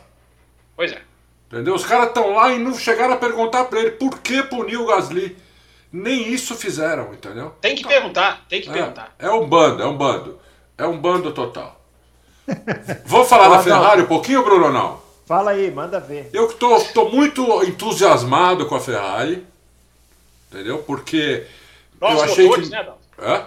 Pois 0.76 0.92
é. 0.92 1.02
Entendeu? 1.48 1.74
Os 1.74 1.84
caras 1.84 2.08
estão 2.08 2.34
lá 2.34 2.52
e 2.52 2.58
não 2.58 2.76
chegaram 2.78 3.14
a 3.14 3.16
perguntar 3.18 3.64
para 3.64 3.80
ele 3.80 3.92
por 3.92 4.20
que 4.20 4.42
puniu 4.42 4.84
o 4.84 4.86
Gasly. 4.86 5.36
Nem 5.96 6.32
isso 6.32 6.56
fizeram, 6.56 7.14
entendeu? 7.14 7.54
Tem 7.60 7.76
que 7.76 7.86
perguntar, 7.86 8.44
tem 8.48 8.60
que 8.60 8.68
é, 8.68 8.72
perguntar. 8.72 9.14
É 9.16 9.30
um 9.30 9.46
bando, 9.46 9.80
é 9.80 9.86
um 9.86 9.96
bando. 9.96 10.40
É 10.76 10.84
um 10.84 10.98
bando 10.98 11.30
total. 11.30 11.80
Vou 13.06 13.24
falar 13.24 13.48
da 13.48 13.62
Ferrari 13.62 14.02
um 14.02 14.06
pouquinho, 14.06 14.42
Bruno, 14.42 14.72
não? 14.72 15.00
Fala 15.24 15.52
aí, 15.52 15.70
manda 15.70 16.00
ver. 16.00 16.30
Eu 16.32 16.52
tô, 16.52 16.80
tô 16.86 17.10
muito 17.10 17.62
entusiasmado 17.62 18.66
com 18.66 18.74
a 18.74 18.80
Ferrari, 18.80 19.46
entendeu? 20.50 20.78
Porque 20.78 21.46
Novos 22.00 22.18
eu 22.18 22.24
achei 22.24 22.44
motores, 22.46 22.68
que... 22.68 22.74
né, 22.74 22.80
Adão? 22.80 22.96
Hã? 23.16 23.46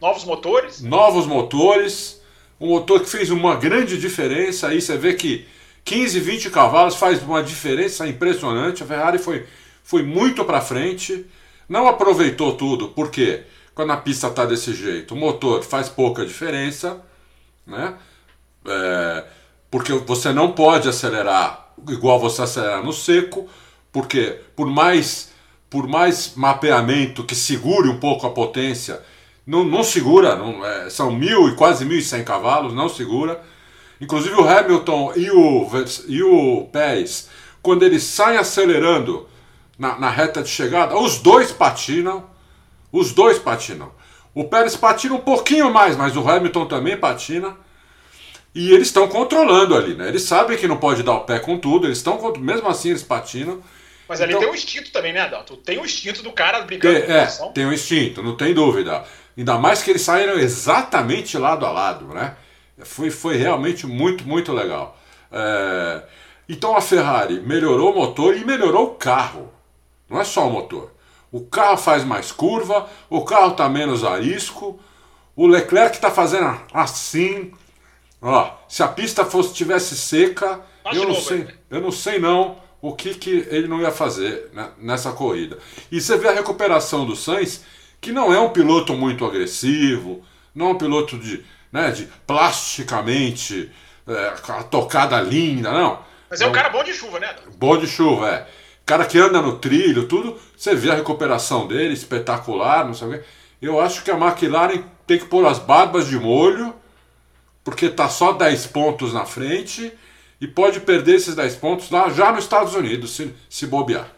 Novos 0.00 0.24
motores. 0.24 0.80
Novos 0.80 1.24
motores, 1.24 2.20
um 2.60 2.70
motor 2.70 2.98
que 2.98 3.08
fez 3.08 3.30
uma 3.30 3.54
grande 3.54 3.96
diferença. 3.96 4.66
Aí 4.66 4.82
você 4.82 4.96
vê 4.96 5.14
que 5.14 5.46
15, 5.84 6.18
20 6.18 6.50
cavalos 6.50 6.96
faz 6.96 7.22
uma 7.22 7.44
diferença 7.44 8.08
impressionante. 8.08 8.82
A 8.82 8.86
Ferrari 8.86 9.18
foi, 9.18 9.46
foi 9.84 10.02
muito 10.02 10.44
para 10.44 10.60
frente, 10.60 11.24
não 11.68 11.86
aproveitou 11.88 12.54
tudo, 12.56 12.88
porque 12.88 13.44
quando 13.74 13.92
a 13.92 13.96
pista 13.96 14.28
está 14.28 14.44
desse 14.44 14.74
jeito, 14.74 15.14
o 15.14 15.16
motor 15.16 15.62
faz 15.62 15.88
pouca 15.88 16.24
diferença, 16.24 17.00
né? 17.66 17.94
É, 18.66 19.24
porque 19.70 19.92
você 19.92 20.32
não 20.32 20.52
pode 20.52 20.88
acelerar 20.88 21.66
igual 21.88 22.18
você 22.18 22.42
acelera 22.42 22.82
no 22.82 22.92
seco, 22.92 23.48
porque 23.92 24.40
por 24.54 24.66
mais 24.66 25.34
por 25.68 25.86
mais 25.86 26.34
mapeamento 26.36 27.24
que 27.24 27.34
segure 27.34 27.88
um 27.88 27.98
pouco 27.98 28.26
a 28.26 28.30
potência, 28.30 29.02
não, 29.46 29.64
não 29.64 29.82
segura, 29.82 30.36
não, 30.36 30.64
é, 30.64 30.88
são 30.88 31.12
mil 31.12 31.48
e 31.48 31.54
quase 31.54 31.84
1.100 31.84 32.24
cavalos, 32.24 32.72
não 32.72 32.88
segura. 32.88 33.42
Inclusive 34.00 34.34
o 34.34 34.48
Hamilton 34.48 35.12
e 35.16 35.30
o, 35.30 35.68
e 36.08 36.22
o 36.22 36.68
Pérez, 36.72 37.28
quando 37.62 37.82
eles 37.82 38.02
saem 38.02 38.38
acelerando 38.38 39.28
na, 39.78 39.98
na 39.98 40.10
reta 40.10 40.42
de 40.42 40.48
chegada, 40.48 40.96
os 40.96 41.18
dois 41.18 41.52
patinam, 41.52 42.24
os 42.92 43.12
dois 43.12 43.38
patinam. 43.38 43.92
O 44.34 44.44
Pérez 44.44 44.76
patina 44.76 45.14
um 45.14 45.20
pouquinho 45.20 45.72
mais, 45.72 45.96
mas 45.96 46.14
o 46.16 46.28
Hamilton 46.28 46.66
também 46.66 46.96
patina. 46.96 47.56
E 48.54 48.72
eles 48.72 48.88
estão 48.88 49.08
controlando 49.08 49.74
ali, 49.74 49.94
né? 49.94 50.08
Eles 50.08 50.22
sabem 50.22 50.56
que 50.56 50.66
não 50.68 50.76
pode 50.78 51.02
dar 51.02 51.12
o 51.14 51.20
pé 51.20 51.38
com 51.38 51.58
tudo, 51.58 51.86
eles 51.86 51.98
estão 51.98 52.32
mesmo 52.38 52.68
assim 52.68 52.90
eles 52.90 53.02
patinam. 53.02 53.62
Mas 54.08 54.20
ali 54.20 54.32
Então- 54.32 54.40
tem 54.40 54.50
o 54.50 54.54
instinto 54.54 54.92
também, 54.92 55.12
né, 55.12 55.20
Adalto? 55.20 55.56
Tem 55.56 55.78
o 55.78 55.84
instinto 55.84 56.22
do 56.22 56.32
cara 56.32 56.60
brigando 56.62 56.94
Tem, 56.98 57.06
com 57.06 57.12
é, 57.12 57.52
tem 57.54 57.66
um 57.66 57.72
instinto, 57.72 58.22
não 58.22 58.36
tem 58.36 58.54
dúvida. 58.54 59.04
Ainda 59.36 59.58
mais 59.58 59.82
que 59.82 59.90
eles 59.90 60.02
saíram 60.02 60.38
exatamente 60.38 61.36
lado 61.36 61.66
a 61.66 61.70
lado, 61.70 62.06
né? 62.06 62.36
Foi, 62.82 63.10
foi 63.10 63.36
realmente 63.36 63.86
muito, 63.86 64.26
muito 64.26 64.52
legal. 64.52 64.98
É, 65.32 66.02
então 66.48 66.76
a 66.76 66.80
Ferrari 66.80 67.40
melhorou 67.40 67.92
o 67.92 67.94
motor 67.94 68.36
e 68.36 68.44
melhorou 68.44 68.84
o 68.84 68.94
carro. 68.94 69.52
Não 70.08 70.20
é 70.20 70.24
só 70.24 70.46
o 70.46 70.50
motor. 70.50 70.92
O 71.32 71.40
carro 71.40 71.76
faz 71.76 72.04
mais 72.04 72.32
curva, 72.32 72.88
o 73.10 73.24
carro 73.24 73.52
está 73.52 73.68
menos 73.68 74.04
arisco, 74.04 74.80
o 75.34 75.46
Leclerc 75.46 75.96
está 75.96 76.10
fazendo 76.10 76.60
assim. 76.72 77.52
Ó, 78.22 78.50
se 78.68 78.82
a 78.82 78.88
pista 78.88 79.24
fosse 79.24 79.52
tivesse 79.52 79.96
seca, 79.96 80.60
eu 80.86 81.02
não 81.02 81.08
novo 81.08 81.20
sei, 81.20 81.46
eu 81.70 81.80
não 81.80 81.92
sei 81.92 82.18
não 82.18 82.56
o 82.80 82.94
que, 82.94 83.14
que 83.14 83.46
ele 83.50 83.66
não 83.66 83.80
ia 83.80 83.90
fazer 83.90 84.50
né, 84.52 84.70
nessa 84.78 85.12
corrida. 85.12 85.58
E 85.90 86.00
você 86.00 86.16
vê 86.16 86.28
a 86.28 86.32
recuperação 86.32 87.04
do 87.04 87.16
Sainz, 87.16 87.64
que 88.00 88.12
não 88.12 88.32
é 88.32 88.40
um 88.40 88.50
piloto 88.50 88.94
muito 88.94 89.24
agressivo, 89.24 90.22
não 90.54 90.68
é 90.68 90.70
um 90.70 90.78
piloto 90.78 91.18
de, 91.18 91.44
né, 91.72 91.90
de 91.90 92.08
plasticamente 92.26 93.70
é, 94.06 94.34
a 94.48 94.62
tocada 94.62 95.20
linda, 95.20 95.72
não. 95.72 95.98
Mas 96.30 96.40
é 96.40 96.46
um 96.46 96.52
cara 96.52 96.68
bom 96.68 96.82
de 96.82 96.92
chuva, 96.92 97.18
né? 97.18 97.34
Bom 97.56 97.76
de 97.76 97.86
chuva, 97.86 98.30
é. 98.30 98.46
Cara 98.86 99.04
que 99.04 99.18
anda 99.18 99.42
no 99.42 99.58
trilho, 99.58 100.06
tudo, 100.06 100.36
você 100.56 100.74
vê 100.74 100.90
a 100.92 100.94
recuperação 100.94 101.66
dele, 101.66 101.92
espetacular, 101.92 102.86
não 102.86 102.94
sei 102.94 103.08
o 103.08 103.10
quê. 103.10 103.22
Eu 103.60 103.80
acho 103.80 104.04
que 104.04 104.10
a 104.12 104.16
McLaren 104.16 104.82
tem 105.06 105.18
que 105.18 105.24
pôr 105.26 105.44
as 105.44 105.58
barbas 105.58 106.06
de 106.06 106.16
molho, 106.18 106.72
porque 107.64 107.88
tá 107.88 108.08
só 108.08 108.32
10 108.32 108.66
pontos 108.68 109.12
na 109.12 109.24
frente 109.26 109.92
e 110.40 110.46
pode 110.46 110.80
perder 110.80 111.16
esses 111.16 111.34
10 111.34 111.56
pontos 111.56 111.90
lá 111.90 112.08
já 112.10 112.30
nos 112.30 112.44
Estados 112.44 112.74
Unidos, 112.74 113.10
se, 113.16 113.34
se 113.50 113.66
bobear. 113.66 114.08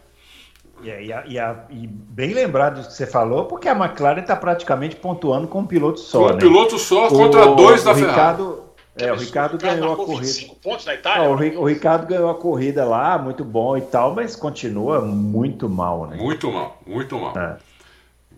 E, 0.82 0.88
e 0.88 1.12
a- 1.12 1.24
e 1.26 1.38
a- 1.38 1.64
e 1.70 1.86
bem 1.86 2.32
lembrado 2.34 2.76
disso 2.76 2.88
que 2.90 2.94
você 2.94 3.06
falou, 3.06 3.46
porque 3.46 3.68
a 3.68 3.72
McLaren 3.74 4.20
está 4.20 4.36
praticamente 4.36 4.96
pontuando 4.96 5.48
com 5.48 5.60
um 5.60 5.66
piloto 5.66 5.98
só, 5.98 6.26
um 6.26 6.32
né? 6.34 6.36
piloto 6.38 6.78
só 6.78 7.08
contra 7.08 7.46
dois 7.56 7.82
da 7.82 7.92
o 7.92 7.94
Ferrari. 7.94 8.10
Ricardo, 8.12 8.64
é, 8.98 9.12
o 9.12 9.16
Ricardo 9.16 9.58
cara 9.58 9.74
ganhou 9.74 9.92
a 9.92 9.96
corrida. 9.96 10.26
25 10.26 10.56
pontos 10.56 10.84
na 10.86 10.92
Não, 10.92 10.98
Itália. 10.98 11.28
o, 11.30 11.34
Ri- 11.36 11.56
o 11.56 11.64
Ricardo 11.64 12.06
ganhou 12.06 12.30
a 12.30 12.34
corrida 12.34 12.84
lá, 12.84 13.16
muito 13.18 13.44
bom 13.44 13.76
e 13.76 13.80
tal, 13.82 14.14
mas 14.14 14.34
continua 14.36 15.00
muito 15.00 15.68
mal, 15.68 16.06
né? 16.06 16.16
Muito 16.16 16.50
mal, 16.52 16.80
muito 16.86 17.18
mal. 17.18 17.36
É. 17.38 17.56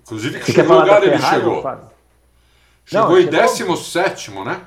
Inclusive, 0.02 0.38
Você 0.38 0.44
que 0.44 0.52
da 0.76 0.80
lugar 0.80 1.02
ele 1.02 1.12
Ferrari, 1.18 1.36
chegou? 1.40 1.62
Chegou 2.84 3.08
Não, 3.10 3.18
em 3.18 3.22
chegou- 3.22 3.40
17, 3.40 4.30
né? 4.44 4.60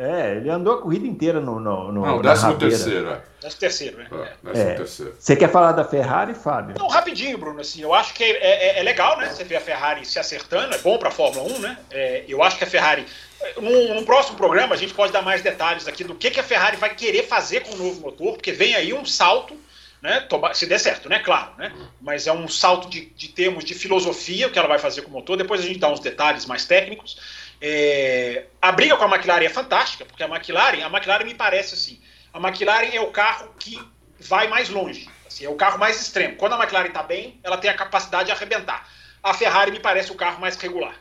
É, 0.00 0.36
ele 0.36 0.48
andou 0.48 0.74
a 0.74 0.80
corrida 0.82 1.06
inteira 1.08 1.40
no, 1.40 1.58
no, 1.58 1.90
no 1.92 2.02
Não, 2.06 2.16
na 2.16 2.22
13 2.22 2.42
rabeira. 2.42 2.76
terceiro, 2.76 3.10
é. 3.10 3.22
Décimo 3.42 3.60
terceiro, 3.60 3.98
né? 3.98 4.06
É. 4.12 4.14
É, 4.16 4.52
décimo 4.52 4.70
É. 4.70 4.74
terceiro. 4.74 5.14
Você 5.18 5.36
quer 5.36 5.50
falar 5.50 5.72
da 5.72 5.84
Ferrari, 5.84 6.34
Fábio? 6.34 6.76
Não, 6.78 6.86
rapidinho, 6.86 7.36
Bruno, 7.36 7.60
assim, 7.60 7.82
eu 7.82 7.92
acho 7.92 8.14
que 8.14 8.22
é, 8.22 8.76
é- 8.76 8.78
é 8.78 8.82
legal, 8.84 9.18
né? 9.18 9.28
Você 9.28 9.42
ver 9.42 9.56
a 9.56 9.60
Ferrari 9.60 10.04
se 10.06 10.18
acertando, 10.20 10.72
é 10.72 10.78
bom 10.78 10.98
para 10.98 11.08
a 11.08 11.12
Fórmula 11.12 11.52
1, 11.52 11.58
né? 11.58 11.76
É, 11.90 12.24
eu 12.28 12.42
acho 12.44 12.56
que 12.56 12.64
a 12.64 12.66
Ferrari. 12.68 13.04
Num, 13.60 13.94
num 13.94 14.04
próximo 14.04 14.36
programa, 14.36 14.74
a 14.74 14.78
gente 14.78 14.94
pode 14.94 15.12
dar 15.12 15.22
mais 15.22 15.42
detalhes 15.42 15.86
aqui 15.88 16.04
do 16.04 16.14
que, 16.14 16.30
que 16.30 16.40
a 16.40 16.44
Ferrari 16.44 16.76
vai 16.76 16.94
querer 16.94 17.24
fazer 17.26 17.60
com 17.60 17.74
o 17.74 17.78
novo 17.78 18.00
motor, 18.00 18.34
porque 18.34 18.52
vem 18.52 18.74
aí 18.76 18.92
um 18.94 19.04
salto, 19.04 19.56
né? 20.00 20.26
Se 20.54 20.64
der 20.66 20.78
certo, 20.78 21.08
né? 21.08 21.18
Claro, 21.20 21.50
né? 21.58 21.72
Mas 22.00 22.26
é 22.28 22.32
um 22.32 22.46
salto 22.46 22.88
de, 22.88 23.06
de 23.16 23.28
termos 23.28 23.64
de 23.64 23.74
filosofia, 23.74 24.46
o 24.46 24.50
que 24.50 24.58
ela 24.58 24.68
vai 24.68 24.78
fazer 24.78 25.02
com 25.02 25.08
o 25.10 25.12
motor. 25.12 25.36
Depois 25.36 25.60
a 25.60 25.64
gente 25.64 25.78
dá 25.80 25.88
uns 25.90 26.00
detalhes 26.00 26.46
mais 26.46 26.64
técnicos. 26.66 27.16
É, 27.60 28.44
a 28.62 28.70
briga 28.70 28.96
com 28.96 29.04
a 29.04 29.16
McLaren 29.16 29.44
é 29.44 29.48
fantástica, 29.48 30.04
porque 30.04 30.22
a 30.22 30.28
McLaren, 30.28 30.84
a 30.84 30.88
McLaren 30.88 31.24
me 31.24 31.34
parece 31.34 31.74
assim, 31.74 32.00
a 32.32 32.38
McLaren 32.38 32.94
é 32.94 33.00
o 33.00 33.10
carro 33.10 33.52
que 33.58 33.80
vai 34.20 34.46
mais 34.48 34.68
longe, 34.68 35.08
assim, 35.26 35.44
é 35.44 35.48
o 35.48 35.56
carro 35.56 35.78
mais 35.78 36.00
extremo. 36.00 36.36
Quando 36.36 36.54
a 36.54 36.58
McLaren 36.58 36.88
está 36.88 37.02
bem, 37.02 37.38
ela 37.42 37.56
tem 37.56 37.70
a 37.70 37.74
capacidade 37.74 38.26
de 38.26 38.32
arrebentar. 38.32 38.88
A 39.22 39.34
Ferrari 39.34 39.72
me 39.72 39.80
parece 39.80 40.12
o 40.12 40.14
carro 40.14 40.40
mais 40.40 40.56
regular. 40.56 40.94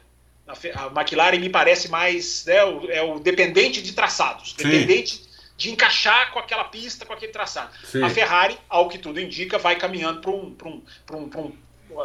A, 0.48 0.88
McLaren 1.00 1.40
me 1.40 1.50
parece 1.50 1.90
mais 1.90 2.46
né, 2.46 2.64
o, 2.64 2.90
é 2.90 3.02
o 3.02 3.20
dependente 3.20 3.82
de 3.82 3.94
traçados, 3.94 4.56
Sim. 4.58 4.64
dependente 4.64 5.28
de 5.58 5.72
encaixar 5.72 6.32
com 6.32 6.40
aquela 6.40 6.64
pista, 6.66 7.06
com 7.06 7.14
aquele 7.14 7.32
traçado. 7.32 7.72
Sim. 7.84 8.04
A 8.04 8.10
Ferrari, 8.10 8.58
ao 8.70 8.88
que 8.88 8.98
tudo 8.98 9.20
indica, 9.20 9.58
vai 9.58 9.76
caminhando 9.76 10.22
para 10.22 10.32
um, 10.32 10.54
pra 10.54 10.70
um, 10.70 10.82
pra 11.06 11.18
um, 11.18 11.30
pra 11.30 11.42
um, 11.42 11.52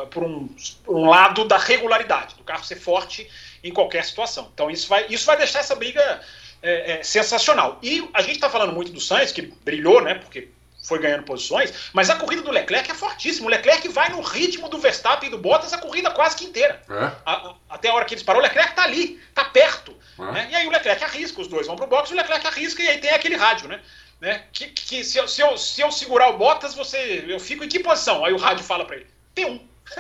pra 0.07 0.25
um, 0.25 0.49
pra 0.85 0.93
um 0.93 1.09
lado 1.09 1.45
da 1.45 1.59
regularidade, 1.59 2.35
do 2.35 2.45
carro 2.45 2.65
ser 2.65 2.77
forte 2.77 3.29
em 3.63 3.73
qualquer 3.73 4.05
situação. 4.05 4.51
Então 4.53 4.71
isso 4.71 4.89
vai, 4.89 5.07
isso 5.09 5.25
vai 5.27 5.37
deixar 5.37 5.61
essa 5.61 5.75
briga 5.75 6.21
é, 6.63 6.93
é, 6.99 7.03
sensacional. 7.03 7.79
E 7.83 8.09
a 8.13 8.23
gente 8.23 8.37
está 8.37 8.49
falando 8.51 8.73
muito 8.73 8.93
do 8.93 9.01
Sainz, 9.01 9.33
que 9.33 9.43
brilhou, 9.43 10.01
né? 10.01 10.15
Porque 10.15 10.49
foi 10.85 10.99
ganhando 10.99 11.23
posições, 11.23 11.73
mas 11.93 12.11
a 12.11 12.17
corrida 12.17 12.43
do 12.43 12.51
Leclerc 12.51 12.91
é 12.91 12.95
fortíssima. 12.95 13.47
O 13.47 13.51
Leclerc 13.51 13.87
vai 13.89 14.09
no 14.09 14.21
ritmo 14.21 14.69
do 14.69 14.79
Verstappen 14.79 15.29
e 15.29 15.31
do 15.31 15.39
Bottas 15.39 15.73
a 15.73 15.79
corrida 15.79 16.11
quase 16.11 16.35
que 16.37 16.45
inteira. 16.45 16.83
É? 16.91 16.95
A- 16.95 17.21
a- 17.25 17.55
até 17.71 17.89
a 17.89 17.95
hora 17.95 18.05
que 18.05 18.15
eles 18.15 18.25
pararam, 18.25 18.45
o 18.45 18.47
Leclerc 18.49 18.75
tá 18.75 18.83
ali, 18.83 19.21
tá 19.33 19.45
perto. 19.45 19.95
É. 20.19 20.23
né? 20.33 20.49
E 20.51 20.55
aí 20.57 20.67
o 20.67 20.71
Leclerc 20.71 21.03
arrisca, 21.05 21.41
os 21.41 21.47
dois 21.47 21.67
vão 21.69 21.77
pro 21.77 21.87
box, 21.87 22.11
o 22.11 22.17
Leclerc 22.17 22.47
arrisca 22.47 22.83
e 22.83 22.89
aí 22.89 22.99
tem 22.99 23.11
aquele 23.11 23.37
rádio, 23.37 23.69
né? 23.69 23.81
né? 24.21 24.45
Que, 24.53 24.67
que 24.67 25.05
se, 25.05 25.19
eu, 25.19 25.29
se, 25.29 25.41
eu, 25.41 25.57
se 25.57 25.81
eu 25.81 25.91
segurar 25.93 26.29
o 26.31 26.37
Bottas, 26.37 26.75
você, 26.75 27.25
eu 27.29 27.39
fico 27.39 27.63
em 27.65 27.69
que 27.69 27.79
posição? 27.79 28.25
Aí 28.25 28.33
o 28.33 28.37
rádio 28.37 28.65
fala 28.65 28.85
para 28.85 28.97
ele, 28.97 29.07
P1. 29.37 29.61
se, 29.93 29.99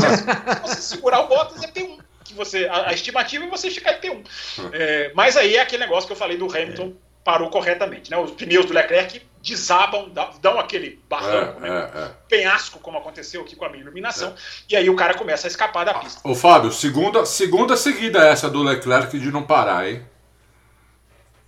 você, 0.00 0.16
se 0.16 0.60
você 0.62 0.82
segurar 0.82 1.20
o 1.20 1.28
Bottas, 1.28 1.62
é 1.62 1.68
P1. 1.68 1.98
Você, 2.34 2.66
a, 2.66 2.90
a 2.90 2.92
estimativa 2.92 3.44
é 3.44 3.48
você 3.48 3.70
ficar 3.70 3.92
em 3.92 4.00
P1. 4.00 4.24
É, 4.72 5.12
mas 5.14 5.36
aí 5.36 5.56
é 5.56 5.60
aquele 5.60 5.84
negócio 5.84 6.06
que 6.06 6.12
eu 6.12 6.16
falei 6.16 6.36
do 6.36 6.46
Hamilton 6.46 6.94
parou 7.24 7.48
corretamente. 7.48 8.10
Né? 8.10 8.18
Os 8.18 8.32
pneus 8.32 8.66
do 8.66 8.74
Leclerc 8.74 9.22
desabam, 9.42 10.10
dão 10.40 10.58
aquele 10.58 11.02
barranco, 11.08 11.60
né? 11.60 11.68
É, 11.68 11.72
é, 11.72 12.02
é. 12.04 12.10
penhasco, 12.28 12.78
como 12.78 12.98
aconteceu 12.98 13.42
aqui 13.42 13.56
com 13.56 13.64
a 13.64 13.68
minha 13.68 13.82
iluminação, 13.82 14.34
e 14.68 14.76
aí 14.76 14.88
o 14.88 14.96
cara 14.96 15.14
começa 15.14 15.46
a 15.46 15.50
escapar 15.50 15.84
da 15.84 15.94
pista. 15.94 16.20
Ô 16.24 16.34
Fábio, 16.34 16.72
segunda, 16.72 17.26
segunda 17.26 17.76
seguida 17.76 18.26
essa 18.26 18.48
do 18.48 18.62
Leclerc 18.62 19.18
de 19.18 19.30
não 19.30 19.42
parar, 19.42 19.88
hein? 19.88 20.02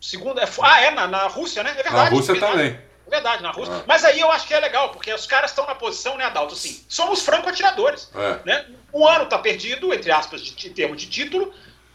Segunda, 0.01 0.43
é, 0.43 0.49
ah, 0.61 0.81
é 0.83 0.91
na, 0.91 1.07
na 1.07 1.27
Rússia, 1.27 1.63
né? 1.63 1.71
É 1.71 1.83
verdade. 1.83 1.97
Na 1.97 2.05
Rússia 2.05 2.33
é 2.33 2.35
verdade. 2.35 2.53
também. 2.53 2.81
É 3.07 3.11
verdade, 3.11 3.43
na 3.43 3.51
Rússia. 3.51 3.75
Ah. 3.75 3.85
Mas 3.87 4.05
aí 4.05 4.19
eu 4.19 4.31
acho 4.31 4.47
que 4.47 4.55
é 4.55 4.61
legal, 4.61 4.91
porque 4.91 5.13
os 5.13 5.27
caras 5.27 5.51
estão 5.51 5.67
na 5.67 5.75
posição, 5.75 6.17
né, 6.17 6.25
Adalto? 6.25 6.55
Assim, 6.55 6.85
somos 6.89 7.23
franco-atiradores. 7.23 8.11
É. 8.15 8.41
Né? 8.45 8.67
O 8.93 9.07
ano 9.07 9.27
tá 9.27 9.39
perdido, 9.39 9.95
entre 9.95 10.11
aspas, 10.11 10.41
de, 10.41 10.55
de 10.55 10.71
termo 10.71 10.97
de 10.97 11.07
título. 11.07 11.53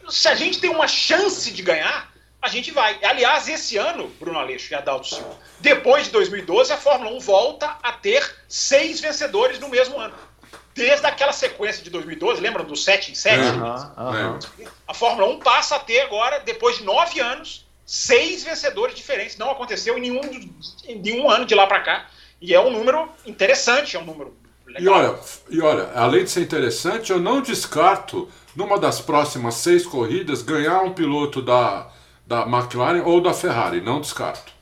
Se 0.09 0.27
a 0.27 0.35
gente 0.35 0.59
tem 0.59 0.69
uma 0.69 0.87
chance 0.87 1.51
de 1.51 1.61
ganhar, 1.61 2.11
a 2.41 2.47
gente 2.47 2.71
vai. 2.71 2.97
Aliás, 3.03 3.47
esse 3.47 3.77
ano, 3.77 4.07
Bruno 4.19 4.39
Aleixo 4.39 4.73
e 4.73 4.75
Adalto 4.75 5.07
Silva, 5.07 5.37
depois 5.59 6.05
de 6.05 6.11
2012, 6.11 6.73
a 6.73 6.77
Fórmula 6.77 7.11
1 7.11 7.19
volta 7.19 7.77
a 7.83 7.91
ter 7.91 8.35
seis 8.47 8.99
vencedores 8.99 9.59
no 9.59 9.69
mesmo 9.69 9.99
ano. 9.99 10.15
Desde 10.73 11.05
aquela 11.05 11.33
sequência 11.33 11.83
de 11.83 11.89
2012, 11.89 12.41
lembram 12.41 12.63
do 12.63 12.77
7 12.77 13.11
em 13.11 13.15
7? 13.15 13.35
É. 13.35 13.39
Aham, 13.41 13.93
aham. 13.97 14.39
A 14.87 14.93
Fórmula 14.93 15.27
1 15.27 15.39
passa 15.39 15.75
a 15.75 15.79
ter 15.79 15.99
agora, 15.99 16.39
depois 16.39 16.77
de 16.77 16.83
nove 16.83 17.19
anos, 17.19 17.60
seis 17.91 18.41
vencedores 18.41 18.95
diferentes. 18.95 19.37
Não 19.37 19.51
aconteceu 19.51 19.97
em 19.97 20.01
nenhum, 20.01 20.21
em 20.85 20.95
nenhum 20.97 21.29
ano 21.29 21.45
de 21.45 21.53
lá 21.53 21.67
para 21.67 21.81
cá. 21.81 22.05
E 22.39 22.53
é 22.53 22.59
um 22.59 22.71
número 22.71 23.09
interessante, 23.25 23.97
é 23.97 23.99
um 23.99 24.05
número 24.05 24.33
E 24.77 24.85
legal. 24.85 24.93
olha, 24.93 25.19
e 25.49 25.61
olha, 25.61 25.91
além 25.93 26.23
de 26.23 26.29
ser 26.29 26.41
interessante, 26.41 27.11
eu 27.11 27.19
não 27.19 27.41
descarto 27.41 28.29
numa 28.55 28.79
das 28.79 29.01
próximas 29.01 29.55
seis 29.55 29.85
corridas, 29.85 30.41
ganhar 30.41 30.81
um 30.83 30.93
piloto 30.93 31.41
da, 31.41 31.91
da 32.25 32.43
McLaren 32.43 33.01
ou 33.03 33.19
da 33.19 33.33
Ferrari. 33.33 33.81
Não 33.81 33.99
descarto. 33.99 34.53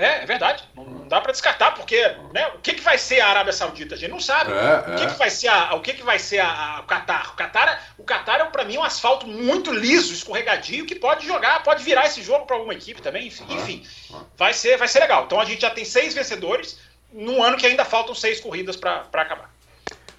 É, 0.00 0.22
é 0.22 0.26
verdade. 0.26 0.62
Não 0.76 1.08
dá 1.08 1.20
para 1.20 1.32
descartar, 1.32 1.72
porque 1.72 2.00
né, 2.32 2.46
o 2.54 2.58
que, 2.58 2.74
que 2.74 2.82
vai 2.82 2.96
ser 2.96 3.20
a 3.20 3.28
Arábia 3.28 3.52
Saudita? 3.52 3.96
A 3.96 3.98
gente 3.98 4.10
não 4.10 4.20
sabe. 4.20 4.52
É, 4.52 4.92
o 4.92 4.96
que, 4.96 5.02
é. 5.02 5.06
que 5.08 5.18
vai 5.18 5.28
ser 5.28 5.48
a, 5.48 5.74
o 5.74 5.80
que, 5.80 5.92
que 5.94 6.04
vai 6.04 6.18
ser 6.20 6.38
a, 6.38 6.48
a- 6.48 6.80
o 6.80 6.84
Qatar? 6.84 7.32
O 7.32 7.36
Qatar, 7.36 7.82
o 7.98 8.04
Qatar 8.04 8.40
é 8.40 8.44
para 8.44 8.64
mim 8.64 8.78
um 8.78 8.84
asfalto 8.84 9.26
muito 9.26 9.72
liso, 9.72 10.12
escorregadio, 10.14 10.86
que 10.86 10.94
pode 10.94 11.26
jogar, 11.26 11.62
pode 11.64 11.82
virar 11.82 12.06
esse 12.06 12.22
jogo 12.22 12.46
para 12.46 12.54
alguma 12.56 12.74
equipe 12.74 13.02
também. 13.02 13.26
Enfim, 13.26 13.44
Ah, 13.50 13.54
enfim, 13.54 13.82
ah. 14.14 14.20
vai 14.36 14.52
ser, 14.54 14.76
vai 14.78 14.86
ser 14.86 15.00
legal. 15.00 15.24
Então 15.24 15.40
a 15.40 15.44
gente 15.44 15.62
já 15.62 15.70
tem 15.70 15.84
seis 15.84 16.14
vencedores 16.14 16.78
num 17.12 17.42
ano 17.42 17.56
que 17.56 17.66
ainda 17.66 17.84
faltam 17.84 18.14
seis 18.14 18.40
corridas 18.40 18.76
para 18.76 19.02
acabar. 19.12 19.50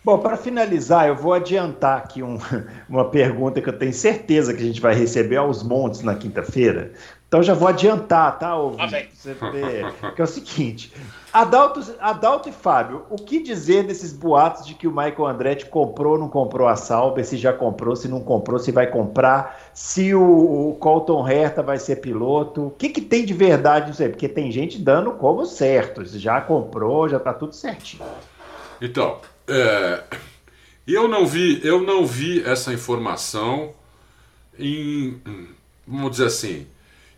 Bom, 0.04 0.18
para 0.18 0.38
finalizar, 0.38 1.08
eu 1.08 1.16
vou 1.16 1.34
adiantar 1.34 1.98
aqui 2.00 2.24
um- 2.24 2.40
uma 2.90 3.10
pergunta 3.10 3.62
que 3.62 3.70
eu 3.70 3.78
tenho 3.78 3.94
certeza 3.94 4.54
que 4.54 4.62
a 4.62 4.66
gente 4.66 4.82
vai 4.82 4.94
receber 4.96 5.36
aos 5.38 5.62
montes 5.62 6.02
na 6.02 6.16
quinta-feira. 6.16 6.94
Então 7.30 7.44
já 7.44 7.54
vou 7.54 7.68
adiantar, 7.68 8.40
tá, 8.40 8.56
ouvinte? 8.56 8.82
Ah, 8.84 10.12
que 10.12 10.20
é 10.20 10.24
o 10.24 10.28
seguinte: 10.28 10.92
Adalto, 11.32 11.80
Adalto 12.00 12.50
e 12.50 12.52
Fábio, 12.52 13.06
o 13.08 13.18
que 13.18 13.40
dizer 13.40 13.84
desses 13.84 14.12
boatos 14.12 14.66
de 14.66 14.74
que 14.74 14.88
o 14.88 14.90
Michael 14.90 15.28
Andretti 15.28 15.68
comprou 15.68 16.14
ou 16.14 16.20
não 16.20 16.28
comprou 16.28 16.68
a 16.68 16.76
Sauber, 16.76 17.24
se 17.24 17.38
já 17.38 17.54
comprou, 17.54 17.96
se 17.96 18.08
não 18.08 18.20
comprou, 18.20 18.58
se 18.58 18.72
vai 18.72 18.88
comprar, 18.88 19.70
se 19.76 20.12
o, 20.16 20.72
o 20.72 20.76
Colton 20.80 21.30
Herta 21.30 21.62
vai 21.62 21.78
ser 21.78 21.98
piloto? 21.98 22.66
O 22.66 22.72
que, 22.72 22.90
que 22.90 23.02
tem 23.02 23.24
de 23.24 23.34
verdade 23.36 23.90
nisso 23.90 24.02
aí? 24.02 24.10
Porque 24.10 24.28
tem 24.28 24.52
gente 24.52 24.80
dando 24.80 25.12
como 25.12 25.46
certo, 25.46 26.04
já 26.06 26.42
comprou, 26.42 27.08
já 27.08 27.20
tá 27.20 27.32
tudo 27.32 27.54
certinho. 27.54 28.04
Então, 28.82 29.20
é, 29.48 30.02
eu 30.88 31.08
não 31.08 31.28
vi, 31.28 31.62
eu 31.64 31.80
não 31.84 32.08
vi 32.08 32.44
essa 32.44 32.74
informação 32.74 33.72
em, 34.58 35.22
vamos 35.88 36.10
dizer 36.10 36.26
assim, 36.26 36.66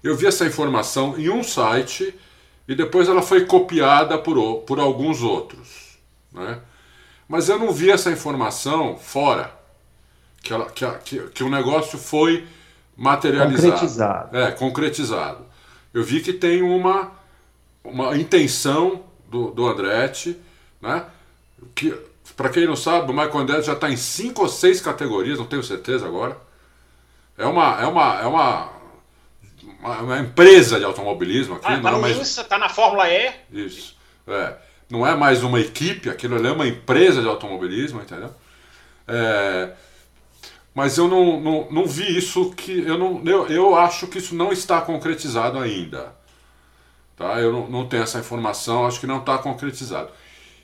eu 0.03 0.15
vi 0.15 0.27
essa 0.27 0.45
informação 0.45 1.17
em 1.17 1.29
um 1.29 1.43
site 1.43 2.13
e 2.67 2.75
depois 2.75 3.07
ela 3.07 3.21
foi 3.21 3.45
copiada 3.45 4.17
por, 4.17 4.59
por 4.61 4.79
alguns 4.79 5.21
outros, 5.21 5.97
né? 6.31 6.59
Mas 7.27 7.47
eu 7.47 7.57
não 7.57 7.71
vi 7.71 7.89
essa 7.89 8.11
informação 8.11 8.97
fora, 8.97 9.53
que, 10.43 10.51
ela, 10.51 10.65
que, 10.65 10.85
que, 11.05 11.19
que 11.29 11.43
o 11.43 11.49
negócio 11.49 11.97
foi 11.97 12.45
materializado. 12.97 13.71
Concretizado. 13.71 14.37
É, 14.37 14.51
concretizado. 14.51 15.45
Eu 15.93 16.03
vi 16.03 16.19
que 16.21 16.33
tem 16.33 16.61
uma, 16.61 17.11
uma 17.83 18.17
intenção 18.17 19.03
do, 19.29 19.51
do 19.51 19.65
Andretti, 19.65 20.37
né? 20.81 21.05
Que, 21.73 21.97
para 22.35 22.49
quem 22.49 22.65
não 22.65 22.75
sabe, 22.75 23.11
o 23.11 23.13
Michael 23.13 23.37
Andretti 23.37 23.67
já 23.67 23.73
está 23.73 23.89
em 23.89 23.97
cinco 23.97 24.41
ou 24.41 24.49
seis 24.49 24.81
categorias, 24.81 25.39
não 25.39 25.45
tenho 25.45 25.63
certeza 25.63 26.05
agora. 26.05 26.37
É 27.37 27.45
uma, 27.45 27.81
é 27.81 27.85
uma, 27.85 28.21
é 28.21 28.25
uma, 28.25 28.69
uma, 29.81 30.01
uma 30.01 30.19
empresa 30.19 30.79
de 30.79 30.85
automobilismo 30.85 31.55
aqui, 31.55 31.65
Ah, 31.67 31.77
não 31.77 31.81
tá 31.81 31.89
é 31.89 31.91
no 31.93 32.01
mais 32.01 32.17
INSA, 32.17 32.43
tá 32.43 32.57
na 32.57 32.69
Fórmula 32.69 33.09
E. 33.09 33.33
isso. 33.51 33.95
É. 34.27 34.53
Não 34.89 35.07
é 35.07 35.15
mais 35.15 35.41
uma 35.41 35.59
equipe, 35.59 36.09
aquilo 36.09 36.35
ali 36.35 36.47
é 36.47 36.51
uma 36.51 36.67
empresa 36.67 37.21
de 37.21 37.27
automobilismo, 37.27 38.01
entendeu? 38.01 38.29
É, 39.07 39.71
mas 40.73 40.97
eu 40.97 41.07
não, 41.07 41.39
não, 41.39 41.71
não 41.71 41.85
vi 41.85 42.17
isso 42.17 42.51
que. 42.51 42.85
Eu, 42.85 42.97
não, 42.97 43.21
eu, 43.25 43.47
eu 43.47 43.75
acho 43.75 44.07
que 44.07 44.17
isso 44.17 44.35
não 44.35 44.51
está 44.51 44.81
concretizado 44.81 45.57
ainda. 45.59 46.13
Tá? 47.15 47.39
Eu 47.39 47.51
não, 47.51 47.67
não 47.69 47.87
tenho 47.87 48.03
essa 48.03 48.19
informação, 48.19 48.85
acho 48.85 48.99
que 48.99 49.07
não 49.07 49.19
está 49.19 49.37
concretizado. 49.37 50.09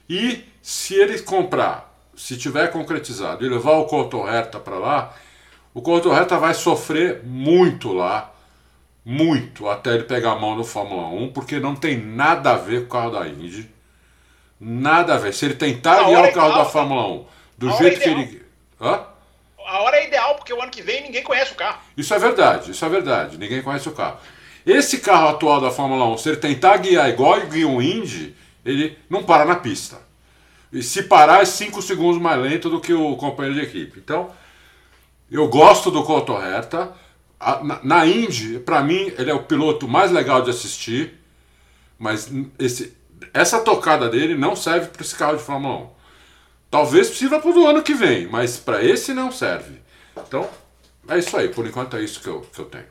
E 0.09 0.43
se 0.61 0.95
ele 0.95 1.19
comprar, 1.19 1.93
se 2.15 2.37
tiver 2.37 2.71
concretizado 2.71 3.45
e 3.45 3.49
levar 3.49 3.73
o 3.73 3.85
Couto 3.85 4.27
Herta 4.27 4.59
para 4.59 4.77
lá, 4.77 5.13
o 5.73 5.81
Couto 5.81 6.11
Herta 6.11 6.37
vai 6.37 6.53
sofrer 6.53 7.21
muito 7.23 7.93
lá, 7.93 8.33
muito, 9.09 9.69
até 9.69 9.93
ele 9.93 10.03
pegar 10.03 10.33
a 10.33 10.35
mão 10.35 10.53
no 10.53 10.65
Fórmula 10.65 11.07
1, 11.07 11.31
porque 11.31 11.61
não 11.61 11.73
tem 11.73 11.97
nada 11.97 12.51
a 12.51 12.57
ver 12.57 12.81
com 12.81 12.85
o 12.87 12.89
carro 12.89 13.11
da 13.11 13.25
Indy. 13.25 13.71
Nada 14.59 15.13
a 15.15 15.17
ver. 15.17 15.33
Se 15.33 15.45
ele 15.45 15.53
tentar 15.53 16.03
guiar 16.03 16.25
o 16.25 16.33
carro 16.33 16.49
ideal, 16.49 16.65
da 16.65 16.65
Fórmula 16.65 17.07
1 17.07 17.25
do 17.57 17.71
jeito 17.77 18.01
que 18.01 18.09
ele. 18.09 18.45
Hã? 18.81 19.05
A 19.65 19.79
hora 19.79 19.95
é 19.95 20.07
ideal, 20.07 20.35
porque 20.35 20.51
o 20.51 20.61
ano 20.61 20.69
que 20.69 20.81
vem 20.81 21.03
ninguém 21.03 21.23
conhece 21.23 21.53
o 21.53 21.55
carro. 21.55 21.79
Isso 21.95 22.13
é 22.13 22.19
verdade, 22.19 22.71
isso 22.71 22.83
é 22.83 22.89
verdade. 22.89 23.37
Ninguém 23.37 23.61
conhece 23.61 23.87
o 23.87 23.93
carro. 23.93 24.17
Esse 24.65 24.97
carro 24.97 25.29
atual 25.29 25.61
da 25.61 25.71
Fórmula 25.71 26.05
1, 26.07 26.17
se 26.17 26.27
ele 26.27 26.37
tentar 26.37 26.75
guiar 26.75 27.07
igual 27.07 27.37
ele 27.37 27.45
guia 27.45 27.67
um 27.67 27.81
Indy, 27.81 28.35
ele 28.65 28.97
não 29.09 29.23
para 29.23 29.45
na 29.45 29.55
pista. 29.55 30.01
E 30.73 30.83
se 30.83 31.03
parar, 31.03 31.41
é 31.41 31.45
5 31.45 31.81
segundos 31.81 32.21
mais 32.21 32.41
lento 32.41 32.69
do 32.69 32.81
que 32.81 32.93
o 32.93 33.15
companheiro 33.15 33.57
de 33.57 33.65
equipe. 33.65 33.99
Então, 33.99 34.29
eu 35.31 35.47
gosto 35.47 35.89
do 35.89 36.03
Couto 36.03 36.33
Herta. 36.33 36.91
A- 37.39 37.63
Na, 37.63 37.79
na 37.83 38.05
Indy, 38.05 38.59
para 38.59 38.81
mim, 38.81 39.13
ele 39.17 39.29
é 39.29 39.33
o 39.33 39.43
piloto 39.43 39.87
mais 39.87 40.11
legal 40.11 40.41
de 40.41 40.49
assistir. 40.49 41.19
Mas 41.99 42.31
esse, 42.59 42.95
essa 43.33 43.59
tocada 43.61 44.09
dele 44.09 44.35
não 44.35 44.55
serve 44.55 44.87
para 44.87 45.01
esse 45.01 45.15
carro 45.15 45.37
de 45.37 45.43
Fórmula 45.43 45.85
1. 45.85 45.89
Talvez 46.69 47.07
sirva 47.07 47.39
para 47.39 47.49
o 47.49 47.67
ano 47.67 47.81
que 47.81 47.93
vem, 47.93 48.27
mas 48.27 48.57
para 48.57 48.83
esse 48.83 49.13
não 49.13 49.31
serve. 49.31 49.79
Então, 50.15 50.47
é 51.07 51.17
isso 51.17 51.35
aí. 51.37 51.49
Por 51.49 51.65
enquanto 51.65 51.95
é 51.97 52.01
isso 52.03 52.21
que 52.21 52.27
eu, 52.27 52.41
que 52.41 52.59
eu 52.59 52.65
tenho. 52.65 52.85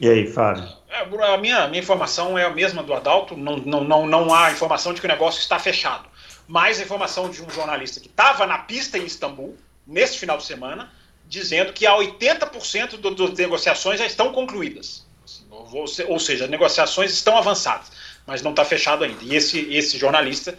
E 0.00 0.08
aí, 0.08 0.26
Fábio? 0.26 0.66
É, 0.88 1.00
a 1.00 1.38
minha, 1.38 1.66
minha 1.68 1.82
informação 1.82 2.38
é 2.38 2.44
a 2.44 2.50
mesma 2.50 2.82
do 2.82 2.94
Adalto, 2.94 3.36
não, 3.36 3.56
não, 3.58 3.84
não, 3.84 4.06
não 4.06 4.34
há 4.34 4.52
informação 4.52 4.92
de 4.92 5.00
que 5.00 5.06
o 5.06 5.10
negócio 5.10 5.40
está 5.40 5.58
fechado. 5.58 6.08
Mas 6.46 6.78
a 6.78 6.82
informação 6.82 7.30
de 7.30 7.42
um 7.42 7.50
jornalista 7.50 8.00
que 8.00 8.06
estava 8.08 8.46
na 8.46 8.58
pista 8.58 8.98
em 8.98 9.04
Istambul, 9.04 9.56
nesse 9.86 10.18
final 10.18 10.36
de 10.36 10.44
semana, 10.44 10.90
dizendo 11.34 11.72
que 11.72 11.86
há 11.86 11.94
80% 11.96 12.96
do- 12.96 13.14
das 13.14 13.36
negociações 13.38 13.98
já 13.98 14.06
estão 14.06 14.32
concluídas. 14.32 15.04
Ou, 15.50 15.86
se- 15.86 16.04
ou 16.04 16.18
seja, 16.18 16.44
as 16.44 16.50
negociações 16.50 17.12
estão 17.12 17.36
avançadas, 17.36 17.90
mas 18.26 18.42
não 18.42 18.50
está 18.52 18.64
fechado 18.64 19.04
ainda. 19.04 19.22
E 19.22 19.34
esse, 19.34 19.60
esse 19.74 19.98
jornalista 19.98 20.56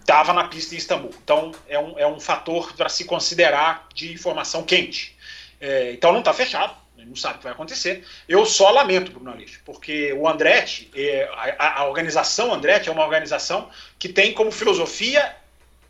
estava 0.00 0.32
na 0.32 0.44
pista 0.44 0.74
em 0.74 0.78
Istambul. 0.78 1.14
Então, 1.22 1.52
é 1.68 1.78
um, 1.78 1.98
é 1.98 2.06
um 2.06 2.20
fator 2.20 2.72
para 2.74 2.88
se 2.88 3.04
considerar 3.04 3.86
de 3.94 4.12
informação 4.12 4.62
quente. 4.62 5.16
É, 5.60 5.92
então, 5.92 6.12
não 6.12 6.20
está 6.20 6.32
fechado, 6.32 6.74
gente 6.96 7.08
não 7.08 7.16
sabe 7.16 7.34
o 7.34 7.38
que 7.38 7.44
vai 7.44 7.52
acontecer. 7.52 8.04
Eu 8.28 8.44
só 8.46 8.70
lamento, 8.70 9.10
Bruno 9.12 9.30
Aleixo, 9.30 9.60
porque 9.64 10.12
o 10.12 10.28
Andretti, 10.28 10.90
é, 10.94 11.28
a, 11.58 11.80
a 11.80 11.84
organização 11.86 12.52
Andretti 12.52 12.88
é 12.88 12.92
uma 12.92 13.04
organização 13.04 13.68
que 13.98 14.08
tem 14.08 14.32
como 14.32 14.50
filosofia 14.50 15.34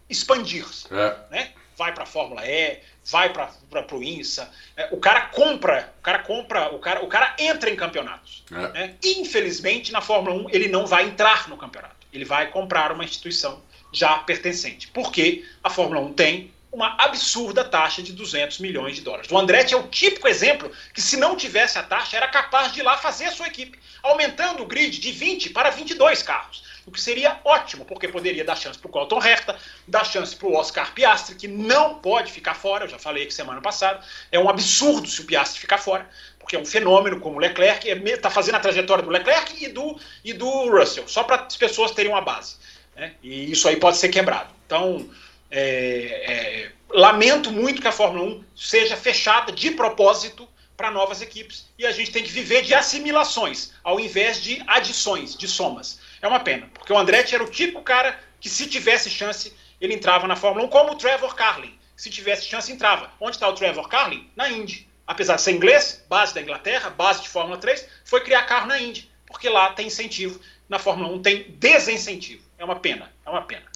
expandir-se 0.08 0.86
É, 0.92 1.16
né? 1.30 1.50
Vai 1.76 1.92
para 1.94 2.02
a 2.02 2.06
Fórmula 2.06 2.44
E, 2.46 2.78
vai 3.10 3.32
para 3.32 3.50
o 3.96 4.02
INSA. 4.02 4.50
É, 4.76 4.88
o 4.92 4.98
cara 4.98 5.22
compra, 5.22 5.92
o 5.98 6.02
cara 6.02 6.18
compra, 6.20 6.74
o 6.74 6.78
cara, 6.78 7.04
o 7.04 7.08
cara 7.08 7.34
entra 7.38 7.70
em 7.70 7.76
campeonatos. 7.76 8.44
É. 8.50 8.68
né? 8.68 8.94
Infelizmente, 9.02 9.92
na 9.92 10.00
Fórmula 10.00 10.36
1, 10.46 10.50
ele 10.50 10.68
não 10.68 10.86
vai 10.86 11.04
entrar 11.06 11.48
no 11.48 11.56
campeonato. 11.56 11.96
Ele 12.12 12.24
vai 12.24 12.50
comprar 12.50 12.92
uma 12.92 13.04
instituição 13.04 13.62
já 13.92 14.18
pertencente. 14.18 14.88
Porque 14.88 15.44
a 15.62 15.70
Fórmula 15.70 16.00
1 16.00 16.12
tem 16.12 16.52
uma 16.70 16.96
absurda 16.98 17.64
taxa 17.64 18.02
de 18.02 18.12
200 18.12 18.58
milhões 18.58 18.96
de 18.96 19.02
dólares. 19.02 19.30
O 19.30 19.38
Andretti 19.38 19.72
é 19.72 19.76
o 19.76 19.88
típico 19.88 20.28
exemplo 20.28 20.70
que, 20.92 21.00
se 21.00 21.16
não 21.16 21.34
tivesse 21.34 21.78
a 21.78 21.82
taxa, 21.82 22.16
era 22.16 22.28
capaz 22.28 22.72
de 22.72 22.80
ir 22.80 22.82
lá 22.82 22.98
fazer 22.98 23.26
a 23.26 23.32
sua 23.32 23.46
equipe, 23.46 23.78
aumentando 24.02 24.62
o 24.62 24.66
grid 24.66 24.98
de 24.98 25.10
20 25.10 25.50
para 25.50 25.70
22 25.70 26.22
carros. 26.22 26.62
O 26.88 26.90
que 26.90 27.00
seria 27.02 27.38
ótimo, 27.44 27.84
porque 27.84 28.08
poderia 28.08 28.42
dar 28.42 28.56
chance 28.56 28.78
para 28.78 28.88
o 28.88 28.90
Colton 28.90 29.22
Herta, 29.22 29.54
dar 29.86 30.04
chance 30.04 30.34
para 30.34 30.48
o 30.48 30.54
Oscar 30.54 30.94
Piastri, 30.94 31.34
que 31.34 31.46
não 31.46 31.96
pode 31.96 32.32
ficar 32.32 32.54
fora, 32.54 32.86
eu 32.86 32.88
já 32.88 32.98
falei 32.98 33.24
aqui 33.24 33.34
semana 33.34 33.60
passada. 33.60 34.02
É 34.32 34.40
um 34.40 34.48
absurdo 34.48 35.06
se 35.06 35.20
o 35.20 35.24
Piastri 35.24 35.60
ficar 35.60 35.76
fora, 35.76 36.08
porque 36.38 36.56
é 36.56 36.58
um 36.58 36.64
fenômeno 36.64 37.20
como 37.20 37.36
o 37.36 37.38
Leclerc, 37.38 37.86
está 37.86 38.30
fazendo 38.30 38.54
a 38.54 38.60
trajetória 38.60 39.04
do 39.04 39.10
Leclerc 39.10 39.62
e 39.62 39.68
do, 39.68 40.00
e 40.24 40.32
do 40.32 40.70
Russell, 40.70 41.06
só 41.06 41.24
para 41.24 41.44
as 41.44 41.58
pessoas 41.58 41.90
terem 41.90 42.10
uma 42.10 42.22
base. 42.22 42.56
né? 42.96 43.12
E 43.22 43.52
isso 43.52 43.68
aí 43.68 43.76
pode 43.76 43.98
ser 43.98 44.08
quebrado. 44.08 44.48
Então, 44.64 45.10
é, 45.50 46.32
é, 46.32 46.72
lamento 46.88 47.52
muito 47.52 47.82
que 47.82 47.88
a 47.88 47.92
Fórmula 47.92 48.24
1 48.24 48.44
seja 48.56 48.96
fechada 48.96 49.52
de 49.52 49.72
propósito 49.72 50.48
para 50.78 50.92
novas 50.92 51.20
equipes 51.20 51.66
e 51.76 51.84
a 51.84 51.90
gente 51.90 52.12
tem 52.12 52.22
que 52.22 52.30
viver 52.30 52.62
de 52.62 52.72
assimilações 52.72 53.72
ao 53.82 53.98
invés 53.98 54.40
de 54.40 54.62
adições, 54.64 55.36
de 55.36 55.48
somas. 55.48 55.98
É 56.22 56.28
uma 56.28 56.38
pena, 56.38 56.70
porque 56.88 56.94
o 56.94 56.98
Andretti 56.98 57.34
era 57.34 57.44
o 57.44 57.50
típico 57.50 57.82
cara 57.82 58.18
que, 58.40 58.48
se 58.48 58.66
tivesse 58.66 59.10
chance, 59.10 59.52
ele 59.78 59.92
entrava 59.92 60.26
na 60.26 60.34
Fórmula 60.34 60.64
1, 60.64 60.68
como 60.70 60.92
o 60.92 60.94
Trevor 60.94 61.34
Carlin. 61.34 61.78
Se 61.94 62.08
tivesse 62.08 62.46
chance, 62.46 62.72
entrava. 62.72 63.12
Onde 63.20 63.36
está 63.36 63.46
o 63.46 63.52
Trevor 63.52 63.86
Carlin? 63.90 64.30
Na 64.34 64.48
Indy. 64.48 64.88
Apesar 65.06 65.36
de 65.36 65.42
ser 65.42 65.52
inglês, 65.52 66.02
base 66.08 66.34
da 66.34 66.40
Inglaterra, 66.40 66.88
base 66.88 67.20
de 67.20 67.28
Fórmula 67.28 67.58
3, 67.58 67.86
foi 68.06 68.22
criar 68.22 68.44
carro 68.44 68.68
na 68.68 68.80
Indy, 68.80 69.10
porque 69.26 69.50
lá 69.50 69.74
tem 69.74 69.88
incentivo. 69.88 70.40
Na 70.66 70.78
Fórmula 70.78 71.10
1 71.10 71.20
tem 71.20 71.50
desincentivo. 71.58 72.42
É 72.56 72.64
uma 72.64 72.76
pena, 72.76 73.12
é 73.26 73.28
uma 73.28 73.42
pena. 73.42 73.66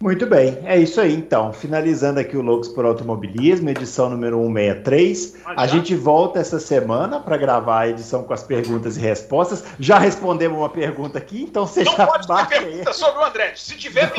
Muito 0.00 0.26
bem, 0.26 0.60
é 0.64 0.78
isso 0.78 1.00
aí 1.00 1.12
então. 1.12 1.52
Finalizando 1.52 2.20
aqui 2.20 2.36
o 2.36 2.40
Loucos 2.40 2.68
por 2.68 2.84
Automobilismo, 2.84 3.68
edição 3.68 4.08
número 4.08 4.36
163. 4.46 5.38
A 5.56 5.66
gente 5.66 5.96
volta 5.96 6.38
essa 6.38 6.60
semana 6.60 7.18
para 7.18 7.36
gravar 7.36 7.80
a 7.80 7.88
edição 7.88 8.22
com 8.22 8.32
as 8.32 8.44
perguntas 8.44 8.96
e 8.96 9.00
respostas. 9.00 9.64
Já 9.80 9.98
respondemos 9.98 10.56
uma 10.56 10.68
pergunta 10.68 11.18
aqui, 11.18 11.42
então 11.42 11.66
você 11.66 11.82
não 11.82 11.96
já 11.96 12.06
pode 12.06 12.28
marca 12.28 12.50
ter 12.50 12.58
aí. 12.58 12.64
pergunta 12.66 12.92
sobre 12.92 13.20
o 13.20 13.24
André. 13.24 13.52
Se 13.56 13.76
tiver 13.76 14.12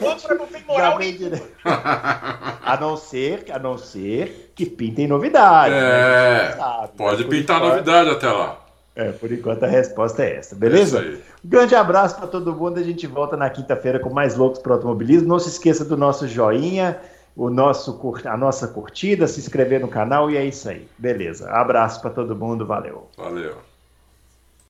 outra 0.00 0.34
não 0.36 0.46
tem 0.46 0.62
moral 0.64 0.96
nenhuma. 1.00 1.40
A 1.64 2.78
não 2.80 2.96
ser, 2.96 3.46
a 3.50 3.58
não 3.58 3.76
ser 3.76 4.52
que 4.54 4.64
pintem 4.64 5.08
novidades. 5.08 5.74
né? 5.74 6.50
É, 6.50 6.56
sabe, 6.56 6.88
pode 6.96 7.24
pintar 7.24 7.58
novidade 7.58 8.10
até 8.10 8.28
lá. 8.30 8.63
É, 8.96 9.10
por 9.10 9.32
enquanto 9.32 9.64
a 9.64 9.66
resposta 9.66 10.22
é 10.22 10.36
essa, 10.36 10.54
beleza? 10.54 11.00
É. 11.00 11.18
Um 11.44 11.48
grande 11.48 11.74
abraço 11.74 12.16
para 12.16 12.28
todo 12.28 12.54
mundo. 12.54 12.78
A 12.78 12.82
gente 12.82 13.06
volta 13.06 13.36
na 13.36 13.50
quinta-feira 13.50 13.98
com 13.98 14.10
mais 14.10 14.36
loucos 14.36 14.60
para 14.60 14.74
automobilismo. 14.74 15.28
Não 15.28 15.38
se 15.38 15.48
esqueça 15.48 15.84
do 15.84 15.96
nosso 15.96 16.28
joinha, 16.28 17.00
o 17.36 17.50
nosso 17.50 18.00
a 18.24 18.36
nossa 18.36 18.68
curtida, 18.68 19.26
se 19.26 19.40
inscrever 19.40 19.80
no 19.80 19.88
canal 19.88 20.30
e 20.30 20.36
é 20.36 20.44
isso 20.44 20.68
aí. 20.68 20.86
Beleza. 20.96 21.50
Abraço 21.50 22.00
para 22.00 22.10
todo 22.10 22.36
mundo. 22.36 22.64
Valeu. 22.64 23.08
Valeu. 23.16 23.73